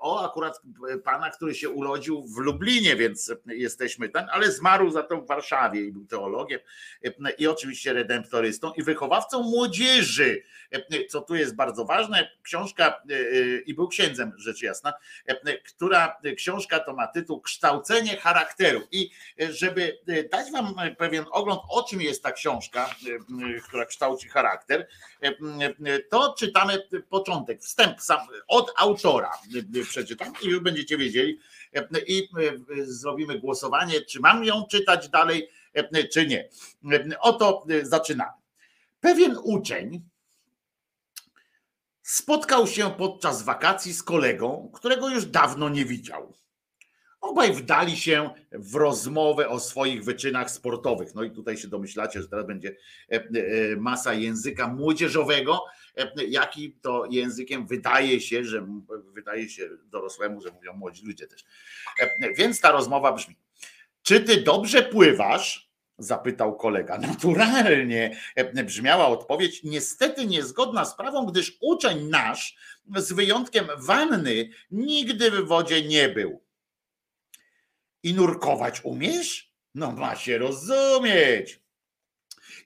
o 0.00 0.30
akurat 0.30 0.62
pana, 1.04 1.30
który 1.30 1.54
się 1.54 1.70
urodził 1.70 2.22
w 2.22 2.36
Lublinie, 2.36 2.96
więc 2.96 3.34
jesteśmy 3.46 4.08
ten, 4.08 4.26
ale 4.30 4.52
zmarł 4.52 4.90
za 4.90 5.02
to 5.02 5.16
w 5.16 5.26
Warszawie 5.26 5.80
i 5.80 5.92
był 5.92 6.06
teologiem 6.06 6.60
i 7.38 7.46
oczywiście 7.46 7.92
redemptorystą 7.92 8.72
i 8.72 8.82
wychowawcą 8.82 9.42
młodzieży, 9.42 10.42
co 11.08 11.20
tu 11.20 11.34
jest 11.34 11.56
bardzo 11.56 11.84
ważne. 11.84 12.30
Książka 12.42 13.02
i 13.66 13.74
był 13.74 13.88
księdzem, 13.88 14.32
rzecz 14.36 14.62
jasna, 14.62 14.92
która 15.66 16.20
książka 16.36 16.80
to 16.80 16.94
ma 16.94 17.06
tytuł 17.06 17.40
Kształcenie 17.40 18.16
charakteru. 18.16 18.80
I 18.90 19.10
żeby 19.50 19.98
dać 20.32 20.52
wam 20.52 20.74
pewien 20.98 21.24
ogląd, 21.30 21.60
o 21.70 21.82
czym 21.82 22.02
jest 22.02 22.22
ta 22.22 22.32
książka, 22.32 22.90
która 23.68 23.86
kształci 23.86 24.28
charakter, 24.28 24.88
to 26.10 26.34
czytamy 26.38 26.82
początek, 27.08 27.60
wstęp 27.60 28.00
sam 28.00 28.18
od 28.48 28.72
autora 28.76 29.07
przeczytam 29.88 30.32
i 30.42 30.46
już 30.46 30.60
będziecie 30.60 30.98
wiedzieli 30.98 31.38
i 32.06 32.28
zrobimy 32.84 33.38
głosowanie, 33.40 34.00
czy 34.00 34.20
mam 34.20 34.44
ją 34.44 34.66
czytać 34.70 35.08
dalej, 35.08 35.48
czy 36.12 36.26
nie. 36.26 36.48
Oto 37.20 37.66
zaczynamy. 37.82 38.32
Pewien 39.00 39.36
uczeń 39.42 40.02
spotkał 42.02 42.66
się 42.66 42.90
podczas 42.90 43.42
wakacji 43.42 43.92
z 43.92 44.02
kolegą, 44.02 44.70
którego 44.74 45.08
już 45.08 45.24
dawno 45.26 45.68
nie 45.68 45.84
widział. 45.84 46.34
Obaj 47.20 47.52
wdali 47.52 47.96
się 47.96 48.30
w 48.52 48.74
rozmowę 48.74 49.48
o 49.48 49.60
swoich 49.60 50.04
wyczynach 50.04 50.50
sportowych. 50.50 51.14
No 51.14 51.22
i 51.22 51.30
tutaj 51.30 51.56
się 51.56 51.68
domyślacie, 51.68 52.22
że 52.22 52.28
teraz 52.28 52.46
będzie 52.46 52.76
masa 53.76 54.14
języka 54.14 54.68
młodzieżowego, 54.68 55.64
jaki 56.28 56.72
to 56.72 57.04
językiem 57.10 57.66
wydaje 57.66 58.20
się, 58.20 58.44
że 58.44 58.66
wydaje 59.14 59.48
się 59.48 59.68
dorosłemu, 59.84 60.40
że 60.40 60.50
mówią 60.50 60.72
młodzi 60.72 61.06
ludzie 61.06 61.26
też. 61.26 61.44
Więc 62.36 62.60
ta 62.60 62.72
rozmowa 62.72 63.12
brzmi: 63.12 63.36
Czy 64.02 64.20
ty 64.20 64.40
dobrze 64.40 64.82
pływasz? 64.82 65.68
Zapytał 66.00 66.56
kolega. 66.56 66.98
Naturalnie 66.98 68.16
brzmiała 68.64 69.08
odpowiedź, 69.08 69.64
niestety 69.64 70.26
niezgodna 70.26 70.84
z 70.84 70.96
prawą, 70.96 71.26
gdyż 71.26 71.56
uczeń 71.60 72.08
nasz, 72.08 72.56
z 72.96 73.12
wyjątkiem 73.12 73.66
wanny, 73.78 74.50
nigdy 74.70 75.30
w 75.30 75.46
wodzie 75.46 75.82
nie 75.82 76.08
był. 76.08 76.47
I 78.02 78.14
nurkować 78.14 78.84
umiesz? 78.84 79.52
No 79.74 79.92
ma 79.92 80.16
się 80.16 80.38
rozumieć. 80.38 81.60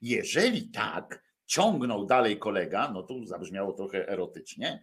Jeżeli 0.03 0.71
tak, 0.71 1.23
ciągnął 1.47 2.07
dalej 2.07 2.39
kolega, 2.39 2.91
no 2.95 3.03
tu 3.03 3.27
zabrzmiało 3.27 3.73
trochę 3.73 4.09
erotycznie, 4.09 4.83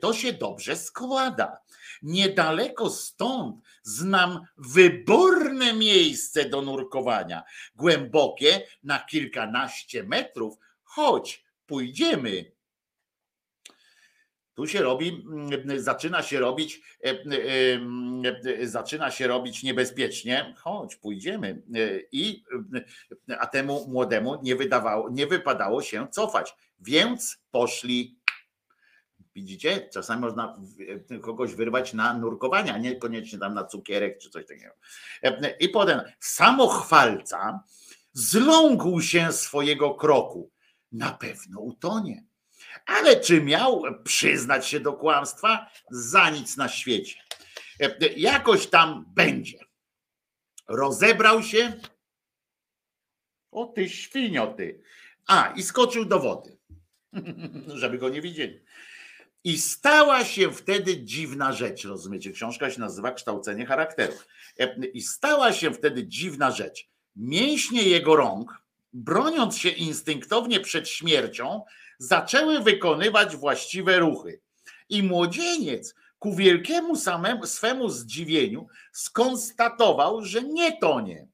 to 0.00 0.12
się 0.12 0.32
dobrze 0.32 0.76
składa. 0.76 1.60
Niedaleko 2.02 2.90
stąd 2.90 3.56
znam 3.82 4.46
wyborne 4.56 5.72
miejsce 5.72 6.44
do 6.44 6.62
nurkowania, 6.62 7.42
głębokie 7.74 8.66
na 8.82 8.98
kilkanaście 8.98 10.04
metrów, 10.04 10.58
choć 10.82 11.44
pójdziemy. 11.66 12.57
Tu 14.58 14.66
się 14.66 14.82
robi, 14.82 15.24
zaczyna 15.76 16.22
się 16.22 16.40
robić, 16.40 16.82
zaczyna 18.62 19.10
się 19.10 19.26
robić 19.26 19.62
niebezpiecznie. 19.62 20.54
Chodź, 20.58 20.96
pójdziemy. 20.96 21.62
I 22.12 22.44
a 23.38 23.46
temu 23.46 23.86
młodemu 23.88 24.38
nie 24.42 24.56
wydawało, 24.56 25.10
nie 25.10 25.26
wypadało 25.26 25.82
się 25.82 26.08
cofać, 26.10 26.54
więc 26.80 27.38
poszli. 27.50 28.18
Widzicie, 29.34 29.88
czasami 29.92 30.20
można 30.20 30.58
kogoś 31.22 31.54
wyrwać 31.54 31.94
na 31.94 32.14
nurkowania, 32.14 32.78
niekoniecznie 32.78 33.38
tam 33.38 33.54
na 33.54 33.64
cukierek 33.64 34.18
czy 34.18 34.30
coś 34.30 34.46
takiego. 34.46 34.74
I 35.60 35.68
potem 35.68 36.00
samochwalca 36.20 37.64
zląkł 38.12 39.00
się 39.00 39.32
swojego 39.32 39.94
kroku. 39.94 40.50
Na 40.92 41.12
pewno 41.12 41.60
utonie. 41.60 42.24
Ale 42.88 43.20
czy 43.20 43.40
miał 43.42 43.82
przyznać 44.04 44.68
się 44.68 44.80
do 44.80 44.92
kłamstwa? 44.92 45.70
Za 45.90 46.30
nic 46.30 46.56
na 46.56 46.68
świecie. 46.68 47.20
Jakoś 48.16 48.66
tam 48.66 49.04
będzie. 49.08 49.58
Rozebrał 50.68 51.42
się. 51.42 51.72
O 53.50 53.66
ty 53.66 53.88
świnio 53.88 54.46
ty. 54.46 54.82
A, 55.26 55.52
i 55.56 55.62
skoczył 55.62 56.04
do 56.04 56.20
wody, 56.20 56.58
żeby 57.80 57.98
go 57.98 58.08
nie 58.08 58.22
widzieli. 58.22 58.60
I 59.44 59.58
stała 59.58 60.24
się 60.24 60.52
wtedy 60.52 61.04
dziwna 61.04 61.52
rzecz, 61.52 61.84
rozumiecie? 61.84 62.32
Książka 62.32 62.70
się 62.70 62.80
nazywa 62.80 63.12
Kształcenie 63.12 63.66
charakteru. 63.66 64.14
I 64.92 65.02
stała 65.02 65.52
się 65.52 65.70
wtedy 65.70 66.06
dziwna 66.06 66.50
rzecz. 66.50 66.88
Mięśnie 67.16 67.82
jego 67.82 68.16
rąk, 68.16 68.62
broniąc 68.92 69.58
się 69.58 69.68
instynktownie 69.68 70.60
przed 70.60 70.88
śmiercią, 70.88 71.64
zaczęły 71.98 72.60
wykonywać 72.60 73.36
właściwe 73.36 73.98
ruchy. 73.98 74.40
I 74.88 75.02
młodzieniec 75.02 75.94
ku 76.18 76.34
wielkiemu 76.34 76.96
samemu 76.96 77.46
swemu 77.46 77.88
zdziwieniu 77.88 78.66
skonstatował, 78.92 80.24
że 80.24 80.42
nie 80.42 80.78
tonie. 80.78 81.28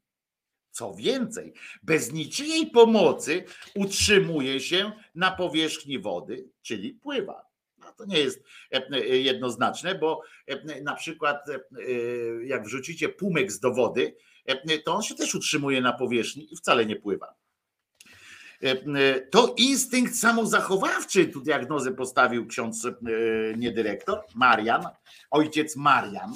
Co 0.71 0.95
więcej, 0.95 1.53
bez 1.83 2.13
niczyjej 2.13 2.67
pomocy 2.67 3.45
utrzymuje 3.75 4.61
się 4.61 4.93
na 5.15 5.31
powierzchni 5.31 5.99
wody, 5.99 6.49
czyli 6.63 6.93
pływa. 6.93 7.47
No 7.79 7.93
to 7.93 8.05
nie 8.05 8.19
jest 8.19 8.45
e, 8.73 8.87
e, 8.91 8.99
jednoznaczne, 9.19 9.95
bo 9.95 10.23
e, 10.47 10.81
na 10.81 10.95
przykład 10.95 11.47
jak 12.45 12.65
wrzucicie 12.65 13.09
pumek 13.09 13.59
do 13.59 13.71
wody, 13.75 14.17
to 14.85 14.95
on 14.95 15.03
się 15.03 15.15
też 15.15 15.35
utrzymuje 15.35 15.81
na 15.81 15.93
powierzchni 15.93 16.53
i 16.53 16.57
wcale 16.57 16.87
nie 16.87 16.97
pływa. 16.97 17.35
To 19.31 19.55
instynkt 19.57 20.17
samozachowawczy, 20.17 21.27
tu 21.27 21.41
diagnozę 21.41 21.93
postawił 21.93 22.47
ksiądz 22.47 22.87
niedyrektor, 23.57 24.21
Marian, 24.35 24.87
ojciec 25.31 25.77
Marian. 25.77 26.33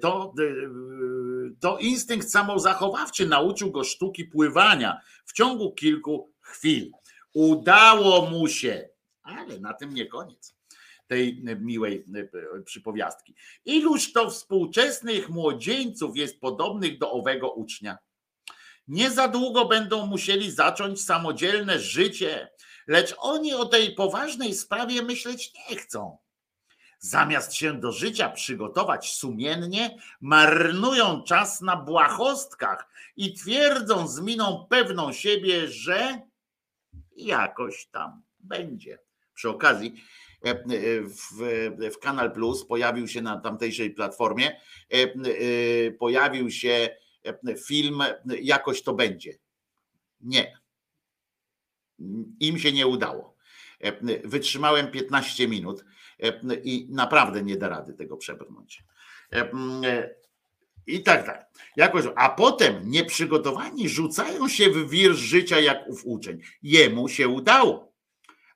To, 0.00 0.34
to 1.60 1.78
instynkt 1.78 2.30
samozachowawczy 2.30 3.26
nauczył 3.26 3.72
go 3.72 3.84
sztuki 3.84 4.24
pływania 4.24 5.00
w 5.24 5.32
ciągu 5.32 5.72
kilku 5.72 6.30
chwil. 6.40 6.90
Udało 7.32 8.30
mu 8.30 8.48
się, 8.48 8.88
ale 9.22 9.58
na 9.60 9.74
tym 9.74 9.94
nie 9.94 10.06
koniec 10.06 10.56
tej 11.06 11.44
miłej 11.60 12.04
przypowiastki. 12.64 13.34
Iluż 13.64 14.12
to 14.12 14.30
współczesnych 14.30 15.28
młodzieńców 15.28 16.16
jest 16.16 16.40
podobnych 16.40 16.98
do 16.98 17.12
owego 17.12 17.50
ucznia? 17.50 17.98
Nie 18.88 19.10
za 19.10 19.28
długo 19.28 19.64
będą 19.64 20.06
musieli 20.06 20.50
zacząć 20.50 21.04
samodzielne 21.04 21.78
życie, 21.78 22.48
lecz 22.86 23.14
oni 23.18 23.54
o 23.54 23.64
tej 23.64 23.94
poważnej 23.94 24.54
sprawie 24.54 25.02
myśleć 25.02 25.52
nie 25.70 25.76
chcą. 25.76 26.18
Zamiast 26.98 27.54
się 27.54 27.80
do 27.80 27.92
życia 27.92 28.30
przygotować 28.30 29.14
sumiennie, 29.14 29.96
marnują 30.20 31.22
czas 31.22 31.60
na 31.60 31.76
błahostkach 31.76 32.88
i 33.16 33.34
twierdzą 33.34 34.08
z 34.08 34.20
miną 34.20 34.66
pewną 34.70 35.12
siebie, 35.12 35.68
że 35.68 36.20
jakoś 37.16 37.86
tam 37.86 38.22
będzie. 38.38 38.98
Przy 39.34 39.48
okazji, 39.48 40.02
e, 40.44 40.50
e, 40.50 40.56
w, 41.02 41.90
w 41.94 41.98
Kanal 41.98 42.32
Plus 42.32 42.66
pojawił 42.66 43.08
się 43.08 43.22
na 43.22 43.40
tamtejszej 43.40 43.90
platformie, 43.90 44.60
e, 44.90 45.90
pojawił 45.90 46.50
się 46.50 46.96
film 47.66 48.02
Jakoś 48.40 48.82
to 48.82 48.94
będzie. 48.94 49.38
Nie. 50.20 50.58
Im 52.40 52.58
się 52.58 52.72
nie 52.72 52.86
udało. 52.86 53.36
Wytrzymałem 54.24 54.90
15 54.90 55.48
minut 55.48 55.84
i 56.64 56.86
naprawdę 56.90 57.42
nie 57.42 57.56
da 57.56 57.68
rady 57.68 57.94
tego 57.94 58.16
przebrnąć. 58.16 58.84
I 60.86 61.02
tak, 61.02 61.26
tak. 61.26 61.50
Jakoś, 61.76 62.04
a 62.16 62.28
potem 62.28 62.90
nieprzygotowani 62.90 63.88
rzucają 63.88 64.48
się 64.48 64.70
w 64.70 64.90
wir 64.90 65.14
życia 65.14 65.60
jak 65.60 65.88
ów 65.88 66.02
uczeń. 66.04 66.40
Jemu 66.62 67.08
się 67.08 67.28
udało. 67.28 67.92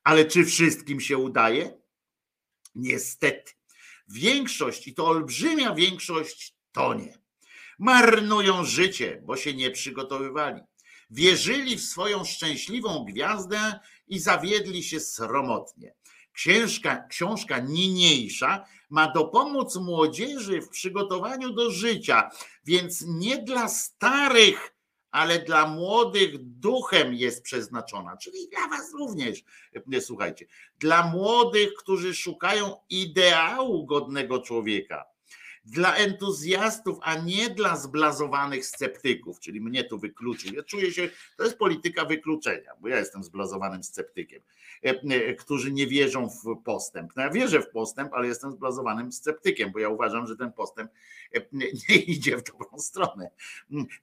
Ale 0.05 0.25
czy 0.25 0.45
wszystkim 0.45 1.01
się 1.01 1.19
udaje? 1.19 1.81
Niestety. 2.75 3.53
Większość, 4.09 4.89
i 4.89 4.95
to 4.95 5.07
olbrzymia 5.07 5.75
większość, 5.75 6.55
to 6.73 6.95
nie. 6.95 7.19
Marnują 7.81 8.65
życie, 8.65 9.23
bo 9.25 9.37
się 9.37 9.55
nie 9.55 9.71
przygotowywali. 9.71 10.63
Wierzyli 11.11 11.77
w 11.77 11.85
swoją 11.85 12.25
szczęśliwą 12.25 13.05
gwiazdę 13.05 13.81
i 14.09 14.19
zawiedli 14.19 14.83
się 14.83 15.01
sromotnie. 15.01 15.95
Książka, 16.33 17.07
książka 17.09 17.59
niniejsza 17.59 18.65
ma 18.91 19.13
dopomóc 19.13 19.77
młodzieży 19.77 20.61
w 20.63 20.69
przygotowaniu 20.69 21.53
do 21.53 21.71
życia, 21.71 22.31
więc 22.65 23.05
nie 23.07 23.39
dla 23.39 23.69
starych, 23.69 24.75
ale 25.11 25.39
dla 25.39 25.67
młodych 25.67 26.39
duchem 26.39 27.15
jest 27.15 27.43
przeznaczona, 27.43 28.17
czyli 28.17 28.49
dla 28.49 28.69
Was 28.69 28.93
również. 28.99 29.43
Słuchajcie, 30.01 30.47
dla 30.79 31.07
młodych, 31.07 31.75
którzy 31.75 32.15
szukają 32.15 32.77
ideału 32.91 33.87
godnego 33.87 34.43
człowieka 34.43 35.05
dla 35.65 35.95
entuzjastów, 35.95 36.99
a 37.03 37.15
nie 37.15 37.51
dla 37.51 37.77
zblazowanych 37.77 38.67
sceptyków, 38.67 39.41
czyli 39.41 39.61
mnie 39.61 39.85
tu 39.85 39.99
wykluczył. 39.99 40.55
Ja 40.55 40.63
czuję 40.63 40.93
się, 40.93 41.09
to 41.37 41.45
jest 41.45 41.59
polityka 41.59 42.05
wykluczenia, 42.05 42.73
bo 42.81 42.89
ja 42.89 42.99
jestem 42.99 43.25
zblazowanym 43.25 43.85
sceptykiem, 43.85 44.43
e, 44.85 44.89
e, 44.89 45.35
którzy 45.35 45.73
nie 45.73 45.87
wierzą 45.87 46.29
w 46.29 46.63
postęp. 46.65 47.13
No 47.17 47.23
ja 47.23 47.31
wierzę 47.31 47.63
w 47.63 47.71
postęp, 47.71 48.15
ale 48.15 48.27
jestem 48.27 48.53
zblazowanym 48.53 49.13
sceptykiem, 49.13 49.73
bo 49.73 49.79
ja 49.79 49.89
uważam, 49.89 50.27
że 50.27 50.37
ten 50.37 50.53
postęp 50.53 50.91
e, 51.35 51.41
nie 51.89 51.97
idzie 51.97 52.37
w 52.37 52.43
dobrą 52.43 52.79
stronę. 52.79 53.31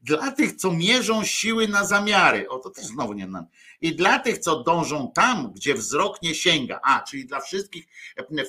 Dla 0.01 0.31
tych, 0.31 0.55
co 0.55 0.71
mierzą 0.71 1.23
siły 1.23 1.67
na 1.67 1.85
zamiary, 1.85 2.49
o 2.49 2.59
to 2.59 2.69
też 2.69 2.85
znowu 2.85 3.13
nie 3.13 3.27
znam, 3.27 3.45
i 3.81 3.95
dla 3.95 4.19
tych, 4.19 4.37
co 4.37 4.63
dążą 4.63 5.11
tam, 5.15 5.53
gdzie 5.53 5.73
wzrok 5.73 6.21
nie 6.21 6.35
sięga, 6.35 6.79
a 6.83 6.99
czyli 6.99 7.25
dla 7.25 7.39
wszystkich 7.39 7.87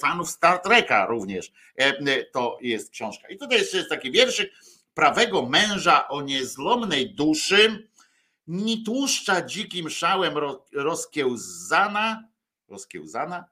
fanów 0.01 0.31
Star 0.31 0.59
Treka 0.59 1.07
również, 1.07 1.53
to 2.33 2.59
jest 2.61 2.91
książka. 2.99 3.29
I 3.29 3.39
tutaj 3.39 3.59
jeszcze 3.59 3.77
jest 3.77 3.89
taki 3.89 4.11
wierszyk 4.11 4.53
prawego 4.95 5.47
męża 5.47 6.09
o 6.09 6.23
niezlomnej 6.23 7.15
duszy, 7.15 7.89
ni 8.47 8.83
tłuszcza 8.83 9.43
dzikim 9.43 9.91
szałem 9.91 10.35
rozkiełzana, 10.73 12.29
rozkiełzana, 12.69 13.45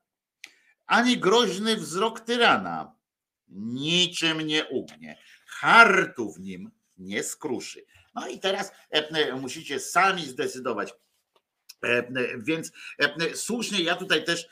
ani 0.86 1.18
groźny 1.18 1.76
wzrok 1.76 2.20
tyrana. 2.20 2.96
Niczym 3.48 4.40
nie 4.40 4.64
ugnie, 4.64 5.18
hartu 5.46 6.32
w 6.32 6.40
nim 6.40 6.70
nie 6.98 7.22
skruszy. 7.22 7.84
No 8.14 8.28
i 8.28 8.38
teraz 8.40 8.72
e, 8.94 9.08
e, 9.08 9.36
musicie 9.36 9.80
sami 9.80 10.26
zdecydować, 10.26 10.94
więc 12.38 12.72
e, 12.98 13.34
słusznie 13.34 13.82
ja 13.82 13.96
tutaj 13.96 14.24
też 14.24 14.48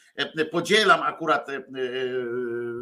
podzielam 0.50 1.02
akurat 1.02 1.48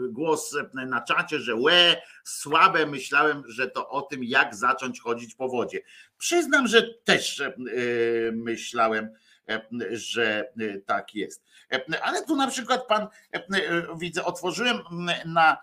głos 0.09 0.56
na 0.74 1.01
czacie, 1.01 1.40
że 1.40 1.55
łe, 1.55 1.97
słabe 2.24 2.86
myślałem, 2.86 3.43
że 3.47 3.69
to 3.69 3.89
o 3.89 4.02
tym, 4.02 4.24
jak 4.24 4.55
zacząć 4.55 5.01
chodzić 5.01 5.35
po 5.35 5.48
wodzie. 5.48 5.81
Przyznam, 6.19 6.66
że 6.66 6.94
też 7.05 7.43
myślałem, 8.32 9.09
że 9.90 10.52
tak 10.86 11.14
jest. 11.14 11.44
Ale 12.02 12.23
tu 12.23 12.36
na 12.36 12.47
przykład 12.47 12.86
pan 12.86 13.06
widzę, 13.97 14.24
otworzyłem 14.24 14.78
na 15.24 15.56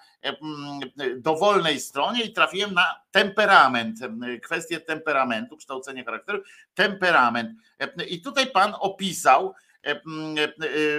dowolnej 1.17 1.79
stronie 1.79 2.23
i 2.23 2.33
trafiłem 2.33 2.73
na 2.73 3.01
temperament, 3.11 3.99
kwestię 4.43 4.79
temperamentu, 4.79 5.57
kształcenie 5.57 6.05
charakteru, 6.05 6.43
temperament. 6.73 7.59
I 8.07 8.21
tutaj 8.21 8.51
pan 8.51 8.73
opisał 8.79 9.53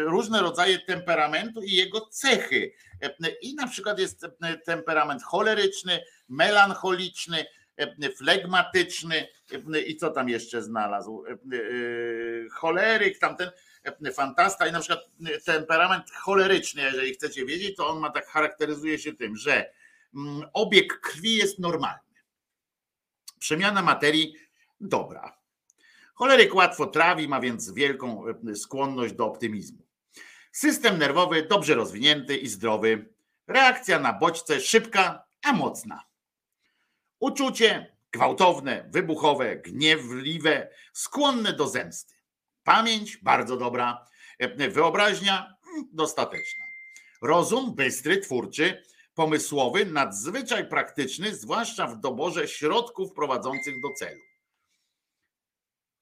różne 0.05 0.41
rodzaje 0.41 0.79
temperamentu 0.79 1.63
i 1.63 1.73
jego 1.73 2.01
cechy. 2.01 2.73
I 3.43 3.55
na 3.55 3.67
przykład 3.67 3.99
jest 3.99 4.27
temperament 4.65 5.23
choleryczny, 5.23 6.01
melancholiczny, 6.29 7.47
flegmatyczny 8.17 9.29
i 9.87 9.97
co 9.97 10.11
tam 10.11 10.29
jeszcze 10.29 10.63
znalazł? 10.63 11.25
Choleryk, 12.53 13.19
tamten 13.19 13.51
fantasta 14.15 14.67
i 14.67 14.73
na 14.73 14.81
przykład 14.81 15.01
temperament 15.45 16.11
choleryczny, 16.11 16.83
jeżeli 16.83 17.15
chcecie 17.15 17.47
wiedzieć, 17.47 17.77
to 17.77 17.89
on 17.89 17.99
ma 17.99 18.11
tak 18.11 18.27
charakteryzuje 18.27 18.99
się 18.99 19.13
tym, 19.13 19.37
że 19.37 19.73
mm, 20.15 20.43
obieg 20.53 21.01
krwi 21.01 21.35
jest 21.35 21.59
normalny. 21.59 22.11
Przemiana 23.39 23.83
materii 23.83 24.35
dobra. 24.81 25.41
Choleryk 26.15 26.55
łatwo 26.55 26.87
trawi, 26.87 27.29
ma 27.29 27.41
więc 27.41 27.73
wielką 27.73 28.25
skłonność 28.55 29.15
do 29.15 29.27
optymizmu. 29.27 29.87
System 30.53 30.99
nerwowy 30.99 31.43
dobrze 31.43 31.75
rozwinięty 31.75 32.37
i 32.37 32.49
zdrowy. 32.49 33.15
Reakcja 33.47 33.99
na 33.99 34.13
bodźce 34.13 34.61
szybka, 34.61 35.25
a 35.43 35.53
mocna. 35.53 36.10
Uczucie 37.21 37.97
gwałtowne, 38.13 38.89
wybuchowe, 38.91 39.57
gniewliwe, 39.57 40.71
skłonne 40.93 41.53
do 41.53 41.69
zemsty. 41.69 42.15
Pamięć 42.65 43.17
bardzo 43.17 43.57
dobra, 43.57 44.07
wyobraźnia 44.71 45.55
dostateczna. 45.93 46.65
Rozum 47.23 47.75
bystry, 47.75 48.19
twórczy, 48.19 48.83
pomysłowy, 49.15 49.87
nadzwyczaj 49.87 50.69
praktyczny, 50.69 51.35
zwłaszcza 51.35 51.87
w 51.87 52.01
doborze 52.01 52.49
środków 52.49 53.13
prowadzących 53.13 53.81
do 53.83 53.89
celu. 53.93 54.21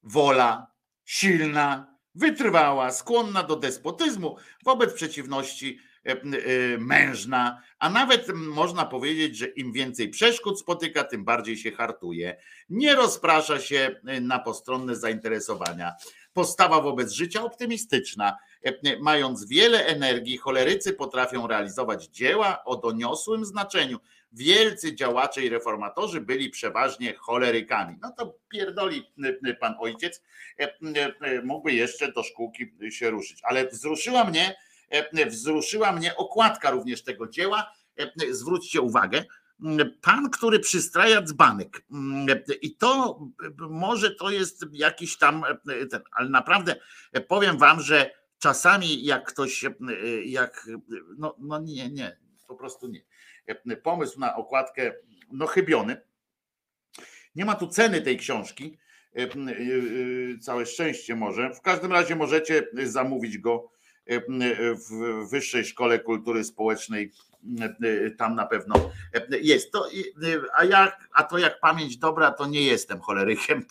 Wola 0.03 0.73
silna, 1.05 1.99
wytrwała, 2.15 2.93
skłonna 2.93 3.43
do 3.43 3.57
despotyzmu, 3.57 4.37
wobec 4.65 4.95
przeciwności 4.95 5.79
e, 5.79 5.83
e, 5.83 5.88
mężna, 6.79 7.63
a 7.79 7.91
nawet 7.91 8.29
można 8.35 8.85
powiedzieć, 8.85 9.37
że 9.37 9.47
im 9.47 9.73
więcej 9.73 10.09
przeszkód 10.09 10.61
spotyka, 10.61 11.05
tym 11.05 11.25
bardziej 11.25 11.57
się 11.57 11.73
hartuje. 11.73 12.37
Nie 12.71 12.95
rozprasza 12.95 13.61
się 13.61 14.01
e, 14.07 14.21
na 14.21 14.39
postronne 14.39 14.97
zainteresowania. 14.97 15.93
Postawa 16.33 16.81
wobec 16.81 17.13
życia 17.13 17.43
optymistyczna. 17.43 18.37
Mając 19.01 19.49
wiele 19.49 19.87
energii, 19.87 20.37
cholerycy 20.37 20.93
potrafią 20.93 21.47
realizować 21.47 22.07
dzieła 22.07 22.65
o 22.65 22.77
doniosłym 22.77 23.45
znaczeniu. 23.45 23.99
Wielcy 24.33 24.95
działacze 24.95 25.43
i 25.43 25.49
reformatorzy 25.49 26.21
byli 26.21 26.51
przeważnie 26.51 27.15
cholerykami. 27.15 27.97
No 28.03 28.13
to 28.19 28.39
pierdoli 28.49 29.03
pan 29.61 29.75
ojciec, 29.79 30.23
mógłby 31.45 31.73
jeszcze 31.73 32.13
do 32.13 32.23
szkółki 32.23 32.67
się 32.91 33.11
ruszyć. 33.11 33.41
Ale 33.43 33.67
wzruszyła 33.67 34.25
mnie, 34.25 34.57
wzruszyła 35.29 35.93
mnie 35.93 36.17
okładka 36.17 36.71
również 36.71 37.03
tego 37.03 37.29
dzieła. 37.29 37.73
Zwróćcie 38.31 38.81
uwagę, 38.81 39.25
pan, 40.01 40.31
który 40.31 40.61
przystraja 40.61 41.23
dzbanek. 41.23 41.83
I 42.63 42.77
to 42.77 43.21
może 43.59 44.15
to 44.15 44.31
jest 44.31 44.65
jakiś 44.73 45.19
tam, 45.19 45.45
ten, 45.91 46.01
ale 46.13 46.29
naprawdę 46.29 46.77
powiem 47.29 47.59
wam, 47.59 47.81
że 47.81 48.11
czasami 48.39 49.05
jak 49.05 49.29
ktoś, 49.29 49.65
jak, 50.25 50.67
no, 51.19 51.37
no 51.39 51.59
nie, 51.59 51.91
nie, 51.91 52.17
po 52.49 52.55
prostu 52.57 52.89
nie. 52.89 53.03
Pomysł 53.77 54.21
na 54.21 54.37
okładkę, 54.37 54.93
no 55.33 55.47
chybiony. 55.47 56.01
Nie 57.35 57.45
ma 57.45 57.55
tu 57.55 57.69
ceny 57.69 58.03
tej 58.03 58.17
książki. 58.17 58.79
Całe 60.41 60.67
szczęście 60.67 61.17
może. 61.17 61.55
W 61.55 61.61
każdym 61.61 61.93
razie 61.93 62.17
możecie 62.17 62.67
zamówić 62.85 63.39
go 63.39 63.71
w 64.09 65.29
Wyższej 65.31 65.65
Szkole 65.65 65.99
Kultury 65.99 66.45
Społecznej 66.45 67.13
tam 68.19 68.35
na 68.35 68.47
pewno 68.47 68.91
jest. 69.41 69.73
To, 69.73 69.89
a, 70.55 70.65
jak, 70.65 71.09
a 71.13 71.23
to 71.23 71.39
jak 71.39 71.61
pamięć 71.61 71.97
dobra, 71.97 72.31
to 72.31 72.47
nie 72.47 72.63
jestem 72.63 73.01
cholerykiem. 73.01 73.65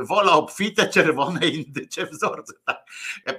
Wola 0.00 0.32
obfite, 0.32 0.88
czerwone 0.88 1.48
indycze 1.48 2.06
wzorce. 2.06 2.52
Tak. 2.64 2.86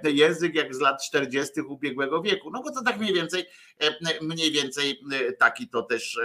Język 0.03 0.55
jak 0.55 0.75
z 0.75 0.79
lat 0.79 1.03
40. 1.03 1.61
ubiegłego 1.61 2.21
wieku. 2.21 2.51
No 2.51 2.63
bo 2.63 2.71
to 2.71 2.83
tak 2.83 2.99
mniej 2.99 3.13
więcej, 3.13 3.45
mniej 4.21 4.51
więcej 4.51 4.99
taki 5.39 5.67
to 5.67 5.83
też 5.83 6.19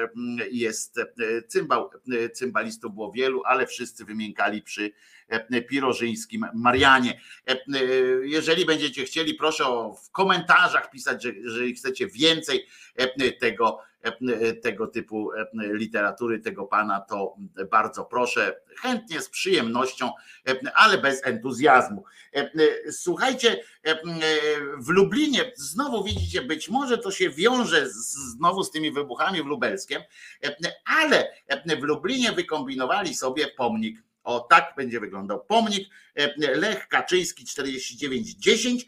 jest 0.51 1.01
cymbał. 1.49 1.91
Cymbalistów 2.35 2.95
było 2.95 3.13
wielu, 3.13 3.43
ale 3.45 3.67
wszyscy 3.67 4.05
wymiękali 4.05 4.63
przy 4.63 4.93
Pirożyńskim 5.69 6.47
Marianie. 6.55 7.21
Jeżeli 8.23 8.65
będziecie 8.65 9.05
chcieli, 9.05 9.35
proszę 9.35 9.65
w 10.05 10.11
komentarzach 10.11 10.91
pisać, 10.91 11.23
że 11.23 11.33
jeżeli 11.33 11.75
chcecie 11.75 12.07
więcej 12.07 12.67
tego, 13.41 13.79
tego 14.63 14.87
typu 14.87 15.31
literatury, 15.55 16.39
tego 16.39 16.67
pana, 16.67 17.01
to 17.01 17.37
bardzo 17.71 18.05
proszę, 18.05 18.57
chętnie, 18.81 19.21
z 19.21 19.29
przyjemnością, 19.29 20.11
ale 20.75 20.99
bez 20.99 21.27
entuzjazmu. 21.27 22.05
Słuchajcie, 22.91 23.65
w 24.79 24.89
Lublinie, 24.89 25.53
znowu 25.57 26.05
widzicie, 26.05 26.43
być 26.43 26.69
może 26.69 26.99
to 26.99 27.11
się 27.11 27.31
wiąże 27.31 27.91
znowu 27.91 28.65
z 28.65 28.71
tymi 28.71 28.93
wybuchami 28.93 29.43
w 29.43 29.47
Lubelskiem, 29.47 30.03
ale 30.85 31.33
w 31.81 31.83
Lublinie 31.83 32.33
wykombinowali 32.33 33.15
sobie 33.15 33.49
pomnik 33.49 34.03
o 34.23 34.41
tak 34.41 34.75
będzie 34.77 35.01
wyglądał 35.01 35.45
pomnik. 35.45 35.89
Lech 36.37 36.89
Kaczyński 36.89 37.45
4910, 37.45 38.87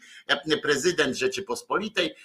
prezydent 0.61 1.17
Rzeczypospolitej. 1.17 2.15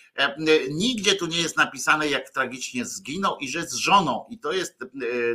Nigdzie 0.71 1.15
tu 1.15 1.27
nie 1.27 1.39
jest 1.43 1.57
napisane, 1.57 2.09
jak 2.09 2.31
tragicznie 2.31 2.85
zginął 2.85 3.39
i 3.39 3.49
że 3.49 3.63
z 3.63 3.75
żoną. 3.75 4.27
I 4.31 4.39
to 4.39 4.53
jest 4.53 4.79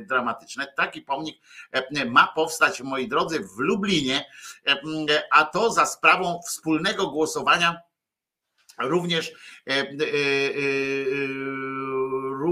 dramatyczne. 0.01 0.67
Taki 0.77 1.01
pomnik 1.01 1.37
ma 2.05 2.27
powstać, 2.27 2.81
moi 2.81 3.07
drodzy, 3.07 3.39
w 3.39 3.59
Lublinie, 3.59 4.25
a 5.31 5.45
to 5.45 5.71
za 5.71 5.85
sprawą 5.85 6.39
wspólnego 6.47 7.07
głosowania 7.07 7.81
również 8.79 9.33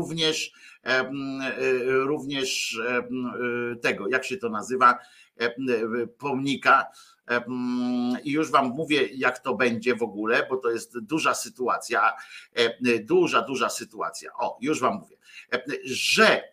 również 0.03 0.51
również 1.87 2.79
tego, 3.81 4.07
jak 4.07 4.25
się 4.25 4.37
to 4.37 4.49
nazywa, 4.49 4.99
pomnika. 6.17 6.85
I 8.23 8.31
już 8.31 8.51
Wam 8.51 8.67
mówię, 8.67 9.07
jak 9.13 9.39
to 9.39 9.55
będzie 9.55 9.95
w 9.95 10.03
ogóle, 10.03 10.47
bo 10.49 10.57
to 10.57 10.71
jest 10.71 10.99
duża 10.99 11.33
sytuacja, 11.33 12.13
duża, 13.01 13.41
duża 13.41 13.69
sytuacja. 13.69 14.31
O, 14.33 14.57
już 14.61 14.79
Wam 14.79 14.95
mówię, 14.95 15.17
że 15.83 16.52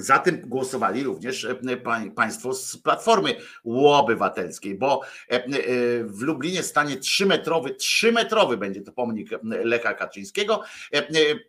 za 0.00 0.18
tym 0.18 0.42
głosowali 0.46 1.02
również 1.04 1.46
państwo 2.14 2.54
z 2.54 2.76
Platformy 2.76 3.34
Obywatelskiej, 3.84 4.74
bo 4.74 5.00
w 6.04 6.20
Lublinie 6.20 6.62
stanie 6.62 6.96
trzymetrowy, 6.96 7.74
trzymetrowy 7.74 8.56
będzie 8.56 8.80
to 8.82 8.92
pomnik 8.92 9.30
Lecha 9.42 9.94
Kaczyńskiego. 9.94 10.62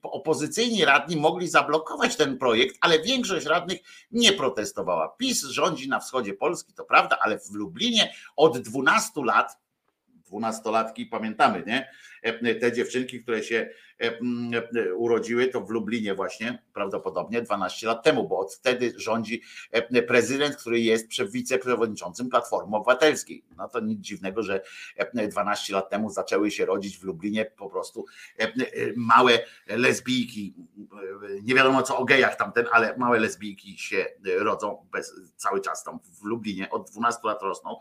Opozycyjni 0.04 0.86
radni 0.86 1.18
mogli 1.18 1.48
zablokować 1.48 2.16
ten 2.16 2.38
projekt, 2.38 2.78
ale 2.82 3.00
większość 3.00 3.46
radnych 3.46 3.80
nie 4.12 4.34
protestowała. 4.34 5.10
PiS 5.18 5.44
rządzi 5.44 5.90
na 5.90 6.00
wschodzie 6.00 6.34
Polski, 6.34 6.74
to 6.74 6.86
prawda, 6.86 7.18
ale 7.22 7.40
w 7.40 7.52
Lublinie 7.52 8.14
od 8.36 8.58
12 8.58 9.12
lat, 9.26 9.58
dwunastolatki, 10.26 11.06
pamiętamy, 11.06 11.64
nie? 11.68 11.92
Te 12.62 12.72
dziewczynki, 12.72 13.24
które 13.24 13.44
się 13.44 13.70
urodziły, 14.96 15.48
to 15.48 15.62
w 15.62 15.70
Lublinie 15.70 16.16
właśnie 16.16 16.64
prawdopodobnie 16.74 17.42
12 17.42 17.88
lat 17.88 18.04
temu, 18.04 18.28
bo 18.28 18.40
od 18.40 18.56
wtedy 18.56 18.94
rządzi 18.98 19.42
prezydent, 20.08 20.56
który 20.56 20.80
jest 20.80 21.32
wiceprzewodniczącym 21.32 22.30
Platformy 22.30 22.78
Obywatelskiej. 22.78 23.44
No 23.58 23.70
to 23.70 23.80
nic 23.80 24.00
dziwnego, 24.00 24.44
że 24.44 24.62
12 25.30 25.74
lat 25.74 25.90
temu 25.90 26.10
zaczęły 26.10 26.52
się 26.52 26.66
rodzić 26.66 26.98
w 26.98 27.04
Lublinie 27.04 27.46
po 27.46 27.70
prostu 27.70 28.06
małe 28.96 29.40
lesbijki. 29.68 30.54
Nie 31.44 31.56
wiadomo 31.56 31.84
co 31.84 31.98
o 31.98 32.06
gejach 32.06 32.36
tamten, 32.36 32.66
ale 32.72 32.98
małe 32.98 33.20
lesbijki 33.20 33.78
się 33.78 34.06
rodzą 34.38 34.88
bez, 34.92 35.14
cały 35.36 35.62
czas 35.62 35.84
tam 35.84 36.00
w 36.22 36.24
Lublinie. 36.24 36.70
Od 36.70 36.92
12 36.92 37.20
lat 37.24 37.42
rosną. 37.42 37.78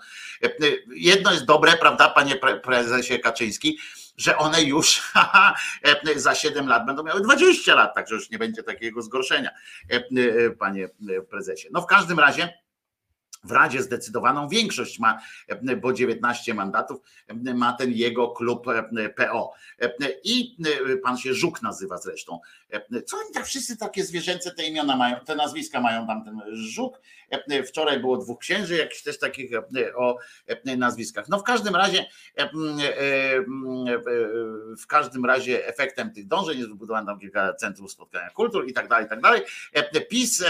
Jedno 0.94 1.32
jest 1.32 1.44
dobre, 1.44 1.72
prawda, 1.72 2.08
panie 2.08 2.36
prezesie 2.62 3.18
Kaczyński, 3.18 3.78
że 4.20 4.36
one 4.36 4.62
już 4.62 5.12
za 6.16 6.34
7 6.34 6.68
lat 6.68 6.86
będą 6.86 7.02
miały 7.02 7.20
20 7.20 7.74
lat, 7.74 7.94
także 7.94 8.14
już 8.14 8.30
nie 8.30 8.38
będzie 8.38 8.62
takiego 8.62 9.02
zgorszenia, 9.02 9.50
e, 9.90 9.94
e, 9.96 10.50
panie 10.50 10.88
prezesie. 11.30 11.68
No 11.72 11.80
w 11.80 11.86
każdym 11.86 12.18
razie 12.18 12.60
w 13.44 13.50
Radzie 13.50 13.82
zdecydowaną 13.82 14.48
większość 14.48 14.98
ma, 14.98 15.20
bo 15.80 15.92
19 15.92 16.54
mandatów 16.54 17.00
ma 17.54 17.72
ten 17.72 17.92
jego 17.92 18.28
klub 18.28 18.66
PO. 19.16 19.52
I 20.24 20.56
pan 21.02 21.18
się 21.18 21.34
Żuk 21.34 21.62
nazywa 21.62 21.98
zresztą. 21.98 22.40
Co 23.06 23.16
oni 23.16 23.34
tak 23.34 23.46
wszyscy 23.46 23.76
takie 23.76 24.04
zwierzęce 24.04 24.50
te 24.50 24.64
imiona 24.64 24.96
mają, 24.96 25.20
te 25.20 25.34
nazwiska 25.34 25.80
mają 25.80 26.06
tam 26.06 26.24
ten 26.24 26.40
Żuk. 26.52 27.00
Wczoraj 27.66 28.00
było 28.00 28.16
dwóch 28.16 28.38
księży, 28.38 28.76
jakichś 28.76 29.02
też 29.02 29.18
takich 29.18 29.50
o 29.96 30.18
nazwiskach. 30.76 31.28
No 31.28 31.38
w 31.38 31.44
każdym 31.44 31.76
razie 31.76 32.06
w 34.80 34.86
każdym 34.86 35.24
razie 35.24 35.66
efektem 35.66 36.12
tych 36.12 36.26
dążeń 36.26 36.58
jest 36.58 36.70
wybudowane 36.70 37.06
tam 37.06 37.20
kilka 37.20 37.54
centrów 37.54 37.92
spotkania 37.92 38.30
kultur 38.30 38.68
i 38.68 38.72
tak 38.72 38.88
dalej, 38.88 39.06
i 39.06 39.08
tak 39.08 39.20
dalej. 39.20 39.42
PiS 40.08 40.44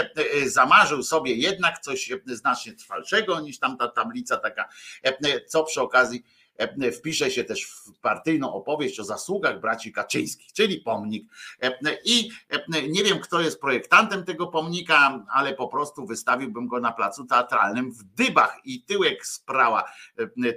zamarzył 0.45 1.03
sobie 1.03 1.35
jednak 1.35 1.79
coś 1.79 2.09
znacznie 2.25 2.73
trwalszego 2.73 3.39
niż 3.39 3.59
tam 3.59 3.77
ta 3.77 3.87
tablica 3.87 4.37
taka, 4.37 4.69
co 5.47 5.63
przy 5.63 5.81
okazji 5.81 6.23
wpisze 6.97 7.31
się 7.31 7.43
też 7.43 7.65
w 7.65 7.99
partyjną 7.99 8.53
opowieść 8.53 8.99
o 8.99 9.03
zasługach 9.03 9.59
braci 9.59 9.91
Kaczyńskich, 9.91 10.53
czyli 10.53 10.77
pomnik. 10.77 11.31
I 12.05 12.29
nie 12.89 13.03
wiem, 13.03 13.19
kto 13.19 13.41
jest 13.41 13.61
projektantem 13.61 14.23
tego 14.23 14.47
pomnika, 14.47 15.25
ale 15.33 15.53
po 15.53 15.67
prostu 15.67 16.05
wystawiłbym 16.05 16.67
go 16.67 16.79
na 16.79 16.91
placu 16.91 17.25
teatralnym 17.25 17.91
w 17.91 18.03
Dybach 18.03 18.57
i 18.65 18.83
tyłek 18.83 19.25
sprała, 19.25 19.83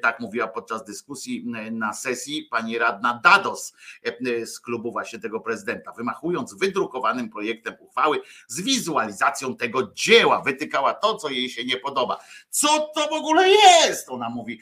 tak 0.02 0.20
mówiła 0.20 0.48
podczas 0.48 0.84
dyskusji 0.84 1.46
na 1.72 1.92
sesji 1.92 2.48
pani 2.50 2.78
radna 2.78 3.20
Dados 3.24 3.74
z 4.44 4.60
klubu 4.60 4.92
właśnie 4.92 5.18
tego 5.18 5.40
prezydenta, 5.40 5.92
wymachując 5.92 6.54
wydrukowanym 6.54 7.30
projektem 7.30 7.74
uchwały 7.80 8.20
z 8.46 8.60
wizualizacją 8.60 9.56
tego 9.56 9.92
dzieła, 9.94 10.42
wytykała 10.42 10.94
to, 10.94 11.14
co 11.14 11.28
jej 11.28 11.50
się 11.50 11.64
nie 11.64 11.76
podoba. 11.76 12.18
Co 12.50 12.68
to 12.94 13.08
w 13.08 13.12
ogóle 13.12 13.48
jest? 13.48 14.08
Ona 14.08 14.28
mówi, 14.28 14.60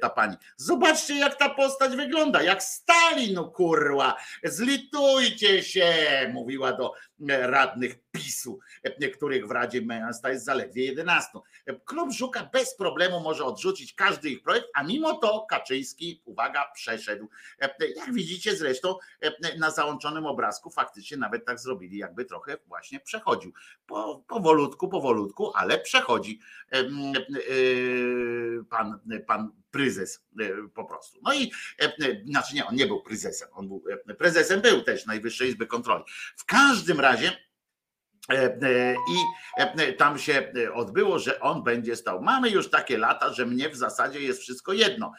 ta 0.00 0.10
pani 0.10 0.36
Zobaczcie, 0.60 1.18
jak 1.18 1.34
ta 1.34 1.48
postać 1.50 1.96
wygląda, 1.96 2.42
jak 2.42 2.62
Stalin, 2.62 3.36
kurwa. 3.54 4.16
Zlitujcie 4.44 5.62
się, 5.62 5.94
mówiła 6.32 6.72
do 6.72 6.92
radnych 7.28 7.98
PiSu, 8.12 8.58
których 9.14 9.46
w 9.46 9.50
Radzie 9.50 9.82
Miasta 9.82 10.30
jest 10.30 10.44
zaledwie 10.44 10.84
11. 10.84 11.30
Klub 11.84 12.12
Żuka 12.12 12.50
bez 12.52 12.76
problemu 12.76 13.20
może 13.20 13.44
odrzucić 13.44 13.94
każdy 13.94 14.30
ich 14.30 14.42
projekt, 14.42 14.66
a 14.74 14.82
mimo 14.82 15.14
to 15.14 15.46
Kaczyński, 15.50 16.22
uwaga, 16.24 16.64
przeszedł. 16.74 17.28
Jak 17.96 18.12
widzicie 18.12 18.56
zresztą 18.56 18.94
na 19.58 19.70
załączonym 19.70 20.26
obrazku 20.26 20.70
faktycznie 20.70 21.16
nawet 21.16 21.44
tak 21.44 21.60
zrobili, 21.60 21.98
jakby 21.98 22.24
trochę 22.24 22.56
właśnie 22.66 23.00
przechodził. 23.00 23.52
Po, 23.86 24.24
powolutku, 24.28 24.88
powolutku, 24.88 25.52
ale 25.54 25.78
przechodzi 25.78 26.40
pan, 28.70 29.00
pan 29.26 29.52
prezes 29.70 30.24
po 30.74 30.84
prostu. 30.84 31.18
No 31.22 31.34
i 31.34 31.52
znaczy 32.26 32.54
nie, 32.54 32.66
on 32.66 32.74
nie 32.74 32.86
był 32.86 33.02
prezesem, 33.02 33.48
on 33.52 33.68
był 33.68 33.84
prezesem 34.18 34.60
był 34.60 34.82
też 34.82 35.06
Najwyższej 35.06 35.48
Izby 35.48 35.66
Kontroli. 35.66 36.04
W 36.36 36.44
każdym 36.44 37.00
razie 37.00 37.07
i 39.08 39.94
tam 39.96 40.18
się 40.18 40.52
odbyło, 40.74 41.18
że 41.18 41.40
on 41.40 41.62
będzie 41.62 41.96
stał. 41.96 42.22
Mamy 42.22 42.50
już 42.50 42.70
takie 42.70 42.98
lata, 42.98 43.32
że 43.32 43.46
mnie 43.46 43.68
w 43.68 43.76
zasadzie 43.76 44.20
jest 44.20 44.40
wszystko 44.40 44.72
jedno. 44.72 45.12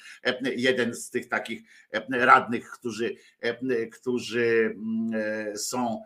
Jeden 0.55 0.93
z 0.95 1.09
tych 1.09 1.29
takich 1.29 1.61
radnych, 2.09 2.71
którzy, 2.71 3.15
którzy 3.93 4.75
są 5.55 6.01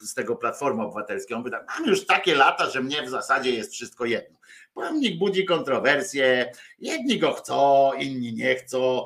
z 0.00 0.14
tego 0.14 0.36
Platformy 0.36 0.82
Obywatelskiej. 0.82 1.34
On 1.34 1.40
mówi 1.40 1.50
tak, 1.50 1.66
mam 1.78 1.88
już 1.88 2.06
takie 2.06 2.34
lata, 2.34 2.70
że 2.70 2.82
mnie 2.82 3.02
w 3.02 3.08
zasadzie 3.08 3.50
jest 3.50 3.72
wszystko 3.72 4.04
jedno. 4.04 4.38
Pomnik 4.74 5.18
budzi 5.18 5.44
kontrowersje, 5.44 6.52
jedni 6.78 7.18
go 7.18 7.32
chcą, 7.32 7.90
inni 7.92 8.34
nie 8.34 8.54
chcą. 8.54 9.04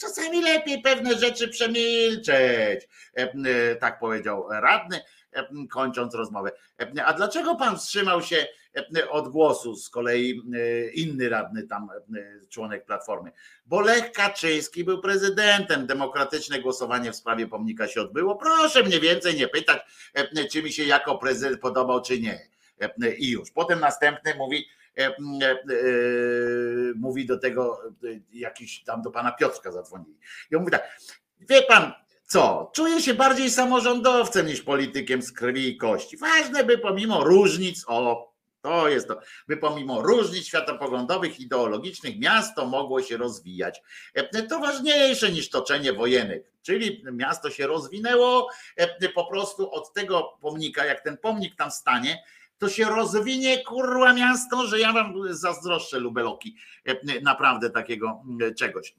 Czasami 0.00 0.42
lepiej 0.42 0.82
pewne 0.82 1.18
rzeczy 1.18 1.48
przemilczeć, 1.48 2.88
tak 3.80 3.98
powiedział 3.98 4.48
radny 4.50 5.00
kończąc 5.70 6.14
rozmowę. 6.14 6.52
A 7.04 7.12
dlaczego 7.12 7.56
pan 7.56 7.76
wstrzymał 7.76 8.22
się 8.22 8.46
od 9.10 9.28
głosu 9.28 9.76
z 9.76 9.90
kolei 9.90 10.42
inny 10.94 11.28
radny 11.28 11.62
tam, 11.62 11.88
członek 12.48 12.84
Platformy? 12.84 13.32
Bo 13.66 13.80
Lech 13.80 14.12
Kaczyński 14.12 14.84
był 14.84 15.00
prezydentem, 15.00 15.86
demokratyczne 15.86 16.60
głosowanie 16.60 17.12
w 17.12 17.16
sprawie 17.16 17.46
pomnika 17.46 17.88
się 17.88 18.00
odbyło. 18.00 18.36
Proszę 18.36 18.82
mnie 18.82 19.00
więcej 19.00 19.36
nie 19.36 19.48
pytać, 19.48 19.80
czy 20.50 20.62
mi 20.62 20.72
się 20.72 20.84
jako 20.84 21.18
prezydent 21.18 21.60
podobał, 21.60 22.02
czy 22.02 22.20
nie. 22.20 22.48
I 23.18 23.30
już. 23.30 23.50
Potem 23.50 23.80
następny 23.80 24.34
mówi, 24.34 24.68
mówi 26.96 27.26
do 27.26 27.38
tego 27.38 27.82
jakiś 28.32 28.84
tam 28.84 29.02
do 29.02 29.10
pana 29.10 29.32
Piotrka 29.32 29.72
zadzwonili. 29.72 30.18
I 30.50 30.56
on 30.56 30.62
mówi 30.62 30.72
tak, 30.72 30.98
wie 31.40 31.62
pan, 31.62 31.92
co? 32.28 32.70
Czuję 32.74 33.02
się 33.02 33.14
bardziej 33.14 33.50
samorządowcem 33.50 34.46
niż 34.46 34.62
politykiem 34.62 35.22
z 35.22 35.32
krwi 35.32 35.68
i 35.68 35.76
kości. 35.76 36.16
Ważne, 36.16 36.64
by 36.64 36.78
pomimo 36.78 37.24
różnic, 37.24 37.84
o, 37.86 38.32
to 38.60 38.88
jest 38.88 39.08
to, 39.08 39.20
by 39.48 39.56
pomimo 39.56 40.02
różnic 40.02 40.46
światopoglądowych, 40.46 41.40
ideologicznych, 41.40 42.18
miasto 42.18 42.66
mogło 42.66 43.02
się 43.02 43.16
rozwijać. 43.16 43.82
To 44.48 44.60
ważniejsze 44.60 45.32
niż 45.32 45.50
toczenie 45.50 45.92
wojenek. 45.92 46.52
Czyli 46.62 47.04
miasto 47.12 47.50
się 47.50 47.66
rozwinęło 47.66 48.48
po 49.14 49.26
prostu 49.26 49.70
od 49.70 49.92
tego 49.92 50.38
pomnika, 50.40 50.84
jak 50.84 51.00
ten 51.00 51.16
pomnik 51.18 51.56
tam 51.56 51.70
stanie, 51.70 52.22
to 52.58 52.68
się 52.68 52.84
rozwinie 52.84 53.64
kurwa 53.64 54.12
miasto, 54.12 54.66
że 54.66 54.78
ja 54.78 54.92
wam 54.92 55.14
zazdroszczę 55.30 55.98
lubeloki 55.98 56.56
naprawdę 57.22 57.70
takiego 57.70 58.22
czegoś. 58.58 58.94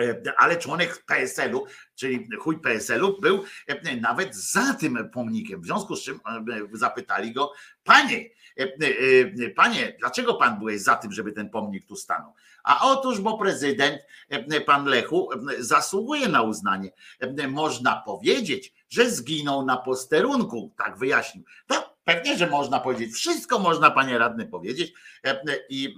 E, 0.00 0.22
ale 0.38 0.56
członek 0.56 1.04
PSL-u, 1.06 1.66
czyli 1.94 2.28
chuj 2.38 2.60
PSL-u, 2.60 3.20
był 3.20 3.44
e, 3.66 3.96
nawet 3.96 4.36
za 4.36 4.74
tym 4.74 5.10
pomnikiem. 5.10 5.60
W 5.60 5.64
związku 5.64 5.96
z 5.96 6.02
czym 6.02 6.20
e, 6.26 6.40
zapytali 6.72 7.32
go, 7.32 7.52
panie, 7.84 8.30
panie, 9.56 9.96
dlaczego 10.00 10.34
pan 10.34 10.58
byłeś 10.58 10.80
za 10.80 10.96
tym, 10.96 11.12
żeby 11.12 11.32
ten 11.32 11.50
pomnik 11.50 11.86
tu 11.86 11.96
stanął? 11.96 12.32
A 12.64 12.90
otóż, 12.90 13.20
bo 13.20 13.38
prezydent, 13.38 13.98
pan 14.66 14.84
Lechu, 14.84 15.30
zasługuje 15.58 16.28
na 16.28 16.42
uznanie. 16.42 16.90
Można 17.48 18.02
powiedzieć, 18.06 18.74
że 18.88 19.10
zginął 19.10 19.64
na 19.64 19.76
posterunku, 19.76 20.74
tak 20.76 20.98
wyjaśnił. 20.98 21.44
To 21.66 21.98
Pewnie, 22.08 22.38
że 22.38 22.46
można 22.46 22.80
powiedzieć, 22.80 23.14
wszystko 23.14 23.58
można, 23.58 23.90
panie 23.90 24.18
radny, 24.18 24.46
powiedzieć 24.46 24.92
i, 25.68 25.94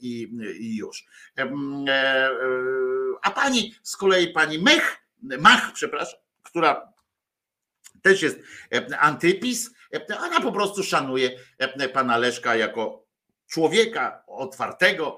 i, 0.00 0.28
i 0.60 0.76
już. 0.76 1.06
A 3.28 3.30
pani 3.30 3.74
z 3.82 3.96
kolei, 3.96 4.32
pani 4.32 4.58
Mech, 4.58 4.96
Mach, 5.38 5.72
przepraszam, 5.72 6.20
która 6.42 6.92
też 8.02 8.22
jest 8.22 8.40
antypis, 8.98 9.70
ona 10.18 10.40
po 10.40 10.52
prostu 10.52 10.82
szanuje 10.82 11.30
pana 11.92 12.16
Leszka 12.16 12.56
jako 12.56 13.06
człowieka 13.46 14.22
otwartego, 14.26 15.16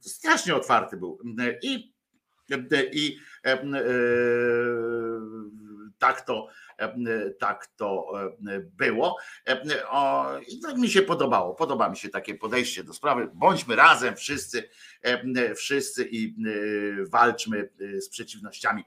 strasznie 0.00 0.56
otwarty 0.56 0.96
był. 0.96 1.18
I, 1.62 1.92
i 2.92 3.18
tak 6.02 6.20
to 6.20 6.48
E, 6.82 7.30
tak 7.30 7.66
to 7.76 8.12
e, 8.48 8.60
było. 8.60 9.16
E, 9.46 9.62
I 10.48 10.60
tak 10.60 10.76
mi 10.76 10.90
się 10.90 11.02
podobało. 11.02 11.54
Podoba 11.54 11.88
mi 11.88 11.96
się 11.96 12.08
takie 12.08 12.34
podejście 12.34 12.84
do 12.84 12.94
sprawy. 12.94 13.28
Bądźmy 13.34 13.76
razem 13.76 14.16
wszyscy, 14.16 14.68
wszyscy 15.56 16.08
i 16.10 16.34
walczmy 17.10 17.68
z 17.98 18.08
przeciwnościami 18.08 18.84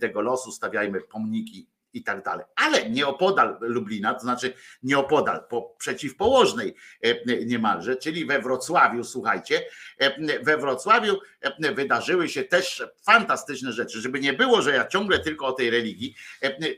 tego 0.00 0.20
losu, 0.20 0.52
stawiajmy 0.52 1.00
pomniki 1.00 1.68
i 1.92 2.04
tak 2.04 2.24
dalej. 2.24 2.46
Ale 2.56 2.90
nieopodal 2.90 3.56
Lublina, 3.60 4.14
to 4.14 4.20
znaczy 4.20 4.54
nieopodal, 4.82 5.44
po 5.48 5.74
przeciwpołożnej 5.78 6.74
e, 7.02 7.44
niemalże, 7.46 7.96
czyli 7.96 8.26
we 8.26 8.42
Wrocławiu, 8.42 9.04
słuchajcie, 9.04 9.64
e, 9.98 10.42
we 10.42 10.56
Wrocławiu 10.56 11.18
e, 11.40 11.74
wydarzyły 11.74 12.28
się 12.28 12.44
też 12.44 12.82
fantastyczne 13.06 13.72
rzeczy. 13.72 14.00
Żeby 14.00 14.20
nie 14.20 14.32
było, 14.32 14.62
że 14.62 14.70
ja 14.70 14.86
ciągle 14.86 15.18
tylko 15.18 15.46
o 15.46 15.52
tej 15.52 15.70
religii, 15.70 16.14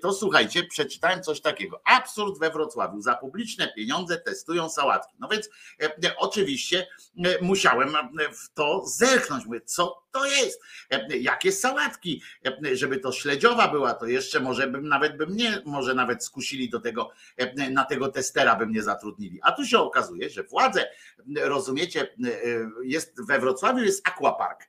to 0.03 0.13
słuchajcie, 0.13 0.65
przeczytałem 0.65 1.23
coś 1.23 1.41
takiego. 1.41 1.81
Absurd 1.85 2.39
we 2.39 2.51
Wrocławiu. 2.51 3.01
Za 3.01 3.15
publiczne 3.15 3.73
pieniądze 3.77 4.17
testują 4.17 4.69
sałatki. 4.69 5.15
No 5.19 5.29
więc 5.29 5.51
oczywiście 6.17 6.87
musiałem 7.41 7.97
w 8.33 8.55
to 8.55 8.87
zerknąć. 8.87 9.47
Mówię, 9.47 9.61
co 9.61 10.04
to 10.15 10.27
jest? 10.27 10.63
Jakie 11.21 11.53
sałatki? 11.53 12.23
Żeby 12.73 12.99
to 12.99 13.13
śledziowa 13.13 13.69
była, 13.69 13.95
to 13.95 14.07
jeszcze 14.07 14.41
może 14.41 14.67
bym 14.67 14.89
nawet 14.89 15.17
by 15.17 15.27
mnie, 15.27 15.63
może 15.65 15.95
nawet 15.95 16.25
skusili 16.25 16.69
do 16.69 16.81
tego, 16.81 17.11
na 17.71 17.85
tego 17.85 18.09
testera 18.09 18.57
by 18.57 18.67
mnie 18.67 18.83
zatrudnili. 18.83 19.41
A 19.43 19.53
tu 19.53 19.67
się 19.67 19.79
okazuje, 19.79 20.31
że 20.31 20.43
władze, 20.43 20.91
rozumiecie, 21.37 22.15
jest 22.83 23.27
we 23.27 23.39
Wrocławiu 23.39 23.85
jest 23.85 24.09
aquapark. 24.09 24.69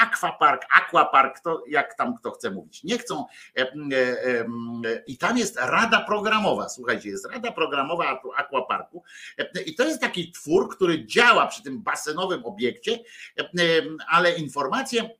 Aquapark, 0.00 0.62
aquapark, 0.70 1.40
to 1.40 1.64
jak 1.68 1.94
tam 1.94 2.16
kto 2.16 2.30
chce 2.30 2.50
mówić. 2.50 2.84
Nie 2.84 2.98
chcą. 2.98 3.24
I 5.06 5.18
tam 5.18 5.38
jest 5.38 5.56
rada 5.56 6.00
programowa. 6.00 6.68
Słuchajcie, 6.68 7.08
jest 7.08 7.26
rada 7.26 7.52
programowa 7.52 8.20
aquaparku. 8.36 9.02
I 9.66 9.74
to 9.74 9.84
jest 9.84 10.00
taki 10.00 10.32
twór, 10.32 10.76
który 10.76 11.06
działa 11.06 11.46
przy 11.46 11.62
tym 11.62 11.82
basenowym 11.82 12.44
obiekcie, 12.44 12.98
ale 14.08 14.32
informacja 14.32 14.57
informacje 14.58 15.10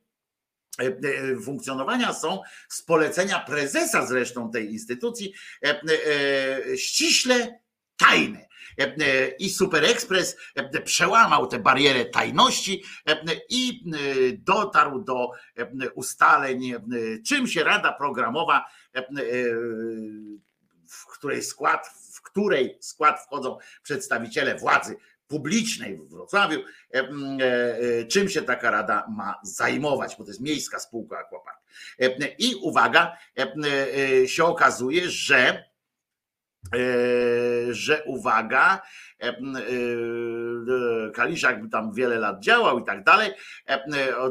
e, 0.79 0.85
e, 0.85 1.35
funkcjonowania 1.45 2.13
są 2.13 2.41
z 2.69 2.81
polecenia 2.81 3.39
prezesa 3.39 4.05
zresztą 4.05 4.51
tej 4.51 4.71
instytucji 4.71 5.33
e, 5.63 6.77
ściśle 6.77 7.59
tajne. 7.97 8.49
I 9.39 9.49
Super 9.49 9.85
Express 9.85 10.37
przełamał 10.85 11.47
tę 11.47 11.59
barierę 11.59 12.05
tajności 12.05 12.83
i 13.49 13.83
dotarł 14.37 15.03
do 15.03 15.31
ustaleń, 15.95 16.73
czym 17.27 17.47
się 17.47 17.63
Rada 17.63 17.93
Programowa, 17.93 18.65
w 20.87 21.05
której 21.05 21.43
skład, 21.43 21.87
w 22.13 22.21
której 22.21 22.77
skład 22.81 23.19
wchodzą 23.25 23.57
przedstawiciele 23.83 24.55
władzy 24.55 24.95
publicznej 25.29 25.97
w 25.97 26.09
Wrocławiu, 26.09 26.59
e, 26.93 26.99
e, 26.99 28.05
czym 28.05 28.29
się 28.29 28.41
taka 28.41 28.71
rada 28.71 29.05
ma 29.09 29.39
zajmować, 29.43 30.15
bo 30.17 30.23
to 30.23 30.29
jest 30.29 30.41
miejska 30.41 30.79
spółka 30.79 31.17
Aquapark. 31.17 31.59
I 32.37 32.55
uwaga, 32.55 33.17
się 34.25 34.43
okazuje, 34.43 35.09
że 35.09 35.69
że 37.71 38.03
uwaga, 38.03 38.81
Kaliszak 41.13 41.55
tam 41.71 41.93
wiele 41.93 42.19
lat 42.19 42.39
działał 42.39 42.79
i 42.79 42.83
tak 42.83 43.03
dalej, 43.03 43.31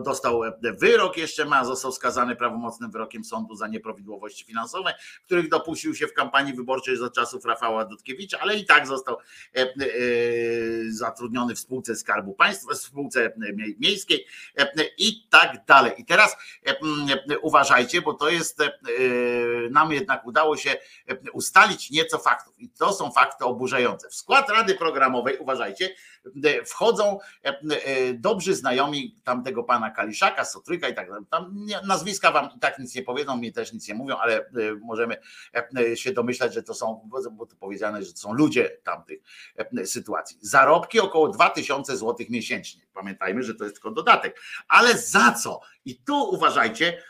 dostał 0.05 0.41
wyrok, 0.81 1.17
jeszcze 1.17 1.45
ma, 1.45 1.65
został 1.65 1.93
skazany 1.93 2.37
prawomocnym 2.37 2.91
wyrokiem 2.91 3.25
sądu 3.25 3.55
za 3.55 3.67
nieprawidłowości 3.67 4.45
finansowe, 4.45 4.95
których 5.25 5.49
dopuścił 5.49 5.95
się 5.95 6.07
w 6.07 6.13
kampanii 6.13 6.55
wyborczej 6.55 6.97
za 6.97 7.11
czasów 7.11 7.45
Rafała 7.45 7.85
Dudkiewicza, 7.85 8.39
ale 8.41 8.57
i 8.57 8.67
tak 8.67 8.87
został 8.87 9.17
zatrudniony 10.89 11.55
w 11.55 11.59
spółce 11.59 11.97
Skarbu 11.97 12.35
Państwa, 12.35 12.75
w 12.75 12.79
spółce 12.79 13.33
miejskiej 13.79 14.27
i 14.99 15.27
tak 15.31 15.65
dalej. 15.67 15.93
I 15.99 16.05
teraz 16.05 16.37
uważajcie, 17.43 18.03
bo 18.03 18.15
to 18.15 18.29
jest, 18.29 18.63
nam 19.71 19.93
jednak 19.93 20.27
udało 20.27 20.57
się 20.57 20.77
ustalić 21.33 21.91
nieco 21.91 22.19
faktów 22.19 22.61
i 22.61 22.69
to 22.69 22.93
są 22.93 23.11
fakty 23.11 23.45
oburzające. 23.45 24.09
W 24.09 24.15
skład 24.15 24.51
Rady 24.51 24.78
Programowej, 24.79 25.39
uważajcie, 25.39 25.95
wchodzą 26.67 27.19
dobrzy 28.15 28.55
znajomi 28.55 29.21
tamtego 29.25 29.65
pana 29.65 29.91
Kaliszaka, 29.91 30.45
Sotryka 30.45 30.89
i 30.89 30.95
tak 30.95 31.09
dalej. 31.09 31.25
Tam 31.31 31.67
nazwiska 31.87 32.33
wam 32.33 32.49
i 32.57 32.61
tak 32.61 32.79
nic 32.79 32.95
nie 32.95 33.03
powiedzą, 33.03 33.37
mi 33.37 33.53
też 33.53 33.73
nic 33.73 33.89
nie 33.89 33.95
mówią, 33.95 34.17
ale 34.17 34.51
możemy 34.81 35.17
się 35.95 36.13
domyślać, 36.13 36.55
że 36.55 36.63
to 36.63 36.75
są, 36.75 37.09
bo 37.33 37.47
to 37.47 37.57
powiedziane, 37.57 38.03
że 38.03 38.13
to 38.13 38.19
są 38.19 38.33
ludzie 38.33 38.79
tamtych 38.85 39.19
sytuacji. 39.85 40.39
Zarobki 40.41 41.01
około 41.01 41.29
2000 41.29 41.97
zł 41.97 42.27
miesięcznie. 42.31 42.83
Pamiętajmy, 42.95 43.43
że 43.43 43.55
to 43.55 43.65
jest 43.65 43.77
tylko 43.77 43.91
dodatek. 43.91 44.41
Ale 44.69 44.99
za 44.99 45.33
co? 45.33 45.61
I 45.85 45.97
tu 45.97 46.31
uważajcie, 46.35 47.03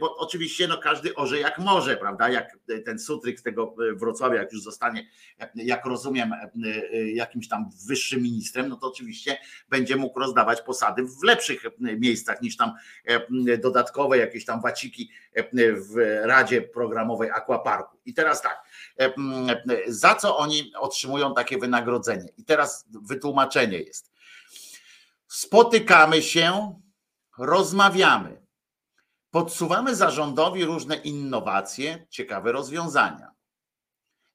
bo 0.00 0.16
oczywiście 0.16 0.68
no 0.68 0.78
każdy 0.78 1.14
orze 1.14 1.38
jak 1.38 1.58
może, 1.58 1.96
prawda? 1.96 2.28
Jak 2.28 2.58
ten 2.84 2.98
sutryk 2.98 3.40
z 3.40 3.42
tego 3.42 3.74
Wrocławia, 3.96 4.40
jak 4.40 4.52
już 4.52 4.62
zostanie, 4.62 5.08
jak 5.54 5.86
rozumiem, 5.86 6.32
jakimś 7.14 7.48
tam 7.48 7.70
wyższym 7.86 8.22
ministrem, 8.22 8.47
no 8.56 8.76
to 8.76 8.86
oczywiście 8.86 9.38
będzie 9.68 9.96
mógł 9.96 10.20
rozdawać 10.20 10.62
posady 10.62 11.02
w 11.02 11.22
lepszych 11.22 11.62
miejscach 11.78 12.42
niż 12.42 12.56
tam 12.56 12.72
dodatkowe 13.58 14.18
jakieś 14.18 14.44
tam 14.44 14.60
waciki 14.60 15.10
w 15.54 16.18
Radzie 16.22 16.62
Programowej 16.62 17.30
Aquaparku. 17.30 17.98
I 18.04 18.14
teraz 18.14 18.42
tak, 18.42 18.62
za 19.86 20.14
co 20.14 20.36
oni 20.36 20.72
otrzymują 20.76 21.34
takie 21.34 21.58
wynagrodzenie? 21.58 22.28
I 22.36 22.44
teraz 22.44 22.86
wytłumaczenie 23.02 23.78
jest. 23.78 24.12
Spotykamy 25.28 26.22
się, 26.22 26.74
rozmawiamy 27.38 28.48
podsuwamy 29.30 29.96
zarządowi 29.96 30.64
różne 30.64 30.96
innowacje, 30.96 32.06
ciekawe 32.10 32.52
rozwiązania. 32.52 33.30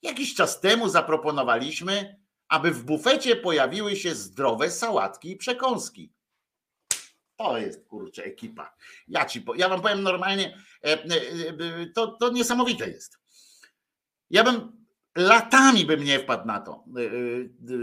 Jakiś 0.01 0.35
czas 0.35 0.59
temu 0.59 0.89
zaproponowaliśmy, 0.89 2.22
aby 2.47 2.71
w 2.71 2.83
bufecie 2.83 3.35
pojawiły 3.35 3.95
się 3.95 4.15
zdrowe 4.15 4.71
sałatki 4.71 5.31
i 5.31 5.35
przekąski. 5.35 6.13
To 7.35 7.57
jest 7.57 7.87
kurczę 7.87 8.23
ekipa. 8.23 8.75
Ja, 9.07 9.25
ci, 9.25 9.45
ja 9.55 9.69
wam 9.69 9.81
powiem 9.81 10.03
normalnie, 10.03 10.57
e, 10.83 10.87
e, 10.87 10.97
e, 10.99 11.85
to, 11.95 12.07
to 12.07 12.31
niesamowite 12.31 12.89
jest. 12.89 13.19
Ja 14.29 14.43
bym 14.43 14.83
latami 15.15 15.85
bym 15.85 16.03
nie 16.03 16.19
wpadł 16.19 16.47
na 16.47 16.59
to, 16.59 16.85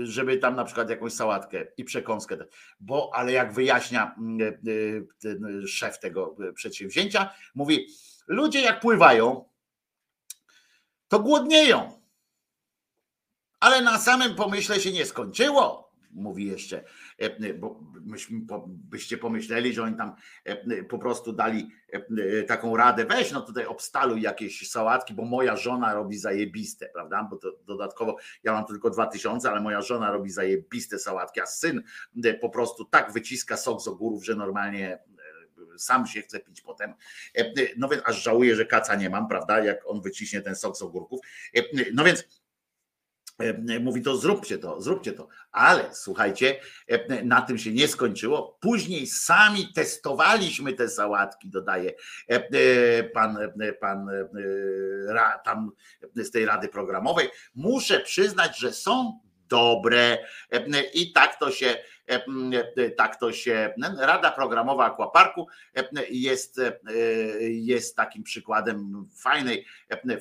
żeby 0.03 0.39
tam 0.39 0.57
na 0.57 0.65
przykład 0.65 0.91
jakąś 0.91 1.13
sałatkę 1.13 1.67
i 1.77 1.85
przekąskę, 1.85 2.37
bo 2.81 3.11
ale 3.15 3.33
jak 3.33 3.53
wyjaśnia 3.53 4.15
y, 4.67 5.07
ten 5.19 5.67
szef 5.67 5.99
tego 5.99 6.37
przedsięwzięcia, 6.55 7.35
mówi, 7.55 7.87
ludzie 8.27 8.61
jak 8.61 8.81
pływają, 8.81 9.49
to 11.09 11.21
głodnieją. 11.21 12.00
Ale 13.61 13.83
na 13.83 13.99
samym 13.99 14.35
pomyśle 14.35 14.81
się 14.81 14.93
nie 14.93 15.07
skończyło 15.07 15.91
mówi 16.13 16.47
jeszcze, 16.47 16.85
e, 17.19 17.55
bo 17.55 17.81
myśmy, 18.05 18.41
byście 18.67 19.19
pomyśleli, 19.19 19.73
że 19.73 19.83
oni 19.83 19.97
tam 19.97 20.15
e, 20.45 20.85
po 20.85 20.99
prostu 20.99 21.33
dali 21.33 21.71
e, 21.93 22.43
taką 22.43 22.77
radę, 22.77 23.05
weź 23.05 23.33
no 23.33 23.41
tutaj 23.41 23.67
obstaluj 23.67 24.23
jakieś 24.23 24.71
sałatki, 24.71 25.15
bo 25.15 25.25
moja 25.25 25.57
żona 25.57 25.95
robi 25.95 26.19
zajebiste, 26.19 26.89
prawda, 26.95 27.29
bo 27.31 27.37
to 27.37 27.53
dodatkowo, 27.67 28.17
ja 28.43 28.53
mam 28.53 28.65
tylko 28.65 28.91
dwa 28.91 29.07
tysiące, 29.07 29.51
ale 29.51 29.61
moja 29.61 29.83
żona 29.83 30.13
robi 30.13 30.31
zajebiste 30.31 30.99
sałatki, 30.99 31.41
a 31.41 31.47
syn 31.47 31.83
po 32.41 32.51
prostu 32.51 32.85
tak 32.85 33.13
wyciska 33.13 33.57
sok 33.57 33.83
z 33.83 33.89
ogórów, 33.89 34.25
że 34.25 34.35
normalnie 34.35 34.99
sam 35.77 36.07
się 36.07 36.23
chce 36.23 36.41
pić 36.41 36.61
potem. 36.61 36.95
No 37.77 37.89
więc 37.89 38.03
aż 38.07 38.23
żałuję, 38.23 38.57
że 38.57 38.67
kaca 38.67 38.95
nie 38.95 39.11
mam, 39.11 39.29
prawda? 39.29 39.65
Jak 39.65 39.81
on 39.87 40.01
wyciśnie 40.01 40.41
ten 40.41 40.57
sok 40.57 40.77
z 40.77 40.83
ogórków. 40.83 41.21
No 41.95 42.05
więc 42.05 42.25
E, 42.25 42.40
mówi 43.81 44.03
to 44.03 44.17
zróbcie 44.17 44.59
to, 44.59 44.81
zróbcie 44.81 45.13
to. 45.13 45.29
Ale 45.53 45.95
słuchajcie, 45.95 46.61
e, 46.89 47.25
na 47.25 47.43
tym 47.43 47.59
się 47.59 47.73
nie 47.73 47.89
skończyło. 47.89 48.59
Później 48.61 49.07
sami 49.07 49.73
testowaliśmy 49.73 50.73
te 50.73 50.89
sałatki, 50.89 51.51
dodaje 51.51 51.93
e, 52.29 53.05
pan, 53.05 53.39
pan 53.81 54.11
tam 55.45 55.71
z 56.17 56.31
tej 56.31 56.45
rady 56.45 56.69
programowej. 56.69 57.29
Muszę 57.55 58.01
przyznać, 58.01 58.59
że 58.59 58.73
są 58.73 59.21
dobre 59.49 60.19
i 60.95 61.13
tak 61.13 61.39
to 61.39 61.51
się 61.51 61.77
tak 62.97 63.17
to 63.17 63.33
się. 63.33 63.75
Rada 63.99 64.31
Programowa 64.31 64.85
Aquaparku 64.85 65.47
jest, 66.11 66.61
jest 67.41 67.97
takim 67.97 68.23
przykładem 68.23 69.09
fajnej, 69.23 69.67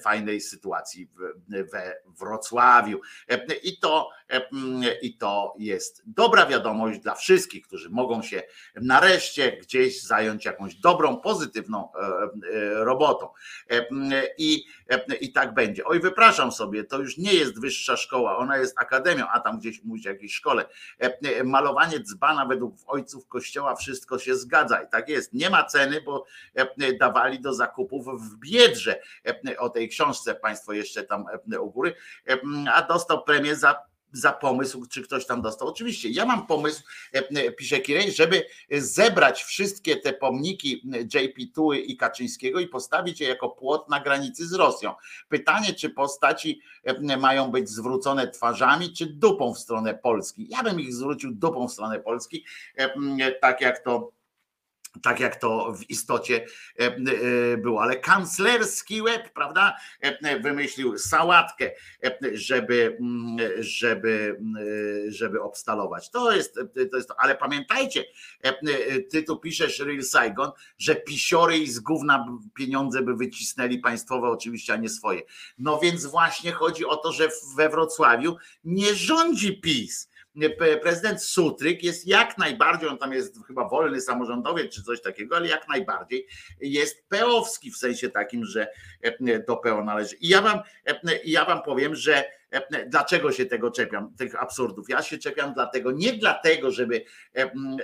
fajnej 0.01 0.41
sytuacji 0.41 1.09
we 1.47 1.95
Wrocławiu. 2.19 3.01
I 3.63 3.79
to, 3.79 4.09
I 5.01 5.17
to 5.17 5.55
jest 5.59 6.03
dobra 6.05 6.45
wiadomość 6.45 6.99
dla 6.99 7.15
wszystkich, 7.15 7.67
którzy 7.67 7.89
mogą 7.89 8.21
się 8.21 8.43
nareszcie 8.75 9.57
gdzieś 9.57 10.03
zająć 10.03 10.45
jakąś 10.45 10.75
dobrą, 10.75 11.17
pozytywną 11.17 11.89
robotą. 12.73 13.29
I, 14.37 14.65
i 15.21 15.31
tak 15.31 15.53
będzie. 15.53 15.85
Oj, 15.85 15.99
wypraszam 15.99 16.51
sobie, 16.51 16.83
to 16.83 16.99
już 16.99 17.17
nie 17.17 17.33
jest 17.33 17.61
wyższa 17.61 17.97
szkoła, 17.97 18.37
ona 18.37 18.57
jest 18.57 18.79
akademią, 18.79 19.25
a 19.27 19.39
tam 19.39 19.59
gdzieś 19.59 19.83
mówić 19.83 20.07
o 20.07 20.09
jakiejś 20.09 20.33
szkole. 20.33 20.65
Malowanie 21.43 21.78
malowanie 21.79 22.03
dzbana 22.03 22.45
według 22.45 22.75
ojców 22.87 23.27
kościoła 23.27 23.75
wszystko 23.75 24.19
się 24.19 24.35
zgadza. 24.35 24.81
I 24.81 24.87
tak 24.89 25.09
jest. 25.09 25.33
Nie 25.33 25.49
ma 25.49 25.63
ceny, 25.63 26.01
bo 26.01 26.25
e, 26.55 26.93
dawali 26.93 27.39
do 27.39 27.53
zakupów 27.53 28.05
w 28.05 28.37
Biedrze. 28.37 29.01
E, 29.27 29.59
o 29.59 29.69
tej 29.69 29.89
książce 29.89 30.35
państwo 30.35 30.73
jeszcze 30.73 31.03
tam 31.03 31.25
e, 31.53 31.59
u 31.59 31.71
góry, 31.71 31.95
a 32.73 32.81
dostał 32.81 33.23
premię 33.23 33.55
za 33.55 33.88
za 34.11 34.31
pomysł, 34.31 34.85
czy 34.85 35.01
ktoś 35.01 35.25
tam 35.25 35.41
dostał. 35.41 35.67
Oczywiście, 35.67 36.09
ja 36.09 36.25
mam 36.25 36.47
pomysł, 36.47 36.83
pisze 37.57 37.79
Kirej, 37.79 38.11
żeby 38.11 38.45
zebrać 38.71 39.43
wszystkie 39.43 39.97
te 39.97 40.13
pomniki 40.13 40.81
JP 41.13 41.53
Tuły 41.55 41.77
i 41.77 41.97
Kaczyńskiego 41.97 42.59
i 42.59 42.67
postawić 42.67 43.21
je 43.21 43.27
jako 43.27 43.49
płot 43.49 43.89
na 43.89 43.99
granicy 43.99 44.47
z 44.47 44.53
Rosją. 44.53 44.93
Pytanie, 45.29 45.73
czy 45.73 45.89
postaci 45.89 46.61
mają 47.19 47.51
być 47.51 47.69
zwrócone 47.69 48.27
twarzami, 48.27 48.93
czy 48.93 49.05
dupą 49.05 49.53
w 49.53 49.59
stronę 49.59 49.93
Polski. 49.93 50.47
Ja 50.49 50.63
bym 50.63 50.79
ich 50.79 50.93
zwrócił 50.93 51.31
dupą 51.31 51.67
w 51.67 51.71
stronę 51.71 51.99
Polski, 51.99 52.45
tak 53.41 53.61
jak 53.61 53.83
to 53.83 54.11
tak 55.01 55.19
jak 55.19 55.35
to 55.35 55.73
w 55.73 55.89
istocie 55.89 56.45
e, 56.79 56.85
e, 56.85 57.57
było, 57.57 57.81
ale 57.81 57.95
kanclerski 57.95 59.01
łeb, 59.01 59.33
prawda, 59.33 59.75
e, 60.01 60.39
wymyślił 60.39 60.97
sałatkę, 60.97 61.71
żeby, 62.33 62.97
żeby, 63.59 64.39
żeby 65.07 65.41
obstalować. 65.41 66.09
To 66.09 66.31
jest, 66.31 66.59
to 66.91 66.97
jest 66.97 67.09
to. 67.09 67.15
Ale 67.19 67.35
pamiętajcie, 67.35 68.03
ty 69.11 69.23
tu 69.23 69.39
piszesz 69.39 69.79
Real 69.79 70.03
Saigon, 70.03 70.51
że 70.77 70.95
pisiory 70.95 71.57
i 71.57 71.67
z 71.67 71.79
gówna 71.79 72.25
pieniądze 72.55 73.01
by 73.01 73.15
wycisnęli 73.15 73.79
państwowe, 73.79 74.27
oczywiście, 74.27 74.73
a 74.73 74.75
nie 74.75 74.89
swoje. 74.89 75.21
No 75.57 75.79
więc 75.79 76.05
właśnie 76.05 76.51
chodzi 76.51 76.85
o 76.85 76.97
to, 76.97 77.11
że 77.11 77.29
we 77.55 77.69
Wrocławiu 77.69 78.37
nie 78.63 78.95
rządzi 78.95 79.61
PiS 79.61 80.08
prezydent 80.81 81.23
Sutryk 81.23 81.83
jest 81.83 82.07
jak 82.07 82.37
najbardziej, 82.37 82.89
on 82.89 82.97
tam 82.97 83.13
jest 83.13 83.39
chyba 83.47 83.67
wolny 83.67 84.01
samorządowiec 84.01 84.73
czy 84.73 84.83
coś 84.83 85.01
takiego, 85.01 85.35
ale 85.35 85.47
jak 85.47 85.67
najbardziej 85.67 86.27
jest 86.61 87.07
peowski 87.07 87.71
w 87.71 87.77
sensie 87.77 88.09
takim, 88.09 88.45
że 88.45 88.67
e, 89.01 89.39
do 89.39 89.57
PO 89.57 89.83
należy. 89.83 90.15
I 90.15 90.27
ja 90.27 90.41
wam, 90.41 90.59
e, 90.87 91.19
ja 91.25 91.45
wam 91.45 91.61
powiem, 91.61 91.95
że 91.95 92.38
Dlaczego 92.87 93.31
się 93.31 93.45
tego 93.45 93.71
czepiam, 93.71 94.15
tych 94.15 94.41
absurdów? 94.41 94.89
Ja 94.89 95.01
się 95.01 95.17
czepiam 95.17 95.53
dlatego, 95.53 95.91
nie 95.91 96.13
dlatego, 96.13 96.71
żeby, 96.71 97.05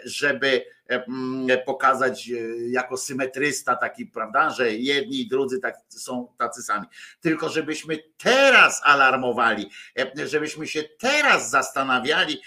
żeby 0.06 0.66
pokazać 1.66 2.32
jako 2.70 2.98
symetrysta 2.98 3.76
taki, 3.76 4.06
prawda, 4.06 4.50
że 4.50 4.72
jedni 4.72 5.22
i 5.22 5.28
drudzy 5.28 5.60
tak, 5.60 5.76
są 5.90 6.28
tacy 6.38 6.62
sami, 6.62 6.86
tylko 7.22 7.50
żebyśmy 7.50 8.00
teraz 8.18 8.82
alarmowali, 8.84 9.70
żebyśmy 10.26 10.68
się 10.68 10.84
teraz 11.00 11.50
zastanawiali 11.50 12.42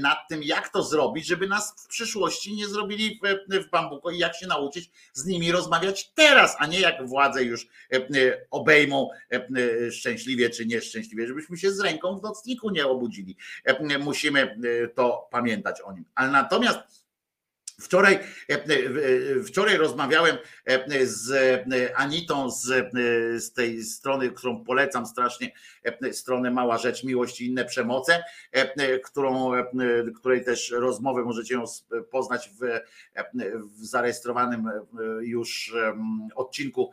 nad 0.00 0.18
tym, 0.28 0.42
jak 0.42 0.68
to 0.68 0.82
zrobić, 0.82 1.26
żeby 1.26 1.48
nas 1.48 1.74
w 1.84 1.86
przyszłości 1.88 2.54
nie 2.54 2.68
zrobili 2.68 3.20
w, 3.48 3.70
bambuko 3.70 4.10
i 4.10 4.18
jak 4.18 4.36
się 4.36 4.46
nauczyć 4.46 4.90
z 5.12 5.26
nimi 5.26 5.52
rozmawiać 5.52 6.12
teraz, 6.14 6.56
a 6.58 6.66
nie 6.66 6.80
jak 6.80 7.08
władze 7.08 7.44
już 7.44 7.68
obejmą 8.50 9.08
szczęśliwie 9.90 10.50
czy 10.50 10.66
nieszczęśliwie, 10.66 11.26
żebyśmy 11.26 11.56
się 11.56 11.72
z 11.72 11.80
ręką 11.80 12.18
w 12.18 12.22
nocniku 12.22 12.70
nie 12.70 12.86
obudzili. 12.86 13.36
Musimy 14.00 14.58
to 14.94 15.28
pamiętać 15.30 15.80
o 15.80 15.92
nim. 15.92 16.04
Ale 16.14 16.30
natomiast 16.30 16.78
Wczoraj, 17.80 18.18
wczoraj 19.46 19.76
rozmawiałem 19.76 20.36
z 21.02 21.32
Anitą 21.96 22.50
z, 22.50 22.64
z 23.44 23.52
tej 23.52 23.82
strony, 23.82 24.30
którą 24.30 24.64
polecam 24.64 25.06
strasznie, 25.06 25.52
stronę 26.12 26.50
Mała 26.50 26.78
Rzecz, 26.78 27.04
Miłość 27.04 27.40
i 27.40 27.46
inne 27.46 27.64
przemoce, 27.64 28.24
którą, 29.04 29.50
której 30.16 30.44
też 30.44 30.70
rozmowę 30.70 31.22
możecie 31.22 31.54
ją 31.54 31.64
poznać 32.10 32.50
w, 32.60 32.80
w 33.80 33.86
zarejestrowanym 33.86 34.70
już 35.20 35.74
odcinku 36.34 36.90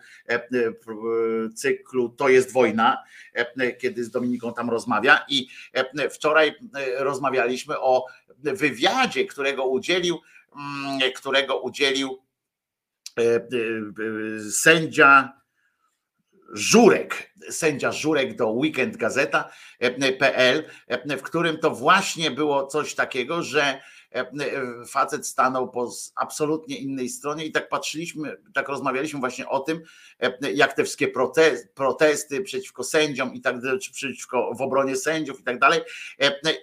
cyklu 1.55 2.09
To 2.09 2.29
jest 2.29 2.53
wojna, 2.53 3.03
kiedy 3.79 4.03
z 4.03 4.11
Dominiką 4.11 4.53
tam 4.53 4.69
rozmawia. 4.69 5.25
I 5.29 5.47
wczoraj 6.11 6.55
rozmawialiśmy 6.97 7.79
o 7.79 8.05
wywiadzie, 8.39 9.25
którego 9.25 9.65
udzielił 9.67 10.19
którego 11.15 11.59
udzielił 11.59 12.19
e, 13.19 13.21
e, 13.21 13.37
e, 13.37 14.51
sędzia 14.51 15.41
Żurek, 16.53 17.33
sędzia 17.49 17.91
Żurek 17.91 18.35
do 18.35 18.49
Weekend 18.49 18.97
Gazeta.pl, 18.97 20.63
w 21.17 21.21
którym 21.21 21.57
to 21.57 21.71
właśnie 21.71 22.31
było 22.31 22.67
coś 22.67 22.95
takiego, 22.95 23.43
że 23.43 23.81
facet 24.87 25.27
stanął 25.27 25.71
po 25.71 25.91
absolutnie 26.15 26.77
innej 26.77 27.09
stronie 27.09 27.45
i 27.45 27.51
tak 27.51 27.69
patrzyliśmy, 27.69 28.37
tak 28.53 28.69
rozmawialiśmy 28.69 29.19
właśnie 29.19 29.47
o 29.47 29.59
tym, 29.59 29.81
jak 30.53 30.73
te 30.73 30.83
wszystkie 30.83 31.07
protesty 31.75 32.41
przeciwko 32.41 32.83
sędziom 32.83 33.33
i 33.33 33.41
tak 33.41 33.61
dalej, 33.61 33.79
przeciwko 33.79 34.53
w 34.53 34.61
obronie 34.61 34.95
sędziów 34.95 35.39
i 35.39 35.43
tak 35.43 35.59
dalej 35.59 35.81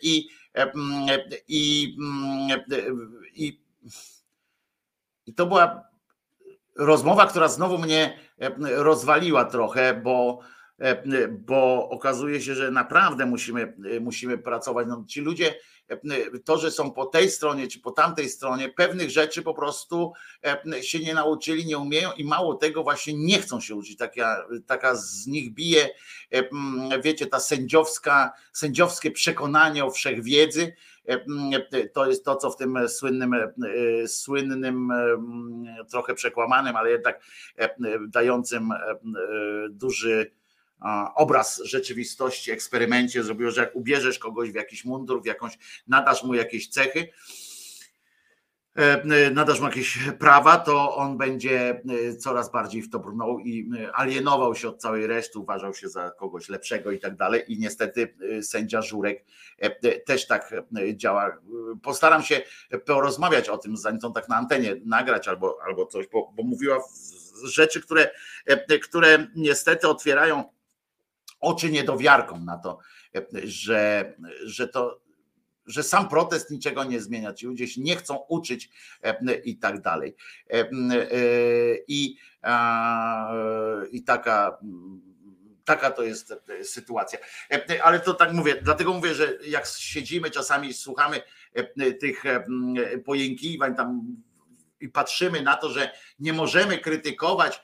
i, 0.02 0.28
i, 1.48 1.48
i 1.48 1.96
i 3.34 3.61
to 5.36 5.46
była 5.46 5.88
rozmowa, 6.76 7.26
która 7.26 7.48
znowu 7.48 7.78
mnie 7.78 8.18
e, 8.40 8.50
rozwaliła 8.58 9.44
trochę, 9.44 9.94
bo, 9.94 10.38
bo 11.30 11.88
okazuje 11.88 12.40
się, 12.40 12.54
że 12.54 12.70
naprawdę 12.70 13.26
musimy, 13.26 13.76
e, 13.90 14.00
musimy 14.00 14.38
pracować. 14.38 14.86
No, 14.88 15.04
ci 15.08 15.20
ludzie, 15.20 15.54
to, 16.44 16.58
że 16.58 16.70
są 16.70 16.90
po 16.90 17.06
tej 17.06 17.30
stronie 17.30 17.68
czy 17.68 17.80
po 17.80 17.90
tamtej 17.90 18.28
stronie, 18.28 18.68
pewnych 18.68 19.10
rzeczy 19.10 19.42
po 19.42 19.54
prostu 19.54 20.12
się 20.80 20.98
nie 20.98 21.14
nauczyli, 21.14 21.66
nie 21.66 21.78
umieją 21.78 22.12
i 22.12 22.24
mało 22.24 22.54
tego, 22.54 22.82
właśnie 22.82 23.14
nie 23.14 23.38
chcą 23.38 23.60
się 23.60 23.74
uczyć. 23.74 23.96
Taka, 23.96 24.46
taka 24.66 24.96
z 24.96 25.26
nich 25.26 25.54
bije, 25.54 25.88
wiecie, 27.02 27.26
ta 27.26 27.40
sędziowska, 27.40 28.32
sędziowskie 28.52 29.10
przekonanie 29.10 29.84
o 29.84 29.90
wszechwiedzy, 29.90 30.72
E, 31.08 31.24
e, 31.72 31.88
to 31.88 32.06
jest 32.06 32.24
to, 32.24 32.36
co 32.36 32.50
w 32.50 32.56
tym 32.56 32.78
słynnym, 32.88 33.34
e, 33.34 33.48
słynnym, 34.08 34.92
trochę 35.90 36.14
przekłamanym, 36.14 36.76
ale 36.76 36.90
jednak 36.90 37.22
dającym 38.08 38.70
duży 39.70 40.30
obraz 41.14 41.62
rzeczywistości, 41.64 42.50
eksperymencie 42.50 43.24
zrobiło, 43.24 43.50
że 43.50 43.60
jak 43.60 43.76
ubierzesz 43.76 44.18
kogoś 44.18 44.50
w 44.50 44.54
jakiś 44.54 44.84
mundur, 44.84 45.22
w 45.22 45.26
jakąś, 45.26 45.58
nadasz 45.86 46.24
mu 46.24 46.34
jakieś 46.34 46.68
cechy, 46.68 47.08
E, 48.78 49.02
e, 49.02 49.30
nadasz 49.30 49.60
mu 49.60 49.66
jakieś 49.66 49.98
prawa, 50.18 50.58
to 50.58 50.96
on 50.96 51.18
będzie 51.18 51.82
e, 52.08 52.16
coraz 52.16 52.52
bardziej 52.52 52.82
w 52.82 52.90
to 52.90 52.98
brnął 52.98 53.38
i 53.38 53.70
alienował 53.94 54.54
się 54.54 54.68
od 54.68 54.80
całej 54.80 55.06
reszty, 55.06 55.38
uważał 55.38 55.74
się 55.74 55.88
za 55.88 56.10
kogoś 56.10 56.48
lepszego 56.48 56.90
i 56.90 56.98
tak 56.98 57.16
dalej. 57.16 57.42
I 57.52 57.58
niestety 57.58 58.14
sędzia 58.42 58.82
Żurek 58.82 59.24
też 60.06 60.26
tak 60.26 60.54
działa. 60.94 61.38
Postaram 61.82 62.22
się 62.22 62.42
porozmawiać 62.86 63.48
o 63.48 63.58
tym, 63.58 63.76
zanim 63.76 64.00
to 64.00 64.10
tak 64.10 64.28
na 64.28 64.36
antenie 64.36 64.76
nagrać 64.84 65.28
albo, 65.28 65.58
albo 65.66 65.86
coś, 65.86 66.06
bo, 66.08 66.32
bo 66.36 66.42
mówiła 66.42 66.78
rzeczy, 67.44 67.82
które, 67.82 68.10
które 68.82 69.26
niestety 69.36 69.88
otwierają 69.88 70.44
oczy 71.42 71.70
niedowiarkom 71.70 72.44
na 72.44 72.58
to, 72.58 72.78
że, 73.44 74.14
że 74.44 74.68
to 74.68 75.02
że 75.66 75.82
sam 75.82 76.08
protest 76.08 76.50
niczego 76.50 76.84
nie 76.84 77.00
zmienia, 77.00 77.32
ci 77.32 77.46
ludzie 77.46 77.68
się 77.68 77.80
nie 77.80 77.96
chcą 77.96 78.16
uczyć 78.28 78.70
e, 79.02 79.34
i 79.34 79.56
tak 79.56 79.80
dalej. 79.80 80.16
E, 80.50 80.54
e, 80.54 80.66
I, 81.88 82.16
i 83.92 84.04
taka 84.04 84.58
taka 85.64 85.90
to 85.90 86.02
jest 86.02 86.34
sytuacja. 86.62 87.18
Ale 87.82 88.00
to 88.00 88.14
tak 88.14 88.32
mówię, 88.32 88.54
dlatego 88.62 88.92
mówię, 88.92 89.14
że 89.14 89.38
jak 89.46 89.66
siedzimy 89.66 90.30
czasami 90.30 90.74
słuchamy 90.74 91.22
tych 92.00 92.22
pojękiwań 93.04 93.74
tam 93.74 94.16
i 94.82 94.88
patrzymy 94.88 95.42
na 95.42 95.56
to, 95.56 95.70
że 95.70 95.90
nie 96.18 96.32
możemy 96.32 96.78
krytykować 96.78 97.62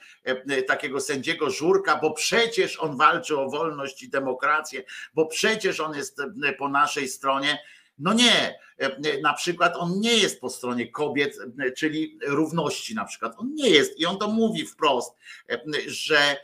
takiego 0.67 1.01
sędziego 1.01 1.51
Żurka, 1.51 1.99
bo 2.03 2.11
przecież 2.11 2.81
on 2.81 2.97
walczy 2.97 3.39
o 3.39 3.51
wolność 3.51 4.03
i 4.03 4.09
demokrację, 4.09 4.83
bo 5.15 5.27
przecież 5.27 5.81
on 5.81 5.95
jest 5.95 6.17
po 6.59 6.69
naszej 6.69 7.09
stronie, 7.09 7.59
no 7.99 8.13
nie, 8.13 8.59
e, 8.79 9.21
na 9.23 9.33
przykład 9.33 9.77
on 9.77 10.01
nie 10.01 10.17
jest 10.17 10.41
po 10.41 10.51
stronie 10.51 10.89
kobiet, 10.91 11.39
e, 11.67 11.73
czyli 11.73 12.19
równości 12.27 12.95
na 12.95 13.05
przykład. 13.05 13.35
On 13.39 13.55
nie 13.55 13.71
jest 13.71 13.99
i 13.99 14.07
on 14.07 14.19
to 14.19 14.29
mówi 14.29 14.67
wprost, 14.67 15.17
e, 15.51 15.61
że 15.87 16.37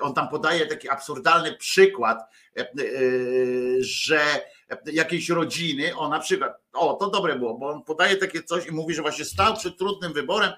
on 0.00 0.14
tam 0.14 0.28
podaje 0.28 0.66
taki 0.66 0.88
absurdalny 0.88 1.56
przykład, 1.56 2.18
że 3.80 4.20
jakiejś 4.92 5.28
rodziny, 5.28 5.96
o 5.96 6.08
na 6.08 6.18
przykład, 6.18 6.60
o 6.72 6.94
to 6.94 7.10
dobre 7.10 7.38
było, 7.38 7.58
bo 7.58 7.68
on 7.68 7.82
podaje 7.82 8.16
takie 8.16 8.42
coś 8.42 8.66
i 8.66 8.72
mówi, 8.72 8.94
że 8.94 9.02
właśnie 9.02 9.24
stał 9.24 9.56
przed 9.56 9.78
trudnym 9.78 10.12
wyborem, 10.12 10.52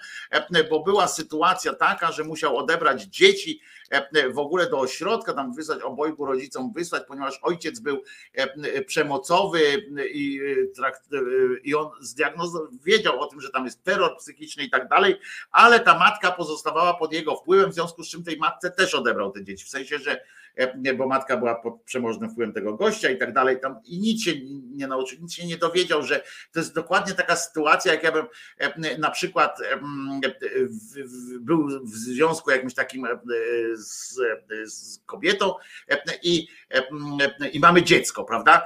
bo 0.71 0.81
była 0.81 1.09
sytuacja 1.09 1.75
taka, 1.75 2.13
że 2.13 2.25
musiał 2.25 2.57
odebrać 2.57 3.03
dzieci 3.03 3.61
w 4.35 4.39
ogóle 4.39 4.71
do 4.71 4.79
ośrodka, 4.79 5.33
tam 5.33 5.55
wysłać 5.55 5.83
obojgu 5.83 6.27
rodzicom 6.27 6.73
wysłać, 6.73 7.03
ponieważ 7.09 7.39
ojciec 7.43 7.81
był 7.81 8.03
przemocowy 8.87 9.87
i, 10.13 10.41
i 11.63 11.75
on 11.75 11.91
zdiagnozował, 12.01 12.69
wiedział 12.85 13.21
o 13.21 13.27
tym, 13.27 13.41
że 13.41 13.51
tam 13.51 13.65
jest 13.65 13.85
terror 13.85 14.17
psychiczny 14.19 14.65
i 14.65 14.71
tak 14.71 14.89
dalej, 14.89 15.17
ale 15.51 15.81
ta 15.81 15.99
matka 15.99 16.33
pozostawała 16.33 16.95
pod 16.95 17.13
jego 17.13 17.37
wpływem, 17.37 17.71
w 17.71 17.75
związku 17.75 18.05
z 18.05 18.09
czym 18.09 18.25
tej 18.25 18.37
matce 18.37 18.71
też 18.71 18.95
odebrał 18.95 19.31
te 19.31 19.45
dzieci, 19.45 19.65
w 19.65 19.69
sensie, 19.69 19.99
że 19.99 20.25
bo 20.97 21.09
matka 21.09 21.37
była 21.37 21.55
pod 21.55 21.83
przemożnym 21.83 22.31
wpływem 22.31 22.55
tego 22.55 22.75
gościa 22.75 23.11
i 23.11 23.19
tak 23.19 23.33
dalej, 23.33 23.61
tam 23.61 23.81
i 23.85 23.99
nic 23.99 24.23
się 24.25 24.33
nie 24.75 24.87
nauczył, 24.87 25.19
nic 25.21 25.35
się 25.35 25.47
nie 25.47 25.57
dowiedział, 25.57 26.03
że 26.03 26.23
to 26.53 26.61
jest 26.61 26.75
dokładnie 26.75 27.15
taka 27.15 27.37
sytuacja, 27.37 27.93
jak 27.93 28.03
ja 28.03 28.13
bym 28.13 28.27
na 28.99 29.11
przykład 29.11 29.59
był 31.41 31.69
w 31.85 31.97
związku 31.97 32.51
jakimś 32.51 32.75
takim 32.75 33.07
z, 33.75 34.19
z 34.67 34.99
kobietą 35.07 35.55
i, 36.23 36.49
i 37.53 37.61
mamy 37.61 37.83
dziecko, 37.83 38.25
prawda? 38.25 38.63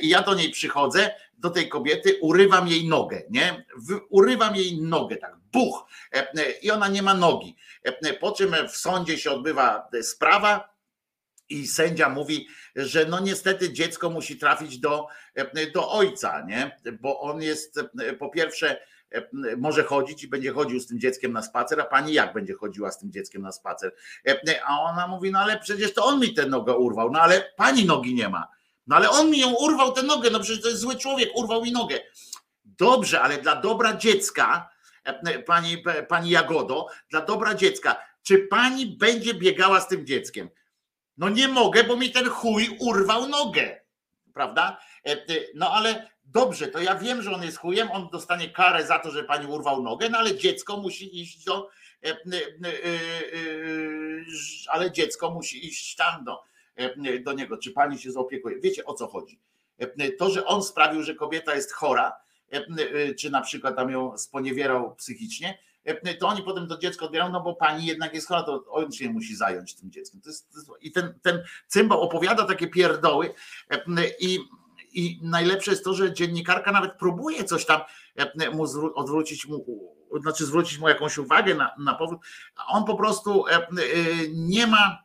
I 0.00 0.08
ja 0.08 0.22
do 0.22 0.34
niej 0.34 0.50
przychodzę, 0.50 1.10
do 1.38 1.50
tej 1.50 1.68
kobiety, 1.68 2.18
urywam 2.20 2.68
jej 2.68 2.88
nogę, 2.88 3.22
nie? 3.30 3.64
Urywam 4.08 4.56
jej 4.56 4.82
nogę, 4.82 5.16
tak, 5.16 5.36
buch, 5.52 5.84
i 6.62 6.70
ona 6.70 6.88
nie 6.88 7.02
ma 7.02 7.14
nogi. 7.14 7.56
Po 8.20 8.32
czym 8.32 8.54
w 8.68 8.76
sądzie 8.76 9.18
się 9.18 9.30
odbywa 9.30 9.88
sprawa, 10.02 10.73
i 11.48 11.66
sędzia 11.66 12.08
mówi, 12.08 12.48
że 12.76 13.06
no 13.06 13.20
niestety 13.20 13.72
dziecko 13.72 14.10
musi 14.10 14.38
trafić 14.38 14.78
do, 14.78 15.06
do 15.74 15.90
ojca, 15.90 16.44
nie? 16.48 16.76
Bo 17.00 17.20
on 17.20 17.42
jest 17.42 17.80
po 18.18 18.28
pierwsze 18.28 18.80
może 19.56 19.82
chodzić 19.82 20.24
i 20.24 20.28
będzie 20.28 20.52
chodził 20.52 20.80
z 20.80 20.86
tym 20.86 21.00
dzieckiem 21.00 21.32
na 21.32 21.42
spacer, 21.42 21.80
a 21.80 21.84
pani 21.84 22.12
jak 22.12 22.32
będzie 22.32 22.54
chodziła 22.54 22.92
z 22.92 22.98
tym 22.98 23.12
dzieckiem 23.12 23.42
na 23.42 23.52
spacer? 23.52 23.94
A 24.66 24.80
ona 24.80 25.06
mówi, 25.06 25.30
no 25.30 25.38
ale 25.38 25.58
przecież 25.58 25.94
to 25.94 26.04
on 26.04 26.20
mi 26.20 26.34
tę 26.34 26.46
nogę 26.46 26.76
urwał, 26.76 27.10
no 27.10 27.20
ale 27.20 27.52
pani 27.56 27.84
nogi 27.84 28.14
nie 28.14 28.28
ma. 28.28 28.48
No 28.86 28.96
ale 28.96 29.10
on 29.10 29.30
mi 29.30 29.38
ją 29.38 29.54
urwał 29.54 29.92
tę 29.92 30.02
nogę, 30.02 30.30
no 30.30 30.40
przecież 30.40 30.62
to 30.62 30.68
jest 30.68 30.80
zły 30.80 30.96
człowiek, 30.96 31.30
urwał 31.34 31.62
mi 31.62 31.72
nogę. 31.72 32.00
Dobrze, 32.64 33.20
ale 33.20 33.38
dla 33.38 33.56
dobra 33.56 33.96
dziecka, 33.96 34.68
pani, 35.46 35.84
pani 36.08 36.30
Jagodo, 36.30 36.86
dla 37.10 37.20
dobra 37.20 37.54
dziecka, 37.54 37.96
czy 38.22 38.38
pani 38.38 38.86
będzie 38.86 39.34
biegała 39.34 39.80
z 39.80 39.88
tym 39.88 40.06
dzieckiem? 40.06 40.50
No 41.18 41.28
nie 41.28 41.48
mogę, 41.48 41.84
bo 41.84 41.96
mi 41.96 42.10
ten 42.10 42.28
chuj 42.28 42.76
urwał 42.80 43.28
nogę. 43.28 43.80
Prawda? 44.34 44.80
No 45.54 45.70
ale 45.70 46.10
dobrze, 46.24 46.68
to 46.68 46.80
ja 46.80 46.94
wiem, 46.94 47.22
że 47.22 47.32
on 47.32 47.42
jest 47.42 47.58
chujem, 47.58 47.90
on 47.90 48.08
dostanie 48.12 48.50
karę 48.50 48.86
za 48.86 48.98
to, 48.98 49.10
że 49.10 49.24
pani 49.24 49.46
urwał 49.46 49.82
nogę, 49.82 50.08
no 50.08 50.18
ale 50.18 50.36
dziecko 50.36 50.76
musi 50.76 51.20
iść 51.20 51.44
do. 51.44 51.70
Ale 54.68 54.92
dziecko 54.92 55.30
musi 55.30 55.66
iść 55.66 55.96
tam 55.96 56.24
do, 56.24 56.42
do 57.20 57.32
niego. 57.32 57.58
Czy 57.58 57.70
pani 57.70 57.98
się 57.98 58.12
zaopiekuje? 58.12 58.60
Wiecie 58.60 58.84
o 58.84 58.94
co 58.94 59.06
chodzi? 59.06 59.38
To, 60.18 60.30
że 60.30 60.46
on 60.46 60.62
sprawił, 60.62 61.02
że 61.02 61.14
kobieta 61.14 61.54
jest 61.54 61.72
chora, 61.72 62.12
czy 63.18 63.30
na 63.30 63.40
przykład 63.40 63.76
tam 63.76 63.90
ją 63.90 64.18
sponiewierał 64.18 64.94
psychicznie, 64.94 65.58
to 66.20 66.28
oni 66.28 66.42
potem 66.42 66.68
to 66.68 66.78
dziecko 66.78 67.06
odbierają, 67.06 67.32
no 67.32 67.40
bo 67.40 67.54
pani 67.54 67.86
jednak 67.86 68.14
jest 68.14 68.28
chora, 68.28 68.42
to 68.42 68.64
on 68.70 68.92
się 68.92 69.10
musi 69.10 69.36
zająć 69.36 69.74
tym 69.74 69.90
dzieckiem. 69.90 70.20
To 70.20 70.28
jest, 70.28 70.52
to 70.52 70.58
jest, 70.58 70.70
I 70.80 70.92
ten, 70.92 71.18
ten 71.22 71.42
cymbał 71.66 72.00
opowiada 72.02 72.44
takie 72.44 72.68
pierdoły 72.68 73.34
i, 74.20 74.38
i 74.92 75.20
najlepsze 75.22 75.70
jest 75.70 75.84
to, 75.84 75.94
że 75.94 76.12
dziennikarka 76.12 76.72
nawet 76.72 76.98
próbuje 76.98 77.44
coś 77.44 77.66
tam 77.66 77.80
mu 78.52 78.64
odwrócić 78.94 79.46
mu, 79.46 79.64
znaczy 80.20 80.46
zwrócić 80.46 80.78
mu 80.78 80.88
jakąś 80.88 81.18
uwagę 81.18 81.54
na, 81.54 81.74
na 81.78 81.94
powód, 81.94 82.20
a 82.56 82.66
on 82.66 82.84
po 82.84 82.96
prostu 82.96 83.44
nie 84.32 84.66
ma 84.66 85.04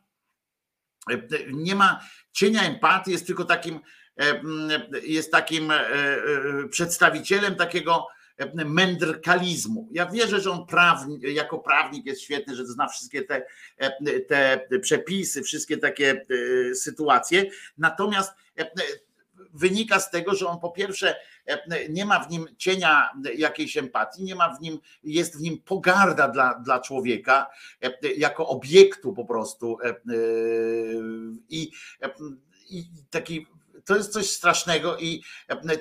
nie 1.52 1.76
ma 1.76 2.00
cienia 2.32 2.64
empatii, 2.64 3.12
jest 3.12 3.28
tylko 3.28 3.46
takim 3.46 3.80
jest 5.04 5.32
takim 5.32 5.74
przedstawicielem 6.70 7.56
takiego 7.56 8.08
mędrkalizmu. 8.54 9.90
Ja 9.92 10.06
wierzę, 10.06 10.42
że 10.42 10.52
on 10.52 10.68
prawni, 10.68 11.20
jako 11.22 11.60
prawnik 11.60 12.06
jest 12.06 12.22
świetny, 12.22 12.56
że 12.56 12.66
zna 12.66 12.88
wszystkie 12.88 13.24
te, 13.24 13.46
te 14.28 14.80
przepisy, 14.82 15.44
wszystkie 15.44 15.78
takie 15.78 16.26
sytuacje. 16.74 17.46
Natomiast 17.78 18.34
wynika 19.54 20.00
z 20.00 20.12
tego, 20.12 20.36
że 20.36 20.48
on 20.48 20.60
po 20.60 20.72
pierwsze 20.72 21.16
nie 21.90 22.06
ma 22.06 22.20
w 22.20 22.32
nim 22.32 22.48
cienia 22.58 23.12
jakiejś 23.36 23.78
empatii, 23.78 24.24
nie 24.24 24.36
ma 24.36 24.56
w 24.56 24.62
nim, 24.62 24.80
jest 25.04 25.38
w 25.38 25.42
nim 25.42 25.62
pogarda 25.62 26.28
dla, 26.28 26.60
dla 26.60 26.80
człowieka 26.80 27.50
jako 28.18 28.48
obiektu 28.48 29.14
po 29.14 29.26
prostu 29.26 29.78
i, 31.50 31.72
i 32.70 32.84
taki 33.10 33.48
to 33.90 33.96
jest 33.96 34.14
coś 34.14 34.30
strasznego 34.30 34.98
i 34.98 35.24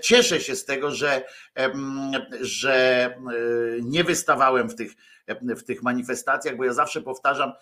cieszę 0.03 0.41
się 0.41 0.57
z 0.57 0.65
tego, 0.65 0.91
że, 0.95 1.25
że 2.41 3.15
nie 3.83 4.05
wystawałem 4.05 4.69
w 4.69 4.75
tych, 4.75 4.93
w 5.57 5.65
tych 5.65 5.83
manifestacjach, 5.83 6.57
bo 6.57 6.65
ja 6.65 6.73
zawsze 6.73 7.01
powtarzam, 7.01 7.53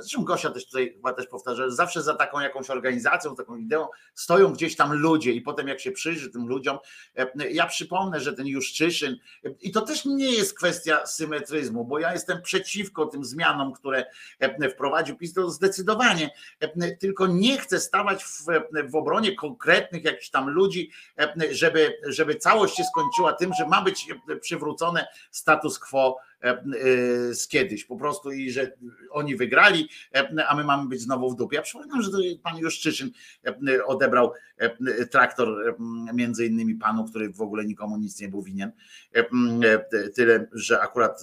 Zresztą 0.00 0.24
Gosia 0.24 0.50
też 0.50 0.66
tutaj 0.66 0.92
chyba 0.92 1.12
też 1.12 1.26
powtarza, 1.26 1.62
że 1.62 1.70
zawsze 1.70 2.02
za 2.02 2.14
taką 2.14 2.40
jakąś 2.40 2.70
organizacją, 2.70 3.36
taką 3.36 3.56
ideą 3.56 3.86
stoją 4.14 4.52
gdzieś 4.52 4.76
tam 4.76 4.92
ludzie 4.92 5.32
i 5.32 5.40
potem 5.40 5.68
jak 5.68 5.80
się 5.80 5.92
przyjrzy 5.92 6.30
tym 6.30 6.48
ludziom, 6.48 6.78
ja 7.50 7.66
przypomnę, 7.66 8.20
że 8.20 8.32
ten 8.32 8.46
Juszczyszyn 8.46 9.16
i 9.60 9.72
to 9.72 9.80
też 9.80 10.04
nie 10.04 10.32
jest 10.32 10.54
kwestia 10.54 11.06
symetryzmu, 11.06 11.84
bo 11.84 11.98
ja 11.98 12.12
jestem 12.12 12.42
przeciwko 12.42 13.06
tym 13.06 13.24
zmianom, 13.24 13.72
które 13.72 14.04
wprowadził 14.70 15.16
PiS, 15.16 15.32
to 15.32 15.50
zdecydowanie, 15.50 16.30
tylko 17.00 17.26
nie 17.26 17.58
chcę 17.58 17.80
stawać 17.80 18.24
w, 18.24 18.46
w 18.90 18.94
obronie 18.94 19.36
konkretnych 19.36 20.04
jakichś 20.04 20.30
tam 20.30 20.50
ludzi, 20.50 20.90
żeby, 21.50 21.98
żeby 22.06 22.34
całość 22.34 22.76
się 22.76 22.84
skończyła 22.84 23.32
tym, 23.32 23.54
że 23.54 23.68
ma 23.68 23.82
być 23.82 24.06
przywrócone 24.40 25.06
status 25.30 25.78
quo 25.78 26.18
z 27.32 27.48
kiedyś 27.48 27.84
po 27.84 27.96
prostu 27.96 28.32
i 28.32 28.50
że 28.50 28.72
oni 29.10 29.36
wygrali, 29.36 29.88
a 30.48 30.56
my 30.56 30.64
mamy 30.64 30.88
być 30.88 31.00
znowu 31.00 31.30
w 31.30 31.36
dupie. 31.36 31.56
Ja 31.56 31.62
przypominam, 31.62 32.02
że 32.02 32.10
pan 32.42 32.58
Juszczyszyn 32.58 33.10
odebrał 33.86 34.32
traktor 35.10 35.76
między 36.14 36.46
innymi 36.46 36.74
panu, 36.74 37.04
który 37.04 37.32
w 37.32 37.40
ogóle 37.40 37.64
nikomu 37.64 37.96
nic 37.96 38.20
nie 38.20 38.28
był 38.28 38.42
winien. 38.42 38.72
Tyle, 40.14 40.48
że 40.52 40.80
akurat 40.80 41.22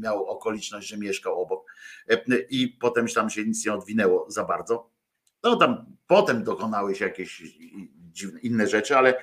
miał 0.00 0.26
okoliczność, 0.26 0.88
że 0.88 0.98
mieszkał 0.98 1.42
obok 1.42 1.66
i 2.50 2.68
potem 2.68 3.08
tam 3.08 3.30
się 3.30 3.44
nic 3.44 3.66
nie 3.66 3.72
odwinęło 3.72 4.30
za 4.30 4.44
bardzo. 4.44 4.90
No 5.42 5.56
tam 5.56 5.96
potem 6.06 6.44
dokonały 6.44 6.94
się 6.94 7.04
jakieś 7.04 7.42
dziwne 8.12 8.40
inne 8.40 8.66
rzeczy, 8.66 8.96
ale, 8.96 9.14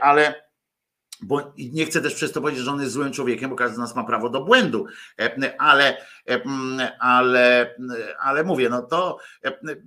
ale 0.00 0.45
bo 1.22 1.52
nie 1.58 1.86
chcę 1.86 2.00
też 2.00 2.14
przez 2.14 2.32
to 2.32 2.40
powiedzieć, 2.40 2.64
że 2.64 2.70
on 2.70 2.80
jest 2.80 2.92
złym 2.92 3.12
człowiekiem, 3.12 3.50
bo 3.50 3.56
każdy 3.56 3.76
z 3.76 3.78
nas 3.78 3.96
ma 3.96 4.04
prawo 4.04 4.28
do 4.28 4.44
błędu, 4.44 4.86
ale, 5.58 5.96
ale, 7.00 7.74
ale 8.20 8.44
mówię, 8.44 8.68
no 8.68 8.82
to 8.82 9.18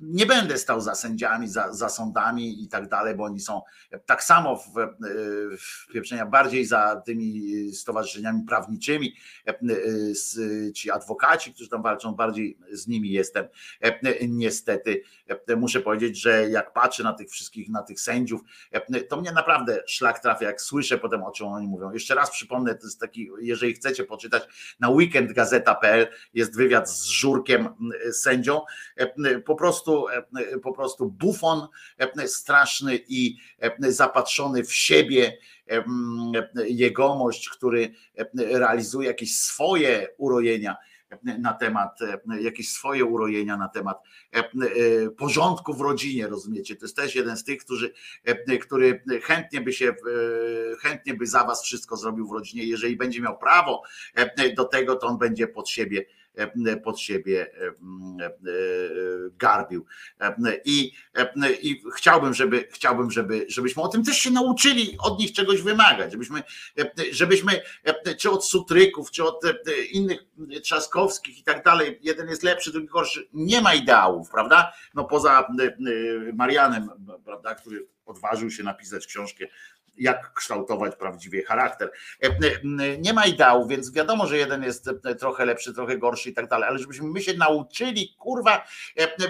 nie 0.01 0.25
będę 0.25 0.57
stał 0.57 0.81
za 0.81 0.95
sędziami, 0.95 1.47
za, 1.47 1.73
za 1.73 1.89
sądami 1.89 2.63
i 2.63 2.67
tak 2.67 2.89
dalej, 2.89 3.15
bo 3.15 3.23
oni 3.23 3.39
są 3.39 3.61
tak 4.05 4.23
samo 4.23 4.55
w, 4.55 4.69
w 5.59 5.93
pieprzenia 5.93 6.25
bardziej 6.25 6.65
za 6.65 7.01
tymi 7.05 7.73
stowarzyszeniami 7.73 8.43
prawniczymi, 8.43 9.15
ci 10.75 10.91
adwokaci, 10.91 11.53
którzy 11.53 11.69
tam 11.69 11.83
walczą, 11.83 12.13
bardziej 12.13 12.57
z 12.71 12.87
nimi 12.87 13.11
jestem. 13.11 13.47
Niestety 14.27 15.03
muszę 15.57 15.81
powiedzieć, 15.81 16.21
że 16.21 16.49
jak 16.49 16.73
patrzę 16.73 17.03
na 17.03 17.13
tych 17.13 17.29
wszystkich, 17.29 17.69
na 17.69 17.83
tych 17.83 17.99
sędziów, 17.99 18.41
to 19.09 19.21
mnie 19.21 19.31
naprawdę 19.31 19.83
szlak 19.87 20.19
trafia, 20.19 20.45
jak 20.45 20.61
słyszę 20.61 20.97
potem 20.97 21.18
o 21.23 21.31
czym 21.31 21.47
oni 21.47 21.67
mówią. 21.67 21.91
Jeszcze 21.91 22.15
raz 22.15 22.31
przypomnę, 22.31 22.75
to 22.75 22.87
jest 22.87 22.99
taki, 22.99 23.29
jeżeli 23.39 23.73
chcecie 23.73 24.03
poczytać, 24.03 24.43
na 24.79 24.89
weekendgazeta.pl 24.89 26.07
jest 26.33 26.57
wywiad 26.57 26.91
z 26.91 27.05
Żurkiem 27.05 27.69
sędzią, 28.11 28.61
po 29.45 29.55
prostu, 29.55 30.05
po 30.63 30.73
prostu 30.73 31.09
bufon 31.11 31.67
straszny 32.25 32.99
i 33.07 33.37
zapatrzony 33.79 34.63
w 34.63 34.73
siebie 34.73 35.37
jegomość, 36.67 37.49
który 37.49 37.93
realizuje 38.35 39.07
jakieś 39.07 39.35
swoje 39.35 40.07
urojenia 40.17 40.77
na 41.23 41.53
temat, 41.53 41.99
jakieś 42.41 42.69
swoje 42.69 43.05
urojenia 43.05 43.57
na 43.57 43.67
temat 43.67 44.03
e, 44.35 44.37
e, 44.39 45.09
porządku 45.09 45.73
w 45.73 45.81
rodzinie, 45.81 46.27
rozumiecie? 46.27 46.75
To 46.75 46.85
jest 46.85 46.95
też 46.95 47.15
jeden 47.15 47.37
z 47.37 47.43
tych, 47.43 47.59
którzy, 47.59 47.93
e, 48.23 48.57
który 48.57 49.03
chętnie 49.23 49.61
by 49.61 49.73
się, 49.73 49.95
chętnie 50.81 51.13
by 51.13 51.27
za 51.27 51.43
was 51.43 51.63
wszystko 51.63 51.97
zrobił 51.97 52.27
w 52.27 52.31
rodzinie. 52.31 52.63
Jeżeli 52.63 52.97
będzie 52.97 53.21
miał 53.21 53.37
prawo 53.37 53.83
do 54.57 54.65
tego, 54.65 54.95
to 54.95 55.07
on 55.07 55.17
będzie 55.17 55.47
pod 55.47 55.69
siebie 55.69 56.05
pod 56.83 56.99
siebie 56.99 57.51
garbił. 59.37 59.85
I, 60.65 60.91
i 61.61 61.83
chciałbym, 61.95 62.33
żeby, 62.33 62.67
chciałbym 62.71 63.11
żeby, 63.11 63.45
żebyśmy 63.49 63.83
o 63.83 63.87
tym 63.87 64.03
też 64.03 64.17
się 64.17 64.31
nauczyli, 64.31 64.97
od 64.99 65.19
nich 65.19 65.31
czegoś 65.31 65.61
wymagać, 65.61 66.11
żebyśmy, 66.11 66.43
żebyśmy 67.11 67.61
czy 68.17 68.31
od 68.31 68.45
sutryków, 68.45 69.11
czy 69.11 69.23
od 69.23 69.41
innych 69.91 70.19
trzaskowskich 70.63 71.39
i 71.39 71.43
tak 71.43 71.63
dalej, 71.63 71.99
jeden 72.01 72.29
jest 72.29 72.43
lepszy, 72.43 72.71
drugi 72.71 72.87
gorszy, 72.87 73.27
nie 73.33 73.61
ma 73.61 73.73
ideałów, 73.73 74.29
prawda? 74.29 74.73
No 74.93 75.03
poza 75.03 75.47
Marianem, 76.33 76.89
prawda, 77.25 77.55
który 77.55 77.87
odważył 78.05 78.51
się 78.51 78.63
napisać 78.63 79.07
książkę 79.07 79.45
jak 79.99 80.33
kształtować 80.33 80.95
prawdziwie 80.95 81.45
charakter. 81.45 81.91
E, 82.23 82.27
e, 82.27 82.97
nie 82.97 83.13
ma 83.13 83.25
ideału, 83.25 83.67
więc 83.67 83.93
wiadomo, 83.93 84.27
że 84.27 84.37
jeden 84.37 84.63
jest 84.63 84.89
e, 85.05 85.15
trochę 85.15 85.45
lepszy, 85.45 85.73
trochę 85.73 85.97
gorszy 85.97 86.29
i 86.29 86.33
tak 86.33 86.47
dalej, 86.47 86.69
ale 86.69 86.79
żebyśmy 86.79 87.07
my 87.07 87.21
się 87.21 87.33
nauczyli, 87.33 88.15
kurwa, 88.19 88.67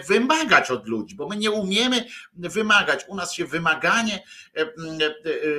wymagać 0.07 0.71
od 0.71 0.87
ludzi, 0.87 1.15
bo 1.15 1.27
my 1.27 1.37
nie 1.37 1.51
umiemy 1.51 2.05
wymagać. 2.33 3.05
U 3.07 3.15
nas 3.15 3.33
się 3.33 3.45
wymaganie 3.45 4.23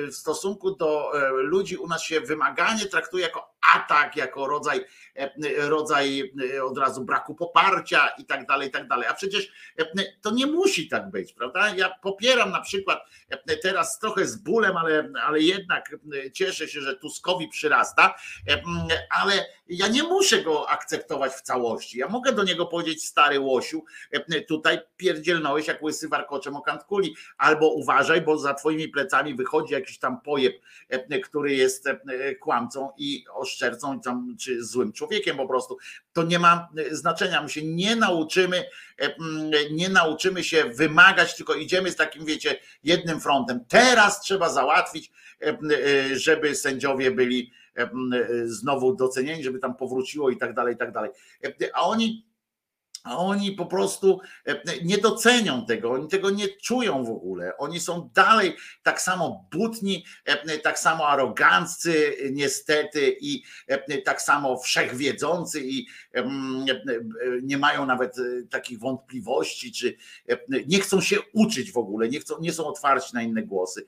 w 0.07 0.15
stosunku 0.15 0.75
do 0.75 1.11
ludzi, 1.33 1.77
u 1.77 1.87
nas 1.87 2.03
się 2.03 2.21
wymaganie 2.21 2.85
traktuje 2.85 3.23
jako 3.23 3.55
atak, 3.75 4.15
jako 4.15 4.47
rodzaj, 4.47 4.85
rodzaj 5.57 6.33
od 6.63 6.77
razu 6.77 7.05
braku 7.05 7.35
poparcia 7.35 8.07
i 8.07 8.25
tak 8.25 8.47
dalej, 8.47 8.67
i 8.67 8.71
tak 8.71 8.87
dalej. 8.87 9.07
A 9.07 9.13
przecież 9.13 9.51
to 10.21 10.31
nie 10.31 10.45
musi 10.45 10.87
tak 10.87 11.11
być, 11.11 11.33
prawda? 11.33 11.75
Ja 11.75 11.89
popieram 12.01 12.51
na 12.51 12.61
przykład 12.61 12.99
teraz 13.61 13.99
trochę 13.99 14.25
z 14.25 14.35
bólem, 14.35 14.77
ale 14.77 15.00
ale, 15.23 15.39
jednak 15.39 15.95
e, 16.25 16.31
cieszę 16.31 16.67
się, 16.67 16.81
że 16.81 16.95
Tuskowi 16.95 17.47
przyrasta, 17.47 18.15
e, 18.49 18.61
ale 19.09 19.45
ja 19.67 19.87
nie 19.87 20.03
muszę 20.03 20.41
go 20.41 20.69
akceptować 20.69 21.31
w 21.31 21.41
całości. 21.41 21.97
Ja 21.97 22.07
mogę 22.07 22.31
do 22.31 22.43
niego 22.43 22.65
powiedzieć, 22.65 23.05
stary 23.05 23.39
łosiu, 23.39 23.83
e, 24.11 24.41
tutaj 24.41 24.79
pierdzielnąłeś 24.97 25.67
jak 25.67 25.83
łysy 25.83 26.09
warkoczem 26.09 26.55
o 26.55 26.61
kantkuli, 26.61 27.15
albo 27.37 27.73
uważaj, 27.73 28.21
bo 28.21 28.37
za 28.37 28.53
twoimi 28.53 28.87
plecami 28.87 29.35
wychodzi 29.35 29.73
jakiś 29.73 29.99
tam 29.99 30.21
pojeb, 30.21 30.55
który 31.23 31.53
jest 31.53 31.89
kłamcą 32.39 32.91
i 32.97 33.25
oszczercą, 33.33 33.99
czy 34.39 34.65
złym 34.65 34.93
człowiekiem 34.93 35.37
po 35.37 35.47
prostu. 35.47 35.77
To 36.13 36.23
nie 36.23 36.39
ma 36.39 36.69
znaczenia. 36.91 37.43
My 37.43 37.49
się 37.49 37.65
nie 37.65 37.95
nauczymy, 37.95 38.63
nie 39.71 39.89
nauczymy 39.89 40.43
się 40.43 40.63
wymagać, 40.63 41.35
tylko 41.35 41.55
idziemy 41.55 41.91
z 41.91 41.95
takim, 41.95 42.25
wiecie, 42.25 42.59
jednym 42.83 43.19
frontem. 43.19 43.65
Teraz 43.67 44.21
trzeba 44.21 44.49
załatwić 44.49 45.11
e, 45.41 45.47
e, 45.47 46.15
żeby 46.15 46.55
sędziowie 46.55 47.11
byli 47.11 47.51
e, 47.77 47.89
znowu 48.45 48.95
docenieni, 48.95 49.43
żeby 49.43 49.59
tam 49.59 49.75
powróciło 49.75 50.29
i 50.29 50.37
tak 50.37 50.53
dalej, 50.53 50.75
i 50.75 50.77
tak 50.77 50.91
dalej. 50.91 51.11
A 51.73 51.81
oni 51.81 52.30
a 53.03 53.17
oni 53.17 53.51
po 53.51 53.65
prostu 53.65 54.21
e, 54.45 54.61
nie 54.83 54.97
docenią 54.97 55.65
tego, 55.65 55.91
oni 55.91 56.07
tego 56.07 56.29
nie 56.29 56.47
czują 56.47 57.03
w 57.03 57.09
ogóle. 57.09 57.57
Oni 57.57 57.79
są 57.79 58.09
dalej 58.13 58.55
tak 58.83 59.01
samo 59.01 59.47
butni, 59.51 60.05
e, 60.25 60.57
tak 60.57 60.79
samo 60.79 61.07
aroganccy, 61.07 62.17
niestety, 62.31 63.17
i 63.21 63.43
e, 63.67 64.01
tak 64.01 64.21
samo 64.21 64.59
wszechwiedzący, 64.59 65.61
i 65.63 65.87
nie 67.43 67.57
mają 67.57 67.85
nawet 67.85 68.15
takich 68.49 68.79
wątpliwości, 68.79 69.71
czy 69.71 69.97
nie 70.67 70.79
chcą 70.79 71.01
się 71.01 71.17
uczyć 71.33 71.71
w 71.71 71.77
ogóle, 71.77 72.09
nie, 72.09 72.19
chcą, 72.19 72.39
nie 72.39 72.53
są 72.53 72.65
otwarci 72.65 73.13
na 73.13 73.21
inne 73.21 73.43
głosy. 73.43 73.85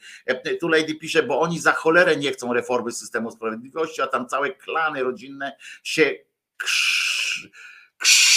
Tu 0.60 0.68
Lady 0.68 0.96
pisze, 0.96 1.24
bo 1.24 1.40
oni 1.40 1.60
za 1.60 1.72
cholerę 1.72 2.16
nie 2.16 2.32
chcą 2.32 2.54
reformy 2.54 2.92
systemu 2.92 3.32
sprawiedliwości, 3.32 4.02
a 4.02 4.08
tam 4.08 4.28
całe 4.28 4.50
klany 4.50 5.04
rodzinne 5.04 5.58
się 5.84 6.16
krz, 6.58 7.50
krz 7.98 8.33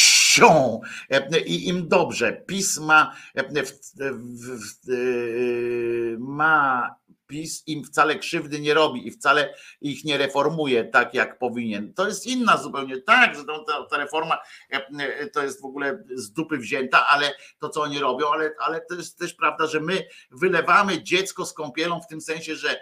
e, 1.09 1.39
i 1.39 1.69
im 1.69 1.89
dobrze. 1.89 2.33
Pisma 2.47 3.15
e, 3.35 3.43
ma 6.19 6.97
PiS 7.27 7.62
im 7.66 7.85
wcale 7.85 8.19
krzywdy 8.19 8.61
nie 8.61 8.74
robi 8.74 9.09
i 9.09 9.11
wcale 9.11 9.55
ich 9.81 10.05
nie 10.05 10.19
reformuje 10.19 10.85
tak, 10.85 11.15
jak 11.15 11.39
powinien. 11.39 11.94
To 11.94 12.09
jest 12.09 12.27
inna 12.27 12.57
zupełnie, 12.57 13.01
tak, 13.01 13.36
że 13.36 13.44
ta, 13.44 13.86
ta 13.90 13.97
reforma 13.97 14.39
e, 14.70 15.27
to 15.27 15.43
jest 15.43 15.62
w 15.62 15.65
ogóle 15.65 16.05
z 16.15 16.32
dupy 16.32 16.59
wzięta, 16.59 17.07
ale 17.07 17.35
to, 17.59 17.69
co 17.69 17.82
oni 17.82 17.98
robią, 17.98 18.31
ale, 18.32 18.51
ale 18.61 18.81
to 18.81 18.94
jest 18.94 19.19
też 19.19 19.35
prawda, 19.35 19.66
że 19.66 19.81
my 19.81 20.07
wylewamy 20.31 21.03
dziecko 21.03 21.47
z 21.47 21.53
kąpielą 21.53 22.01
w 22.01 22.07
tym 22.07 22.20
sensie, 22.20 22.57
że 22.57 22.81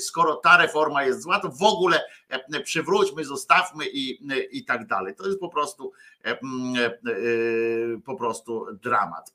skoro 0.00 0.36
ta 0.36 0.56
reforma 0.56 1.04
jest 1.04 1.22
zła, 1.22 1.40
to 1.40 1.48
w 1.48 1.62
ogóle 1.62 2.00
przywróćmy, 2.64 3.24
zostawmy 3.24 3.86
i, 3.86 4.28
i 4.50 4.64
tak 4.64 4.86
dalej. 4.86 5.14
To 5.14 5.26
jest 5.26 5.40
po 5.40 5.48
prostu 5.48 5.92
po 8.04 8.16
prostu 8.16 8.66
dramat. 8.82 9.34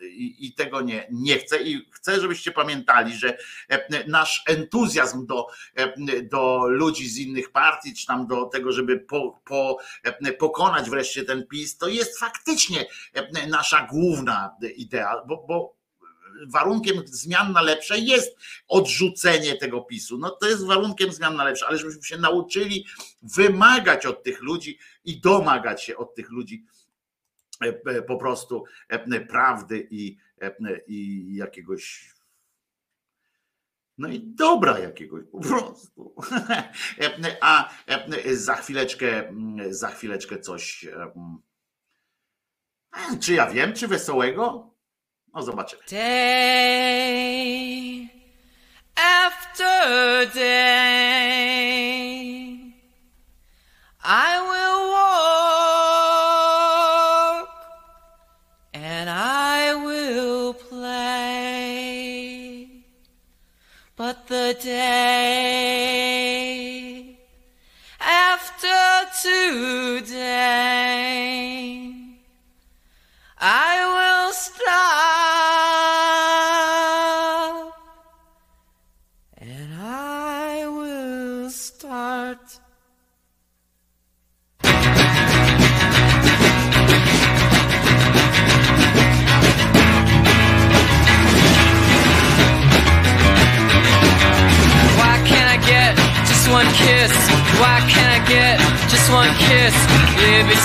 I, 0.00 0.46
i, 0.46 0.54
tego 0.54 0.80
nie, 0.80 1.06
nie 1.10 1.38
chcę 1.38 1.62
i 1.62 1.88
chcę, 1.92 2.20
żebyście 2.20 2.52
pamiętali, 2.52 3.14
że 3.14 3.38
nasz 4.06 4.42
entuzjazm 4.46 5.26
do, 5.26 5.46
do 6.22 6.66
ludzi 6.68 7.08
z 7.08 7.18
innych 7.18 7.52
partii, 7.52 7.94
czy 7.94 8.06
tam 8.06 8.26
do 8.26 8.44
tego, 8.44 8.72
żeby 8.72 8.98
po, 8.98 9.40
po, 9.44 9.78
pokonać 10.38 10.90
wreszcie 10.90 11.24
ten 11.24 11.46
PiS, 11.46 11.78
to 11.78 11.88
jest 11.88 12.18
faktycznie 12.18 12.86
nasza 13.48 13.86
główna 13.90 14.56
idea, 14.76 15.22
bo, 15.26 15.44
bo 15.48 15.80
warunkiem 16.46 17.02
zmian 17.06 17.52
na 17.52 17.62
lepsze 17.62 17.98
jest 17.98 18.38
odrzucenie 18.68 19.56
tego 19.56 19.80
PiSu. 19.80 20.18
No 20.18 20.30
to 20.30 20.48
jest 20.48 20.66
warunkiem 20.66 21.12
zmian 21.12 21.36
na 21.36 21.44
lepsze, 21.44 21.66
ale 21.66 21.78
żebyśmy 21.78 22.02
się 22.02 22.18
nauczyli 22.18 22.86
wymagać 23.22 24.06
od 24.06 24.22
tych 24.22 24.42
ludzi 24.42 24.78
i 25.04 25.20
domagać 25.20 25.84
się 25.84 25.96
od 25.96 26.14
tych 26.14 26.30
ludzi 26.30 26.64
e, 26.64 26.79
e, 26.79 26.79
po 28.06 28.16
prostu 28.16 28.64
e, 28.88 29.20
prawdy 29.20 29.88
i, 29.90 30.18
i 30.86 31.34
jakiegoś 31.36 32.14
no 33.98 34.08
i 34.08 34.20
dobra 34.20 34.78
jakiegoś 34.78 35.24
po 35.32 35.40
prostu. 35.40 36.14
A 37.40 37.70
za 38.32 38.54
chwileczkę, 38.54 39.32
za 39.70 39.88
chwileczkę 39.88 40.38
coś. 40.38 40.86
Czy 43.20 43.34
ja 43.34 43.50
wiem, 43.50 43.72
czy 43.72 43.88
wesołego? 43.88 44.74
No 45.34 45.42
zobaczymy. 45.42 45.82
Day 45.90 47.00
after 48.96 50.32
day, 50.34 51.00
I 54.04 54.49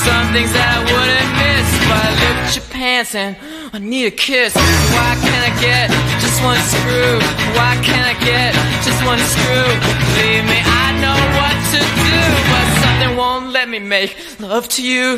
some 0.06 0.28
things 0.34 0.54
that 0.54 0.70
I 0.78 0.80
wouldn't 0.86 1.30
miss 1.42 1.66
if 1.82 1.90
I 1.90 2.06
looked 2.22 2.42
at 2.46 2.54
your 2.54 2.68
pants 2.70 3.16
and 3.16 3.34
I 3.74 3.80
need 3.80 4.06
a 4.06 4.12
kiss. 4.12 4.54
Why 4.54 5.12
can't 5.18 5.44
I 5.50 5.54
get 5.58 5.90
just 6.22 6.38
one 6.46 6.62
screw? 6.70 7.18
Why 7.58 7.74
can't 7.82 8.06
I 8.06 8.16
get 8.22 8.54
just 8.86 9.02
one 9.02 9.18
screw? 9.34 9.66
Believe 10.14 10.46
me, 10.46 10.62
I 10.62 10.86
know 11.02 11.18
what 11.42 11.56
to 11.74 11.80
do, 12.06 12.18
but 12.54 12.66
something 12.86 13.18
won't 13.18 13.50
let 13.50 13.68
me 13.68 13.80
make 13.80 14.16
love 14.40 14.70
to 14.78 14.82
you. 14.86 15.16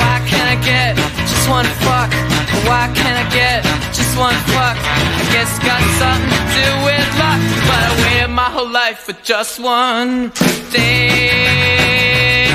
Why 0.00 0.14
can't 0.26 0.50
I 0.50 0.58
get 0.66 0.96
just 1.30 1.48
one 1.48 1.66
fuck? 1.86 2.31
Why 2.68 2.90
can't 2.94 3.18
I 3.24 3.26
get 3.30 3.64
just 3.92 4.16
one 4.18 4.34
fuck? 4.54 4.76
I 4.76 5.24
guess 5.32 5.48
it's 5.50 5.64
got 5.64 5.82
something 6.02 6.30
to 6.30 6.42
do 6.58 6.68
with 6.86 7.08
luck, 7.22 7.40
but 7.68 7.80
I 7.88 7.92
waited 8.02 8.30
my 8.30 8.50
whole 8.50 8.70
life 8.70 8.98
for 9.06 9.14
just 9.24 9.60
one 9.60 10.32
day 10.70 12.51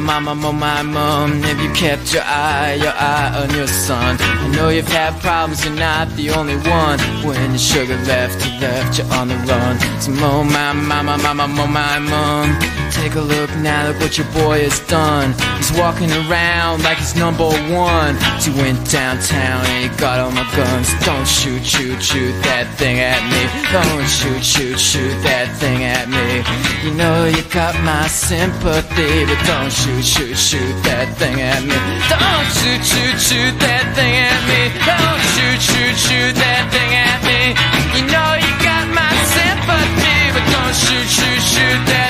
mama, 0.00 0.34
mama, 0.34 0.48
oh 0.48 0.52
my 0.52 0.82
mom, 0.82 1.42
have 1.42 1.60
you 1.60 1.70
kept 1.72 2.12
your 2.12 2.24
eye, 2.24 2.74
your 2.74 2.92
eye 2.92 3.42
on 3.42 3.54
your 3.54 3.68
son? 3.68 4.16
I 4.20 4.48
know 4.48 4.68
you've 4.68 4.88
had 4.88 5.20
problems, 5.20 5.64
you're 5.64 5.74
not 5.74 6.08
the 6.16 6.30
only 6.30 6.56
one. 6.56 6.98
When 7.24 7.50
your 7.50 7.58
sugar 7.58 7.96
left, 8.04 8.44
you 8.44 8.52
left, 8.60 8.98
you're 8.98 9.12
on 9.12 9.28
the 9.28 9.36
run. 9.46 9.78
So 10.00 10.10
oh 10.18 10.42
my 10.42 10.72
mama, 10.72 11.16
mama, 11.18 11.44
oh 11.44 11.66
my 11.66 11.98
mom, 12.00 12.58
take 13.04 13.16
a 13.16 13.20
look 13.20 13.50
now, 13.60 13.86
look 13.88 14.00
what 14.00 14.16
your 14.16 14.26
boy 14.32 14.64
has 14.64 14.80
done. 14.88 15.36
He's 15.60 15.72
walking 15.76 16.08
around 16.24 16.82
like 16.84 16.96
he's 16.96 17.14
number 17.14 17.44
one. 17.68 18.16
He 18.40 18.48
went 18.56 18.80
downtown 18.88 19.60
and 19.68 19.78
he 19.84 19.90
got 20.00 20.20
all 20.20 20.32
my 20.32 20.46
guns. 20.56 20.88
Don't 21.04 21.28
shoot, 21.28 21.60
shoot, 21.60 22.00
shoot 22.00 22.32
that 22.48 22.64
thing 22.80 23.04
at 23.04 23.20
me. 23.28 23.42
Don't 23.76 24.08
shoot, 24.08 24.40
shoot, 24.40 24.80
shoot 24.80 25.12
that 25.20 25.52
thing 25.60 25.84
at 25.84 26.08
me. 26.08 26.40
You 26.80 26.96
know 26.96 27.28
you 27.28 27.44
got 27.52 27.76
my 27.84 28.08
sympathy, 28.08 29.28
but 29.28 29.40
don't 29.44 29.68
shoot, 29.68 30.00
shoot, 30.00 30.36
shoot 30.40 30.72
that 30.88 31.12
thing 31.20 31.44
at 31.44 31.60
me. 31.60 31.76
Don't 32.08 32.48
shoot, 32.56 32.80
shoot, 32.88 33.16
shoot 33.20 33.52
that 33.60 33.84
thing 33.92 34.14
at 34.16 34.40
me. 34.48 34.60
Don't 34.88 35.22
shoot, 35.36 35.60
shoot, 35.60 35.96
shoot 36.08 36.32
that 36.40 36.64
thing 36.72 36.90
at 36.96 37.20
me. 37.20 37.52
You 38.00 38.02
know 38.08 38.30
you 38.40 38.52
got 38.64 38.88
my 38.96 39.12
sympathy, 39.28 40.18
but 40.32 40.44
don't 40.56 40.72
shoot, 40.72 41.08
shoot, 41.12 41.42
shoot 41.52 41.80
that 41.92 42.03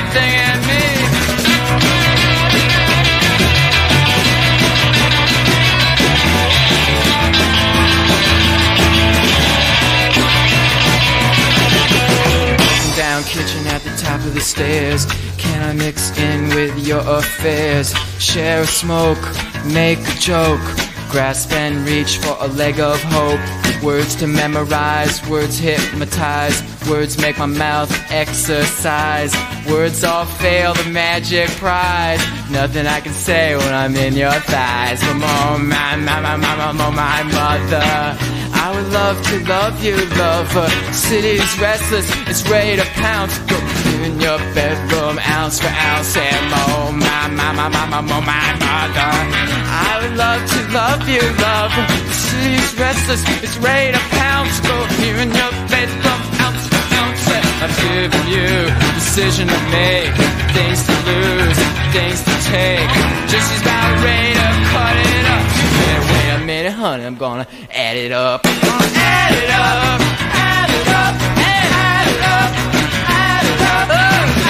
at 14.27 14.35
the 14.35 14.41
stairs. 14.41 15.07
Can 15.39 15.63
I 15.63 15.73
mix 15.73 16.17
in 16.19 16.49
with 16.51 16.87
your 16.87 17.01
affairs? 17.01 17.95
Share 18.19 18.63
a 18.63 18.67
smoke, 18.67 19.23
make 19.67 19.99
a 19.99 20.15
joke, 20.19 20.61
grasp 21.11 21.53
and 21.53 21.87
reach 21.87 22.19
for 22.19 22.37
a 22.41 22.49
leg 22.49 22.81
of 22.81 23.01
hope. 23.03 23.41
Words 23.83 24.15
to 24.17 24.27
memorize, 24.27 25.27
words 25.29 25.59
hypnotize, 25.59 26.63
words 26.89 27.19
make 27.19 27.39
my 27.39 27.47
mouth 27.47 27.91
exercise. 28.11 29.35
Words 29.69 30.05
all 30.05 30.25
fail 30.25 30.75
the 30.75 30.89
magic 30.91 31.49
prize. 31.51 32.21
Nothing 32.51 32.87
I 32.87 33.01
can 33.01 33.13
say 33.13 33.57
when 33.57 33.75
I'm 33.75 33.95
in 33.97 34.15
your 34.15 34.33
thighs. 34.33 35.01
Oh, 35.03 35.59
my, 35.59 35.97
my, 35.97 36.21
my, 36.21 36.37
my, 36.37 36.57
my, 36.57 36.73
my, 36.73 36.91
my 36.91 37.23
mother. 37.23 38.35
I 38.57 38.73
would 38.75 38.93
love 38.93 39.23
to 39.27 39.45
love 39.47 39.85
you, 39.85 39.97
lover. 40.17 40.69
City's 40.93 41.59
restless, 41.59 42.09
it's 42.27 42.49
ready 42.49 42.77
to 42.77 42.87
pounce. 42.95 43.39
Go 43.41 43.59
your 44.25 44.39
bedroom, 44.57 45.21
ounce 45.21 45.61
for 45.61 45.69
ounce, 45.69 46.17
and 46.17 46.49
oh 46.65 46.97
my, 46.97 47.29
my, 47.29 47.53
my, 47.53 47.69
my, 47.69 47.85
my, 47.93 48.01
my, 48.01 48.21
my 48.25 48.47
mother. 48.57 49.11
I 49.69 50.01
would 50.01 50.17
love 50.17 50.41
to 50.49 50.61
love 50.73 51.05
you, 51.05 51.21
lover. 51.45 51.85
City's 52.09 52.73
restless, 52.81 53.21
it's 53.45 53.59
ready 53.61 53.93
to 53.93 54.03
pounce. 54.17 54.57
Go 54.65 54.77
here 54.97 55.21
in 55.21 55.29
your 55.29 55.53
bedroom, 55.69 56.21
ounce 56.41 56.65
for 56.73 56.85
ounce. 56.97 57.21
I've 57.61 57.77
given 57.85 58.25
you 58.33 58.49
decision 58.97 59.45
to 59.49 59.61
make, 59.77 60.09
things 60.57 60.81
to 60.89 60.95
lose, 61.05 61.61
things 61.93 62.25
to 62.25 62.35
take. 62.49 62.89
Just 63.29 63.53
as 63.53 63.61
about 63.61 63.93
ready 64.09 64.33
to 64.41 64.49
cut 64.73 64.97
it 65.05 65.25
up. 65.37 65.45
Man, 65.85 66.01
wait 66.09 66.29
a 66.33 66.41
minute, 66.49 66.73
honey, 66.73 67.05
I'm 67.05 67.17
gonna 67.17 67.47
add 67.71 67.97
it 67.99 68.13
up. 68.13 68.41
I'm 68.45 68.57
gonna 68.65 68.89
add 68.89 69.33
it 69.37 69.51
up, 69.53 70.01
add 70.33 70.71
it 70.73 70.89
up, 70.97 71.34
oh, 73.77 74.44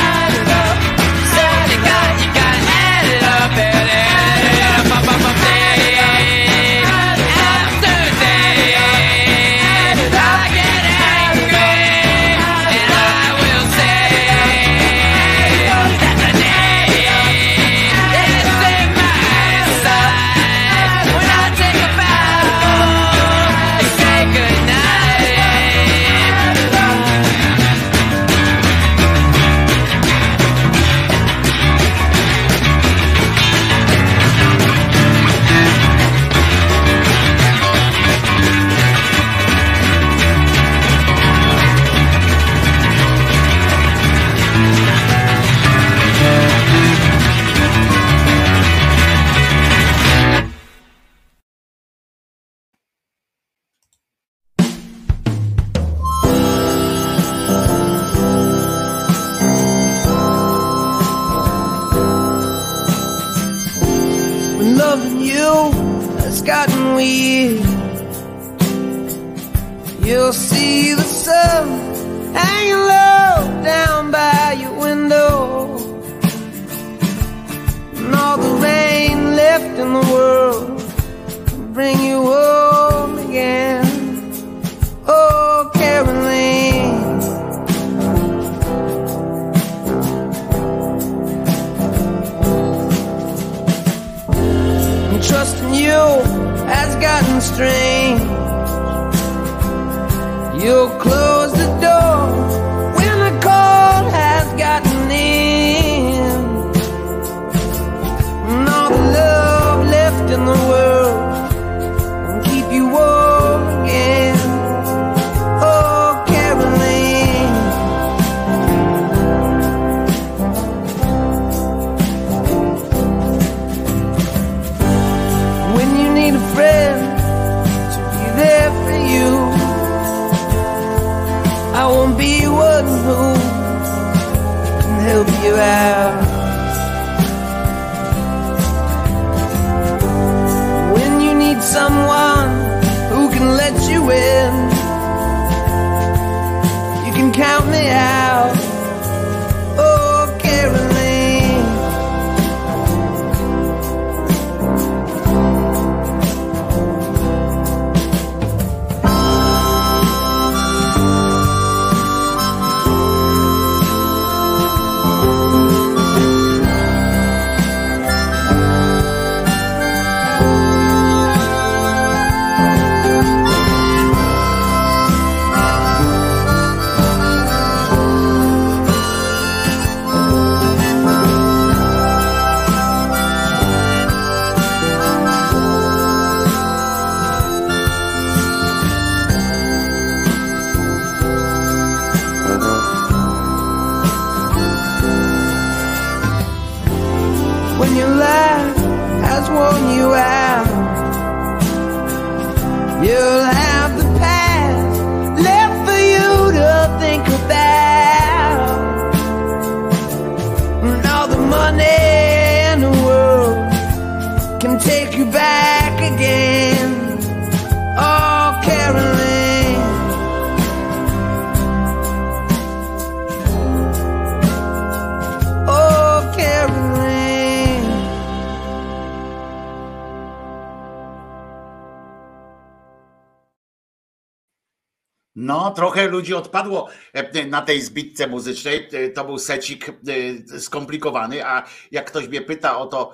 trochę 235.95 236.09
ludzi 236.09 236.35
odpadło 236.35 236.89
e, 237.13 237.47
na 237.47 237.63
tej 237.63 237.81
zbitce 237.81 238.27
muzycznej. 238.27 238.89
E, 238.93 239.09
To 239.09 239.25
był 239.25 239.39
secik 239.39 239.89
e, 239.89 240.61
skomplikowany, 240.61 241.47
a 241.47 241.63
jak 241.91 242.07
ktoś 242.07 242.29
mnie 242.29 242.41
pyta 242.41 242.79
o 242.79 242.87
to, 242.87 243.13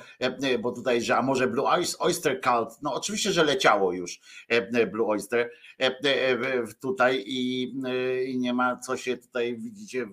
bo 0.58 0.72
tutaj, 0.72 1.02
że 1.02 1.16
a 1.16 1.22
może 1.22 1.46
Blue 1.48 1.66
Oys- 1.66 1.96
Oyster 1.98 2.40
Cult, 2.40 2.82
no 2.82 2.94
oczywiście, 2.94 3.32
że 3.32 3.44
leciało 3.44 3.92
już 3.92 4.20
e, 4.48 4.86
Blue 4.86 5.08
Oyster 5.08 5.50
e, 5.80 5.84
e, 6.04 6.38
tutaj 6.80 7.24
i, 7.26 7.74
e, 7.86 8.24
i 8.24 8.38
nie 8.38 8.52
ma 8.52 8.76
co 8.76 8.96
się 8.96 9.16
tutaj, 9.16 9.56
widzicie, 9.58 10.06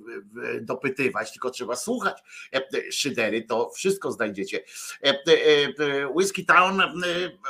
dopytywać, 0.62 1.32
tylko 1.32 1.50
trzeba 1.50 1.76
słuchać. 1.76 2.18
E, 2.54 2.92
szydery, 2.92 3.44
to 3.44 3.70
wszystko 3.70 4.12
znajdziecie. 4.12 4.64
E, 5.04 5.10
e, 5.10 5.14
e, 5.80 6.08
Whiskey 6.08 6.46
Town, 6.46 6.82
e, 6.82 6.86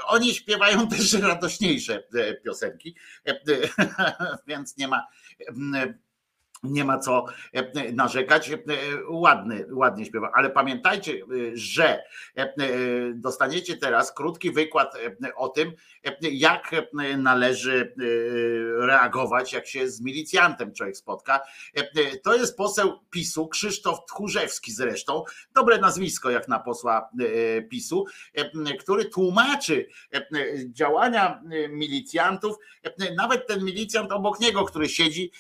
oni 0.07 0.33
śpiewają 0.33 0.87
też 0.87 1.13
radośniejsze 1.21 2.03
e, 2.15 2.33
piosenki, 2.33 2.95
e, 3.27 3.31
e, 3.31 3.69
więc 4.47 4.77
nie 4.77 4.87
ma 4.87 5.07
e, 5.75 6.06
nie 6.63 6.85
ma 6.85 6.99
co 6.99 7.25
e, 7.53 7.91
narzekać. 7.91 8.49
E, 8.49 8.57
Ładny, 9.09 9.65
ładnie 9.71 10.05
śpiewa, 10.05 10.31
ale 10.33 10.49
pamiętajcie, 10.49 11.13
e, 11.13 11.17
że 11.53 12.03
dostaniecie 13.13 13.77
teraz 13.77 14.13
krótki 14.13 14.51
wykład 14.51 14.97
o 15.35 15.49
tym, 15.49 15.71
jak 16.21 16.73
e, 16.73 17.17
należy 17.17 17.93
e, 17.97 18.85
reagować, 18.85 19.53
jak 19.53 19.67
się 19.67 19.89
z 19.89 20.01
milicjantem 20.01 20.73
człowiek 20.73 20.97
spotka. 20.97 21.41
E, 21.73 22.17
To 22.17 22.35
jest 22.35 22.57
poseł 22.57 22.99
PiSu, 23.09 23.47
Krzysztof 23.47 24.05
Tchórzewski 24.05 24.71
zresztą, 24.71 25.23
dobre 25.55 25.77
nazwisko 25.77 26.29
jak 26.29 26.47
na 26.47 26.59
posła 26.59 27.09
PiSu, 27.69 28.05
który 28.79 29.05
tłumaczy 29.05 29.87
działania 30.67 31.41
milicjantów, 31.69 32.55
nawet 33.15 33.47
ten 33.47 33.63
milicjant 33.63 34.11
obok 34.11 34.39
niego, 34.39 34.65
który 34.65 34.89
siedzi, 34.89 35.31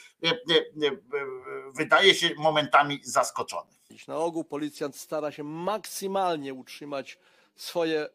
wydaje 1.75 2.15
się 2.15 2.29
momentami 2.37 2.99
zaskoczony. 3.03 3.71
Na 4.07 4.17
ogół 4.17 4.43
policjant 4.43 4.95
stara 4.95 5.31
się 5.31 5.43
maksymalnie 5.43 6.53
utrzymać 6.53 7.17
swoje 7.55 8.09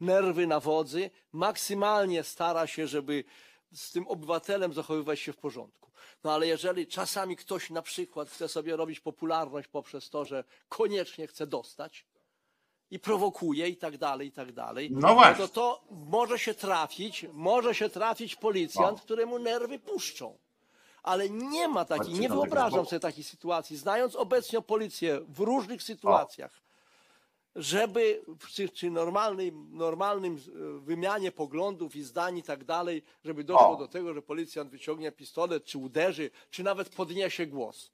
nerwy 0.00 0.46
na 0.46 0.60
wodzy, 0.60 1.10
maksymalnie 1.32 2.22
stara 2.22 2.66
się, 2.66 2.86
żeby 2.86 3.24
z 3.72 3.92
tym 3.92 4.08
obywatelem 4.08 4.72
zachowywać 4.72 5.20
się 5.20 5.32
w 5.32 5.36
porządku. 5.36 5.90
No 6.24 6.32
ale 6.32 6.46
jeżeli 6.46 6.86
czasami 6.86 7.36
ktoś 7.36 7.70
na 7.70 7.82
przykład 7.82 8.30
chce 8.30 8.48
sobie 8.48 8.76
robić 8.76 9.00
popularność 9.00 9.68
poprzez 9.68 10.10
to, 10.10 10.24
że 10.24 10.44
koniecznie 10.68 11.26
chce 11.26 11.46
dostać 11.46 12.06
i 12.90 12.98
prowokuje 12.98 13.68
i 13.68 13.76
tak 13.76 13.98
dalej, 13.98 14.28
i 14.28 14.32
tak 14.32 14.52
dalej, 14.52 14.88
No 14.92 15.14
właśnie. 15.14 15.48
to 15.48 15.48
to 15.48 15.84
może 15.90 16.38
się 16.38 16.54
trafić, 16.54 17.26
może 17.32 17.74
się 17.74 17.88
trafić 17.88 18.36
policjant, 18.36 18.98
O. 18.98 19.02
któremu 19.02 19.38
nerwy 19.38 19.78
puszczą. 19.78 20.38
Ale 21.02 21.30
nie 21.30 21.68
ma 21.68 21.84
takiej, 21.84 22.14
nie 22.14 22.28
wyobrażam 22.28 22.86
sobie 22.86 23.00
takiej 23.00 23.24
sytuacji, 23.24 23.76
znając 23.76 24.16
obecnie 24.16 24.62
policję 24.62 25.20
w 25.28 25.40
różnych 25.40 25.82
sytuacjach, 25.82 26.60
żeby 27.56 28.24
w 28.40 28.48
czy, 28.48 28.68
czy 28.68 28.90
normalnym, 28.90 29.68
normalnym 29.76 30.34
e, 30.34 30.80
wymianie 30.80 31.32
poglądów 31.32 31.96
i 31.96 32.02
zdań 32.02 32.38
i 32.38 32.42
tak 32.42 32.64
dalej, 32.64 33.02
żeby 33.24 33.44
doszło 33.44 33.70
O. 33.70 33.76
do 33.76 33.88
tego, 33.88 34.14
że 34.14 34.22
policjant 34.22 34.70
wyciągnie 34.70 35.12
pistolet, 35.12 35.64
czy 35.64 35.78
uderzy, 35.78 36.30
czy 36.50 36.62
nawet 36.62 36.88
podniesie 36.88 37.46
głos. 37.46 37.90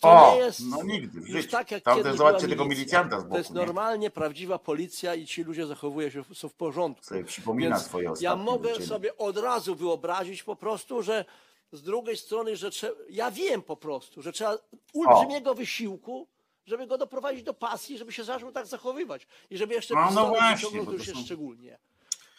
To 0.00 0.08
O, 0.10 0.32
nie 0.34 0.38
jest 0.38 0.60
no 0.70 0.82
nigdy 0.82 1.20
już 1.30 1.48
tak 1.48 1.70
jak 1.70 1.82
Tam 1.82 1.96
kiedyś 1.96 2.16
była 2.16 2.32
tego 2.32 2.44
milicja. 2.44 2.64
milicjanta 2.64 3.20
z 3.20 3.22
boku, 3.22 3.32
To 3.32 3.38
jest 3.38 3.50
nie? 3.50 3.56
normalnie 3.56 4.10
prawdziwa 4.10 4.58
policja 4.58 5.14
i 5.14 5.26
ci 5.26 5.42
ludzie 5.44 5.66
zachowują 5.66 6.10
się 6.10 6.24
są 6.34 6.48
w 6.48 6.54
porządku. 6.54 7.04
Sobie 7.04 7.24
przypomina 7.24 7.70
Więc 7.76 7.86
swoje 7.86 8.12
ja 8.20 8.36
mogę 8.36 8.68
wyczyny. 8.68 8.86
sobie 8.86 9.16
od 9.16 9.38
razu 9.38 9.74
wyobrazić 9.74 10.42
po 10.42 10.56
prostu, 10.56 11.02
że 11.02 11.24
z 11.72 11.82
drugiej 11.82 12.16
strony, 12.16 12.56
że 12.56 12.70
trzeba, 12.70 12.94
ja 13.10 13.30
wiem 13.30 13.62
po 13.62 13.76
prostu, 13.76 14.22
że 14.22 14.32
trzeba 14.32 14.58
olbrzymiego 14.94 15.54
wysiłku, 15.54 16.26
żeby 16.70 16.86
go 16.86 16.98
doprowadzić 16.98 17.42
do 17.42 17.54
pasji, 17.54 17.98
żeby 17.98 18.12
się 18.12 18.24
zaczął 18.24 18.52
tak 18.52 18.66
zachowywać. 18.66 19.26
I 19.50 19.56
żeby 19.56 19.74
jeszcze 19.74 19.94
No, 19.94 20.10
no 20.10 20.28
właśnie, 20.28 20.84
to 20.84 20.92
jest 20.92 21.12
są- 21.14 21.24
szczególnie. 21.24 21.78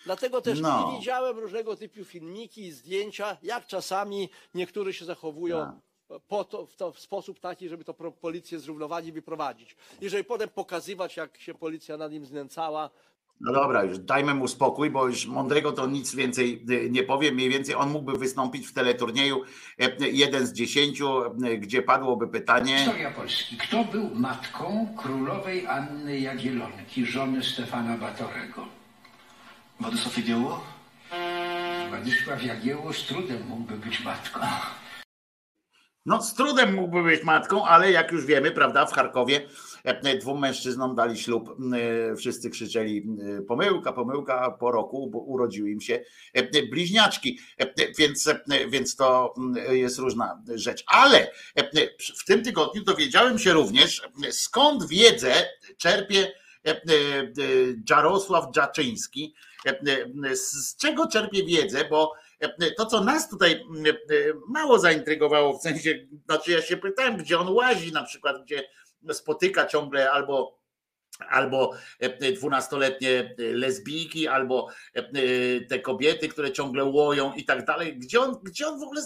Dlatego 0.06 0.42
też 0.42 0.60
No. 0.60 0.92
i 0.94 1.00
widziałem 1.00 1.40
różnego 1.40 1.76
typu 1.76 2.06
filmiki 2.06 2.62
i 2.62 2.72
zdjęcia, 2.72 3.38
jak 3.44 3.68
czasami 3.68 4.30
niektórzy 4.54 4.94
się 4.94 5.06
zachowują 5.06 5.80
po 6.28 6.44
to, 6.44 6.66
w, 6.66 6.76
to, 6.76 6.92
w 6.92 7.00
sposób 7.00 7.40
taki, 7.40 7.70
żeby 7.70 7.84
to 7.84 7.94
policję 7.94 8.60
z 8.60 8.66
równowagi 8.66 9.12
wyprowadzić. 9.12 9.76
I 10.02 10.10
żeby 10.10 10.24
potem 10.24 10.50
pokazywać, 10.50 11.18
jak 11.18 11.38
się 11.38 11.54
policja 11.54 11.98
nad 11.98 12.12
nim 12.12 12.26
znęcała, 12.26 12.90
No 13.44 13.54
dobra, 13.54 13.84
już 13.84 14.00
dajmy 14.00 14.34
mu 14.34 14.48
spokój, 14.48 14.90
bo 14.90 15.08
już 15.08 15.26
mądrego 15.26 15.72
to 15.72 15.88
nic 15.88 16.16
więcej 16.16 16.66
y, 16.70 16.90
nie 16.90 17.04
powie. 17.04 17.32
Mniej 17.32 17.50
więcej 17.50 17.76
on 17.76 17.90
mógłby 17.90 18.20
wystąpić 18.20 18.68
w 18.68 18.74
teleturnieju 18.74 19.44
e, 19.80 20.10
jeden 20.10 20.48
z 20.48 20.54
dziesięciu, 20.54 21.08
gdzie 21.58 21.82
padłoby 21.82 22.28
pytanie. 22.28 22.78
Historia 22.78 23.12
Polski. 23.12 23.58
Kto 23.58 23.84
był 23.84 24.10
matką 24.16 24.96
królowej 24.98 25.68
Anny 25.68 26.20
Jagiellonki, 26.20 27.06
żony 27.06 27.44
Stefana 27.44 27.98
Batorego? 27.98 28.66
Władysław 29.80 30.18
Jagiełło? 30.18 30.64
Władysław 31.90 32.44
Jagiełło 32.44 32.94
z 32.94 33.04
trudem 33.04 33.48
mógłby 33.48 33.78
być 33.78 34.04
matką. 34.04 34.40
No, 36.06 36.22
z 36.22 36.34
trudem 36.34 36.76
mógłby 36.76 37.04
być 37.04 37.24
matką, 37.24 37.66
ale 37.66 37.92
jak 37.92 38.12
już 38.12 38.26
wiemy, 38.26 38.52
prawda, 38.52 38.86
w 38.86 38.94
Charkowie 38.94 39.48
dwóm 40.20 40.40
mężczyznom 40.40 40.96
dali 40.96 41.18
ślub. 41.18 41.58
e, 42.12 42.16
Wszyscy 42.16 42.50
krzyczeli 42.50 43.08
e, 43.40 43.42
pomyłka, 43.42 43.94
pomyłka, 43.94 44.52
po 44.52 44.72
roku 44.72 45.12
urodziły 45.14 45.72
im 45.72 45.82
się 45.82 46.04
e, 46.34 46.64
bliźniaczki, 46.64 47.40
więc, 47.98 48.30
więc 48.70 48.96
to 48.96 49.34
mm, 49.38 49.78
jest 49.78 50.00
różna 50.00 50.44
rzecz. 50.56 50.84
Ale 50.88 51.32
w 52.20 52.26
tym 52.26 52.44
tygodniu 52.44 52.84
dowiedziałem 52.84 53.40
się 53.40 53.54
również, 53.54 54.02
skąd 54.32 54.88
wiedzę 54.88 55.34
czerpie 55.78 56.34
Jarosław 57.90 58.52
Dżaczyński, 58.52 59.36
z 60.34 60.76
czego 60.78 61.08
czerpie 61.08 61.46
wiedzę, 61.46 61.86
bo 61.90 62.14
to, 62.78 62.86
co 62.86 63.04
nas 63.04 63.30
tutaj 63.30 63.66
mało 64.48 64.80
zaintrygowało, 64.80 65.58
w 65.58 65.62
sensie, 65.62 66.08
znaczy 66.26 66.52
ja 66.52 66.62
się 66.62 66.78
pytałem, 66.78 67.18
gdzie 67.18 67.40
on 67.40 67.50
łazi 67.50 67.92
na 67.92 68.04
przykład, 68.04 68.44
gdzie 68.44 68.64
spotyka 69.12 69.66
ciągle 69.66 70.12
albo 70.12 70.62
albo 71.30 71.74
e, 72.00 72.32
dwunastoletnie 72.32 73.36
lesbijki, 73.38 74.28
albo 74.28 74.68
e, 74.94 75.02
te 75.62 75.80
kobiety, 75.80 76.28
które 76.28 76.52
ciągle 76.52 76.84
łoją 76.84 77.34
i 77.34 77.46
tak 77.46 77.66
dalej. 77.66 77.98
Gdzie 77.98 78.22
on, 78.22 78.40
gdzie 78.44 78.68
on 78.68 78.80
w 78.80 78.84
ogóle, 78.84 79.02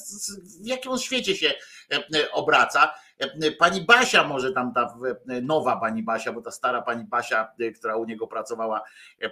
w 0.63 0.67
jakim 0.67 0.91
on 0.91 0.99
świecie 0.99 1.35
się 1.35 1.53
e, 1.91 2.31
obraca? 2.31 2.93
E, 3.19 3.51
Pani 3.51 3.81
Basia 3.81 4.23
może 4.23 4.51
tam 4.51 4.73
ta 4.73 4.97
nowa 5.41 5.77
pani 5.77 6.03
Basia, 6.03 6.33
bo 6.33 6.41
ta 6.41 6.51
stara 6.51 6.81
pani 6.81 7.03
Basia, 7.03 7.51
e, 7.59 7.71
która 7.71 7.95
u 7.95 8.05
niego 8.05 8.27
pracowała 8.27 8.81
e, 9.21 9.31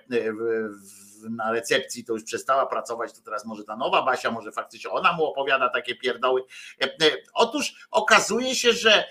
na 1.29 1.51
recepcji, 1.51 2.05
to 2.05 2.13
już 2.13 2.23
przestała 2.23 2.65
pracować, 2.65 3.13
to 3.13 3.21
teraz 3.21 3.45
może 3.45 3.63
ta 3.63 3.75
nowa 3.75 4.01
Basia, 4.01 4.31
może 4.31 4.51
faktycznie 4.51 4.91
ona 4.91 5.13
mu 5.13 5.25
opowiada 5.25 5.69
takie 5.69 5.95
pierdoły. 5.95 6.41
E, 6.81 6.85
e, 6.85 7.11
Otóż 7.33 7.87
okazuje 7.91 8.55
się, 8.55 8.73
że, 8.73 8.93
e, 8.93 9.03
e, 9.03 9.05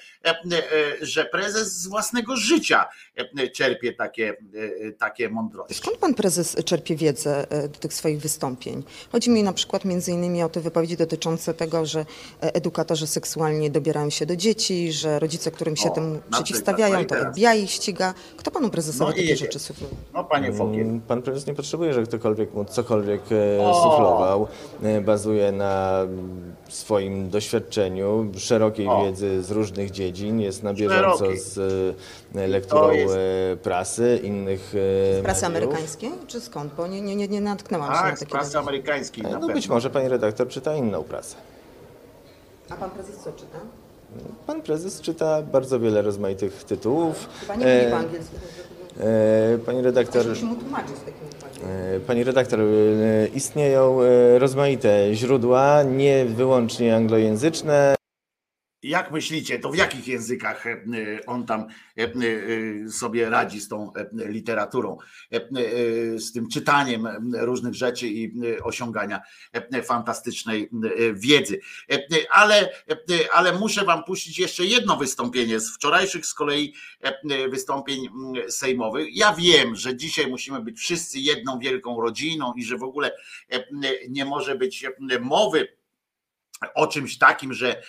że 1.00 1.24
prezes 1.24 1.72
z 1.76 1.86
własnego 1.86 2.36
życia 2.36 2.88
e, 3.38 3.48
czerpie 3.48 3.92
takie, 3.92 4.36
e, 4.88 4.92
takie 4.92 5.28
mądrości. 5.28 5.74
Skąd 5.74 5.96
pan 5.96 6.14
prezes 6.14 6.56
czerpie 6.64 6.96
wiedzę 6.96 7.46
e, 7.50 7.68
do 7.68 7.78
tych 7.78 7.94
swoich 7.94 8.20
wystąpień? 8.20 8.82
Chodzi 9.12 9.30
mi 9.30 9.42
na 9.42 9.52
przykład 9.52 9.84
między 9.84 10.10
innymi 10.12 10.42
o 10.42 10.48
te 10.48 10.60
wypowiedzi 10.60 10.96
dotyczące 10.96 11.54
tego, 11.54 11.86
że 11.86 12.00
e, 12.00 12.54
edukatorzy 12.54 13.06
seksualnie 13.06 13.70
dobierają 13.70 14.10
się 14.10 14.26
do 14.26 14.36
dzieci, 14.36 14.92
że 14.92 15.18
rodzice, 15.18 15.50
którym 15.50 15.76
się 15.76 15.90
O, 15.90 15.94
temu 15.94 16.14
na 16.14 16.20
przeciwstawiają, 16.30 16.98
no 16.98 17.04
to 17.04 17.14
teraz. 17.14 17.36
FBI 17.36 17.62
ich 17.62 17.70
ściga. 17.70 18.14
Kto 18.36 18.50
panu 18.50 18.70
prezesowi 18.70 19.00
No 19.10 19.16
takie 19.16 19.22
jedzie. 19.22 19.36
rzeczy 19.36 19.58
sugeruje? 19.58 19.92
No 20.14 20.24
panie. 20.24 20.48
Mm, 20.48 21.00
Pan 21.00 21.22
prezes 21.22 21.46
nie 21.46 21.54
potrzebuje, 21.54 21.94
że 21.94 22.02
ktokolwiek 22.02 22.54
mu 22.54 22.64
cokolwiek 22.64 23.22
e, 23.58 23.62
O! 23.62 23.74
suflował. 23.74 24.48
E, 24.82 25.00
Bazuje 25.00 25.52
na 25.52 26.06
swoim 26.74 27.30
doświadczeniu, 27.30 28.26
szerokiej 28.38 28.88
O. 28.88 29.04
wiedzy 29.04 29.42
z 29.42 29.50
różnych 29.50 29.90
dziedzin, 29.90 30.40
jest 30.40 30.62
na 30.62 30.74
bieżąco 30.74 31.18
Szerokiej. 31.18 31.38
z 31.40 31.58
e, 32.36 32.46
lekturą 32.46 32.80
To 32.80 32.92
jest- 32.92 33.14
e, 33.52 33.56
prasy, 33.56 34.20
innych 34.22 34.74
e, 34.74 35.18
Z 35.20 35.22
prasy 35.22 35.48
mediów. 35.48 35.62
amerykańskiej? 35.68 36.10
Czy 36.26 36.40
skąd? 36.40 36.74
Bo 36.74 36.86
nie, 36.86 37.00
nie, 37.00 37.16
nie, 37.16 37.28
nie 37.28 37.40
natknęłam 37.40 37.88
się 37.88 37.96
na 37.96 38.02
Tak, 38.02 38.16
z 38.16 38.20
takie 38.20 38.32
prasy 38.32 38.52
dane. 38.52 38.62
amerykańskiej 38.62 39.22
No 39.24 39.30
pewno. 39.30 39.48
być 39.54 39.68
może 39.68 39.90
pani 39.90 40.08
redaktor 40.08 40.48
czyta 40.48 40.74
inną 40.76 41.02
prasę. 41.02 41.36
A 42.70 42.74
pan 42.74 42.90
prezes 42.90 43.16
co 43.16 43.32
czyta? 43.32 43.58
Pan 44.46 44.62
prezes 44.62 45.00
czyta 45.00 45.42
bardzo 45.42 45.80
wiele 45.80 46.02
rozmaitych 46.02 46.64
tytułów. 46.64 47.28
Chyba 47.40 47.54
nie 47.54 47.64
mówi 47.66 47.90
po 47.90 47.96
E, 47.96 47.98
angielsku. 47.98 48.34
e, 49.00 49.58
Pani 49.66 49.82
redaktor... 49.82 50.28
Musi 50.28 50.44
mu 50.44 50.56
tłumaczyć 50.56 50.90
w 50.96 50.98
takim. 51.04 51.14
E, 51.38 51.41
Pani 52.06 52.24
redaktor, 52.24 52.60
e, 52.60 52.64
istnieją 53.34 54.02
e, 54.02 54.38
rozmaite 54.38 55.14
źródła, 55.14 55.82
nie 55.82 56.24
wyłącznie 56.24 56.96
anglojęzyczne. 56.96 57.94
Jak 58.82 59.10
myślicie, 59.10 59.58
to 59.58 59.70
w 59.70 59.76
jakich 59.76 60.08
językach 60.08 60.66
e, 60.66 60.80
on 61.26 61.46
tam 61.46 61.60
e, 61.98 62.02
e, 62.02 62.88
sobie 62.90 63.30
radzi 63.30 63.60
z 63.60 63.68
tą 63.68 63.92
literaturą, 64.12 64.98
z 66.16 66.32
tym 66.32 66.48
czytaniem 66.48 67.08
różnych 67.32 67.74
rzeczy 67.74 68.08
i 68.08 68.32
osiągania 68.62 69.20
fantastycznej 69.84 70.70
wiedzy. 71.14 71.60
Ale, 72.30 72.72
ale 73.32 73.52
muszę 73.52 73.84
Wam 73.84 74.04
puścić 74.04 74.38
jeszcze 74.38 74.64
jedno 74.64 74.96
wystąpienie 74.96 75.60
z 75.60 75.74
wczorajszych 75.74 76.26
z 76.26 76.34
kolei 76.34 76.74
wystąpień 77.50 78.08
sejmowych. 78.48 79.16
Ja 79.16 79.34
wiem, 79.34 79.76
że 79.76 79.96
dzisiaj 79.96 80.26
musimy 80.26 80.60
być 80.62 80.78
wszyscy 80.78 81.18
jedną 81.18 81.58
wielką 81.58 82.00
rodziną 82.00 82.52
i 82.56 82.64
że 82.64 82.76
w 82.76 82.82
ogóle 82.82 83.12
nie 84.08 84.24
może 84.24 84.54
być 84.54 84.86
mowy 85.20 85.81
o 86.74 86.86
czymś 86.86 87.18
takim, 87.18 87.54
że, 87.54 87.82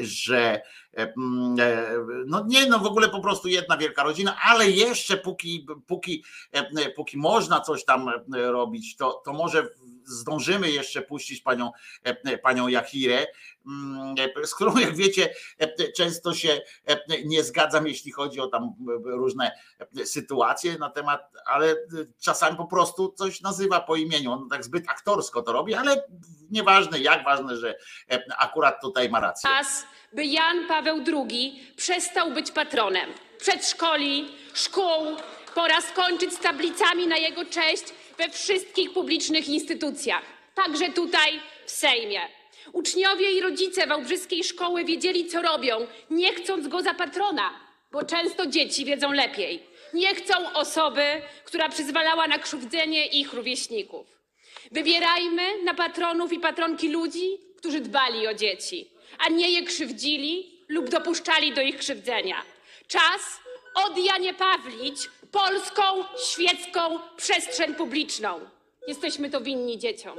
że 0.00 0.62
no 2.26 2.44
nie, 2.48 2.66
no 2.66 2.78
w 2.78 2.86
ogóle 2.86 3.08
po 3.08 3.20
prostu 3.20 3.48
jedna 3.48 3.76
wielka 3.76 4.02
rodzina, 4.02 4.36
ale 4.42 4.70
jeszcze 4.70 5.16
póki, 5.16 5.66
póki, 5.86 6.24
póki 6.96 7.18
można 7.18 7.60
coś 7.60 7.84
tam 7.84 8.10
robić, 8.32 8.96
to, 8.96 9.22
to 9.24 9.32
może 9.32 9.68
zdążymy 10.04 10.70
jeszcze 10.70 11.02
puścić 11.02 11.42
panią, 11.42 11.70
panią 12.42 12.68
Jachirę, 12.68 13.26
z 14.44 14.54
którą, 14.54 14.76
jak 14.86 14.96
wiecie, 14.96 15.34
często 15.96 16.34
się 16.34 16.60
nie 17.24 17.44
zgadzam, 17.44 17.86
jeśli 17.86 18.12
chodzi 18.12 18.40
o 18.40 18.46
tam 18.46 18.74
różne 19.04 19.52
sytuacje 20.04 20.78
na 20.78 20.90
temat, 20.90 21.32
ale 21.46 21.76
czasami 22.20 22.56
po 22.56 22.66
prostu 22.66 23.12
coś 23.18 23.40
nazywa 23.40 23.80
po 23.80 23.96
imieniu. 23.96 24.32
On 24.32 24.48
tak 24.48 24.64
zbyt 24.64 24.88
aktorsko 24.88 25.42
to 25.42 25.52
robi, 25.52 25.74
ale 25.74 26.04
nieważne 26.50 26.98
jak, 26.98 27.24
ważne, 27.24 27.56
że 27.56 27.74
akurat 28.38 28.80
tutaj 28.80 29.10
ma 29.10 29.20
rację. 29.20 29.50
Czas, 29.50 29.86
by 30.12 30.24
Jan 30.24 30.68
Paweł 30.68 31.04
II 31.06 31.74
przestał 31.76 32.32
być 32.32 32.50
patronem 32.50 33.10
przedszkoli, 33.38 34.28
szkół, 34.54 35.16
pora 35.54 35.80
skończyć 35.80 36.32
z 36.32 36.38
tablicami 36.38 37.06
na 37.06 37.16
jego 37.16 37.44
cześć 37.44 37.84
we 38.18 38.28
wszystkich 38.28 38.92
publicznych 38.92 39.48
instytucjach, 39.48 40.22
także 40.54 40.88
tutaj 40.88 41.40
w 41.66 41.70
Sejmie. 41.70 42.20
Uczniowie 42.72 43.32
i 43.32 43.40
rodzice 43.40 43.86
Wałbrzyskiej 43.86 44.44
Szkoły 44.44 44.84
wiedzieli, 44.84 45.26
co 45.26 45.42
robią, 45.42 45.86
nie 46.10 46.34
chcąc 46.34 46.68
go 46.68 46.82
za 46.82 46.94
patrona, 46.94 47.60
bo 47.92 48.04
często 48.04 48.46
dzieci 48.46 48.84
wiedzą 48.84 49.12
lepiej. 49.12 49.62
Nie 49.94 50.14
chcą 50.14 50.52
osoby, 50.52 51.22
która 51.44 51.68
przyzwalała 51.68 52.26
na 52.26 52.38
krzywdzenie 52.38 53.06
ich 53.06 53.32
rówieśników. 53.32 54.06
Wybierajmy 54.70 55.62
na 55.64 55.74
patronów 55.74 56.32
i 56.32 56.40
patronki 56.40 56.88
ludzi, 56.88 57.38
którzy 57.56 57.80
dbali 57.80 58.26
o 58.26 58.34
dzieci, 58.34 58.90
a 59.18 59.28
nie 59.28 59.50
je 59.50 59.62
krzywdzili 59.62 60.64
lub 60.68 60.88
dopuszczali 60.88 61.52
do 61.52 61.60
ich 61.60 61.78
krzywdzenia. 61.78 62.42
Czas 62.88 63.40
od 63.74 63.92
Pawlić 64.38 65.08
polską, 65.32 65.82
świecką 66.32 66.80
przestrzeń 67.16 67.74
publiczną. 67.74 68.40
Jesteśmy 68.88 69.30
to 69.30 69.40
winni 69.40 69.78
dzieciom. 69.78 70.18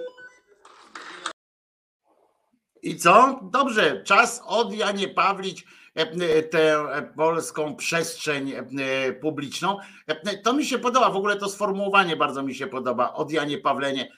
I 2.83 2.97
co? 2.97 3.39
Dobrze, 3.51 4.03
czas 4.03 4.43
od 4.45 4.73
Janie 4.73 5.07
Pawlić 5.07 5.65
e, 5.95 6.43
tę 6.43 6.85
polską 7.15 7.75
przestrzeń 7.75 8.51
e, 8.51 9.13
publiczną. 9.13 9.77
E, 10.07 10.37
to 10.37 10.53
mi 10.53 10.65
się 10.65 10.79
podoba, 10.79 11.09
w 11.09 11.15
ogóle 11.15 11.35
to 11.35 11.49
sformułowanie 11.49 12.15
bardzo 12.15 12.43
mi 12.43 12.55
się 12.55 12.67
podoba. 12.67 13.13
Od 13.13 13.31
Janie 13.31 13.57
Pawlenie 13.57 14.09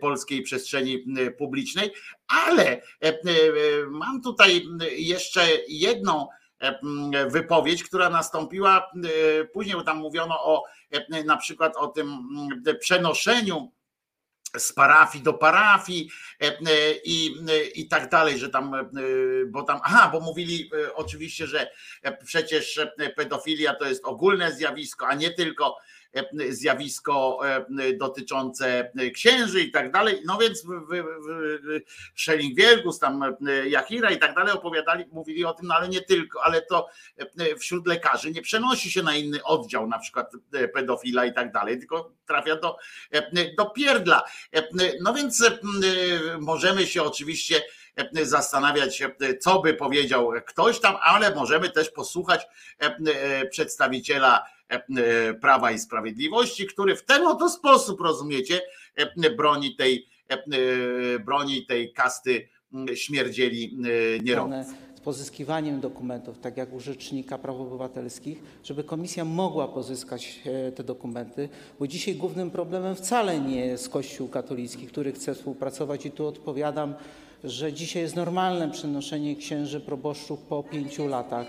polskiej 0.00 0.42
przestrzeni 0.42 1.04
publicznej, 1.38 1.92
ale 2.28 2.82
mam 3.88 4.22
tutaj 4.22 4.62
jeszcze 4.96 5.42
jedną 5.68 6.26
wypowiedź, 7.28 7.84
która 7.84 8.10
nastąpiła 8.10 8.90
później, 9.52 9.76
bo 9.76 9.82
tam 9.82 9.98
mówiono 9.98 10.44
o 10.44 10.64
na 11.24 11.36
przykład 11.36 11.76
o 11.76 11.86
tym 11.86 12.18
przenoszeniu 12.80 13.72
z 14.58 14.72
parafii 14.72 15.24
do 15.24 15.34
parafii 15.34 16.10
i, 17.04 17.36
i 17.74 17.88
tak 17.88 18.10
dalej, 18.10 18.38
że 18.38 18.48
tam, 18.48 18.72
bo 19.46 19.62
tam, 19.62 19.80
aha, 19.84 20.08
bo 20.12 20.20
mówili 20.20 20.70
oczywiście, 20.94 21.46
że 21.46 21.70
przecież 22.24 22.80
pedofilia 23.16 23.74
to 23.74 23.84
jest 23.84 24.04
ogólne 24.04 24.52
zjawisko, 24.52 25.06
a 25.06 25.14
nie 25.14 25.30
tylko 25.30 25.76
E, 25.99 25.99
zjawisko 26.50 27.40
e, 27.48 27.92
dotyczące 27.92 28.92
księży 29.14 29.60
i 29.60 29.70
tak 29.70 29.92
dalej. 29.92 30.22
No 30.26 30.38
więc 30.38 30.64
Schelling 32.16 32.56
Wielgus, 32.56 32.98
tam 32.98 33.22
e, 33.22 33.68
Jachira 33.68 34.10
i 34.10 34.18
tak 34.18 34.34
dalej 34.34 34.52
opowiadali, 34.52 35.04
mówili 35.12 35.44
o 35.44 35.54
tym, 35.54 35.66
no 35.66 35.74
ale 35.74 35.88
nie 35.88 36.00
tylko, 36.00 36.44
ale 36.44 36.62
to 36.62 36.88
wśród 37.58 37.86
lekarzy 37.86 38.30
nie 38.30 38.42
przenosi 38.42 38.90
się 38.90 39.02
na 39.02 39.16
inny 39.16 39.44
oddział, 39.44 39.86
na 39.86 39.98
przykład 39.98 40.32
pedofila 40.74 41.24
i 41.24 41.34
tak 41.34 41.52
dalej, 41.52 41.78
tylko 41.78 42.12
trafia 42.26 42.56
do, 42.56 42.76
do 43.58 43.70
pierdla. 43.70 44.22
No 45.00 45.14
więc 45.14 45.44
możemy 46.40 46.86
się 46.86 47.02
oczywiście 47.02 47.62
zastanawiać, 48.22 49.02
co 49.40 49.60
by 49.60 49.74
powiedział 49.74 50.32
ktoś 50.46 50.80
tam, 50.80 50.96
ale 51.02 51.34
możemy 51.34 51.70
też 51.70 51.90
posłuchać 51.90 52.46
przedstawiciela 53.50 54.46
E, 54.46 54.59
Prawa 55.40 55.70
i 55.70 55.78
Sprawiedliwości, 55.78 56.66
który 56.66 56.96
w 56.96 57.04
ten 57.04 57.26
oto 57.26 57.50
sposób, 57.50 58.00
rozumiecie, 58.00 58.60
e, 58.96 59.30
broni 59.30 59.76
tej, 59.76 60.06
e, 60.28 61.18
broni 61.18 61.66
tej 61.66 61.92
kasty 61.92 62.48
śmierdzieli 62.94 63.78
nierobów 64.22 64.54
z 65.00 65.02
pozyskiwaniem 65.02 65.80
dokumentów, 65.80 66.38
tak 66.38 66.56
jak 66.56 66.72
u 66.72 66.80
Rzecznika 66.80 67.38
Praw 67.38 67.56
Obywatelskich, 67.56 68.42
żeby 68.64 68.84
komisja 68.84 69.24
mogła 69.24 69.68
pozyskać 69.68 70.40
te 70.76 70.84
dokumenty, 70.84 71.48
bo 71.78 71.86
dzisiaj 71.86 72.14
głównym 72.14 72.50
problemem 72.50 72.94
wcale 72.94 73.40
nie 73.40 73.66
jest 73.66 73.88
Kościół 73.88 74.28
katolicki, 74.28 74.86
który 74.86 75.12
chce 75.12 75.34
współpracować 75.34 76.06
i 76.06 76.10
tu 76.10 76.26
odpowiadam, 76.26 76.94
że 77.44 77.72
dzisiaj 77.72 78.02
jest 78.02 78.16
normalne 78.16 78.70
przenoszenie 78.70 79.36
księży 79.36 79.80
proboszczów 79.80 80.40
po 80.40 80.62
pięciu 80.62 81.06
latach. 81.06 81.46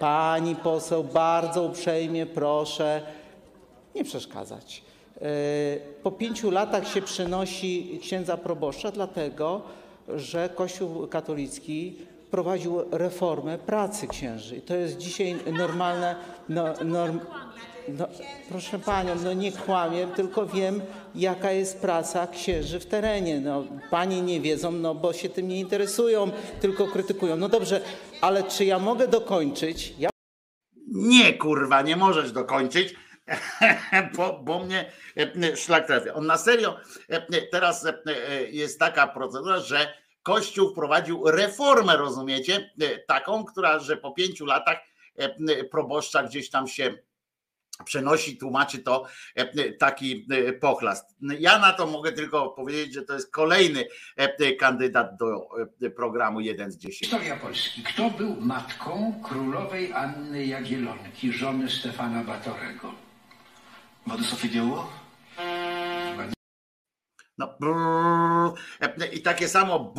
Pani 0.00 0.56
poseł, 0.56 1.04
bardzo 1.04 1.62
uprzejmie 1.62 2.26
proszę 2.26 3.02
nie 3.94 4.04
przeszkadzać. 4.04 4.82
E, 5.16 5.22
po 6.02 6.10
pięciu 6.10 6.50
latach 6.50 6.88
się 6.88 7.02
przenosi 7.02 7.98
księdza 8.02 8.36
proboszcza, 8.36 8.90
dlatego 8.90 9.62
że 10.08 10.48
Kościół 10.48 11.06
katolicki 11.06 11.96
prowadził 12.30 12.84
reformę 12.90 13.58
pracy 13.58 14.06
księży. 14.06 14.56
I 14.56 14.62
to 14.62 14.74
jest 14.74 14.96
dzisiaj 14.96 15.36
normalne. 15.52 16.16
No, 16.48 16.64
norm, 16.84 17.20
no, 17.98 18.08
proszę 18.48 18.78
panią, 18.78 19.14
no 19.24 19.32
nie 19.32 19.52
kłamię, 19.52 20.06
tylko 20.16 20.46
wiem, 20.46 20.80
jaka 21.14 21.52
jest 21.52 21.80
praca 21.80 22.26
księży 22.26 22.80
w 22.80 22.86
terenie. 22.86 23.40
No, 23.40 23.64
panie 23.90 24.22
nie 24.22 24.40
wiedzą, 24.40 24.72
no 24.72 24.94
bo 24.94 25.12
się 25.12 25.28
tym 25.28 25.48
nie 25.48 25.60
interesują, 25.60 26.30
tylko 26.60 26.86
krytykują. 26.86 27.36
No 27.36 27.48
dobrze, 27.48 27.80
ale 28.20 28.42
czy 28.42 28.64
ja 28.64 28.78
mogę 28.78 29.08
dokończyć? 29.08 29.94
Ja... 29.98 30.10
Nie, 30.86 31.34
kurwa, 31.34 31.82
nie 31.82 31.96
możesz 31.96 32.32
dokończyć. 32.32 32.94
bo, 34.16 34.40
bo 34.42 34.64
mnie 34.64 34.92
e, 35.16 35.56
szlak 35.56 35.86
trafia. 35.86 36.14
On 36.14 36.26
na 36.26 36.38
serio, 36.38 36.76
e, 37.08 37.42
teraz 37.42 37.86
e, 37.86 37.92
jest 38.50 38.78
taka 38.78 39.06
procedura, 39.06 39.60
że 39.60 39.94
Kościół 40.22 40.72
wprowadził 40.72 41.30
reformę, 41.30 41.96
rozumiecie? 41.96 42.70
Taką, 43.06 43.44
która, 43.44 43.78
że 43.78 43.96
po 43.96 44.12
pięciu 44.12 44.46
latach 44.46 44.78
proboszcza 45.70 46.22
gdzieś 46.22 46.50
tam 46.50 46.68
się 46.68 46.94
przenosi, 47.84 48.36
tłumaczy 48.36 48.78
to 48.78 49.06
e, 49.34 49.72
taki 49.72 50.26
e, 50.30 50.52
pochlast. 50.52 51.16
Ja 51.38 51.58
na 51.58 51.72
to 51.72 51.86
mogę 51.86 52.12
tylko 52.12 52.48
powiedzieć, 52.48 52.94
że 52.94 53.02
to 53.02 53.14
jest 53.14 53.32
kolejny 53.32 53.84
e, 54.16 54.52
kandydat 54.52 55.16
do 55.16 55.48
programu 55.96 56.40
1 56.40 56.72
z 56.72 56.76
10. 56.76 56.98
Historia 56.98 57.36
Polski. 57.36 57.82
Kto 57.82 58.10
był 58.10 58.36
matką 58.40 59.22
królowej 59.24 59.92
Anny 59.92 60.46
Jagielonki, 60.46 61.32
żony 61.32 61.70
Stefana 61.70 62.24
Batorego? 62.24 62.94
Władysław 64.06 64.44
Jagiełło? 64.44 65.09
No, 67.40 68.54
e, 68.80 69.06
I 69.06 69.22
takie 69.22 69.48
samo 69.48 69.94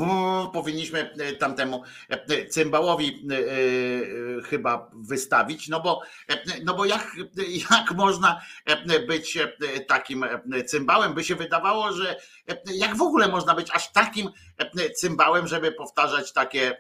powinniśmy 0.53 1.13
e, 1.19 1.35
tamtemu 1.35 1.83
e, 2.09 2.45
cymbałowi 2.45 3.27
chyba 4.45 4.91
wystawić, 4.93 5.69
no 5.69 5.79
bo, 5.79 6.01
no 6.63 6.73
bo 6.73 6.85
jak, 6.85 7.15
jak 7.69 7.91
można 7.91 8.41
być 9.07 9.37
takim 9.87 10.25
cymbałem? 10.65 11.13
By 11.13 11.23
się 11.23 11.35
wydawało, 11.35 11.93
że 11.93 12.15
jak 12.73 12.97
w 12.97 13.01
ogóle 13.01 13.27
można 13.27 13.55
być 13.55 13.71
aż 13.71 13.91
takim 13.91 14.29
cymbałem, 14.95 15.47
żeby 15.47 15.71
powtarzać 15.71 16.33
takie, 16.33 16.77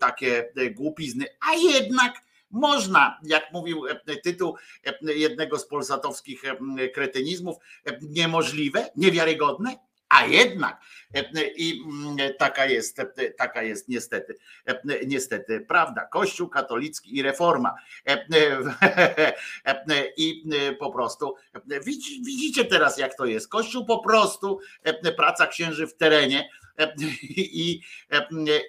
takie 0.00 0.52
głupizny, 0.74 1.26
a 1.50 1.54
jednak 1.54 2.24
można, 2.50 3.20
jak 3.22 3.52
mówił 3.52 3.82
tytuł 4.22 4.56
jednego 5.02 5.58
z 5.58 5.66
polsatowskich 5.66 6.42
kretynizmów, 6.94 7.56
niemożliwe, 8.02 8.90
niewiarygodne, 8.96 9.76
A 10.08 10.26
jednak 10.26 10.80
i 11.56 11.80
taka 12.38 12.66
jest, 12.66 13.00
taka 13.38 13.62
jest 13.62 13.88
niestety, 13.88 14.36
niestety 15.06 15.60
prawda. 15.60 16.06
Kościół 16.06 16.48
katolicki 16.48 17.16
i 17.16 17.22
reforma. 17.22 17.74
I 20.16 20.44
po 20.78 20.92
prostu 20.92 21.34
widzicie 22.24 22.64
teraz, 22.64 22.98
jak 22.98 23.16
to 23.16 23.24
jest. 23.24 23.48
Kościół 23.48 23.86
po 23.86 23.98
prostu, 23.98 24.58
praca 25.16 25.46
księży 25.46 25.86
w 25.86 25.96
terenie 25.96 26.48
i, 27.36 27.80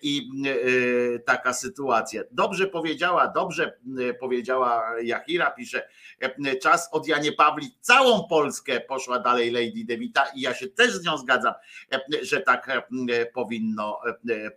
i 0.02 0.30
e, 0.46 1.20
taka 1.20 1.54
sytuacja. 1.54 2.22
Dobrze 2.32 2.68
powiedziała, 2.68 3.28
dobrze 3.28 3.78
powiedziała 4.20 5.02
Jachira, 5.02 5.52
pisze, 5.52 5.88
czas 6.62 6.90
od 6.92 7.08
Janie 7.08 7.32
Pawli 7.32 7.72
całą 7.82 8.28
Polskę 8.28 8.80
poszła 8.80 9.20
dalej 9.20 9.52
Lady 9.52 9.86
Devita 9.86 10.24
i 10.36 10.42
ja 10.42 10.54
się 10.54 10.68
też 10.68 10.92
z 10.92 11.06
nią 11.06 11.18
zgadzam, 11.18 11.54
że 12.22 12.42
tak 12.42 12.92
powinno, 13.34 14.00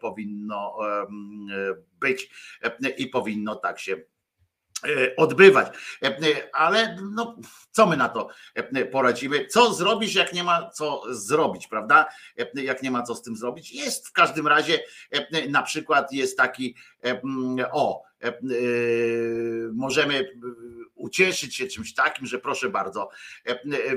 powinno 0.01 0.79
być 2.01 2.31
i 2.99 3.07
powinno 3.07 3.55
tak 3.55 3.79
się 3.79 3.97
E, 3.97 4.18
odbywać. 5.17 5.77
E, 6.03 6.07
e, 6.07 6.49
ale 6.53 6.97
no, 7.13 7.37
co 7.71 7.87
my 7.87 7.97
na 7.97 8.09
to 8.09 8.29
poradzimy? 8.93 9.47
Co 9.47 9.75
zrobisz, 9.75 10.15
jak 10.15 10.33
nie 10.33 10.45
ma 10.45 10.71
co 10.71 11.03
zrobić, 11.11 11.67
prawda? 11.67 12.09
Jak 12.55 12.83
nie 12.83 12.91
ma 12.91 13.03
co 13.03 13.15
z 13.15 13.23
tym 13.23 13.37
zrobić? 13.37 13.73
Jest 13.73 14.09
w 14.09 14.13
każdym 14.13 14.47
razie, 14.47 14.81
na 15.49 15.63
przykład 15.63 16.13
jest 16.13 16.37
taki, 16.37 16.77
o, 17.73 18.08
możemy 19.73 20.37
ucieszyć 20.95 21.57
się 21.57 21.67
czymś 21.67 21.95
takim, 21.95 22.27
że 22.27 22.39
proszę 22.39 22.69
bardzo, 22.69 23.11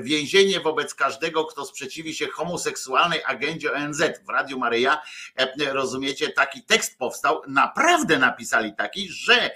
więzienie 0.00 0.60
wobec 0.60 0.94
każdego, 0.94 1.44
kto 1.44 1.64
sprzeciwi 1.64 2.14
się 2.14 2.26
homoseksualnej 2.26 3.20
agendzie 3.26 3.72
ONZ 3.72 4.02
w 4.26 4.28
Radiu 4.28 4.58
Maryja, 4.58 5.02
rozumiecie, 5.72 6.28
taki 6.28 6.62
tekst 6.62 6.98
powstał, 6.98 7.42
naprawdę 7.48 8.18
napisali 8.18 8.74
taki, 8.74 9.08
że 9.08 9.50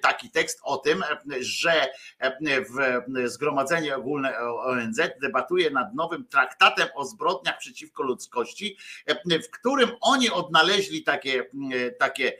taki 0.00 0.30
tekst 0.30 0.60
o 0.62 0.76
tym, 0.76 1.04
że 1.40 1.88
Zgromadzenie 3.24 3.96
Ogólne 3.96 4.38
ONZ 4.38 5.00
debatuje 5.22 5.70
nad 5.70 5.94
nowym 5.94 6.26
traktatem 6.26 6.88
o 6.94 7.04
zbrodniach 7.04 7.58
przeciwko 7.58 8.02
ludzkości, 8.02 8.76
w 9.44 9.50
którym 9.50 9.90
oni 10.00 10.30
odnaleźli 10.30 11.02
takie, 11.02 11.50
takie 11.98 12.32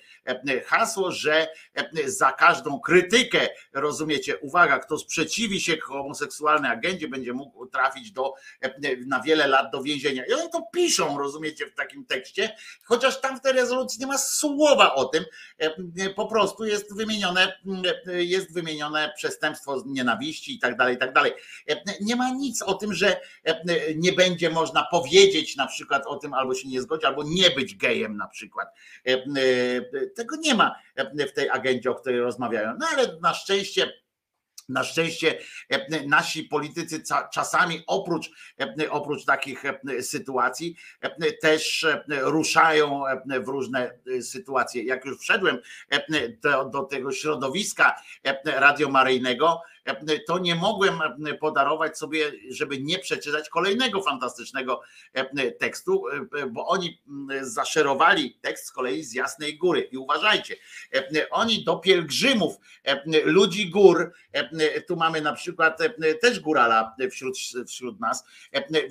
hasło, 0.66 1.12
że 1.12 1.23
za 2.06 2.32
każdą 2.32 2.80
krytykę, 2.80 3.48
rozumiecie, 3.72 4.38
uwaga, 4.38 4.78
kto 4.78 4.98
sprzeciwi 4.98 5.60
się 5.60 5.76
homoseksualnej 5.80 6.70
agendzie, 6.70 7.08
będzie 7.08 7.32
mógł 7.32 7.66
trafić 7.66 8.12
do, 8.12 8.34
na 9.06 9.20
wiele 9.20 9.46
lat 9.46 9.72
do 9.72 9.82
więzienia. 9.82 10.24
I 10.26 10.32
oni 10.32 10.50
to 10.50 10.62
piszą, 10.72 11.18
rozumiecie, 11.18 11.66
w 11.66 11.74
takim 11.74 12.06
tekście, 12.06 12.56
chociaż 12.84 13.20
tam 13.20 13.38
w 13.38 13.40
tej 13.40 13.52
rezolucji 13.52 14.00
nie 14.00 14.06
ma 14.06 14.18
słowa 14.18 14.94
o 14.94 15.04
tym, 15.04 15.24
po 16.16 16.26
prostu 16.26 16.64
jest 16.64 16.96
wymienione, 16.96 17.60
jest 18.06 18.54
wymienione 18.54 19.12
przestępstwo 19.16 19.82
nienawiści 19.86 20.54
i 20.54 20.58
tak 20.58 20.76
dalej, 20.76 20.94
i 20.94 20.98
tak 20.98 21.12
dalej. 21.12 21.32
Nie 22.00 22.16
ma 22.16 22.30
nic 22.30 22.62
o 22.62 22.74
tym, 22.74 22.94
że 22.94 23.20
nie 23.96 24.12
będzie 24.12 24.50
można 24.50 24.86
powiedzieć 24.90 25.56
na 25.56 25.66
przykład 25.66 26.06
o 26.06 26.16
tym, 26.16 26.34
albo 26.34 26.54
się 26.54 26.68
nie 26.68 26.82
zgodzić, 26.82 27.04
albo 27.04 27.22
nie 27.26 27.50
być 27.50 27.76
gejem 27.76 28.16
na 28.16 28.26
przykład. 28.26 28.68
Tego 30.16 30.36
nie 30.36 30.54
ma 30.54 30.74
w 31.28 31.32
tej 31.32 31.50
agendzie, 31.50 31.90
o 31.90 31.94
której 31.94 32.20
rozmawiają. 32.20 32.76
No 32.81 32.86
ale 32.92 33.18
na 33.23 33.34
szczęście 33.34 33.92
na 34.68 34.84
szczęście 34.84 35.39
nasi 36.06 36.42
politycy 36.42 37.02
czasami 37.32 37.82
oprócz, 37.86 38.31
oprócz 38.90 39.24
takich 39.24 39.62
sytuacji 40.00 40.76
też 41.40 41.86
ruszają 42.08 43.02
w 43.44 43.48
różne 43.48 43.98
sytuacje. 44.20 44.82
Jak 44.82 45.05
już 45.05 45.18
wszedłem 45.18 45.58
do, 46.42 46.64
do 46.64 46.82
tego 46.82 47.12
środowiska 47.12 48.02
radiomaryjnego, 48.44 49.62
to 50.26 50.38
nie 50.38 50.54
mogłem 50.54 50.98
podarować 51.40 51.98
sobie, 51.98 52.32
żeby 52.50 52.78
nie 52.80 52.98
przeczytać 52.98 53.48
kolejnego 53.48 54.02
fantastycznego 54.02 54.80
tekstu, 55.58 56.04
bo 56.50 56.66
oni 56.66 57.02
zaszerowali 57.40 58.38
tekst 58.40 58.66
z 58.66 58.72
kolei 58.72 59.04
z 59.04 59.14
Jasnej 59.14 59.58
Góry. 59.58 59.80
I 59.80 59.98
uważajcie, 59.98 60.56
oni 61.30 61.64
do 61.64 61.76
pielgrzymów, 61.76 62.56
ludzi 63.24 63.70
gór, 63.70 64.12
tu 64.88 64.96
mamy 64.96 65.20
na 65.20 65.32
przykład 65.32 65.78
też 66.20 66.40
górala 66.40 66.96
wśród, 67.10 67.36
wśród 67.68 68.00
nas, 68.00 68.24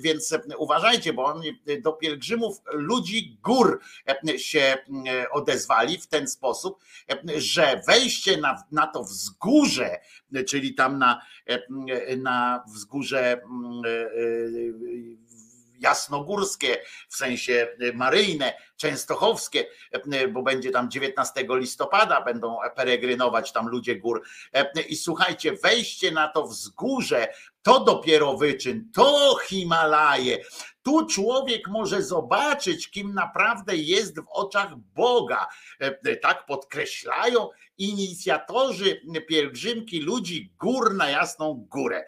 więc 0.00 0.34
uważajcie, 0.58 1.12
bo 1.12 1.24
oni 1.24 1.62
do 1.82 1.92
pielgrzymów 1.92 2.58
ludzi 2.72 3.38
gór 3.42 3.80
się 4.36 4.78
odezwali 5.30 5.98
w 5.98 6.06
ten 6.06 6.28
sposób, 6.28 6.84
że 7.36 7.82
wejście 7.86 8.36
na, 8.36 8.62
na 8.72 8.86
to 8.86 9.04
wzgórze, 9.04 10.00
czyli 10.46 10.74
tam 10.74 10.83
na, 10.88 11.22
na 12.16 12.64
wzgórze 12.74 13.40
jasnogórskie, 15.78 16.76
w 17.08 17.16
sensie 17.16 17.68
maryjne, 17.94 18.54
częstochowskie, 18.76 19.66
bo 20.32 20.42
będzie 20.42 20.70
tam 20.70 20.90
19 20.90 21.46
listopada, 21.48 22.20
będą 22.20 22.58
peregrynować 22.76 23.52
tam 23.52 23.68
ludzie 23.68 23.96
gór. 23.96 24.22
I 24.88 24.96
słuchajcie, 24.96 25.52
wejście 25.52 26.10
na 26.10 26.28
to 26.28 26.46
wzgórze, 26.46 27.28
to 27.64 27.80
dopiero 27.80 28.36
wyczyn, 28.36 28.90
to 28.92 29.36
Himalaje. 29.46 30.38
Tu 30.82 31.06
człowiek 31.06 31.68
może 31.68 32.02
zobaczyć, 32.02 32.90
kim 32.90 33.14
naprawdę 33.14 33.76
jest 33.76 34.20
w 34.20 34.28
oczach 34.28 34.76
Boga. 34.76 35.46
Tak 36.22 36.46
podkreślają 36.46 37.48
inicjatorzy 37.78 39.00
pielgrzymki 39.28 40.00
ludzi 40.00 40.52
gór 40.58 40.94
na 40.94 41.10
jasną 41.10 41.66
górę. 41.70 42.04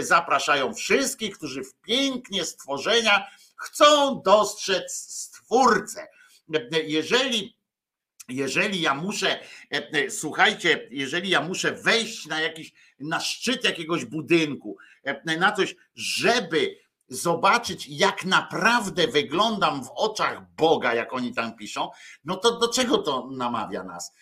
Zapraszają 0.00 0.74
wszystkich, 0.74 1.36
którzy 1.36 1.64
w 1.64 1.74
pięknie 1.74 2.44
stworzenia 2.44 3.26
chcą 3.56 4.22
dostrzec 4.22 4.92
Stwórcę. 4.92 6.08
Jeżeli 6.84 7.60
jeżeli 8.28 8.80
ja 8.80 8.94
muszę, 8.94 9.40
słuchajcie, 10.08 10.88
jeżeli 10.90 11.30
ja 11.30 11.40
muszę 11.40 11.72
wejść 11.72 12.26
na 12.26 12.40
jakiś, 12.40 12.72
na 13.00 13.20
szczyt 13.20 13.64
jakiegoś 13.64 14.04
budynku, 14.04 14.76
na 15.24 15.52
coś, 15.52 15.76
żeby 15.94 16.76
zobaczyć, 17.12 17.86
jak 17.88 18.24
naprawdę 18.24 19.06
wyglądam 19.06 19.84
w 19.84 19.90
oczach 19.94 20.54
Boga, 20.56 20.94
jak 20.94 21.12
oni 21.12 21.34
tam 21.34 21.56
piszą, 21.56 21.90
no 22.24 22.36
to 22.36 22.58
do 22.58 22.68
czego 22.68 22.98
to 22.98 23.28
namawia 23.30 23.84
nas? 23.84 24.12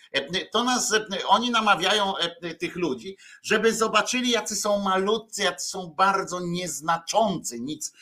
To 0.51 0.63
nas, 0.63 0.95
oni 1.27 1.51
namawiają 1.51 2.13
tych 2.59 2.75
ludzi, 2.75 3.17
żeby 3.43 3.73
zobaczyli, 3.73 4.29
jacy 4.29 4.55
są 4.55 4.79
malutcy, 4.79 5.43
jacy 5.43 5.69
są 5.69 5.93
bardzo 5.97 6.39
nieznaczący, 6.39 7.59
nic 7.59 7.93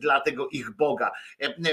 dla 0.00 0.20
tego 0.20 0.48
ich 0.48 0.76
Boga. 0.76 1.10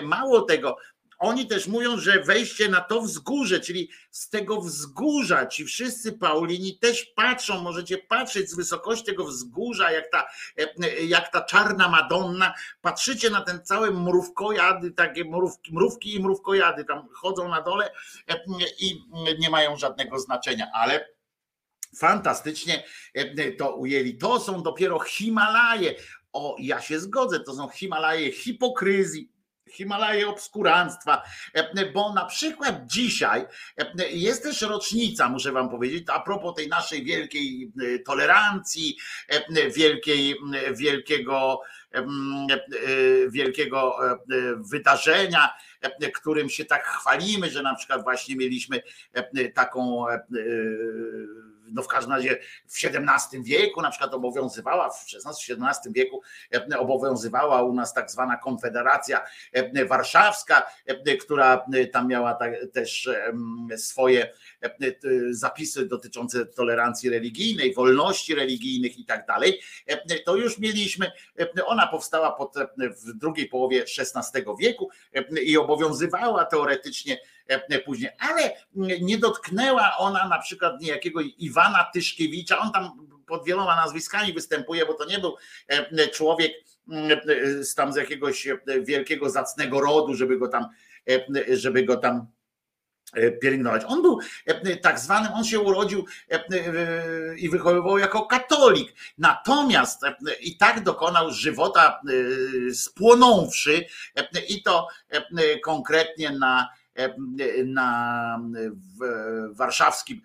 Mało 0.03 0.41
tego, 0.41 0.77
oni 1.19 1.47
też 1.47 1.67
mówią, 1.67 1.97
że 1.97 2.23
wejście 2.23 2.69
na 2.69 2.81
to 2.81 3.01
wzgórze, 3.01 3.59
czyli 3.59 3.89
z 4.11 4.29
tego 4.29 4.61
wzgórza, 4.61 5.45
ci 5.45 5.65
wszyscy 5.65 6.13
Paulini 6.13 6.77
też 6.79 7.05
patrzą, 7.05 7.61
możecie 7.61 7.97
patrzeć 7.97 8.49
z 8.49 8.55
wysokości 8.55 9.05
tego 9.05 9.25
wzgórza, 9.25 9.91
jak 9.91 10.11
ta, 10.11 10.27
jak 11.07 11.31
ta 11.31 11.41
czarna 11.41 11.89
Madonna, 11.89 12.53
patrzycie 12.81 13.29
na 13.29 13.41
ten 13.41 13.65
cały 13.65 13.91
mrówkojady, 13.91 14.91
takie 14.91 15.25
mrówki, 15.25 15.73
mrówki 15.73 16.15
i 16.15 16.19
mrówkojady 16.19 16.85
tam 16.85 17.07
chodzą 17.13 17.49
na 17.49 17.61
dole 17.61 17.91
i 18.79 19.03
nie 19.39 19.49
mają 19.49 19.77
żadnego 19.77 20.19
znaczenia, 20.19 20.67
ale 20.73 21.09
fantastycznie 21.97 22.83
to 23.57 23.75
ujęli. 23.75 24.17
To 24.17 24.39
są 24.39 24.63
dopiero 24.63 24.99
Himalaje. 24.99 25.95
O, 26.33 26.55
ja 26.59 26.81
się 26.81 26.99
zgodzę, 26.99 27.39
to 27.39 27.53
są 27.53 27.67
Himalaje 27.67 28.31
hipokryzji, 28.31 29.31
Himalaje 29.71 30.27
obskuranstwa, 30.27 31.23
e, 31.53 31.85
bo 31.85 32.13
na 32.13 32.25
przykład 32.25 32.75
dzisiaj 32.85 33.45
e, 33.77 34.09
jest 34.09 34.43
też 34.43 34.61
rocznica, 34.61 35.29
muszę 35.29 35.51
wam 35.51 35.69
powiedzieć, 35.69 36.03
a 36.07 36.19
propos 36.19 36.55
tej 36.55 36.67
naszej 36.67 37.03
wielkiej 37.03 37.71
e, 37.81 37.99
tolerancji, 37.99 38.97
wielkiej, 39.75 40.35
wielkiego, 40.73 41.61
wielkiego 43.29 43.97
wydarzenia, 44.71 45.49
którym 46.13 46.49
się 46.49 46.65
tak 46.65 46.87
chwalimy, 46.87 47.49
że 47.49 47.63
na 47.63 47.75
przykład 47.75 48.03
właśnie 48.03 48.35
mieliśmy 48.35 48.81
taką 49.53 50.05
no 51.73 51.83
w 51.83 51.87
każdym 51.87 52.13
razie 52.13 52.39
w 52.67 52.83
XVII 52.83 53.43
wieku 53.43 53.81
na 53.81 53.89
przykład 53.89 54.13
obowiązywała, 54.13 54.89
w 54.89 55.05
XVI-XVII 55.25 55.93
wieku 55.93 56.21
obowiązywała 56.79 57.63
u 57.63 57.73
nas 57.73 57.93
tak 57.93 58.11
zwana 58.11 58.37
Konfederacja 58.37 59.25
Warszawska, 59.87 60.65
która 61.21 61.65
tam 61.91 62.07
miała 62.07 62.37
też 62.73 63.09
swoje 63.77 64.33
zapisy 65.31 65.85
dotyczące 65.85 66.45
tolerancji 66.45 67.09
religijnej, 67.09 67.73
wolności 67.73 68.35
religijnych 68.35 68.99
i 68.99 69.05
tak 69.05 69.27
dalej. 69.27 69.61
To 70.25 70.35
już 70.35 70.59
mieliśmy, 70.59 71.11
ona 71.65 71.87
powstała 71.87 72.31
pod, 72.31 72.55
w 72.77 73.13
drugiej 73.13 73.45
połowie 73.47 73.85
XVI 73.97 74.43
wieku 74.59 74.89
i 75.43 75.57
obowiązywała 75.57 76.45
teoretycznie 76.45 77.17
później, 77.85 78.11
ale 78.19 78.51
nie 79.01 79.17
dotknęła 79.17 79.97
ona 79.97 80.27
na 80.27 80.39
przykład 80.39 80.81
niejakiego 80.81 81.21
Iwana 81.37 81.89
Tyszkiewicza, 81.93 82.59
on 82.59 82.71
tam 82.71 83.07
pod 83.27 83.45
wieloma 83.45 83.75
nazwiskami 83.75 84.33
występuje, 84.33 84.85
bo 84.85 84.93
to 84.93 85.05
nie 85.05 85.19
był 85.19 85.35
człowiek 86.13 86.51
z 87.61 87.75
tam 87.75 87.93
z 87.93 87.95
jakiegoś 87.95 88.47
wielkiego, 88.81 89.29
zacnego 89.29 89.81
rodu, 89.81 90.13
żeby 90.13 90.37
go 90.37 90.47
tam, 90.47 90.67
żeby 91.49 91.83
go 91.83 91.97
tam 91.97 92.27
pielęgnować. 93.41 93.81
On 93.87 94.01
był 94.01 94.19
tak 94.81 94.99
zwanym, 94.99 95.31
on 95.33 95.43
się 95.43 95.59
urodził 95.59 96.05
i 97.37 97.49
wychowywał 97.49 97.97
jako 97.97 98.25
katolik. 98.25 98.93
Natomiast 99.17 100.01
i 100.41 100.57
tak 100.57 100.83
dokonał 100.83 101.31
żywota 101.31 102.01
spłonąwszy 102.73 103.85
i 104.49 104.63
to 104.63 104.87
konkretnie 105.63 106.31
na 106.31 106.69
na 107.65 108.39
warszawskim 109.51 110.21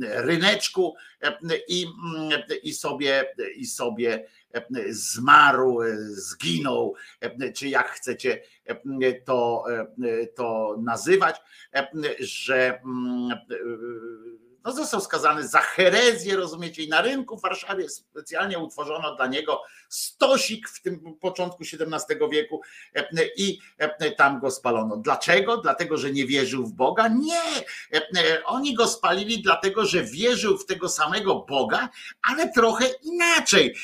ryneczku 0.00 0.94
i, 1.68 1.86
i, 2.62 2.72
sobie, 2.74 3.24
i 3.56 3.66
sobie 3.66 4.26
zmarł, 4.90 5.78
zginął, 6.08 6.94
czy 7.54 7.68
jak 7.68 7.88
chcecie 7.88 8.42
to, 9.24 9.64
to 10.34 10.76
nazywać, 10.82 11.36
że 12.18 12.80
no 14.66 14.72
został 14.72 15.00
skazany 15.00 15.48
za 15.48 15.60
herezję, 15.60 16.36
rozumiecie, 16.36 16.82
i 16.82 16.88
na 16.88 17.00
rynku 17.02 17.38
w 17.38 17.42
Warszawie 17.42 17.88
specjalnie 17.88 18.58
utworzono 18.58 19.16
dla 19.16 19.26
niego 19.26 19.62
stosik 19.88 20.68
w 20.68 20.82
tym 20.82 21.16
początku 21.20 21.58
XVII 21.62 22.30
wieku 22.30 22.60
i 23.36 23.58
tam 24.16 24.40
go 24.40 24.50
spalono. 24.50 24.96
Dlaczego? 24.96 25.56
Dlatego, 25.56 25.96
że 25.96 26.12
nie 26.12 26.26
wierzył 26.26 26.66
w 26.66 26.72
Boga? 26.72 27.08
Nie! 27.08 27.42
Oni 28.44 28.74
go 28.74 28.88
spalili 28.88 29.42
dlatego, 29.42 29.84
że 29.84 30.04
wierzył 30.04 30.58
w 30.58 30.66
tego 30.66 30.88
samego 30.88 31.34
Boga, 31.34 31.88
ale 32.22 32.52
trochę 32.52 32.86
inaczej. 33.02 33.76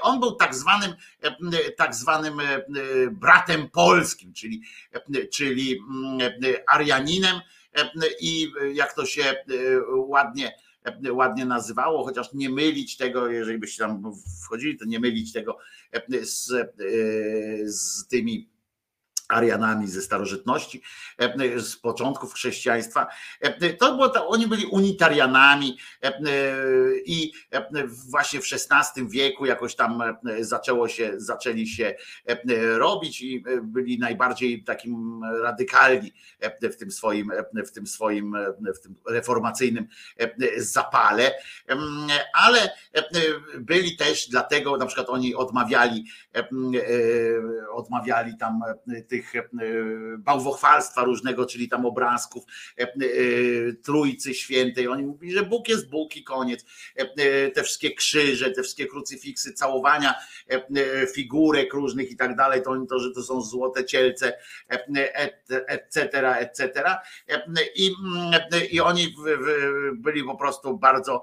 On 0.00 0.20
był 0.20 0.32
tak 0.32 0.54
zwanym, 0.54 0.94
tak 1.76 1.94
zwanym 1.94 2.40
bratem 3.10 3.70
polskim, 3.70 4.32
czyli, 4.32 4.62
czyli 5.32 5.80
Arianinem, 6.66 7.40
i 8.20 8.52
jak 8.74 8.94
to 8.94 9.06
się 9.06 9.22
e, 9.22 9.44
ładnie 9.94 10.52
ładnie 11.10 11.44
nazywało, 11.44 12.04
chociaż 12.04 12.32
nie 12.32 12.50
mylić 12.50 12.96
tego, 12.96 13.28
jeżeli 13.28 13.58
byście 13.58 13.78
tam 13.78 14.12
wchodzili, 14.44 14.78
to 14.78 14.84
nie 14.84 15.00
mylić 15.00 15.32
tego 15.32 15.58
z, 16.22 16.50
e, 16.52 16.66
z 17.64 18.06
tymi 18.08 18.48
Arianami 19.28 19.88
ze 19.88 20.02
starożytności, 20.02 20.82
e, 21.18 21.60
z 21.60 21.76
początków 21.76 22.34
chrześcijaństwa. 22.34 23.06
E, 23.40 23.72
to 23.72 23.94
było 23.94 24.08
to, 24.08 24.28
oni 24.28 24.46
byli 24.46 24.66
unitarianami 24.66 25.78
e, 26.02 26.12
i 27.06 27.32
właśnie 28.10 28.40
w 28.40 28.44
XVI 28.52 29.08
wieku 29.08 29.46
jakoś 29.46 29.74
tam 29.74 30.02
zaczęło 30.40 30.88
się, 30.88 31.12
zaczęli 31.16 31.66
się 31.66 31.94
robić 32.76 33.20
i 33.22 33.44
byli 33.62 33.98
najbardziej 33.98 34.64
takim 34.64 35.20
radykalni 35.42 36.12
w 36.62 36.76
tym 36.76 36.90
swoim, 36.90 37.32
w 37.66 37.70
tym 37.70 37.86
swoim 37.86 38.36
w 38.74 38.80
tym 38.80 38.94
reformacyjnym 39.08 39.88
zapale, 40.56 41.34
ale 42.34 42.70
byli 43.60 43.96
też 43.96 44.28
dlatego, 44.28 44.76
na 44.76 44.86
przykład 44.86 45.08
oni 45.08 45.34
odmawiali, 45.34 46.04
odmawiali 47.72 48.36
tam 48.36 48.60
tych 49.08 49.17
tych 49.22 49.36
e, 49.36 49.42
bałwochwalstwa 50.18 51.04
różnego, 51.04 51.46
czyli 51.46 51.68
tam 51.68 51.86
obrazków 51.86 52.44
e, 52.78 52.82
e, 52.82 52.88
Trójcy 53.82 54.34
Świętej. 54.34 54.88
Oni 54.88 55.02
mówili, 55.02 55.32
że 55.32 55.42
Bóg 55.42 55.68
jest 55.68 55.90
Bóg 55.90 56.16
i 56.16 56.24
koniec. 56.24 56.64
Te 57.54 57.62
wszystkie 57.62 57.94
krzyże, 57.94 58.50
te 58.50 58.62
wszystkie 58.62 58.86
krucyfiksy, 58.86 59.52
całowania 59.52 60.14
figurek 61.14 61.74
różnych 61.74 62.10
i 62.10 62.16
tak 62.16 62.36
dalej, 62.36 62.62
to, 62.62 62.86
to 62.88 62.98
że 62.98 63.10
to 63.10 63.22
są 63.22 63.42
złote 63.42 63.84
cielce, 63.84 64.38
etc., 65.68 66.38
etc. 66.38 66.84
I, 67.74 67.90
i 68.70 68.80
oni 68.80 69.14
byli 69.94 70.24
po 70.24 70.36
prostu 70.36 70.78
bardzo 70.78 71.22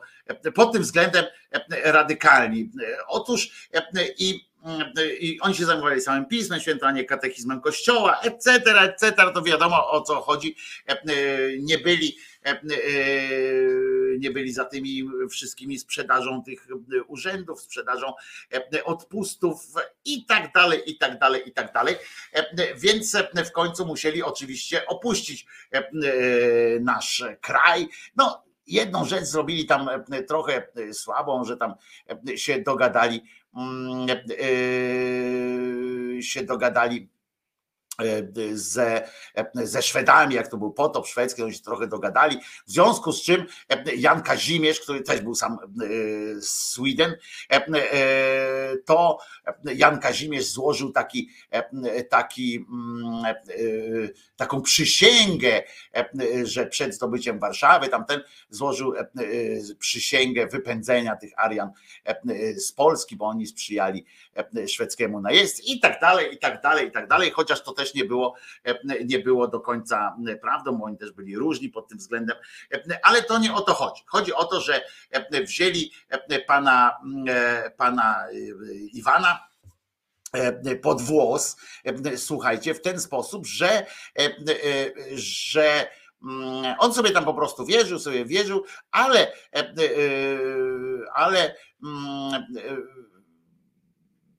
pod 0.55 0.73
tym 0.73 0.81
względem 0.81 1.25
radykalni. 1.83 2.71
Otóż 3.07 3.69
i 4.17 4.54
i 5.19 5.39
oni 5.41 5.55
się 5.55 5.65
zajmowali 5.65 6.01
samym 6.01 6.25
pismem 6.25 6.59
świętym, 6.59 7.05
katechizmem 7.05 7.61
kościoła, 7.61 8.19
etc., 8.21 8.81
etc., 8.81 9.13
to 9.33 9.41
wiadomo 9.41 9.91
o 9.91 10.01
co 10.01 10.21
chodzi. 10.21 10.55
Nie 11.59 11.77
byli, 11.77 12.17
nie 14.19 14.31
byli 14.31 14.53
za 14.53 14.65
tymi 14.65 15.03
wszystkimi 15.29 15.79
sprzedażą 15.79 16.43
tych 16.43 16.67
urzędów, 17.07 17.61
sprzedażą 17.61 18.13
odpustów 18.85 19.61
i 20.05 20.25
tak 20.25 20.53
dalej, 20.53 20.81
i 20.85 20.97
tak 20.97 21.19
dalej, 21.19 21.49
i 21.49 21.51
tak 21.51 21.73
dalej. 21.73 21.95
Więc 22.77 23.17
w 23.47 23.51
końcu 23.51 23.85
musieli 23.85 24.23
oczywiście 24.23 24.85
opuścić 24.87 25.45
nasz 26.79 27.23
kraj. 27.41 27.87
No, 28.15 28.45
jedną 28.67 29.05
rzecz 29.05 29.23
zrobili 29.23 29.65
tam 29.65 29.89
trochę 30.27 30.67
słabą, 30.93 31.43
że 31.43 31.57
tam 31.57 31.73
się 32.35 32.61
dogadali 32.61 33.21
Mm, 33.21 33.44
e, 33.44 33.44
się 36.23 36.43
dogadali. 36.43 37.09
E, 37.11 37.14
ze, 38.53 39.07
e, 39.35 39.67
ze 39.67 39.81
Szwedami, 39.81 40.35
jak 40.35 40.47
to 40.47 40.57
był 40.57 40.71
potop 40.71 41.07
szwedzki, 41.07 41.43
oni 41.43 41.53
się 41.53 41.61
trochę 41.61 41.87
dogadali, 41.87 42.39
w 42.67 42.71
związku 42.71 43.11
z 43.11 43.23
czym 43.23 43.45
e, 43.69 43.95
Jan 43.95 44.23
Kazimierz, 44.23 44.79
który 44.79 45.01
też 45.01 45.21
był 45.21 45.35
sam 45.35 45.57
z 46.37 46.49
Sweden, 46.49 47.15
to 48.85 49.17
Jan 49.75 49.99
Kazimierz 49.99 50.45
złożył 50.45 50.91
taki, 50.91 51.29
taki, 52.09 52.65
mm, 52.69 53.35
taką 54.35 54.61
przysięgę, 54.61 55.63
że 56.43 56.65
przed 56.65 56.95
zdobyciem 56.95 57.39
Warszawy 57.39 57.87
tamten 57.87 58.21
złożył 58.49 58.93
przysięgę 59.79 60.47
wypędzenia 60.47 61.15
tych 61.15 61.31
Arian 61.37 61.71
z 62.55 62.71
Polski, 62.71 63.15
bo 63.15 63.25
oni 63.25 63.47
sprzyjali 63.47 64.05
szwedzkiemu 64.67 65.21
najeźdźcy 65.21 65.61
i 65.65 65.79
tak 65.79 66.01
dalej, 66.01 66.33
i 66.33 66.37
tak 66.37 66.61
dalej, 66.61 66.87
i 66.87 66.91
tak 66.91 67.07
dalej, 67.07 67.31
chociaż 67.31 67.63
to 67.63 67.71
też 67.71 67.84
też 67.85 67.93
nie 67.93 68.05
było, 68.05 68.35
e, 68.63 69.03
nie 69.05 69.19
było 69.19 69.47
do 69.47 69.59
końca 69.59 70.17
prawdą, 70.41 70.77
bo 70.77 70.85
oni 70.85 70.97
też 70.97 71.11
byli 71.11 71.37
różni 71.37 71.69
pod 71.69 71.87
tym 71.87 71.97
względem, 71.97 72.37
e, 72.73 72.99
ale 73.03 73.23
to 73.23 73.39
nie 73.39 73.53
o 73.53 73.61
to 73.61 73.73
chodzi. 73.73 74.03
Chodzi 74.05 74.33
o 74.33 74.43
to, 74.43 74.61
że 74.61 74.81
e, 75.11 75.43
wzięli 75.43 75.91
pana, 76.47 76.97
pana 77.77 78.25
Iwana, 78.93 79.47
pod 80.81 81.01
włos, 81.01 81.57
słuchajcie, 82.17 82.73
w 82.73 82.81
ten 82.81 82.99
sposób, 83.01 83.45
że, 83.45 83.85
że 85.15 85.87
mm, 86.23 86.75
on 86.79 86.93
sobie 86.93 87.11
tam 87.11 87.25
po 87.25 87.33
prostu 87.33 87.65
wierzył, 87.65 87.99
sobie 87.99 88.25
wierzył, 88.25 88.65
ale, 88.91 89.31
ale 91.13 91.55
mm, 91.83 92.45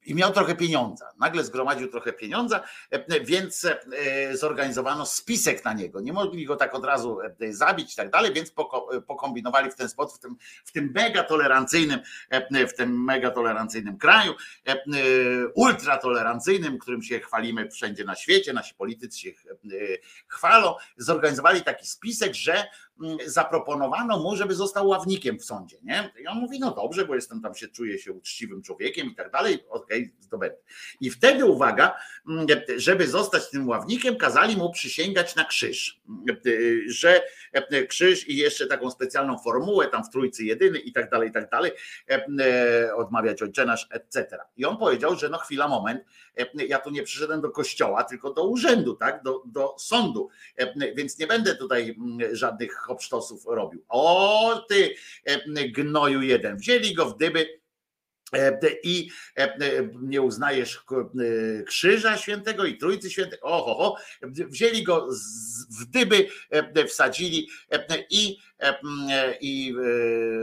i 0.07 0.15
miał 0.15 0.33
trochę 0.33 0.55
pieniądza. 0.55 1.07
Nagle 1.19 1.45
zgromadził 1.45 1.89
trochę 1.89 2.13
pieniądza, 2.13 2.61
e, 2.91 3.21
więc 3.21 3.65
e, 3.65 4.37
zorganizowano 4.37 5.07
spisek 5.07 5.65
na 5.65 5.73
niego. 5.73 6.01
Nie 6.01 6.13
mogli 6.13 6.47
go 6.47 6.57
tak 6.57 6.75
od 6.75 6.85
razu 6.85 7.19
e, 7.41 7.53
zabić 7.53 7.93
i 7.93 7.97
tak 7.97 8.11
dalej, 8.11 8.33
więc 8.33 8.53
pokombinowali 9.07 9.71
w 9.71 9.75
ten 9.75 9.89
sposób, 9.89 10.19
w 10.19 10.21
tym, 10.21 10.37
w 10.65 10.73
tym 10.73 10.93
mega 10.95 11.23
tolerancyjnym, 11.23 12.01
w 12.69 12.73
tym 12.73 13.05
mega 13.05 13.31
tolerancyjnym 13.31 13.99
kraju, 13.99 14.35
ultratolerancyjnym, 15.55 16.79
którym 16.79 17.03
się 17.03 17.21
chwalimy 17.21 17.71
wszędzie 17.71 18.05
na 18.05 18.15
świecie, 18.15 18.53
nasi 18.53 18.75
politycy 18.75 19.19
się 19.19 19.31
chwalą, 20.29 20.75
zorganizowali 20.97 21.63
taki 21.63 21.87
spisek, 21.87 22.35
że 22.35 22.67
zaproponowano 23.27 24.19
mu, 24.19 24.37
żeby 24.37 24.55
został 24.55 24.89
ławnikiem 24.89 25.39
w 25.39 25.45
sądzie, 25.45 25.77
nie? 25.83 26.13
I 26.23 26.27
on 26.27 26.39
mówi, 26.39 26.61
no 26.61 26.71
dobrze, 26.71 27.05
bo 27.05 27.15
jestem 27.15 27.43
tam 27.43 27.55
się, 27.55 27.69
czuję 27.69 27.99
się 27.99 28.13
uczciwym 28.13 28.63
człowiekiem 28.63 29.07
i 29.07 29.15
tak 29.15 29.31
dalej, 29.31 29.65
okej, 29.69 30.15
zdobędę. 30.21 30.57
I 31.01 31.11
wtedy, 31.11 31.45
uwaga, 31.45 31.97
mm, 32.29 32.47
żeby 32.77 33.07
zostać 33.07 33.51
tym 33.51 33.69
ławnikiem, 33.69 34.17
kazali 34.17 34.57
mu 34.57 34.73
przysięgać 34.73 35.37
na 35.37 35.45
krzyż, 35.45 36.01
mm, 36.09 36.41
że 36.87 37.23
krzyż 37.89 38.29
i 38.29 38.37
jeszcze 38.37 38.67
taką 38.67 38.91
specjalną 38.91 39.39
formułę, 39.39 39.87
tam 39.87 40.05
w 40.05 40.11
trójcy 40.11 40.45
jedyny 40.45 40.79
i 40.79 40.93
tak 40.93 41.11
dalej, 41.11 41.29
i 41.29 41.33
tak 41.33 41.51
dalej, 41.51 41.73
odmawiać 42.97 43.43
ojcze 43.43 43.67
nasz, 43.67 43.89
etc. 43.91 44.39
I 44.57 44.65
on 44.65 44.77
powiedział, 44.77 45.17
że 45.17 45.29
no 45.29 45.39
chwila, 45.39 45.69
moment, 45.69 46.05
ja 46.69 46.79
tu 46.79 46.91
nie 46.91 47.03
przyszedłem 47.03 47.41
do 47.41 47.51
kościoła, 47.51 48.05
tylko 48.05 48.33
do 48.33 48.49
urzędu, 48.49 48.95
tak, 48.95 49.23
do, 49.23 49.43
do 49.47 49.75
sądu, 49.79 50.29
więc 50.97 51.19
nie 51.19 51.27
będę 51.27 51.57
tutaj 51.57 51.97
mm, 51.99 52.37
żadnych 52.37 52.86
hopsztosów 52.87 53.45
robił. 53.47 53.85
O 53.89 54.65
ty 54.69 54.95
gnoju 55.73 56.23
jeden, 56.23 56.57
wzięli 56.57 56.95
go 56.95 57.07
w 57.07 57.17
dyby, 57.19 57.61
i 58.83 59.11
nie 60.03 60.23
uznajesz 60.23 60.85
krzyża 61.67 62.17
świętego 62.17 62.65
i 62.65 62.79
trójcy 62.79 63.11
świętego, 63.11 63.47
oho, 63.47 63.97
wzięli 64.23 64.83
go 64.83 65.09
w 65.81 65.85
dyby, 65.85 66.29
wsadzili 66.89 67.49
i, 68.11 68.39
i 69.41 69.75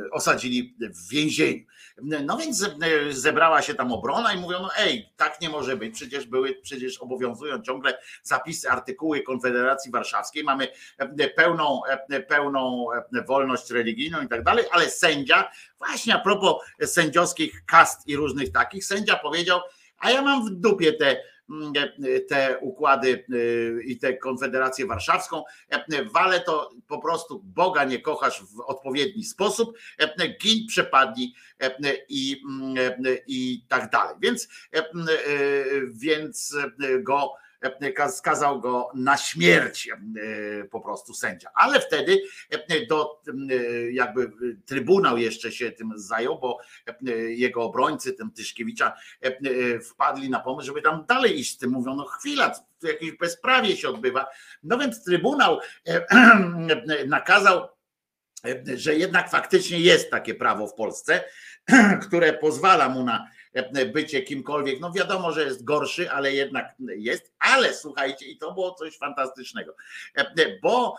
e, 0.05 0.11
osadzili 0.11 0.75
w 0.79 1.09
więzieniu. 1.09 1.65
No 2.01 2.37
więc 2.37 2.69
zebrała 3.09 3.61
się 3.61 3.73
tam 3.73 3.91
obrona 3.91 4.33
i 4.33 4.39
mówią, 4.39 4.61
no 4.61 4.69
ej, 4.77 5.13
tak 5.17 5.41
nie 5.41 5.49
może 5.49 5.77
być, 5.77 5.95
przecież 5.95 6.25
były, 6.25 6.55
przecież 6.55 6.97
obowiązują 6.97 7.61
ciągle 7.61 7.97
zapisy, 8.23 8.69
artykuły 8.69 9.21
Konfederacji 9.21 9.91
Warszawskiej, 9.91 10.43
mamy 10.43 10.67
pełną, 11.35 11.81
pełną 12.27 12.85
wolność 13.27 13.71
religijną 13.71 14.21
i 14.21 14.27
tak 14.27 14.43
dalej, 14.43 14.65
ale 14.71 14.89
sędzia, 14.89 15.51
właśnie 15.77 16.15
a 16.15 16.19
propos 16.19 16.55
sędziowskich 16.85 17.65
kast 17.73 18.07
i 18.07 18.15
różnych 18.15 18.51
takich, 18.51 18.85
sędzia 18.85 19.15
powiedział, 19.15 19.59
a 19.97 20.11
ja 20.11 20.21
mam 20.21 20.45
w 20.45 20.49
dupie 20.49 20.93
te 20.93 21.17
Mm, 21.49 21.73
te 22.29 22.57
układy 22.59 23.25
y, 23.33 23.81
i 23.85 23.97
tę 23.97 24.17
Konfederację 24.17 24.85
Warszawską, 24.85 25.43
wale 26.11 26.39
to 26.39 26.69
po 26.87 27.01
prostu 27.01 27.41
Boga 27.43 27.83
nie 27.83 27.99
kochasz 27.99 28.41
w 28.41 28.59
odpowiedni 28.59 29.23
sposób, 29.23 29.77
gin 30.41 30.67
przepadli 30.67 31.35
i, 32.09 32.41
mm, 32.49 32.75
i 33.27 33.65
tak 33.67 33.89
dalej. 33.89 34.15
Więc, 34.21 34.47
więc 35.93 36.55
go 36.99 37.33
skazał 38.09 38.61
go 38.61 38.89
na 38.95 39.17
śmierć 39.17 39.89
e, 39.89 40.63
po 40.63 40.81
prostu 40.81 41.13
sędzia. 41.13 41.49
Ale 41.55 41.79
wtedy 41.79 42.21
e, 42.49 42.85
do, 42.85 43.21
e, 43.27 43.91
jakby 43.91 44.31
Trybunał 44.65 45.17
jeszcze 45.17 45.51
się 45.51 45.71
tym 45.71 45.93
zajął, 45.95 46.39
bo 46.39 46.57
jego 47.27 47.61
obrońcy, 47.61 48.13
ten 48.13 48.31
Tyszkiewicza, 48.31 48.93
wpadli 49.89 50.29
na 50.29 50.39
pomysł, 50.39 50.65
żeby 50.67 50.81
tam 50.81 51.05
dalej 51.07 51.39
iść 51.39 51.53
z 51.53 51.57
tym. 51.57 51.71
Mówią, 51.71 51.95
no 51.95 52.05
chwila, 52.05 52.51
tu 52.79 52.87
jakieś 52.87 53.11
bezprawie 53.11 53.77
się 53.77 53.89
odbywa. 53.89 54.25
No 54.63 54.77
więc 54.77 55.03
Trybunał 55.03 55.59
nakazał, 57.07 57.67
że 58.75 58.95
jednak 58.95 59.31
faktycznie 59.31 59.79
jest 59.79 60.11
takie 60.11 60.35
prawo 60.35 60.67
w 60.67 60.73
Polsce, 60.73 61.23
które 62.07 62.33
pozwala 62.33 62.89
mu 62.89 63.03
na 63.03 63.27
bycie 63.93 64.21
kimkolwiek. 64.21 64.79
No 64.79 64.91
wiadomo, 64.91 65.31
że 65.31 65.43
jest 65.43 65.63
gorszy, 65.63 66.11
ale 66.11 66.33
jednak 66.33 66.75
jest. 66.79 67.31
Ale 67.39 67.73
słuchajcie, 67.73 68.25
i 68.25 68.37
to 68.37 68.53
było 68.53 68.73
coś 68.73 68.97
fantastycznego, 68.97 69.75
bo, 70.61 70.97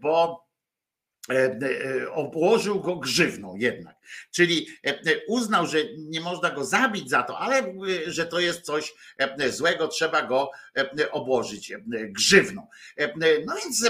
bo 0.00 0.50
obłożył 2.12 2.80
go 2.80 2.96
grzywną 2.96 3.56
jednak. 3.56 3.96
Czyli 4.30 4.66
uznał, 5.28 5.66
że 5.66 5.78
nie 5.98 6.20
można 6.20 6.50
go 6.50 6.64
zabić 6.64 7.10
za 7.10 7.22
to, 7.22 7.38
ale 7.38 7.74
że 8.06 8.26
to 8.26 8.40
jest 8.40 8.60
coś 8.60 8.94
złego, 9.48 9.88
trzeba 9.88 10.22
go 10.22 10.50
obłożyć 11.10 11.72
grzywną. 11.88 12.66
No 13.46 13.54
więc 13.56 13.84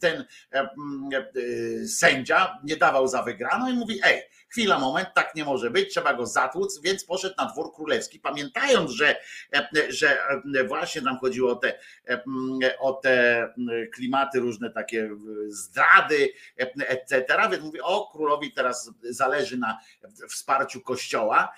ten 0.00 0.24
sędzia 1.88 2.58
nie 2.64 2.76
dawał 2.76 3.08
za 3.08 3.22
wygraną 3.22 3.70
i 3.70 3.74
mówi: 3.74 4.00
Ej, 4.04 4.22
chwila, 4.50 4.78
moment, 4.78 5.08
tak 5.14 5.34
nie 5.34 5.44
może 5.44 5.70
być, 5.70 5.90
trzeba 5.90 6.14
go 6.14 6.26
zatłuc, 6.26 6.80
więc 6.80 7.04
poszedł 7.04 7.34
na 7.38 7.46
dwór 7.46 7.74
królewski, 7.74 8.20
pamiętając, 8.20 8.90
że, 8.90 9.16
że 9.88 10.18
właśnie 10.68 11.02
tam 11.02 11.18
chodziło 11.18 11.52
o 11.52 11.56
te, 11.56 11.78
o 12.78 12.92
te 12.92 13.48
klimaty, 13.94 14.40
różne 14.40 14.70
takie 14.70 15.10
zdrady, 15.48 16.32
etc. 16.88 17.24
Więc 17.50 17.64
mówi, 17.64 17.80
o 17.80 18.10
królowi 18.12 18.52
teraz 18.52 18.90
zależy 19.02 19.58
na 19.58 19.78
wsparciu 20.28 20.80
kościoła, 20.80 21.52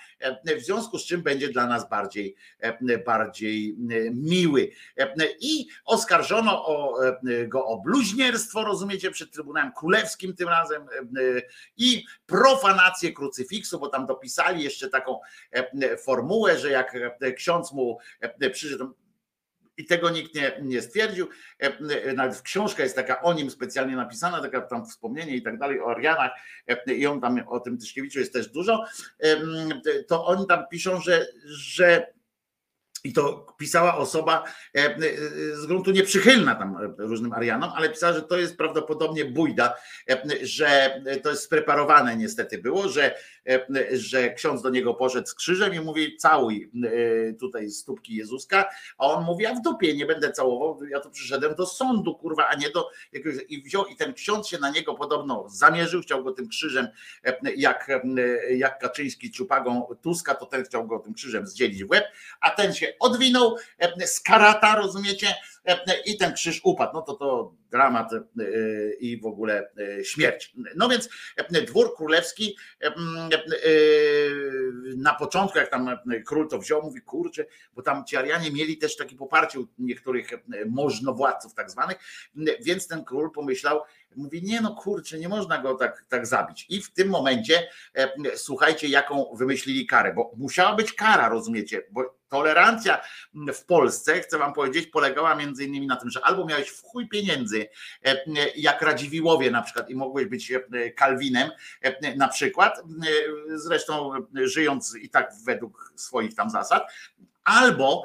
w 0.57 0.61
związku 0.61 0.99
z 0.99 1.05
czym 1.05 1.21
będzie 1.21 1.49
dla 1.49 1.67
nas 1.67 1.89
bardziej, 1.89 2.35
bardziej 3.05 3.75
miły. 4.11 4.69
I 5.39 5.67
oskarżono 5.85 6.65
o, 6.65 6.99
go 7.47 7.65
o 7.65 7.81
bluźnierstwo, 7.81 8.63
rozumiecie, 8.63 9.11
przed 9.11 9.31
Trybunałem 9.31 9.71
Królewskim 9.71 10.35
tym 10.35 10.49
razem 10.49 10.85
i 11.77 12.05
profanację 12.25 12.82
krucyfiksu, 13.13 13.79
bo 13.79 13.87
tam 13.87 14.05
dopisali 14.05 14.63
jeszcze 14.63 14.89
taką 14.89 15.19
e, 15.51 15.97
formułę, 15.97 16.57
że 16.57 16.69
jak 16.69 16.95
e, 17.21 17.31
ksiądz 17.33 17.71
mu 17.71 17.97
e, 18.19 18.49
przyszedł, 18.49 18.93
i 19.77 19.85
tego 19.85 20.09
nikt 20.09 20.35
nie, 20.35 20.59
nie 20.61 20.81
stwierdził. 20.81 21.27
Nawet 22.15 22.41
książka 22.41 22.83
jest 22.83 22.95
taka 22.95 23.21
o 23.21 23.33
nim 23.33 23.49
specjalnie 23.49 23.95
napisana, 23.95 24.41
taka 24.41 24.61
tam 24.61 24.85
wspomnienie 24.85 25.35
i 25.35 25.41
tak 25.41 25.59
dalej 25.59 25.81
o 25.81 25.91
Arianach 25.91 26.31
i 26.87 27.07
on 27.07 27.21
tam 27.21 27.47
o 27.47 27.59
tym 27.59 27.77
Tyszkiewiczu 27.77 28.19
jest 28.19 28.33
też 28.33 28.47
dużo. 28.47 28.85
To 30.07 30.25
oni 30.25 30.47
tam 30.47 30.63
piszą, 30.71 31.01
że, 31.01 31.27
że 31.45 32.13
i 33.03 33.13
to 33.13 33.47
pisała 33.57 33.97
osoba 33.97 34.43
e, 34.75 34.79
e, 34.79 34.99
z 35.55 35.65
gruntu 35.65 35.91
nieprzychylna 35.91 36.55
tam 36.55 36.77
różnym 36.97 37.33
Arianom, 37.33 37.71
ale 37.75 37.89
pisała, 37.89 38.13
że 38.13 38.21
to 38.21 38.37
jest 38.37 38.57
prawdopodobnie 38.57 39.25
bójda, 39.25 39.73
e, 40.09 40.21
że 40.41 41.01
to 41.23 41.29
jest 41.29 41.43
spreparowane 41.43 42.17
niestety 42.17 42.57
było, 42.57 42.89
że, 42.89 43.15
że 43.91 44.33
ksiądz 44.33 44.61
do 44.61 44.69
niego 44.69 44.93
poszedł 44.93 45.27
z 45.27 45.35
krzyżem 45.35 45.73
i 45.73 45.79
mówi 45.79 46.17
całuj 46.17 46.71
tutaj 47.39 47.69
stópki 47.69 48.15
Jezuska, 48.15 48.69
a 48.97 49.05
on 49.05 49.23
mówi, 49.23 49.45
a 49.45 49.53
w 49.53 49.61
dupie 49.61 49.95
nie 49.95 50.05
będę 50.05 50.31
całował, 50.31 50.85
ja 50.85 50.99
tu 50.99 51.09
przyszedłem 51.09 51.55
do 51.55 51.65
sądu, 51.65 52.15
kurwa, 52.15 52.47
a 52.47 52.55
nie 52.55 52.69
do 52.69 52.89
jakiegoś, 53.13 53.43
i 53.49 53.61
wziął 53.61 53.85
i 53.85 53.95
ten 53.95 54.13
ksiądz 54.13 54.47
się 54.47 54.57
na 54.57 54.69
niego 54.69 54.93
podobno 54.93 55.45
zamierzył, 55.49 56.01
chciał 56.01 56.23
go 56.23 56.31
tym 56.31 56.47
krzyżem, 56.47 56.87
jak, 57.57 57.87
jak 58.49 58.79
Kaczyński 58.79 59.31
czupagą 59.31 59.95
Tuska, 60.01 60.35
to 60.35 60.45
ten 60.45 60.63
chciał 60.63 60.87
go 60.87 60.99
tym 60.99 61.13
krzyżem 61.13 61.47
zdzielić 61.47 61.83
w 61.83 61.89
łeb, 61.89 62.05
a 62.41 62.49
ten 62.49 62.73
się 62.73 62.93
odwinął 62.99 63.57
e, 63.79 64.07
z 64.07 64.19
karata, 64.19 64.75
rozumiecie? 64.75 65.27
E, 65.65 66.01
I 66.05 66.17
ten 66.17 66.33
krzyż 66.33 66.61
upadł. 66.63 66.93
No 66.93 67.01
to 67.01 67.13
to 67.13 67.53
dramat 67.71 68.13
e, 68.13 68.19
i 68.99 69.21
w 69.21 69.25
ogóle 69.25 69.69
śmierć. 70.03 70.53
No 70.75 70.89
więc 70.89 71.09
dwór 71.67 71.95
królewski 71.95 72.57
na 74.97 75.13
początku, 75.13 75.57
jak 75.57 75.69
tam 75.69 75.89
król 76.25 76.47
to 76.49 76.59
wziął, 76.59 76.83
mówi 76.83 77.01
kurczę, 77.01 77.45
bo 77.73 77.81
tam 77.81 78.05
ci 78.05 78.17
Arianie 78.17 78.51
mieli 78.51 78.77
też 78.77 78.97
takie 78.97 79.15
poparcie 79.15 79.59
u 79.59 79.67
niektórych 79.77 80.29
możnowładców 80.65 81.53
tak 81.53 81.71
zwanych, 81.71 81.97
więc 82.61 82.87
ten 82.87 83.03
król 83.03 83.31
pomyślał, 83.31 83.81
mówi 84.15 84.43
nie 84.43 84.61
no 84.61 84.75
kurczę, 84.75 85.19
nie 85.19 85.29
można 85.29 85.57
go 85.57 85.75
tak, 85.75 86.05
tak 86.09 86.27
zabić. 86.27 86.65
I 86.69 86.81
w 86.81 86.93
tym 86.93 87.09
momencie 87.09 87.67
słuchajcie, 88.35 88.87
jaką 88.87 89.35
wymyślili 89.35 89.87
karę, 89.87 90.13
bo 90.13 90.31
musiała 90.37 90.75
być 90.75 90.93
kara, 90.93 91.29
rozumiecie, 91.29 91.81
bo 91.91 92.22
tolerancja 92.33 93.01
w 93.53 93.65
Polsce, 93.65 94.21
chcę 94.21 94.37
wam 94.37 94.53
powiedzieć, 94.53 94.87
polegała 94.87 95.35
między 95.35 95.65
innymi 95.65 95.87
na 95.87 95.95
tym, 95.95 96.09
że 96.09 96.25
albo 96.25 96.45
miałeś 96.45 96.69
w 96.69 96.81
chuj 96.81 97.09
pieniędzy, 97.09 97.67
e, 98.05 98.23
jak 98.55 98.81
Radziwiłowie 98.81 99.51
na 99.51 99.61
przykład 99.61 99.89
i 99.89 99.95
mogłeś 99.95 100.25
być 100.25 100.51
e, 100.51 100.91
Kalwinem 100.91 101.49
e, 101.81 102.15
na 102.15 102.27
przykład, 102.27 102.83
zresztą 103.55 104.11
żyjąc 104.33 104.95
i 104.95 105.09
tak 105.09 105.31
według 105.45 105.93
swoich 105.95 106.35
tam 106.35 106.49
zasad, 106.49 106.83
albo 107.43 108.03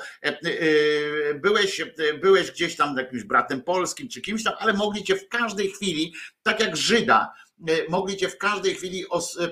byłeś, 1.34 1.82
byłeś 2.20 2.50
gdzieś 2.50 2.76
tam 2.76 2.97
jakimś 2.97 3.24
bratem 3.24 3.62
polskim 3.62 4.08
czy 4.08 4.20
kimś 4.20 4.44
tam, 4.44 4.55
ale 4.58 4.73
mogli 4.73 5.05
cię 5.05 5.16
w 5.16 5.28
każdej 5.28 5.70
chwili, 5.70 6.15
tak 6.42 6.60
jak 6.60 6.76
Żyda, 6.76 7.32
mogli 7.88 8.16
cię 8.16 8.28
w 8.28 8.38
każdej 8.38 8.74
chwili 8.74 9.08
os, 9.08 9.38
e, 9.38 9.44
e, 9.44 9.48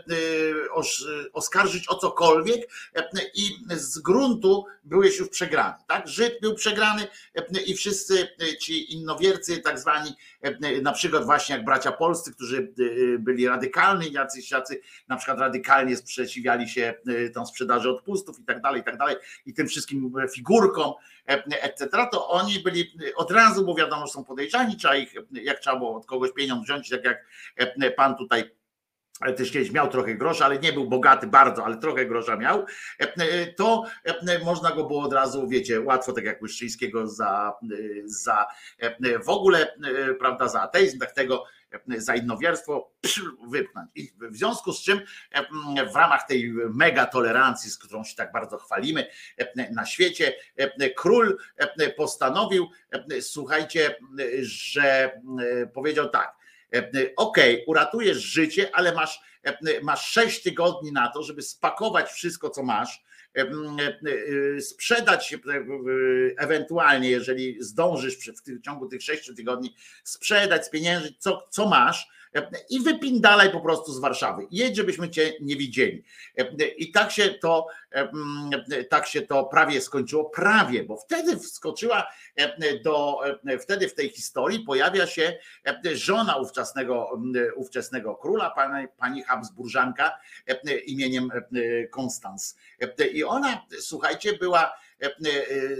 os, 0.72 1.04
oskarżyć 1.32 1.88
o 1.88 1.94
cokolwiek 1.94 2.70
i 3.34 3.50
z 3.70 3.98
gruntu 3.98 4.64
byłeś 4.84 5.18
już 5.18 5.28
przegrany. 5.28 5.74
Tak? 5.86 6.08
Żyd 6.08 6.40
był 6.40 6.54
przegrany 6.54 7.06
i 7.66 7.74
wszyscy 7.74 8.28
ci 8.60 8.94
innowiercy, 8.94 9.58
tak 9.58 9.78
zwani, 9.78 10.16
na 10.82 10.92
przykład 10.92 11.24
właśnie 11.24 11.56
jak 11.56 11.64
bracia 11.64 11.92
polscy, 11.92 12.34
którzy 12.34 12.72
byli 13.18 13.48
radykalni, 13.48 14.12
jacyś 14.12 14.50
jacy 14.50 14.80
na 15.08 15.16
przykład 15.16 15.38
radykalnie 15.38 15.96
sprzeciwiali 15.96 16.68
się 16.68 16.94
tą 17.34 17.46
sprzedaży 17.46 17.90
odpustów 17.90 18.38
i 18.40 18.44
tak 18.44 18.60
dalej, 18.60 18.80
i 18.80 18.84
tak 18.84 18.96
dalej, 18.96 19.16
i 19.46 19.54
tym 19.54 19.66
wszystkim 19.66 20.12
figurkom 20.34 20.92
etc., 21.26 21.88
to 22.12 22.28
oni 22.28 22.58
byli 22.58 22.96
od 23.16 23.30
razu, 23.30 23.64
bo 23.64 23.74
wiadomo, 23.74 24.06
że 24.06 24.12
są 24.12 24.24
podejrzani, 24.24 24.76
trzeba 24.76 24.96
ich, 24.96 25.14
jak 25.32 25.60
trzeba 25.60 25.76
było 25.76 25.96
od 25.96 26.06
kogoś 26.06 26.32
pieniądz 26.32 26.64
wziąć, 26.64 26.90
tak 26.90 27.04
jak 27.04 27.24
pan 27.96 28.16
tutaj 28.16 28.56
ale 29.20 29.32
też 29.32 29.50
kiedyś 29.52 29.70
miał 29.70 29.88
trochę 29.88 30.14
grosza, 30.14 30.44
ale 30.44 30.58
nie 30.58 30.72
był 30.72 30.88
bogaty 30.88 31.26
bardzo, 31.26 31.64
ale 31.64 31.76
trochę 31.76 32.06
grosza 32.06 32.36
miał, 32.36 32.64
to 33.56 33.84
można 34.44 34.72
go 34.72 34.84
było 34.84 35.02
od 35.02 35.12
razu, 35.12 35.48
wiecie, 35.48 35.80
łatwo, 35.80 36.12
tak 36.12 36.24
jak 36.24 36.42
Łyszczyńskiego 36.42 37.06
za, 37.06 37.52
za 38.04 38.46
w 39.24 39.28
ogóle, 39.28 39.76
prawda, 40.18 40.48
za 40.48 40.62
ateizm, 40.62 40.98
tak 40.98 41.12
tego 41.12 41.44
za 41.96 42.14
innowiarstwo 42.14 42.92
wypchnąć. 43.48 43.90
I 43.94 44.12
w 44.30 44.36
związku 44.36 44.72
z 44.72 44.82
czym 44.82 45.00
w 45.92 45.96
ramach 45.96 46.26
tej 46.26 46.52
mega 46.74 47.06
tolerancji, 47.06 47.70
z 47.70 47.78
którą 47.78 48.04
się 48.04 48.16
tak 48.16 48.32
bardzo 48.32 48.58
chwalimy 48.58 49.06
na 49.70 49.86
świecie, 49.86 50.34
król 50.96 51.38
postanowił, 51.96 52.70
słuchajcie, 53.20 53.96
że 54.40 55.20
powiedział 55.74 56.08
tak, 56.08 56.36
ok, 57.16 57.36
uratujesz 57.66 58.18
życie, 58.18 58.70
ale 58.72 58.94
masz, 58.94 59.20
masz 59.82 60.10
6 60.10 60.42
tygodni 60.42 60.92
na 60.92 61.08
to, 61.08 61.22
żeby 61.22 61.42
spakować 61.42 62.10
wszystko, 62.10 62.50
co 62.50 62.62
masz, 62.62 63.04
sprzedać 64.60 65.36
ewentualnie, 66.38 67.10
jeżeli 67.10 67.56
zdążysz 67.60 68.16
w 68.16 68.62
ciągu 68.62 68.88
tych 68.88 69.02
6 69.02 69.30
tygodni, 69.36 69.74
sprzedać, 70.04 70.66
spieniężyć, 70.66 71.16
co, 71.18 71.48
co 71.50 71.68
masz, 71.68 72.08
i 72.70 72.80
wypindalaj 72.80 73.52
po 73.52 73.60
prostu 73.60 73.92
z 73.92 73.98
Warszawy. 73.98 74.46
Jedź, 74.50 74.76
żebyśmy 74.76 75.10
cię 75.10 75.32
nie 75.40 75.56
widzieli. 75.56 76.04
I 76.76 76.92
tak 76.92 77.10
się 77.10 77.28
to, 77.28 77.66
tak 78.90 79.06
się 79.06 79.22
to 79.22 79.44
prawie 79.44 79.80
skończyło, 79.80 80.24
prawie, 80.24 80.84
bo 80.84 80.96
wtedy 80.96 81.36
wskoczyła 81.36 82.06
do, 82.84 83.20
wtedy 83.60 83.88
w 83.88 83.94
tej 83.94 84.08
historii 84.08 84.60
pojawia 84.60 85.06
się 85.06 85.38
żona 85.94 86.36
ówczesnego, 86.36 87.20
ówczesnego 87.56 88.14
króla, 88.14 88.50
pani, 88.50 88.88
pani 88.96 89.22
Habsburżanka 89.22 90.18
imieniem 90.86 91.30
Konstans. 91.90 92.56
I 93.12 93.24
ona, 93.24 93.66
słuchajcie, 93.80 94.32
była 94.32 94.72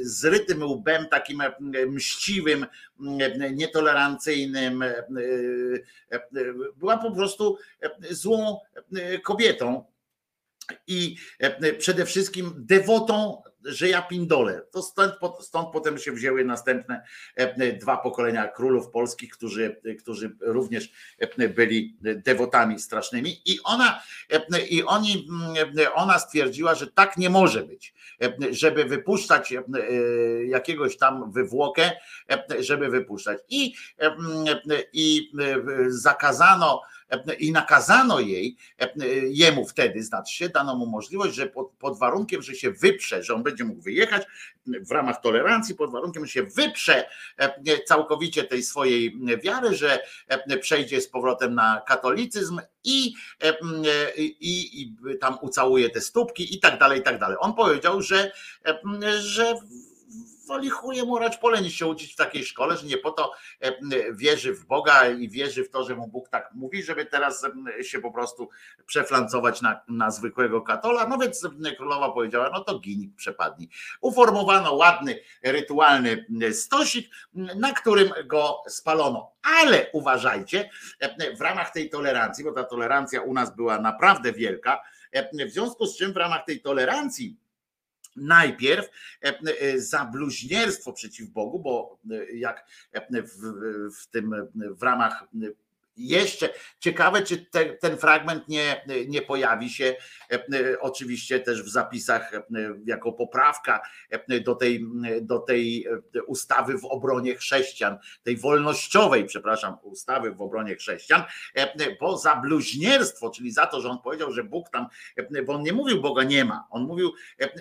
z 0.00 0.24
rytym 0.24 0.62
łbem 0.62 1.06
takim 1.08 1.42
mściwym, 1.88 2.66
nietolerancyjnym. 3.52 4.84
Była 6.76 6.98
po 6.98 7.10
prostu 7.10 7.58
złą 8.10 8.60
kobietą 9.22 9.84
i 10.86 11.16
przede 11.78 12.06
wszystkim 12.06 12.52
dewotą 12.56 13.42
że 13.66 13.88
ja 13.88 14.02
pindolę. 14.02 14.62
To 14.70 14.82
stąd, 14.82 15.14
stąd 15.40 15.68
potem 15.72 15.98
się 15.98 16.12
wzięły 16.12 16.44
następne 16.44 17.06
dwa 17.80 17.96
pokolenia 17.96 18.48
królów 18.48 18.90
polskich, 18.90 19.32
którzy, 19.32 19.80
którzy 20.00 20.36
również 20.40 20.92
byli 21.54 21.96
dewotami 22.00 22.78
strasznymi 22.78 23.42
i 23.44 23.58
ona 23.64 24.02
i 24.70 24.84
oni, 24.84 25.28
ona 25.94 26.18
stwierdziła, 26.18 26.74
że 26.74 26.86
tak 26.86 27.16
nie 27.16 27.30
może 27.30 27.62
być, 27.62 27.94
żeby 28.50 28.84
wypuszczać 28.84 29.54
jakiegoś 30.46 30.96
tam 30.96 31.32
wywłokę, 31.32 31.90
żeby 32.60 32.88
wypuszczać. 32.88 33.38
I, 33.48 33.74
i 34.92 35.32
zakazano 35.88 36.82
i 37.38 37.52
nakazano 37.52 38.20
jej, 38.20 38.56
jemu 39.28 39.66
wtedy, 39.66 40.02
znaczy 40.02 40.34
się, 40.34 40.48
dano 40.48 40.76
mu 40.76 40.86
możliwość, 40.86 41.34
że 41.34 41.46
pod, 41.46 41.70
pod, 41.70 41.98
warunkiem, 41.98 42.42
że 42.42 42.54
się 42.54 42.70
wyprze, 42.70 43.22
że 43.22 43.34
on 43.34 43.42
będzie 43.42 43.64
mógł 43.64 43.82
wyjechać 43.82 44.22
w 44.66 44.90
ramach 44.90 45.20
tolerancji, 45.20 45.74
pod 45.74 45.92
warunkiem, 45.92 46.26
że 46.26 46.32
się 46.32 46.42
wyprze 46.42 47.08
całkowicie 47.86 48.44
tej 48.44 48.62
swojej 48.62 49.18
wiary, 49.44 49.74
że 49.74 49.98
przejdzie 50.60 51.00
z 51.00 51.08
powrotem 51.08 51.54
na 51.54 51.82
katolicyzm 51.86 52.60
i, 52.84 53.14
i, 54.16 54.82
i 54.82 54.94
tam 55.20 55.38
ucałuje 55.42 55.90
te 55.90 56.00
stópki 56.00 56.54
i 56.54 56.60
tak 56.60 56.78
dalej, 56.78 57.00
i 57.00 57.02
tak 57.02 57.18
dalej. 57.18 57.36
On 57.40 57.54
powiedział, 57.54 58.02
że, 58.02 58.32
że 59.18 59.54
woli 60.46 60.70
chuje 60.70 61.04
mu 61.04 61.18
rać 61.18 61.36
pole 61.36 61.62
niż 61.62 61.74
się 61.74 61.86
uczyć 61.86 62.12
w 62.12 62.16
takiej 62.16 62.44
szkole, 62.44 62.76
że 62.76 62.86
nie 62.86 62.98
po 62.98 63.10
to 63.10 63.32
wierzy 64.12 64.54
w 64.54 64.66
Boga 64.66 65.08
i 65.08 65.28
wierzy 65.28 65.64
w 65.64 65.70
to, 65.70 65.84
że 65.84 65.94
mu 65.94 66.08
Bóg 66.08 66.28
tak 66.28 66.50
mówi, 66.54 66.82
żeby 66.82 67.06
teraz 67.06 67.46
się 67.82 68.00
po 68.00 68.10
prostu 68.12 68.48
przeflancować 68.86 69.62
na, 69.62 69.80
na 69.88 70.10
zwykłego 70.10 70.62
katola. 70.62 71.06
No 71.08 71.18
więc 71.18 71.48
królowa 71.76 72.12
powiedziała, 72.12 72.50
no 72.52 72.60
to 72.60 72.78
gin 72.78 73.12
przepadnij. 73.16 73.68
Uformowano 74.00 74.74
ładny, 74.74 75.20
rytualny 75.42 76.26
stosik, 76.52 77.10
na 77.34 77.72
którym 77.72 78.10
go 78.24 78.62
spalono. 78.68 79.32
Ale 79.60 79.86
uważajcie, 79.92 80.70
w 81.38 81.40
ramach 81.40 81.72
tej 81.72 81.90
tolerancji, 81.90 82.44
bo 82.44 82.52
ta 82.52 82.64
tolerancja 82.64 83.22
u 83.22 83.32
nas 83.32 83.56
była 83.56 83.78
naprawdę 83.78 84.32
wielka, 84.32 84.82
w 85.46 85.50
związku 85.50 85.86
z 85.86 85.98
czym 85.98 86.12
w 86.12 86.16
ramach 86.16 86.44
tej 86.44 86.60
tolerancji 86.60 87.36
najpierw 88.16 88.86
za 89.76 90.04
bluźnierstwo 90.04 90.92
przeciw 90.92 91.30
Bogu, 91.30 91.58
bo 91.58 91.98
jak 92.34 92.66
w, 93.22 93.36
w 94.00 94.06
tym 94.10 94.34
w 94.54 94.82
ramach 94.82 95.24
jeszcze 95.96 96.48
ciekawe, 96.78 97.22
czy 97.22 97.46
te, 97.46 97.64
ten 97.64 97.96
fragment 97.96 98.48
nie, 98.48 98.84
nie 99.08 99.22
pojawi 99.22 99.70
się 99.70 99.96
oczywiście 100.80 101.40
też 101.40 101.62
w 101.62 101.68
zapisach 101.68 102.30
jako 102.86 103.12
poprawka 103.12 103.80
do 104.44 104.54
tej, 104.54 104.86
do 105.20 105.38
tej 105.38 105.86
ustawy 106.26 106.78
w 106.78 106.84
obronie 106.84 107.36
chrześcijan, 107.36 107.98
tej 108.22 108.36
wolnościowej, 108.36 109.24
przepraszam, 109.24 109.76
ustawy 109.82 110.32
w 110.32 110.42
obronie 110.42 110.76
chrześcijan, 110.76 111.22
bo 112.00 112.18
za 112.18 112.36
bluźnierstwo, 112.36 113.30
czyli 113.30 113.50
za 113.50 113.66
to, 113.66 113.80
że 113.80 113.88
on 113.88 113.98
powiedział, 113.98 114.32
że 114.32 114.44
Bóg 114.44 114.68
tam, 114.70 114.86
bo 115.46 115.52
on 115.52 115.62
nie 115.62 115.72
mówił 115.72 116.00
Boga 116.00 116.22
nie 116.22 116.44
ma, 116.44 116.66
on 116.70 116.82
mówił, 116.82 117.12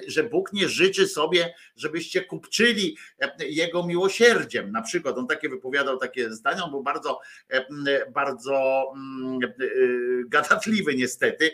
że 0.08 0.24
Bóg 0.24 0.54
nie 0.54 0.70
życzy 0.70 1.08
sobie, 1.08 1.54
żebyście 1.76 2.22
kupczyli 2.22 2.98
jego 3.40 3.88
miłosierdziem. 3.88 4.72
Na 4.72 4.82
przykład 4.82 5.18
on 5.18 5.28
takie 5.28 5.50
wypowiadał 5.50 5.98
takie 5.98 6.32
zdania, 6.32 6.64
on 6.64 6.72
był 6.72 6.84
bardzo, 6.84 7.20
bardzo 8.14 8.25
bardzo 8.26 8.86
mm, 8.96 9.40
y, 9.62 10.24
gadatliwy 10.28 10.96
niestety 10.96 11.52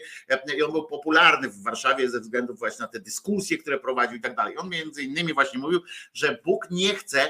i 0.57 0.63
on 0.63 0.71
był 0.71 0.85
popularny 0.85 1.49
w 1.49 1.63
Warszawie 1.63 2.09
ze 2.09 2.19
względu 2.19 2.55
właśnie 2.55 2.83
na 2.83 2.87
te 2.87 2.99
dyskusje, 2.99 3.57
które 3.57 3.79
prowadził 3.79 4.17
i 4.17 4.21
tak 4.21 4.35
dalej. 4.35 4.57
On 4.57 4.69
między 4.69 5.03
innymi 5.03 5.33
właśnie 5.33 5.59
mówił, 5.59 5.79
że 6.13 6.37
Bóg 6.45 6.67
nie 6.71 6.95
chce, 6.95 7.29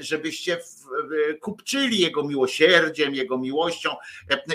żebyście 0.00 0.58
kupczyli 1.40 2.00
Jego 2.00 2.24
miłosierdziem, 2.24 3.14
Jego 3.14 3.38
miłością 3.38 3.90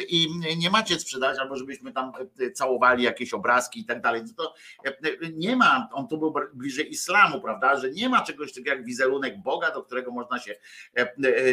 i 0.07 0.27
nie 0.57 0.69
macie 0.69 0.99
sprzedać, 0.99 1.39
albo 1.39 1.55
żebyśmy 1.55 1.93
tam 1.93 2.11
całowali 2.53 3.03
jakieś 3.03 3.33
obrazki 3.33 3.79
i 3.79 3.85
tak 3.85 4.01
dalej. 4.01 4.21
To 4.37 4.53
nie 5.33 5.55
ma, 5.55 5.89
on 5.93 6.07
tu 6.07 6.17
był 6.17 6.33
bliżej 6.53 6.91
islamu, 6.91 7.41
prawda, 7.41 7.79
że 7.79 7.91
nie 7.91 8.09
ma 8.09 8.23
czegoś 8.23 8.53
takiego 8.53 8.69
jak 8.69 8.85
wizerunek 8.85 9.41
Boga, 9.41 9.71
do 9.71 9.83
którego 9.83 10.11
można 10.11 10.39
się 10.39 10.55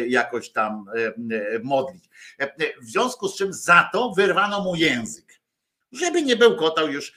jakoś 0.07 0.49
tam 0.49 0.85
modlić. 1.63 2.03
W 2.81 2.85
związku 2.85 3.27
z 3.27 3.37
czym 3.37 3.53
za 3.53 3.89
to 3.93 4.13
wyrwano 4.17 4.63
mu 4.63 4.75
język 4.75 5.25
żeby 5.91 6.21
nie 6.21 6.35
bełkotał 6.35 6.91
już 6.91 7.13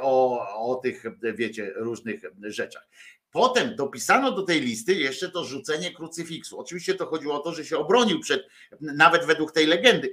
o, 0.00 0.46
o 0.70 0.74
tych, 0.74 1.04
wiecie, 1.34 1.72
różnych 1.76 2.22
rzeczach. 2.42 2.88
Potem 3.34 3.76
dopisano 3.76 4.32
do 4.32 4.42
tej 4.42 4.60
listy 4.60 4.94
jeszcze 4.94 5.30
to 5.30 5.44
rzucenie 5.44 5.94
krucyfiksu. 5.94 6.58
Oczywiście 6.58 6.94
to 6.94 7.06
chodziło 7.06 7.34
o 7.34 7.38
to, 7.38 7.52
że 7.52 7.64
się 7.64 7.78
obronił 7.78 8.20
przed, 8.20 8.46
nawet 8.80 9.24
według 9.24 9.52
tej 9.52 9.66
legendy, 9.66 10.12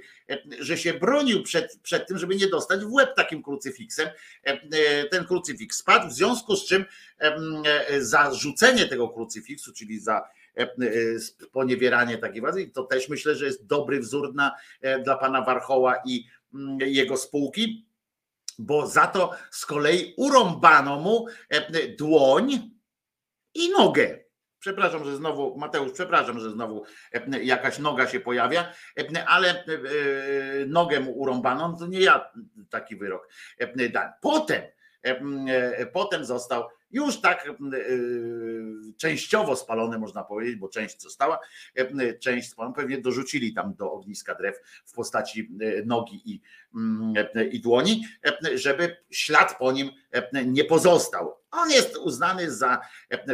że 0.58 0.78
się 0.78 0.94
bronił 0.94 1.42
przed, 1.42 1.78
przed 1.82 2.08
tym, 2.08 2.18
żeby 2.18 2.36
nie 2.36 2.46
dostać 2.46 2.84
w 2.84 2.92
łeb 2.92 3.14
takim 3.16 3.42
krucyfiksem. 3.42 4.08
Ten 5.10 5.24
krucyfiks 5.24 5.76
spadł, 5.76 6.08
w 6.08 6.12
związku 6.12 6.56
z 6.56 6.66
czym 6.66 6.84
za 7.98 8.34
rzucenie 8.34 8.86
tego 8.86 9.08
krucyfiksu, 9.08 9.72
czyli 9.72 10.00
za 10.00 10.28
poniewieranie 11.52 12.18
takiej 12.18 12.40
władzy, 12.40 12.70
to 12.74 12.82
też 12.82 13.08
myślę, 13.08 13.34
że 13.34 13.46
jest 13.46 13.66
dobry 13.66 14.00
wzór 14.00 14.34
na, 14.34 14.52
dla 15.04 15.16
pana 15.16 15.42
Warchoła 15.42 15.94
i 16.06 16.24
jego 16.78 17.16
spółki, 17.16 17.86
bo 18.58 18.86
za 18.86 19.06
to 19.06 19.30
z 19.50 19.66
kolei 19.66 20.14
urąbano 20.16 21.00
mu 21.00 21.26
dłoń 21.98 22.72
i 23.54 23.70
nogę. 23.70 24.18
Przepraszam, 24.58 25.04
że 25.04 25.16
znowu, 25.16 25.58
Mateusz, 25.58 25.92
przepraszam, 25.92 26.40
że 26.40 26.50
znowu 26.50 26.84
jakaś 27.42 27.78
noga 27.78 28.06
się 28.06 28.20
pojawia, 28.20 28.72
ale 29.26 29.64
nogę 30.66 31.00
mu 31.00 31.12
urąbano, 31.12 31.68
no 31.68 31.78
to 31.78 31.86
nie 31.86 32.00
ja 32.00 32.32
taki 32.70 32.96
wyrok 32.96 33.28
dałem. 33.92 34.12
Potem, 34.20 34.62
potem 35.92 36.24
został 36.24 36.64
już 36.90 37.20
tak 37.20 37.52
częściowo 38.96 39.56
spalone, 39.56 39.98
można 39.98 40.24
powiedzieć, 40.24 40.56
bo 40.56 40.68
część 40.68 41.02
została, 41.02 41.40
część 42.20 42.50
spalona, 42.50 42.74
pewnie 42.74 42.98
dorzucili 42.98 43.54
tam 43.54 43.74
do 43.74 43.92
ogniska 43.92 44.34
drew 44.34 44.56
w 44.84 44.92
postaci 44.92 45.50
nogi 45.84 46.22
i, 46.24 46.40
i 47.52 47.60
dłoni, 47.60 48.06
żeby 48.54 48.96
ślad 49.10 49.58
po 49.58 49.72
nim 49.72 49.90
nie 50.46 50.64
pozostał. 50.64 51.42
On 51.50 51.70
jest 51.70 51.96
uznany 51.96 52.50
za, 52.50 52.80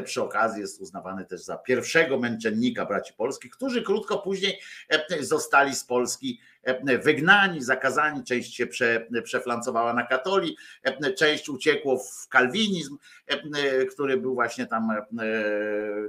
przy 0.04 0.22
okazji 0.22 0.60
jest 0.60 0.80
uznawany 0.80 1.24
też 1.24 1.44
za 1.44 1.56
pierwszego 1.56 2.18
męczennika 2.18 2.86
braci 2.86 3.12
polskich, 3.12 3.50
którzy 3.50 3.82
krótko 3.82 4.18
później 4.18 4.60
zostali 5.20 5.74
z 5.74 5.84
Polski 5.84 6.40
wygnani, 7.02 7.62
zakazani, 7.62 8.24
część 8.24 8.54
się 8.54 8.66
prze, 8.66 9.06
przeflancowała 9.24 9.92
na 9.92 10.06
katoli, 10.06 10.56
część 11.16 11.48
uciekło 11.48 11.98
w 11.98 12.28
kalwinizm, 12.28 12.98
który 13.90 14.16
był 14.16 14.34
właśnie 14.34 14.66
tam 14.66 14.90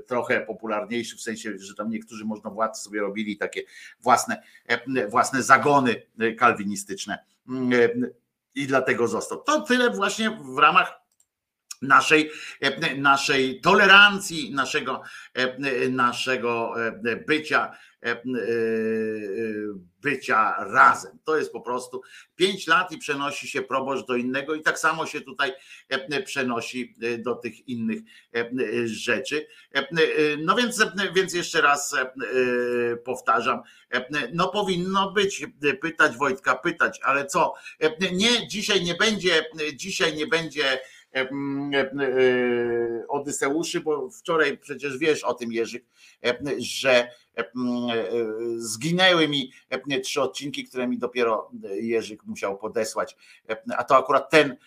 trochę 0.08 0.42
popularniejszy, 0.42 1.18
w 1.18 1.22
sensie, 1.22 1.54
że 1.58 1.76
tam 1.76 1.90
niektórzy 1.90 2.26
można 2.26 2.50
władcy 2.50 2.84
sobie 2.84 3.02
robili 3.02 3.38
takie 3.38 3.62
własne, 4.00 4.44
własne 5.10 5.44
zagony 5.44 6.02
kalwinistyczne 6.38 7.19
i 8.56 8.68
dlatego 8.68 9.08
został. 9.08 9.44
To 9.44 9.62
tyle 9.62 9.90
właśnie 9.90 10.30
w 10.56 10.58
ramach 10.58 11.00
naszej, 11.82 12.32
naszej 12.98 13.62
tolerancji, 13.62 14.54
naszego, 14.54 15.02
naszego 15.90 16.74
bycia, 17.28 17.78
bycia 20.02 20.56
razem. 20.60 21.20
To 21.24 21.38
jest 21.38 21.52
po 21.52 21.62
prostu 21.62 22.02
pięć 22.36 22.68
lat 22.68 22.92
i 22.92 22.98
przenosi 22.98 23.48
się 23.48 23.62
proboszcz 23.62 24.08
do 24.08 24.16
innego 24.16 24.56
i 24.56 24.62
tak 24.62 24.80
samo 24.80 25.06
się 25.06 25.22
tutaj 25.22 25.54
przenosi 26.26 26.96
do 27.18 27.36
tych 27.36 27.68
innych 27.68 28.00
rzeczy. 28.86 29.48
No 30.38 30.56
więc, 30.56 30.86
więc 31.16 31.34
jeszcze 31.34 31.62
raz 31.62 31.96
powtarzam, 33.04 33.62
no 34.34 34.48
powinno 34.48 35.12
być 35.12 35.46
pytać 35.82 36.18
Wojtka, 36.18 36.56
pytać, 36.56 37.00
ale 37.04 37.26
co? 37.26 37.54
Nie, 38.12 38.48
dzisiaj 38.48 38.84
nie 38.84 38.96
będzie, 38.96 39.46
dzisiaj 39.76 40.16
nie 40.16 40.28
będzie 40.28 40.80
Odyseuszy, 43.08 43.82
bo 43.82 44.10
wczoraj 44.10 44.58
przecież 44.58 44.98
wiesz 44.98 45.24
o 45.24 45.34
tym 45.34 45.52
Jerzyk, 45.52 45.86
że 46.58 47.08
zginęły 48.58 49.28
mi 49.28 49.52
trzy 50.04 50.22
odcinki, 50.22 50.66
które 50.66 50.88
mi 50.88 50.98
dopiero 50.98 51.52
Jerzyk 51.82 52.24
musiał 52.24 52.58
podesłać, 52.58 53.18
a 53.78 53.84
to 53.84 53.98
akurat 53.98 54.30
ten, 54.30 54.58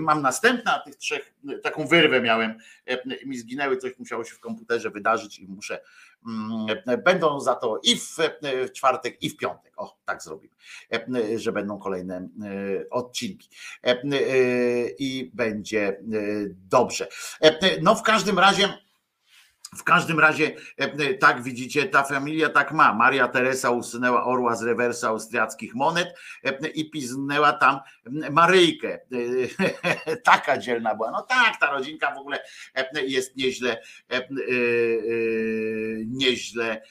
mam 0.00 0.22
następne, 0.22 0.72
a 0.72 0.78
tych 0.78 0.96
trzech, 0.96 1.34
taką 1.62 1.86
wyrwę 1.86 2.20
miałem, 2.20 2.54
mi 3.26 3.38
zginęły, 3.38 3.76
coś 3.76 3.98
musiało 3.98 4.24
się 4.24 4.34
w 4.34 4.40
komputerze 4.40 4.90
wydarzyć 4.90 5.38
i 5.38 5.48
muszę, 5.48 5.80
będą 7.04 7.40
za 7.40 7.54
to 7.54 7.80
i 7.82 7.96
w 7.96 8.16
czwartek, 8.72 9.22
i 9.22 9.30
w 9.30 9.36
piątek, 9.36 9.72
o 9.76 9.96
tak 10.04 10.22
zrobimy, 10.22 10.54
że 11.36 11.52
będą 11.52 11.78
kolejne 11.78 12.28
odcinki 12.90 13.48
i 14.98 15.30
będzie 15.34 16.00
dobrze. 16.70 17.08
No 17.82 17.94
w 17.94 18.02
każdym 18.02 18.38
razie 18.38 18.78
w 19.76 19.84
każdym 19.84 20.20
razie, 20.20 20.56
e, 20.76 21.14
tak 21.14 21.42
widzicie, 21.42 21.86
ta 21.86 22.02
familia 22.02 22.48
tak 22.48 22.72
ma. 22.72 22.94
Maria 22.94 23.28
Teresa 23.28 23.70
usunęła 23.70 24.24
orła 24.24 24.56
z 24.56 24.62
rewersa 24.62 25.08
austriackich 25.08 25.74
monet 25.74 26.14
e, 26.44 26.68
i 26.68 26.90
piznęła 26.90 27.52
tam 27.52 27.80
Maryjkę. 28.30 28.98
E, 30.06 30.16
taka 30.30 30.58
dzielna 30.58 30.94
była. 30.94 31.10
No 31.10 31.22
tak, 31.22 31.60
ta 31.60 31.70
rodzinka 31.70 32.14
w 32.14 32.18
ogóle 32.18 32.38
jest 33.06 33.36
nieźle, 33.36 33.82
nieźle 36.06 36.82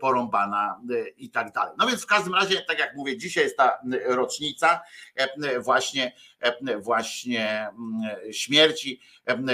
porąbana 0.00 0.80
i 1.16 1.30
tak 1.30 1.52
dalej. 1.52 1.74
No 1.78 1.86
więc 1.86 2.02
w 2.02 2.06
każdym 2.06 2.34
razie, 2.34 2.62
tak 2.68 2.78
jak 2.78 2.96
mówię, 2.96 3.16
dzisiaj 3.16 3.44
jest 3.44 3.56
ta 3.56 3.78
rocznica 4.06 4.80
właśnie, 5.60 6.12
właśnie 6.80 7.68
śmierci 8.32 9.00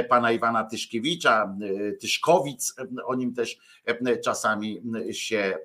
pana 0.08 0.32
Iwana 0.32 0.64
Tyszkiewicza, 0.64 1.56
Tyszkowic, 2.00 2.74
o 3.04 3.14
nim 3.14 3.34
też 3.34 3.58
czasami 4.24 4.82
się, 5.12 5.58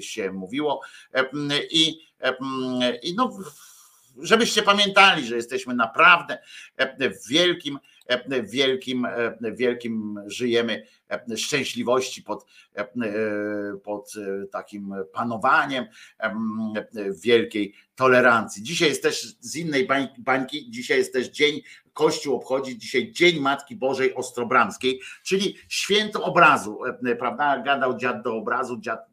się 0.00 0.32
mówiło. 0.32 0.80
I, 1.70 2.00
i 3.02 3.14
no, 3.14 3.38
żebyście 4.22 4.62
pamiętali, 4.62 5.26
że 5.26 5.36
jesteśmy 5.36 5.74
naprawdę 5.74 6.38
w 6.98 7.28
wielkim, 7.28 7.78
wielkim, 8.42 9.06
wielkim 9.52 10.20
żyjemy 10.26 10.86
szczęśliwości 11.36 12.22
pod, 12.22 12.46
pod 13.84 14.12
takim 14.52 14.94
panowaniem 15.12 15.84
wielkiej 17.22 17.74
tolerancji. 17.94 18.62
Dzisiaj 18.62 18.88
jest 18.88 19.02
też 19.02 19.36
z 19.40 19.56
innej 19.56 19.88
bańki, 20.18 20.70
dzisiaj 20.70 20.98
jest 20.98 21.12
też 21.12 21.28
dzień 21.28 21.60
Kościół 21.92 22.36
obchodzi 22.36 22.78
dzisiaj 22.78 23.12
Dzień 23.12 23.40
Matki 23.40 23.76
Bożej 23.76 24.14
Ostrobramskiej, 24.14 25.00
czyli 25.22 25.56
święto 25.68 26.22
obrazu, 26.22 26.80
prawda? 27.18 27.62
Gadał 27.62 27.98
dziad 27.98 28.22
do 28.22 28.36
obrazu, 28.36 28.80
dziad, 28.80 29.09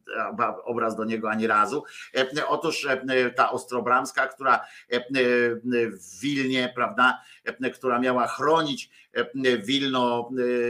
obraz 0.64 0.95
do 0.95 1.06
niego 1.06 1.30
ani 1.30 1.48
razu. 1.48 1.84
Otóż 2.48 2.88
ta 3.36 3.52
Ostrobramska, 3.52 4.27
która 4.27 4.66
w 5.94 6.19
Wilnie, 6.22 6.72
prawda, 6.76 7.22
która 7.74 8.00
miała 8.00 8.27
chronić 8.27 9.07
Wilno, 9.64 10.30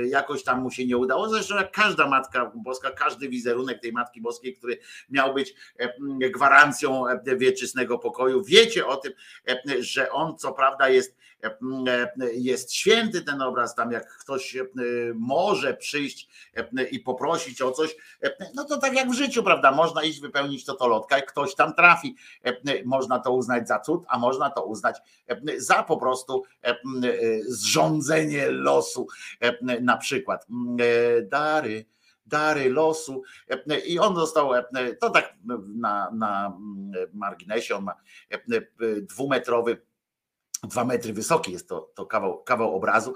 jakoś 0.09 0.43
tam 0.43 0.61
mu 0.61 0.71
się 0.71 0.85
nie 0.85 0.97
udało. 0.97 1.29
Zresztą 1.29 1.55
jak 1.55 1.71
każda 1.71 2.07
Matka 2.07 2.51
Boska, 2.55 2.91
każdy 2.91 3.29
wizerunek 3.29 3.81
tej 3.81 3.93
Matki 3.93 4.21
Boskiej, 4.21 4.55
który 4.55 4.79
miał 5.09 5.33
być 5.33 5.55
gwarancją 6.33 7.03
wieczystego 7.37 7.99
pokoju. 7.99 8.43
Wiecie 8.43 8.87
o 8.87 8.97
tym, 8.97 9.13
że 9.79 10.11
on 10.11 10.37
co 10.37 10.53
prawda 10.53 10.89
jest 10.89 11.17
jest 12.33 12.73
święty 12.73 13.21
ten 13.21 13.41
obraz, 13.41 13.75
tam 13.75 13.91
jak 13.91 14.17
ktoś 14.17 14.57
może 15.15 15.73
przyjść 15.73 16.29
i 16.91 16.99
poprosić 16.99 17.61
o 17.61 17.71
coś, 17.71 17.95
no 18.55 18.63
to 18.63 18.77
tak 18.77 18.93
jak 18.93 19.09
w 19.09 19.13
życiu, 19.13 19.43
prawda, 19.43 19.71
można 19.71 20.03
iść 20.03 20.19
wypełnić 20.19 20.65
to 20.65 20.73
tolotka 20.73 21.19
i 21.19 21.23
ktoś 21.23 21.55
tam 21.55 21.73
trafi. 21.73 22.15
Można 22.85 23.19
to 23.19 23.31
uznać 23.31 23.67
za 23.67 23.79
cud, 23.79 24.03
a 24.07 24.19
można 24.19 24.49
to 24.49 24.65
uznać 24.65 24.97
za 25.57 25.83
po 25.83 25.97
prostu 25.97 26.43
zrządzenie 27.47 28.36
losu 28.51 29.07
na 29.81 29.97
przykład. 29.97 30.47
Dary, 31.23 31.85
dary 32.25 32.69
losu 32.69 33.23
i 33.85 33.99
on 33.99 34.15
został, 34.15 34.51
to 34.99 35.09
tak 35.09 35.33
na, 35.75 36.11
na 36.11 36.57
marginesie, 37.13 37.75
on 37.75 37.83
ma 37.83 37.93
dwumetrowy 39.01 39.81
dwa 40.63 40.85
metry 40.85 41.13
wysoki 41.13 41.51
jest 41.51 41.69
to, 41.69 41.91
to 41.95 42.05
kawał, 42.05 42.43
kawał 42.43 42.75
obrazu 42.75 43.13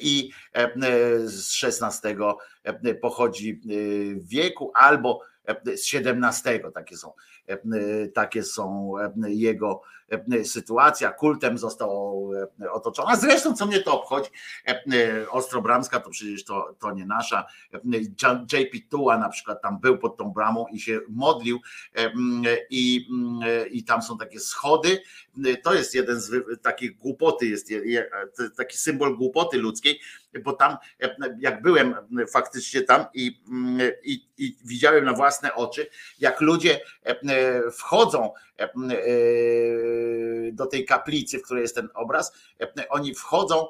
i 0.00 0.30
z 1.24 1.64
XVI 1.64 2.16
pochodzi 3.00 3.60
wieku 4.16 4.72
albo 4.74 5.20
z 5.64 5.94
XVII 5.94 6.60
takie 6.74 6.96
są, 6.96 7.12
takie 8.14 8.42
są 8.42 8.92
jego 9.28 9.82
sytuacja, 10.44 11.12
kultem 11.12 11.58
został 11.58 12.30
otoczona. 12.70 13.16
Zresztą, 13.16 13.54
co 13.54 13.66
mnie 13.66 13.80
to 13.80 14.00
obchodzi, 14.00 14.30
Ostrobramska 15.30 16.00
to 16.00 16.10
przecież 16.10 16.44
to, 16.44 16.74
to 16.78 16.92
nie 16.92 17.06
nasza. 17.06 17.46
JP 18.52 18.88
Tua 18.90 19.18
na 19.18 19.28
przykład 19.28 19.62
tam 19.62 19.80
był 19.80 19.98
pod 19.98 20.16
tą 20.16 20.32
bramą 20.32 20.66
i 20.72 20.80
się 20.80 21.00
modlił 21.08 21.60
i, 22.70 23.08
i 23.70 23.84
tam 23.84 24.02
są 24.02 24.18
takie 24.18 24.40
schody. 24.40 25.02
To 25.62 25.74
jest 25.74 25.94
jeden 25.94 26.20
z 26.20 26.62
takich 26.62 26.98
głupoty, 26.98 27.46
jest 27.46 27.68
taki 28.56 28.78
symbol 28.78 29.16
głupoty 29.16 29.58
ludzkiej, 29.58 30.00
bo 30.44 30.52
tam 30.52 30.76
jak 31.38 31.62
byłem 31.62 31.94
faktycznie 32.32 32.82
tam 32.82 33.04
i, 33.14 33.42
i, 34.04 34.28
i 34.38 34.56
widziałem 34.64 35.04
na 35.04 35.12
własne 35.12 35.54
oczy, 35.54 35.86
jak 36.18 36.40
ludzie 36.40 36.80
wchodzą 37.72 38.32
do 40.52 40.66
tej 40.66 40.84
kaplicy, 40.84 41.38
w 41.38 41.42
której 41.42 41.62
jest 41.62 41.74
ten 41.74 41.88
obraz, 41.94 42.32
oni 42.90 43.14
wchodzą, 43.14 43.68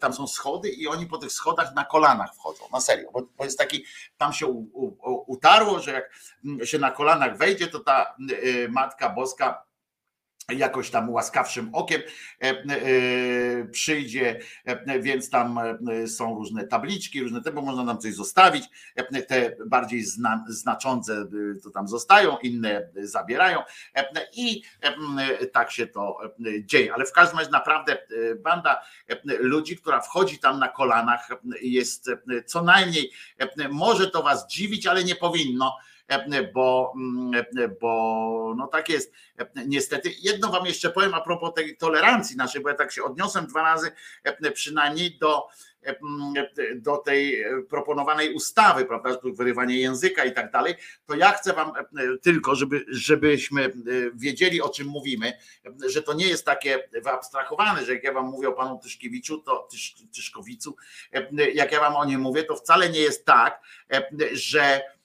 tam 0.00 0.12
są 0.12 0.26
schody 0.26 0.68
i 0.68 0.86
oni 0.86 1.06
po 1.06 1.18
tych 1.18 1.32
schodach 1.32 1.74
na 1.74 1.84
kolanach 1.84 2.34
wchodzą, 2.34 2.64
na 2.72 2.80
serio, 2.80 3.10
bo 3.12 3.44
jest 3.44 3.58
taki, 3.58 3.84
tam 4.18 4.32
się 4.32 4.46
utarło, 5.26 5.80
że 5.80 5.92
jak 5.92 6.10
się 6.64 6.78
na 6.78 6.90
kolanach 6.90 7.36
wejdzie, 7.36 7.66
to 7.66 7.80
ta 7.80 8.16
Matka 8.68 9.10
Boska 9.10 9.65
jakoś 10.52 10.90
tam 10.90 11.10
łaskawszym 11.10 11.70
okiem 11.72 12.02
e, 12.42 12.44
e, 12.44 12.54
przyjdzie, 13.64 14.40
e, 14.64 15.00
więc 15.00 15.30
tam 15.30 15.60
są 16.06 16.34
różne 16.34 16.66
tabliczki, 16.66 17.22
różne 17.22 17.42
te, 17.42 17.52
bo 17.52 17.62
można 17.62 17.86
tam 17.86 17.98
coś 17.98 18.14
zostawić. 18.14 18.64
Te 19.28 19.56
bardziej 19.66 20.04
zna, 20.04 20.44
znaczące 20.48 21.26
to 21.62 21.70
tam 21.70 21.88
zostają, 21.88 22.38
inne 22.38 22.88
zabierają 22.94 23.62
i 24.32 24.62
tak 25.52 25.70
się 25.70 25.86
to 25.86 26.18
dzieje. 26.60 26.94
Ale 26.94 27.04
w 27.04 27.12
każdym 27.12 27.38
razie 27.38 27.50
naprawdę 27.50 27.98
banda 28.44 28.82
ludzi, 29.24 29.76
która 29.76 30.00
wchodzi 30.00 30.38
tam 30.38 30.58
na 30.58 30.68
kolanach, 30.68 31.28
jest 31.62 32.10
co 32.46 32.62
najmniej, 32.62 33.10
może 33.70 34.10
to 34.10 34.22
was 34.22 34.46
dziwić, 34.46 34.86
ale 34.86 35.04
nie 35.04 35.16
powinno 35.16 35.76
bo, 36.54 36.94
bo 37.80 38.54
no 38.56 38.66
tak 38.66 38.88
jest. 38.88 39.12
Niestety, 39.66 40.10
jedno 40.22 40.50
wam 40.50 40.66
jeszcze 40.66 40.90
powiem 40.90 41.14
a 41.14 41.20
propos 41.20 41.54
tej 41.54 41.76
tolerancji 41.76 42.36
naszej, 42.36 42.62
bo 42.62 42.68
ja 42.68 42.74
tak 42.74 42.92
się 42.92 43.04
odniosłem 43.04 43.46
dwa 43.46 43.62
razy 43.62 43.92
przynajmniej 44.54 45.18
do, 45.18 45.48
do 46.76 46.96
tej 46.96 47.44
proponowanej 47.68 48.34
ustawy, 48.34 48.84
prawda, 48.84 49.10
wyrywanie 49.24 49.80
języka 49.80 50.24
i 50.24 50.32
tak 50.32 50.50
dalej, 50.50 50.74
to 51.06 51.14
ja 51.14 51.32
chcę 51.32 51.52
wam 51.52 51.72
tylko, 52.22 52.54
żeby, 52.54 52.84
żebyśmy 52.88 53.72
wiedzieli, 54.14 54.62
o 54.62 54.68
czym 54.68 54.86
mówimy, 54.86 55.32
że 55.88 56.02
to 56.02 56.14
nie 56.14 56.28
jest 56.28 56.44
takie 56.44 56.88
wyabstrahowane, 57.02 57.84
że 57.84 57.94
jak 57.94 58.04
ja 58.04 58.12
wam 58.12 58.26
mówię 58.26 58.48
o 58.48 58.52
panu 58.52 58.78
Tyszkiewiczu, 58.78 59.38
to 59.38 59.68
Tysz, 59.70 59.94
Tyszkowicu, 60.14 60.76
jak 61.54 61.72
ja 61.72 61.80
wam 61.80 61.96
o 61.96 62.04
nim 62.04 62.20
mówię, 62.20 62.44
to 62.44 62.56
wcale 62.56 62.90
nie 62.90 63.00
jest 63.00 63.24
tak, 63.24 63.60
że 64.32 64.95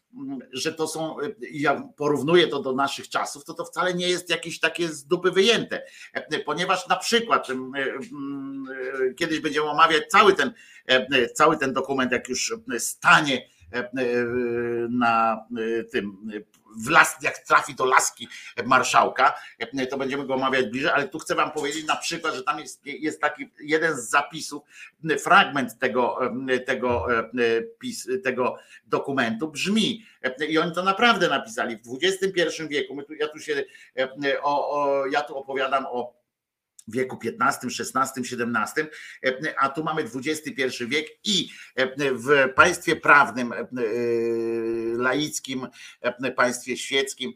że 0.51 0.73
to 0.73 0.88
są, 0.88 1.17
ja 1.51 1.83
porównuję 1.98 2.48
to 2.48 2.61
do 2.61 2.73
naszych 2.73 3.09
czasów, 3.09 3.45
to 3.45 3.53
to 3.53 3.65
wcale 3.65 3.93
nie 3.93 4.09
jest 4.09 4.30
jakieś 4.30 4.59
takie 4.59 4.90
z 4.90 5.06
dupy 5.06 5.31
wyjęte, 5.31 5.83
ponieważ 6.45 6.88
na 6.88 6.95
przykład 6.95 7.48
kiedyś 9.17 9.40
będziemy 9.40 9.69
omawiać 9.69 10.03
cały 10.09 10.33
ten, 10.33 10.53
cały 11.33 11.57
ten 11.57 11.73
dokument, 11.73 12.11
jak 12.11 12.30
już 12.30 12.56
stanie 12.77 13.48
na 14.90 15.45
tym 15.91 16.31
w 16.77 16.90
las, 16.90 17.16
jak 17.22 17.38
trafi 17.38 17.75
do 17.75 17.85
laski 17.85 18.27
marszałka, 18.66 19.33
to 19.90 19.98
będziemy 19.98 20.25
go 20.25 20.33
omawiać 20.33 20.66
bliżej, 20.66 20.91
ale 20.91 21.08
tu 21.08 21.19
chcę 21.19 21.35
wam 21.35 21.51
powiedzieć 21.51 21.85
na 21.85 21.95
przykład, 21.95 22.35
że 22.35 22.43
tam 22.43 22.59
jest, 22.59 22.85
jest 22.85 23.22
taki 23.22 23.51
jeden 23.59 23.95
z 23.95 24.09
zapisów, 24.09 24.64
fragment 25.24 25.80
tego, 25.80 26.19
tego, 26.66 27.08
tego 28.24 28.58
dokumentu. 28.85 29.48
Brzmi, 29.48 30.06
i 30.50 30.58
oni 30.58 30.72
to 30.72 30.83
naprawdę 30.83 31.30
napisali 31.30 31.77
w 31.77 31.98
XXI 32.03 32.67
wieku, 32.67 32.95
my 32.95 33.03
tu, 33.03 33.14
ja 33.14 33.27
tu 33.27 33.40
się, 33.40 33.64
o, 34.41 34.72
o, 34.72 35.06
ja 35.06 35.22
tu 35.22 35.38
opowiadam 35.38 35.85
o 35.85 36.20
wieku 36.87 37.19
XV, 37.23 37.67
XVI, 37.67 38.21
XVII, 38.21 38.87
a 39.59 39.69
tu 39.69 39.83
mamy 39.83 40.01
XXI 40.01 40.85
wiek 40.87 41.07
i 41.23 41.49
w 41.97 42.53
państwie 42.55 42.95
prawnym, 42.95 43.53
laickim, 44.97 45.67
państwie 46.35 46.77
świeckim 46.77 47.33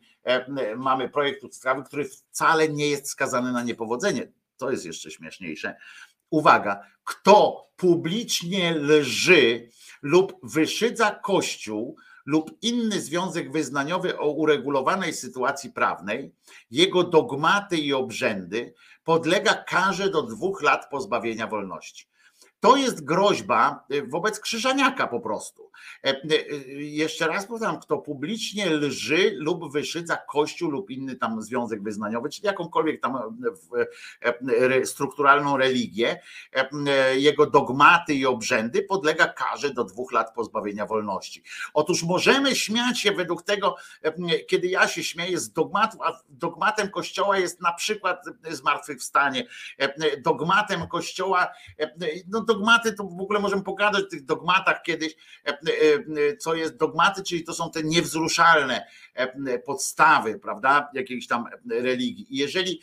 mamy 0.78 1.10
projekt 1.10 1.44
ustawy, 1.44 1.84
który 1.84 2.06
wcale 2.06 2.70
nie 2.70 2.90
jest 2.90 3.10
skazany 3.10 3.52
na 3.52 3.64
niepowodzenie. 3.64 4.32
To 4.58 4.72
jest 4.72 4.86
jeszcze 4.86 5.12
śmieszniejsze. 5.12 5.76
Uwaga, 6.30 6.82
kto 7.04 7.68
publicznie 7.76 8.76
lży 8.76 9.70
lub 10.02 10.40
wyszydza 10.44 11.12
Kościół, 11.12 11.98
lub 12.26 12.58
inny 12.62 13.02
związek 13.02 13.52
wyznaniowy 13.52 14.18
o 14.18 14.32
uregulowanej 14.32 15.14
sytuacji 15.14 15.70
prawnej, 15.70 16.32
jego 16.72 17.04
dogmaty 17.04 17.78
i 17.78 17.94
obrzędy 17.94 18.74
podlega 19.06 19.54
karze 19.54 20.10
do 20.10 20.22
dwóch 20.22 20.62
lat 20.62 20.90
pozbawienia 20.90 21.48
wolności. 21.48 22.06
To 22.66 22.76
jest 22.76 23.06
groźba 23.06 23.86
y, 23.94 24.08
wobec 24.08 24.40
Krzyżaniaka 24.40 25.08
po 25.08 25.20
prostu. 25.20 25.66
E, 26.04 26.22
y, 26.34 26.84
jeszcze 26.84 27.28
raz 27.28 27.46
powtarzam, 27.46 27.80
kto 27.80 27.98
publicznie 27.98 28.70
lży 28.70 29.36
lub 29.38 29.72
wyszydza 29.72 30.18
kościół 30.18 30.72
lub 30.72 30.90
inny 30.90 31.16
tam 31.16 31.42
związek 31.42 31.84
wyznaniowy, 31.84 32.30
czyli 32.30 32.46
jakąkolwiek 32.46 33.02
tam 33.02 33.16
e, 33.16 34.80
e, 34.80 34.86
strukturalną 34.86 35.58
religię, 35.58 36.20
jego 37.16 37.46
dogmaty 37.46 38.14
i 38.14 38.26
obrzędy 38.26 38.84
podlega 38.84 39.28
karze 39.28 39.74
do 39.74 39.84
dwóch 39.84 40.12
lat 40.12 40.34
pozbawienia 40.34 40.86
wolności. 40.86 41.44
Otóż 41.74 42.04
możemy 42.04 42.56
śmiać 42.56 43.00
się 43.00 43.12
według 43.12 43.44
tego, 43.44 43.76
kiedy 44.48 44.68
ja 44.68 44.88
się 44.88 45.04
śmieję 45.04 45.40
z 45.40 45.52
dogmatów, 45.52 46.02
a 46.02 46.20
dogmatem 46.30 46.90
kościoła 46.90 47.38
jest 47.38 47.62
na 47.62 47.74
przykład 47.74 48.26
zmartwychwstanie, 48.50 49.48
dogmatem 50.24 50.88
kościoła, 50.88 51.48
no 52.28 52.42
dogmaty, 52.56 52.94
to 52.94 53.04
w 53.04 53.22
ogóle 53.22 53.40
możemy 53.40 53.64
pogadać 53.64 54.04
o 54.04 54.08
tych 54.08 54.26
dogmatach 54.26 54.82
kiedyś, 54.82 55.16
e, 55.46 55.50
e, 55.50 55.54
e, 55.54 56.38
co 56.38 56.56
jest 56.56 56.78
dogmaty, 56.78 57.24
czyli 57.24 57.44
to 57.44 57.54
są 57.54 57.72
te 57.72 57.84
niewzruszalne 57.84 58.88
podstawy, 59.66 60.40
prawda, 60.40 60.90
jakiejś 60.94 61.28
tam 61.28 61.46
religii. 61.70 62.36
I 62.36 62.38
jeżeli 62.38 62.82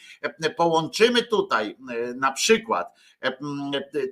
połączymy 0.56 1.22
tutaj 1.22 1.76
na 2.14 2.32
przykład 2.32 2.94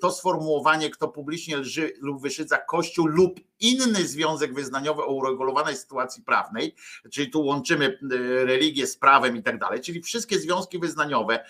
to 0.00 0.12
sformułowanie, 0.12 0.90
kto 0.90 1.08
publicznie 1.08 1.56
lży 1.56 1.92
lub 2.00 2.22
wyszydza 2.22 2.58
Kościół 2.58 3.06
lub 3.06 3.40
inny 3.60 4.06
związek 4.06 4.54
wyznaniowy 4.54 5.02
o 5.02 5.12
uregulowanej 5.12 5.76
sytuacji 5.76 6.22
prawnej, 6.22 6.74
czyli 7.12 7.30
tu 7.30 7.44
łączymy 7.44 7.98
religię 8.44 8.86
z 8.86 8.96
prawem 8.96 9.36
i 9.36 9.42
tak 9.42 9.58
dalej, 9.58 9.80
czyli 9.80 10.02
wszystkie 10.02 10.38
związki 10.38 10.78
wyznaniowe, 10.78 11.44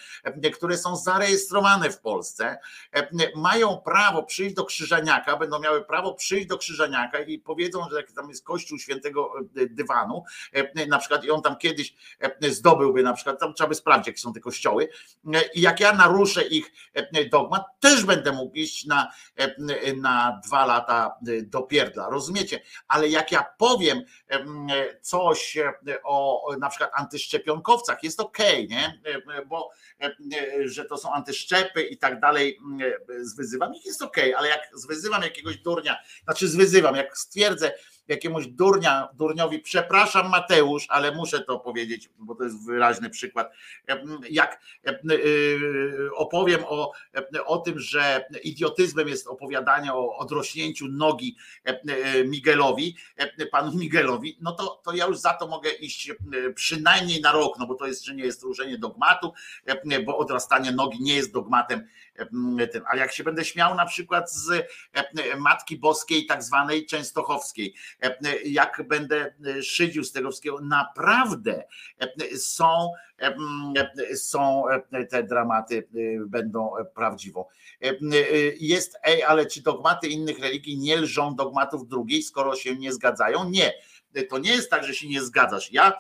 które 0.55 0.79
są 0.79 0.97
zarejestrowane 0.97 1.91
w 1.91 2.01
Polsce, 2.01 2.59
mają 3.37 3.77
prawo 3.77 4.23
przyjść 4.23 4.55
do 4.55 4.65
Krzyżaniaka, 4.65 5.37
będą 5.37 5.61
miały 5.61 5.85
prawo 5.85 6.15
przyjść 6.15 6.47
do 6.47 6.59
Krzyżaniaka 6.59 7.21
i 7.21 7.39
powiedzą, 7.39 7.87
że 7.91 8.03
tam 8.03 8.29
jest 8.29 8.45
Kościół 8.45 8.79
Świętego 8.79 9.33
Dywanu, 9.71 10.23
na 10.89 10.99
przykład 10.99 11.25
i 11.25 11.31
on 11.31 11.43
tam 11.43 11.57
kiedyś 11.57 11.95
zdobyłby, 12.41 13.03
na 13.03 13.13
przykład 13.13 13.41
tam 13.41 13.55
trzeba 13.55 13.69
by 13.69 13.75
sprawdzić, 13.75 14.07
jakie 14.07 14.19
są 14.19 14.33
te 14.33 14.41
kościoły, 14.41 14.89
i 15.55 15.61
jak 15.61 15.81
ja 15.81 15.93
naruszę 15.93 16.43
ich 16.43 16.73
dogmat, 17.31 17.63
też 17.81 18.05
będę 18.05 18.33
mógł 18.33 18.55
iść 18.55 18.87
na, 18.87 19.13
na 19.97 20.41
dwa 20.47 20.67
lata 20.67 21.17
do 21.43 21.63
pierdla, 21.63 22.09
rozumiecie? 22.11 22.61
Ale 22.89 23.09
jak 23.09 23.33
ja 23.33 23.47
powiem 23.59 24.03
coś 25.01 25.59
o 26.05 26.47
na 26.61 26.69
przykład 26.69 26.91
antyszczepionkowcach, 26.95 28.03
jest 28.03 28.21
okej, 28.21 28.67
okay, 28.67 28.77
nie? 28.77 29.01
Bo 29.47 29.71
że 30.65 30.85
to 30.85 30.99
są 30.99 31.13
antyszczepy 31.13 31.83
i 31.83 31.99
tak 31.99 32.21
dalej, 32.21 32.59
zwyzywam 33.21 33.75
ich, 33.75 33.87
jest 33.87 34.03
okej, 34.03 34.35
okay, 34.35 34.39
ale 34.39 34.49
jak 34.49 34.61
zwyzywam 34.75 35.23
jakiegoś 35.23 35.57
durnia, 35.57 35.97
znaczy 36.25 36.49
zwyzywam, 36.49 36.97
jak 36.97 37.19
stwierdzę, 37.19 37.73
jakiemuś 38.11 38.47
durnia, 38.47 39.09
durniowi, 39.15 39.59
przepraszam 39.59 40.31
Mateusz, 40.31 40.87
ale 40.89 41.13
muszę 41.13 41.41
to 41.41 41.59
powiedzieć, 41.59 42.11
bo 42.19 42.35
to 42.35 42.45
jest 42.45 42.67
wyraźny 42.67 43.11
przykład, 43.11 43.53
jak 44.31 44.61
y, 45.11 46.11
opowiem 46.15 46.61
o, 46.67 46.93
o 47.47 47.59
tym, 47.59 47.79
że 47.79 48.25
idiotyzmem 48.43 49.09
jest 49.09 49.27
opowiadanie 49.27 49.95
o 49.95 50.17
odrośnięciu 50.17 50.89
nogi 50.89 51.37
Miguelowi, 52.25 52.97
panu 53.53 53.79
Miguelowi, 53.79 54.39
no 54.41 54.53
to, 54.53 54.81
to 54.85 54.93
ja 54.95 55.07
już 55.07 55.19
za 55.19 55.33
to 55.35 55.47
mogę 55.47 55.71
iść 55.71 56.13
przynajmniej 56.55 57.21
na 57.21 57.33
rok, 57.33 57.59
no 57.59 57.67
bo 57.67 57.75
to 57.75 57.87
jeszcze 57.87 58.15
nie 58.15 58.25
jest 58.25 58.43
różenie 58.43 58.79
dogmatu, 58.79 59.33
bo 60.07 60.19
odrastanie 60.19 60.73
nogi 60.73 61.03
nie 61.03 61.15
jest 61.15 61.33
dogmatem. 61.33 61.89
A 62.93 62.97
jak 62.97 63.13
się 63.13 63.25
będę 63.25 63.45
śmiał 63.45 63.75
na 63.75 63.87
przykład 63.87 64.33
z 64.33 64.67
Matki 65.39 65.79
Boskiej, 65.79 66.27
tak 66.27 66.43
zwanej 66.43 66.87
częstochowskiej, 66.87 67.75
jak 68.45 68.83
będę 68.89 69.35
szydził 69.63 70.05
z 70.05 70.13
tego 70.13 70.31
wszystkiego, 70.31 70.61
naprawdę 70.61 71.65
są, 72.37 72.93
są 74.15 74.65
te 75.11 75.23
dramaty, 75.23 75.89
będą 76.27 76.73
prawdziwą. 76.95 77.45
Jest, 78.61 78.99
ej, 79.03 79.23
ale 79.23 79.47
czy 79.47 79.63
dogmaty 79.63 80.09
innych 80.09 80.39
religii 80.39 80.79
nie 80.79 80.97
lżą 80.97 81.35
dogmatów 81.35 81.89
drugiej, 81.89 82.23
skoro 82.23 82.57
się 82.57 82.77
nie 82.77 82.93
zgadzają? 82.93 83.51
Nie. 83.51 83.73
To 84.29 84.39
nie 84.39 84.53
jest 84.53 84.71
tak, 84.71 84.85
że 84.85 84.95
się 84.95 85.09
nie 85.09 85.23
zgadzasz. 85.23 85.73
Ja 85.73 85.99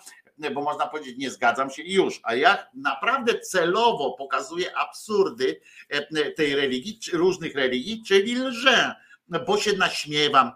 bo 0.51 0.63
można 0.63 0.87
powiedzieć, 0.87 1.19
nie 1.19 1.31
zgadzam 1.31 1.71
się 1.71 1.83
i 1.83 1.95
już. 1.95 2.21
A 2.23 2.35
ja 2.35 2.67
naprawdę 2.75 3.39
celowo 3.39 4.13
pokazuję 4.13 4.77
absurdy 4.77 5.61
tej 6.37 6.57
religii, 6.57 6.99
różnych 7.13 7.55
religii, 7.55 8.03
czyli 8.07 8.35
lżę, 8.35 8.95
bo 9.47 9.59
się 9.59 9.73
naśmiewam, 9.73 10.53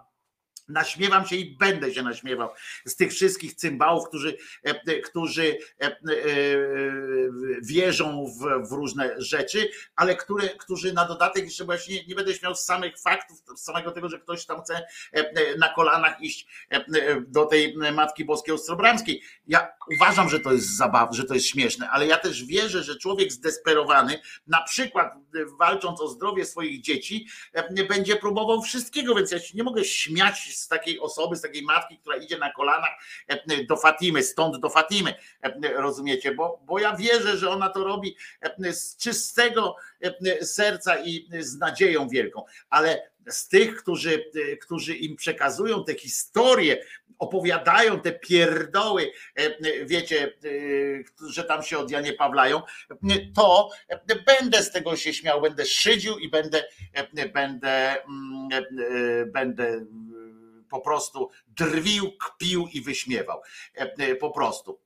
Naśmiewam 0.69 1.27
się 1.27 1.37
i 1.37 1.57
będę 1.57 1.95
się 1.95 2.03
naśmiewał 2.03 2.49
z 2.85 2.97
tych 2.97 3.13
wszystkich 3.13 3.55
cymbałów, 3.55 4.09
którzy, 4.09 4.37
e, 4.63 5.01
którzy 5.01 5.59
e, 5.81 5.87
e, 5.87 5.97
wierzą 7.63 8.27
w, 8.27 8.69
w, 8.69 8.73
różne 8.73 9.15
rzeczy, 9.19 9.71
ale 9.97 10.17
które, 10.17 10.49
którzy 10.49 10.93
na 10.93 11.05
dodatek 11.05 11.45
jeszcze 11.45 11.65
właśnie 11.65 12.05
nie 12.05 12.15
będę 12.15 12.35
śmiał 12.35 12.55
z 12.55 12.65
samych 12.65 13.01
faktów, 13.01 13.43
z 13.57 13.61
samego 13.61 13.91
tego, 13.91 14.09
że 14.09 14.19
ktoś 14.19 14.47
tam 14.47 14.63
chce 14.63 14.87
na 15.59 15.69
kolanach 15.69 16.21
iść 16.21 16.47
do 17.27 17.47
tej 17.47 17.77
Matki 17.93 18.25
Boskiej 18.25 18.55
Ostrobramskiej. 18.55 19.23
Ja 19.47 19.73
uważam, 19.91 20.29
że 20.29 20.41
to 20.41 20.53
jest 20.53 20.77
zabawne, 20.77 21.17
że 21.17 21.25
to 21.25 21.35
jest 21.35 21.47
śmieszne, 21.47 21.91
ale 21.91 22.07
ja 22.07 22.19
też 22.19 22.45
wierzę, 22.45 22.83
że 22.83 22.97
człowiek 22.97 23.33
zdesperowany, 23.33 24.21
na 24.47 24.63
przykład 24.63 25.15
walcząc 25.59 26.01
o 26.01 26.09
zdrowie 26.09 26.45
swoich 26.45 26.81
dzieci, 26.81 27.27
będzie 27.89 28.17
próbował 28.17 28.63
wszystkiego, 28.63 29.15
więc 29.15 29.31
ja 29.31 29.39
się 29.39 29.57
nie 29.57 29.63
mogę 29.65 29.85
śmiać 29.85 30.54
z 30.57 30.69
takiej 30.69 31.01
osoby, 31.01 31.37
z 31.37 31.41
takiej 31.41 31.63
matki, 31.63 31.99
która 31.99 32.17
idzie 32.17 32.39
na 32.39 32.53
kolanach 32.53 32.91
e, 33.29 33.65
do 33.65 33.77
Fatimy, 33.77 34.23
stąd 34.23 34.61
do 34.61 34.71
Fatimy, 34.71 35.15
e, 35.43 35.73
rozumiecie? 35.73 36.35
Bo, 36.35 36.61
bo 36.67 36.79
ja 36.79 36.97
wierzę, 36.97 37.37
że 37.37 37.51
ona 37.51 37.69
to 37.69 37.85
robi 37.85 38.17
e, 38.41 38.73
z 38.73 38.97
czystego 38.97 39.77
serca 40.43 40.99
i 40.99 41.29
z 41.41 41.59
nadzieją 41.59 42.09
wielką, 42.09 42.45
ale 42.71 43.11
z 43.29 43.49
tych, 43.49 43.77
którzy, 43.77 44.25
którzy 44.61 44.95
im 44.95 45.17
przekazują 45.17 45.85
te 45.85 45.95
historie, 45.95 46.85
opowiadają 47.19 48.01
te 48.01 48.13
pierdoły, 48.13 49.13
wiecie, 49.85 50.33
że 51.29 51.45
tam 51.45 51.63
się 51.63 51.79
od 51.79 51.91
Janie 51.91 52.13
Pawlają, 52.13 52.63
to 53.35 53.71
będę 54.27 54.63
z 54.63 54.73
tego 54.73 54.97
się 54.97 55.15
śmiał, 55.15 55.41
będę 55.41 55.67
szydził 55.67 56.19
i 56.19 56.29
będę, 56.29 56.65
będę, 57.35 57.97
mm, 58.03 58.49
będę 59.33 59.85
po 60.75 60.81
prostu 60.81 61.31
drwił, 61.47 62.13
kpił 62.19 62.69
i 62.73 62.81
wyśmiewał. 62.81 63.41
E, 63.77 63.95
e, 63.99 64.17
po 64.17 64.31
prostu. 64.31 64.81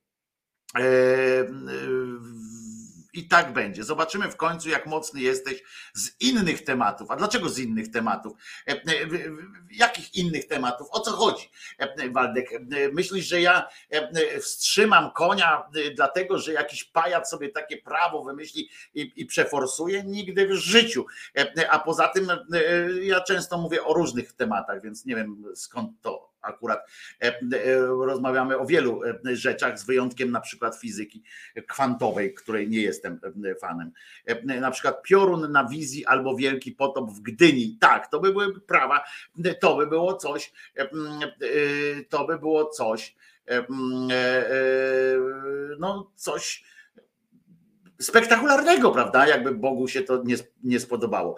E, 3.15 3.19
I 3.19 3.27
tak 3.27 3.53
będzie. 3.53 3.83
Zobaczymy 3.83 4.31
w 4.31 4.35
końcu, 4.35 4.69
jak 4.69 4.85
mocny 4.85 5.21
jesteś 5.21 5.63
z 5.93 6.21
innych 6.21 6.63
tematów. 6.63 7.11
A 7.11 7.15
dlaczego 7.15 7.49
z 7.49 7.59
innych 7.59 7.91
tematów? 7.91 8.37
Jakich 9.71 10.15
innych 10.15 10.47
tematów? 10.47 10.87
O 10.91 10.99
co 10.99 11.11
chodzi, 11.11 11.49
Waldek? 12.11 12.49
Myślisz, 12.93 13.25
że 13.25 13.41
ja 13.41 13.67
wstrzymam 14.41 15.11
konia, 15.11 15.63
dlatego 15.95 16.37
że 16.37 16.53
jakiś 16.53 16.83
pajac 16.83 17.29
sobie 17.29 17.49
takie 17.49 17.77
prawo 17.77 18.23
wymyśli 18.23 18.69
i, 18.93 19.11
i 19.15 19.25
przeforsuje? 19.25 20.03
Nigdy 20.03 20.47
w 20.47 20.53
życiu. 20.53 21.05
A 21.69 21.79
poza 21.79 22.07
tym 22.07 22.31
ja 23.01 23.21
często 23.21 23.57
mówię 23.57 23.83
o 23.83 23.93
różnych 23.93 24.33
tematach, 24.33 24.81
więc 24.81 25.05
nie 25.05 25.15
wiem 25.15 25.43
skąd 25.55 26.01
to 26.01 26.28
akurat 26.41 26.79
e, 27.21 27.27
e, 27.27 27.39
rozmawiamy 27.85 28.57
o 28.57 28.65
wielu 28.65 29.01
e, 29.03 29.35
rzeczach, 29.35 29.79
z 29.79 29.85
wyjątkiem 29.85 30.31
na 30.31 30.41
przykład 30.41 30.79
fizyki 30.79 31.23
kwantowej, 31.67 32.33
której 32.33 32.69
nie 32.69 32.81
jestem 32.81 33.19
fanem. 33.61 33.91
Na 34.45 34.71
przykład 34.71 35.03
piorun 35.03 35.51
na 35.51 35.67
wizji 35.67 36.05
albo 36.05 36.35
wielki 36.35 36.71
potop 36.71 37.11
w 37.11 37.21
Gdyni. 37.21 37.77
Tak, 37.79 38.11
to 38.11 38.19
by 38.19 38.31
były 38.31 38.61
prawa, 38.61 39.03
to 39.59 39.77
by 39.77 39.87
było 39.87 40.13
coś, 40.13 40.53
to 42.09 42.25
by 42.25 42.39
było 42.39 42.65
coś, 42.65 43.15
no 45.79 46.11
coś 46.15 46.63
spektakularnego, 48.01 48.91
prawda? 48.91 49.27
Jakby 49.27 49.51
Bogu 49.51 49.87
się 49.87 50.01
to 50.01 50.23
nie, 50.23 50.35
nie 50.63 50.79
spodobało. 50.79 51.35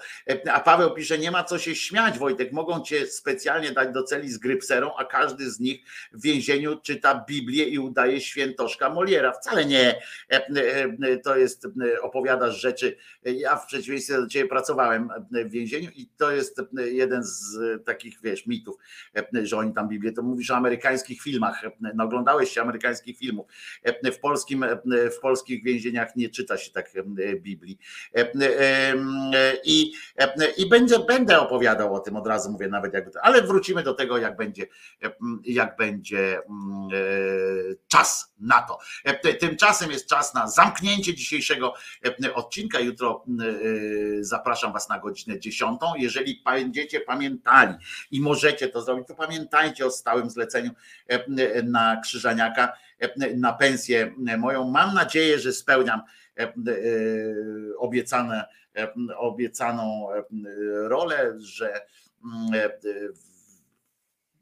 A 0.53 0.59
Paweł 0.59 0.93
pisze, 0.93 1.17
nie 1.17 1.31
ma 1.31 1.43
co 1.43 1.59
się 1.59 1.75
śmiać, 1.75 2.19
Wojtek, 2.19 2.51
mogą 2.51 2.81
cię 2.81 3.07
specjalnie 3.07 3.71
dać 3.71 3.93
do 3.93 4.03
celi 4.03 4.29
z 4.29 4.37
grypserą, 4.37 4.91
a 4.97 5.05
każdy 5.05 5.51
z 5.51 5.59
nich 5.59 5.81
w 6.11 6.21
więzieniu 6.21 6.79
czyta 6.81 7.25
Biblię 7.27 7.65
i 7.65 7.79
udaje 7.79 8.21
świętoszka 8.21 8.89
Moliera. 8.89 9.31
Wcale 9.31 9.65
nie. 9.65 10.01
To 11.23 11.37
jest, 11.37 11.67
opowiadasz 12.01 12.61
rzeczy. 12.61 12.97
Ja 13.23 13.55
w 13.55 13.65
przeciwieństwie 13.65 14.13
do 14.13 14.27
ciebie 14.27 14.49
pracowałem 14.49 15.09
w 15.31 15.49
więzieniu 15.49 15.89
i 15.95 16.09
to 16.17 16.31
jest 16.31 16.61
jeden 16.75 17.23
z 17.23 17.57
takich, 17.85 18.21
wiesz, 18.23 18.45
mitów, 18.45 18.75
że 19.43 19.57
oni 19.57 19.73
tam 19.73 19.89
Biblię, 19.89 20.11
to 20.11 20.23
mówisz 20.23 20.51
o 20.51 20.55
amerykańskich 20.55 21.21
filmach. 21.21 21.61
No, 21.95 22.03
oglądałeś 22.03 22.51
się 22.51 22.61
amerykańskich 22.61 23.17
filmów. 23.17 23.47
W 24.13 24.19
polskim, 24.19 24.65
w 25.17 25.19
polskich 25.19 25.63
więzieniach 25.63 26.15
nie 26.15 26.29
czyta 26.29 26.50
czyta 26.57 26.81
się 26.81 26.93
tak 26.93 27.05
Biblii. 27.41 27.79
I, 29.63 29.93
i 30.57 30.69
będzie, 30.69 30.99
będę 30.99 31.39
opowiadał 31.39 31.93
o 31.95 31.99
tym, 31.99 32.15
od 32.15 32.27
razu 32.27 32.51
mówię 32.51 32.67
nawet 32.67 32.93
jakby 32.93 33.11
ale 33.21 33.41
wrócimy 33.41 33.83
do 33.83 33.93
tego, 33.93 34.17
jak 34.17 34.37
będzie, 34.37 34.67
jak 35.43 35.75
będzie 35.77 36.41
czas 37.87 38.33
na 38.39 38.61
to. 38.61 38.79
Tymczasem 39.39 39.91
jest 39.91 40.07
czas 40.07 40.33
na 40.33 40.47
zamknięcie 40.47 41.15
dzisiejszego 41.15 41.73
odcinka. 42.33 42.79
Jutro 42.79 43.25
zapraszam 44.21 44.73
Was 44.73 44.89
na 44.89 44.99
godzinę 44.99 45.39
10. 45.39 45.79
Jeżeli 45.97 46.41
będziecie 46.45 46.99
pamiętali 46.99 47.75
i 48.11 48.21
możecie 48.21 48.67
to 48.67 48.81
zrobić, 48.81 49.07
to 49.07 49.15
pamiętajcie 49.15 49.85
o 49.85 49.91
stałym 49.91 50.29
zleceniu 50.29 50.71
na 51.63 52.01
Krzyżaniaka 52.03 52.73
na 53.35 53.53
pensję 53.53 54.15
moją. 54.37 54.69
Mam 54.69 54.93
nadzieję, 54.93 55.39
że 55.39 55.53
spełniam 55.53 56.01
E, 56.01 56.03
e, 56.03 56.20
obiecane, 57.77 58.45
e, 58.75 58.93
obiecaną 59.17 60.07
rolę, 60.87 61.35
że 61.39 61.81
mm, 62.25 62.69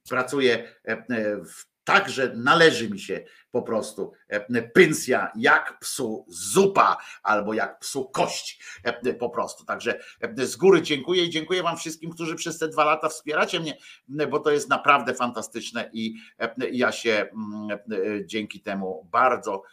pracuję 0.10 0.68
tak, 1.90 2.10
że 2.10 2.34
należy 2.36 2.90
mi 2.90 3.00
się 3.00 3.24
po 3.52 3.62
prostu 3.62 4.12
pensja 4.74 5.32
jak 5.36 5.80
psu 5.80 6.26
zupa 6.28 6.98
albo 7.24 7.54
jak 7.54 7.80
psu 7.80 8.10
kość 8.10 8.64
po 9.20 9.30
prostu. 9.30 9.66
Także 9.66 10.00
z 10.38 10.56
góry 10.56 10.82
dziękuję 10.82 11.24
i 11.24 11.30
dziękuję 11.30 11.64
wam 11.64 11.78
wszystkim, 11.78 12.12
którzy 12.12 12.36
przez 12.36 12.58
te 12.58 12.68
dwa 12.68 12.84
lata 12.84 13.10
wspieracie 13.10 13.60
mnie, 13.60 13.78
bo 14.30 14.40
to 14.40 14.52
jest 14.52 14.70
naprawdę 14.70 15.14
fantastyczne 15.14 15.90
i 15.94 16.16
ja 16.72 16.92
się 16.92 17.30
dzięki 18.26 18.60
temu 18.60 19.08
bardzo 19.12 19.64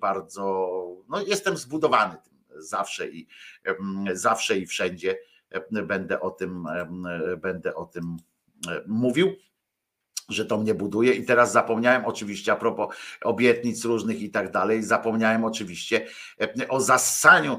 bardzo, 0.00 0.68
no 1.08 1.22
jestem 1.22 1.56
zbudowany 1.56 2.16
tym 2.24 2.38
zawsze 2.56 3.08
i 3.08 3.26
zawsze 4.12 4.58
i 4.58 4.66
wszędzie 4.66 5.18
będę 5.70 6.20
o 6.20 6.30
tym, 6.30 6.66
będę 7.38 7.74
o 7.74 7.86
tym 7.86 8.16
mówił 8.86 9.36
że 10.28 10.46
to 10.46 10.58
mnie 10.58 10.74
buduje. 10.74 11.12
I 11.12 11.24
teraz 11.24 11.52
zapomniałem 11.52 12.04
oczywiście 12.04 12.52
a 12.52 12.56
propos 12.56 12.96
obietnic 13.22 13.84
różnych 13.84 14.22
i 14.22 14.30
tak 14.30 14.52
dalej, 14.52 14.82
zapomniałem 14.82 15.44
oczywiście 15.44 16.06
o 16.68 16.80
zassaniu 16.80 17.58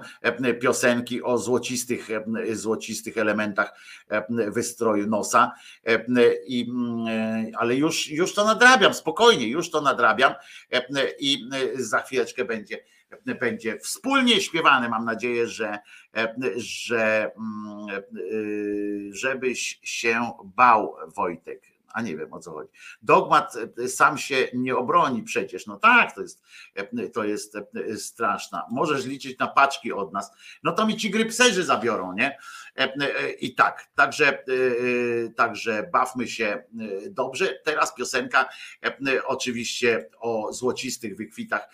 piosenki 0.61 1.23
o 1.23 1.37
złocistych, 1.37 2.09
złocistych 2.53 3.17
elementach 3.17 3.79
wystroju 4.29 5.07
nosa. 5.07 5.51
I, 6.47 6.71
ale 7.57 7.75
już, 7.75 8.09
już 8.09 8.33
to 8.33 8.45
nadrabiam, 8.45 8.93
spokojnie, 8.93 9.47
już 9.47 9.69
to 9.69 9.81
nadrabiam 9.81 10.33
i 11.19 11.49
za 11.75 11.99
chwileczkę 11.99 12.45
będzie 12.45 12.79
będzie 13.39 13.79
wspólnie 13.79 14.41
śpiewane. 14.41 14.89
Mam 14.89 15.05
nadzieję, 15.05 15.47
że, 15.47 15.79
że 16.55 17.31
żebyś 19.11 19.79
się 19.83 20.31
bał, 20.43 20.95
Wojtek 21.15 21.76
a 21.98 22.01
nie 22.01 22.17
wiem 22.17 22.34
o 22.34 22.40
co 22.40 22.51
chodzi. 22.51 22.69
Dogmat 23.01 23.53
e, 23.77 23.88
sam 23.88 24.17
się 24.17 24.48
nie 24.53 24.76
obroni 24.76 25.24
przecież. 25.24 25.67
No 25.67 25.77
tak, 25.80 26.16
to 26.16 26.22
jest, 26.22 26.43
e, 26.76 27.09
to 27.09 27.24
jest 27.24 27.56
e, 27.56 27.98
straszna. 27.98 28.66
Możesz 28.72 29.06
liczyć 29.06 29.40
na 29.40 29.48
paczki 29.48 29.93
od 29.93 30.14
nas. 30.14 30.32
No 30.64 30.72
to 30.72 30.88
mi 30.88 30.98
ci 30.98 31.09
grypserzy 31.09 31.64
zabiorą, 31.64 32.14
nie? 32.14 32.38
I 33.39 33.56
tak, 33.56 33.88
także, 33.95 34.43
także 35.35 35.89
bawmy 35.93 36.27
się 36.27 36.64
dobrze. 37.09 37.59
Teraz 37.65 37.95
piosenka 37.95 38.49
oczywiście 39.25 40.09
o 40.19 40.53
złocistych 40.53 41.17
wykwitach, 41.17 41.69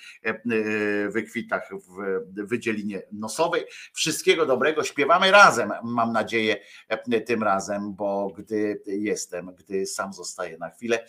wykwitach 1.10 1.70
w 1.74 2.20
wydzielinie 2.48 3.02
nosowej. 3.12 3.66
Wszystkiego 3.94 4.46
dobrego. 4.46 4.84
Śpiewamy 4.84 5.32
razem, 5.32 5.74
mam 5.84 6.14
nadzieję, 6.14 6.60
tym 7.26 7.44
razem, 7.44 7.94
bo 7.94 8.30
gdy 8.38 8.82
jestem, 8.88 9.56
gdy 9.56 9.86
sam 9.86 10.14
zostaje 10.14 10.58
na 10.58 10.70
chwilę. 10.70 11.08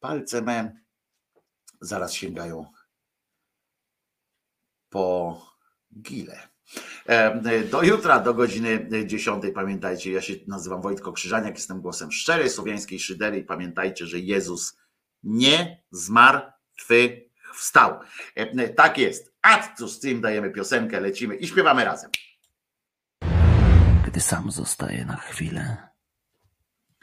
Palce 0.00 0.42
me 0.42 0.80
zaraz 1.80 2.12
sięgają 2.12 2.66
po 4.88 5.40
gile. 6.02 6.53
E, 7.06 7.64
do 7.64 7.82
jutra, 7.82 8.20
do 8.20 8.34
godziny 8.34 8.88
10. 9.06 9.44
Pamiętajcie, 9.54 10.12
ja 10.12 10.20
się 10.20 10.34
nazywam 10.46 10.82
Wojtko 10.82 11.12
Krzyżaniak, 11.12 11.54
jestem 11.54 11.80
głosem 11.80 12.12
szczerej 12.12 12.50
słowiańskiej 12.50 13.00
szydery 13.00 13.38
i 13.38 13.44
pamiętajcie, 13.44 14.06
że 14.06 14.18
Jezus 14.18 14.78
nie 15.22 15.82
zmarł, 15.90 16.40
twy 16.78 17.24
wstał. 17.54 18.00
E, 18.34 18.68
tak 18.68 18.98
jest. 18.98 19.34
A 19.42 19.74
co 19.76 19.88
z 19.88 20.00
tym 20.00 20.20
dajemy 20.20 20.50
piosenkę, 20.50 21.00
lecimy 21.00 21.36
i 21.36 21.46
śpiewamy 21.46 21.84
razem. 21.84 22.10
Gdy 24.06 24.20
sam 24.20 24.50
zostaje 24.50 25.04
na 25.04 25.16
chwilę 25.16 25.94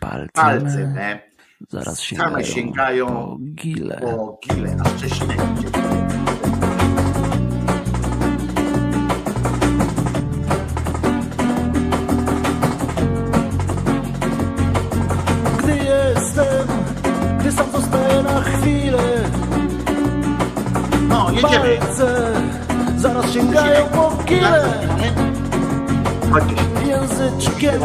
Palce, 0.01 0.31
palce 0.33 0.87
me 0.87 1.19
zaraz 1.69 2.01
sięgają, 2.01 2.29
same 2.29 2.45
sięgają 2.45 3.07
po 3.07 3.37
gile. 3.55 3.97
po 4.01 4.39
gile, 4.43 4.77
a 4.85 4.97
Szczecinek 4.97 5.39
po 24.31 24.37
kile 26.37 26.61
Języczkiem 26.87 27.81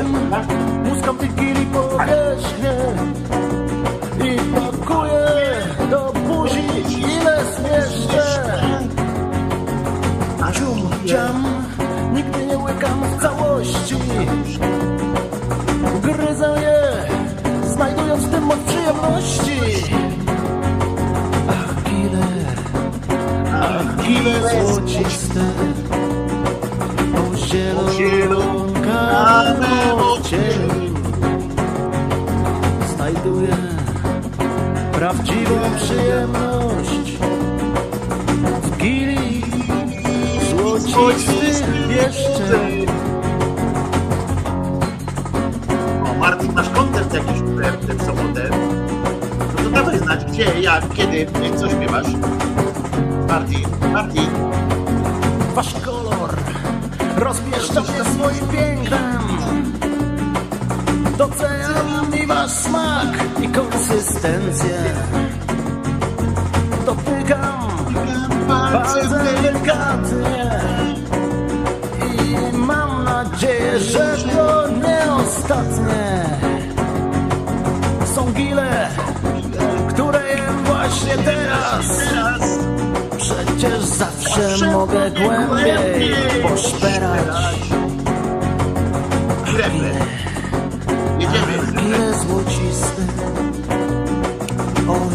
muskam 0.85 1.19
tych 1.19 1.35
gili 1.35 1.67
powierzchnię 1.67 2.73
I 4.25 4.37
pakuję 4.55 5.27
do 5.91 6.13
buzi 6.13 6.63
ile 6.99 7.45
zmieszczę. 7.45 8.53
Cium, 10.53 10.91
ciam, 11.07 11.45
nigdy 12.13 12.47
nie 12.47 12.59
łykam 12.59 13.01
w 13.03 13.23
całości. 13.23 13.97
Gryzę 16.03 16.55
je, 16.61 17.07
znajdując 17.69 18.23
w 18.23 18.31
tym 18.31 18.45
moc 18.45 18.59
przyjemności. 18.59 19.61
Ach, 21.49 21.83
gile, 21.85 22.27
ach, 23.53 23.97
gile 23.97 24.67
złociste 24.67 25.41
zielonkawym 27.97 29.69
odcieniu 29.99 30.95
Znajduję 32.97 33.57
prawdziwą 34.93 35.61
przyjemność 35.77 37.13
W 38.63 38.77
gili 38.77 39.43
złocistych 40.51 41.89
pieszczeń 41.89 42.87
O, 46.11 46.15
Martin, 46.19 46.53
masz 46.53 46.71
koncert 46.71 47.15
jakiś 47.15 47.41
w 47.41 48.07
sobotę? 48.07 48.51
No 49.57 49.63
to 49.65 49.71
dawaj 49.71 49.99
znać, 49.99 50.25
gdzie, 50.25 50.61
jak, 50.61 50.89
kiedy, 50.95 51.27
co 51.57 51.69
śpiewasz? 51.69 52.07
Martin, 53.29 53.69
Martin. 53.93 54.46
Swoim 58.17 58.49
pięknem. 58.49 59.23
Doceniam 61.19 62.15
i 62.23 62.27
wasz 62.27 62.51
smak 62.51 63.09
i 63.43 63.49
konsystencję. 63.49 64.79
Dotykam 66.87 67.67
palcem 68.49 69.11
delikatnie 69.11 70.61
I 72.07 72.57
mam 72.57 73.05
nadzieję, 73.05 73.79
że 73.79 74.17
to 74.37 74.69
nie 74.69 75.13
ostatnie. 75.13 76.25
Są 78.15 78.33
gile, 78.33 78.89
które 79.89 80.29
jem 80.29 80.65
właśnie 80.65 81.15
teraz. 81.25 81.87
Przecież 83.17 83.85
zawsze 83.85 84.73
mogę 84.73 85.11
głębiej 85.11 86.15
poszperać 86.43 87.76
Jedziemy. 89.57 89.91
Gile 91.19 92.15
złociste 92.15 93.03
O 94.89 95.15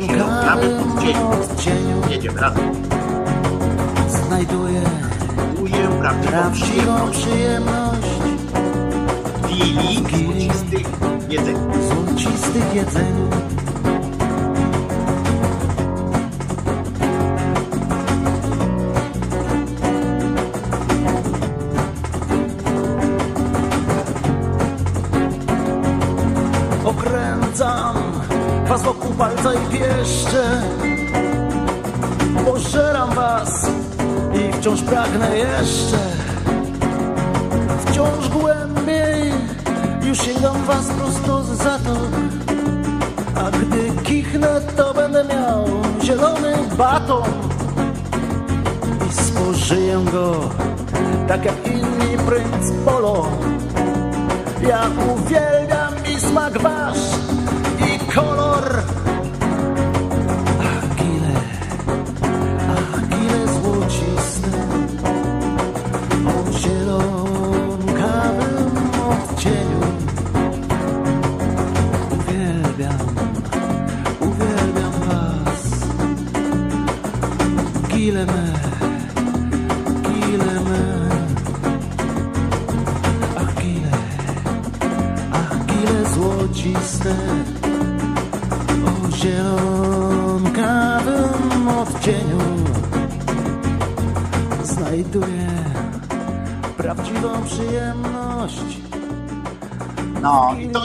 zielonkawym 0.00 0.92
odcieniu 1.30 2.02
Jedziemy 2.10 2.40
razem. 2.40 2.72
Znajduję 4.08 4.82
prawdziwą 5.62 6.10
prawdziwą 6.14 7.10
przyjemność 7.10 8.08
złocistych 9.48 10.86
jedzeń. 11.30 11.56
Złocistych 11.88 12.74
jedzeniu 12.74 13.51
i 30.22 30.24
pieszczę 30.24 30.62
Pożeram 32.46 33.14
was 33.14 33.70
i 34.34 34.52
wciąż 34.52 34.82
pragnę 34.82 35.38
jeszcze. 35.38 35.98
Wciąż 37.86 38.28
głębiej 38.28 39.32
już 40.02 40.18
sięgam 40.18 40.64
was 40.64 40.86
prosto 40.86 41.44
za 41.44 41.78
to. 41.78 41.96
A 43.34 43.50
gdy 43.50 44.02
kichnę 44.02 44.60
to 44.76 44.94
będę 44.94 45.24
miał 45.24 45.64
zielony 46.02 46.56
baton. 46.78 47.22
I 49.10 49.12
spożyję 49.12 50.04
go 50.12 50.40
tak 51.28 51.44
jak 51.44 51.66
inni 51.66 52.18
princ 52.26 52.72
polo. 52.84 53.26
Ja 54.68 54.82
uwielbiam 55.14 55.94
i 56.16 56.20
smak 56.20 56.58
wasz 56.58 57.21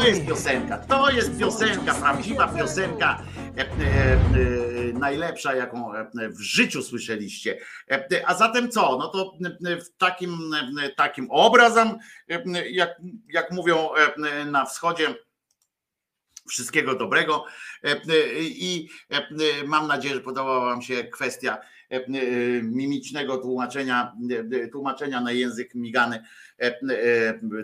jest 0.08 0.26
piosenka, 0.26 0.78
to 0.78 1.10
jest 1.12 1.40
piosenka, 1.40 1.94
prawdziwa 1.94 2.48
piosenka, 2.48 3.24
e, 3.58 3.62
e, 3.62 3.66
e, 3.66 4.94
najlepsza, 4.94 5.56
jaką 5.56 5.94
e, 5.96 6.30
w 6.30 6.40
życiu 6.40 6.84
słyszeliście. 6.84 7.58
E, 7.92 8.28
A 8.28 8.36
zatem 8.36 8.72
co? 8.72 8.98
No 8.98 9.08
to 9.08 9.34
e, 9.66 9.82
w 9.82 9.90
takim, 9.98 10.54
e, 10.84 10.90
takim 10.90 11.28
obrazem, 11.32 11.88
e, 12.30 12.70
jak, 12.70 12.90
jak 13.30 13.52
mówią 13.52 13.90
e, 13.94 14.46
na 14.46 14.66
wschodzie, 14.66 15.16
wszystkiego 16.50 16.96
dobrego 16.96 17.46
E, 17.84 17.92
e, 17.92 18.00
i 18.42 18.90
e, 19.10 19.64
mam 19.66 19.88
nadzieję, 19.88 20.16
że 20.16 20.22
podobała 20.22 20.66
Wam 20.66 20.82
się 20.82 21.04
kwestia 21.04 21.58
e, 21.92 21.96
e, 21.96 22.02
mimicznego 22.64 23.38
tłumaczenia, 23.38 24.14
e, 24.64 24.68
tłumaczenia 24.68 25.22
na 25.22 25.32
język 25.32 25.76
migany 25.76 26.16
e, 26.16 26.20
e, 26.20 26.24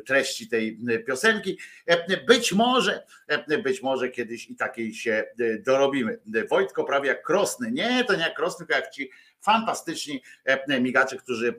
treści 0.06 0.48
tej 0.48 0.80
piosenki. 1.08 1.58
E, 1.86 2.26
Być 2.26 2.54
może, 2.54 3.06
e, 3.28 3.58
być 3.58 3.82
może 3.82 4.10
kiedyś 4.10 4.50
i 4.50 4.56
takiej 4.56 4.94
się 4.94 5.24
e, 5.40 5.60
dorobimy. 5.60 6.20
Wojtko 6.50 6.84
prawie 6.84 7.08
jak 7.08 7.24
krosny. 7.24 7.72
Nie, 7.72 8.04
to 8.04 8.16
nie 8.16 8.22
jak 8.22 8.36
krosny, 8.36 8.66
tylko 8.66 8.82
jak 8.82 8.92
ci 8.92 9.10
fantastyczni 9.42 10.22
e, 10.46 10.82
migacze, 10.82 11.18
którzy, 11.18 11.56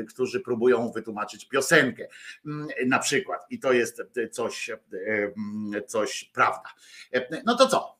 e, 0.00 0.04
którzy 0.04 0.40
próbują 0.40 0.92
wytłumaczyć 0.92 1.48
piosenkę 1.48 2.08
mm, 2.46 2.68
na 2.86 2.98
przykład. 2.98 3.46
I 3.50 3.58
to 3.58 3.72
jest 3.72 4.02
coś, 4.30 4.70
e, 4.70 4.78
mm, 5.02 5.82
coś 5.86 6.30
prawda. 6.34 6.68
E, 7.14 7.42
No 7.44 7.56
to 7.56 7.66
co? 7.68 7.96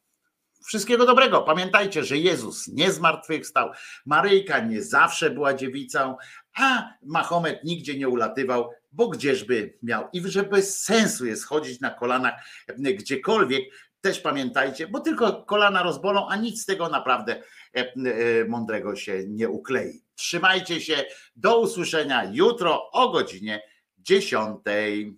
Wszystkiego 0.66 1.06
dobrego. 1.06 1.42
Pamiętajcie, 1.42 2.04
że 2.04 2.16
Jezus 2.16 2.68
nie 2.68 2.92
zmartwychwstał, 2.92 3.70
Maryjka 4.06 4.58
nie 4.60 4.82
zawsze 4.82 5.30
była 5.30 5.54
dziewicą, 5.54 6.16
a 6.56 6.94
Mahomet 7.02 7.64
nigdzie 7.64 7.98
nie 7.98 8.08
ulatywał, 8.08 8.70
bo 8.92 9.08
gdzieżby 9.08 9.78
miał. 9.82 10.08
I 10.12 10.22
że 10.24 10.42
bez 10.42 10.82
sensu 10.82 11.26
jest 11.26 11.44
chodzić 11.44 11.80
na 11.80 11.90
kolanach 11.90 12.34
gdziekolwiek, 12.78 13.64
też 14.00 14.20
pamiętajcie, 14.20 14.88
bo 14.88 15.00
tylko 15.00 15.42
kolana 15.42 15.82
rozbolą, 15.82 16.28
a 16.28 16.36
nic 16.36 16.62
z 16.62 16.66
tego 16.66 16.88
naprawdę 16.88 17.42
e, 17.76 17.80
e, 17.80 18.44
mądrego 18.48 18.96
się 18.96 19.24
nie 19.28 19.48
uklei. 19.48 20.02
Trzymajcie 20.14 20.80
się, 20.80 21.04
do 21.36 21.60
usłyszenia 21.60 22.30
jutro 22.32 22.90
o 22.90 23.08
godzinie 23.08 23.62
10. 23.98 24.58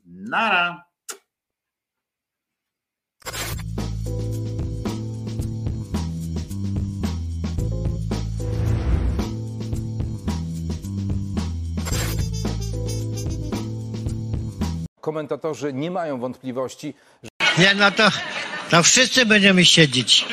Nara. 0.04 0.87
Komentatorzy 15.08 15.72
nie 15.72 15.90
mają 15.90 16.20
wątpliwości, 16.20 16.94
Nie, 17.58 17.74
no 17.74 17.90
to, 17.90 18.08
to 18.70 18.82
wszyscy 18.82 19.26
będziemy 19.26 19.64
siedzieć. 19.64 20.26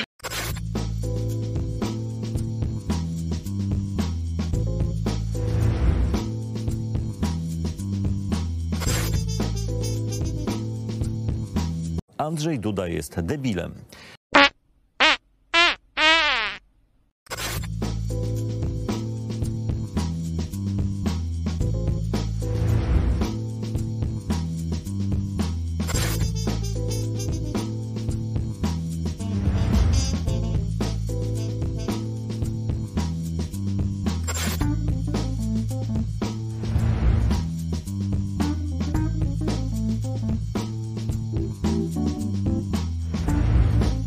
Andrzej 12.18 12.60
Duda 12.60 12.88
jest 12.88 13.22
debilem. 13.22 13.76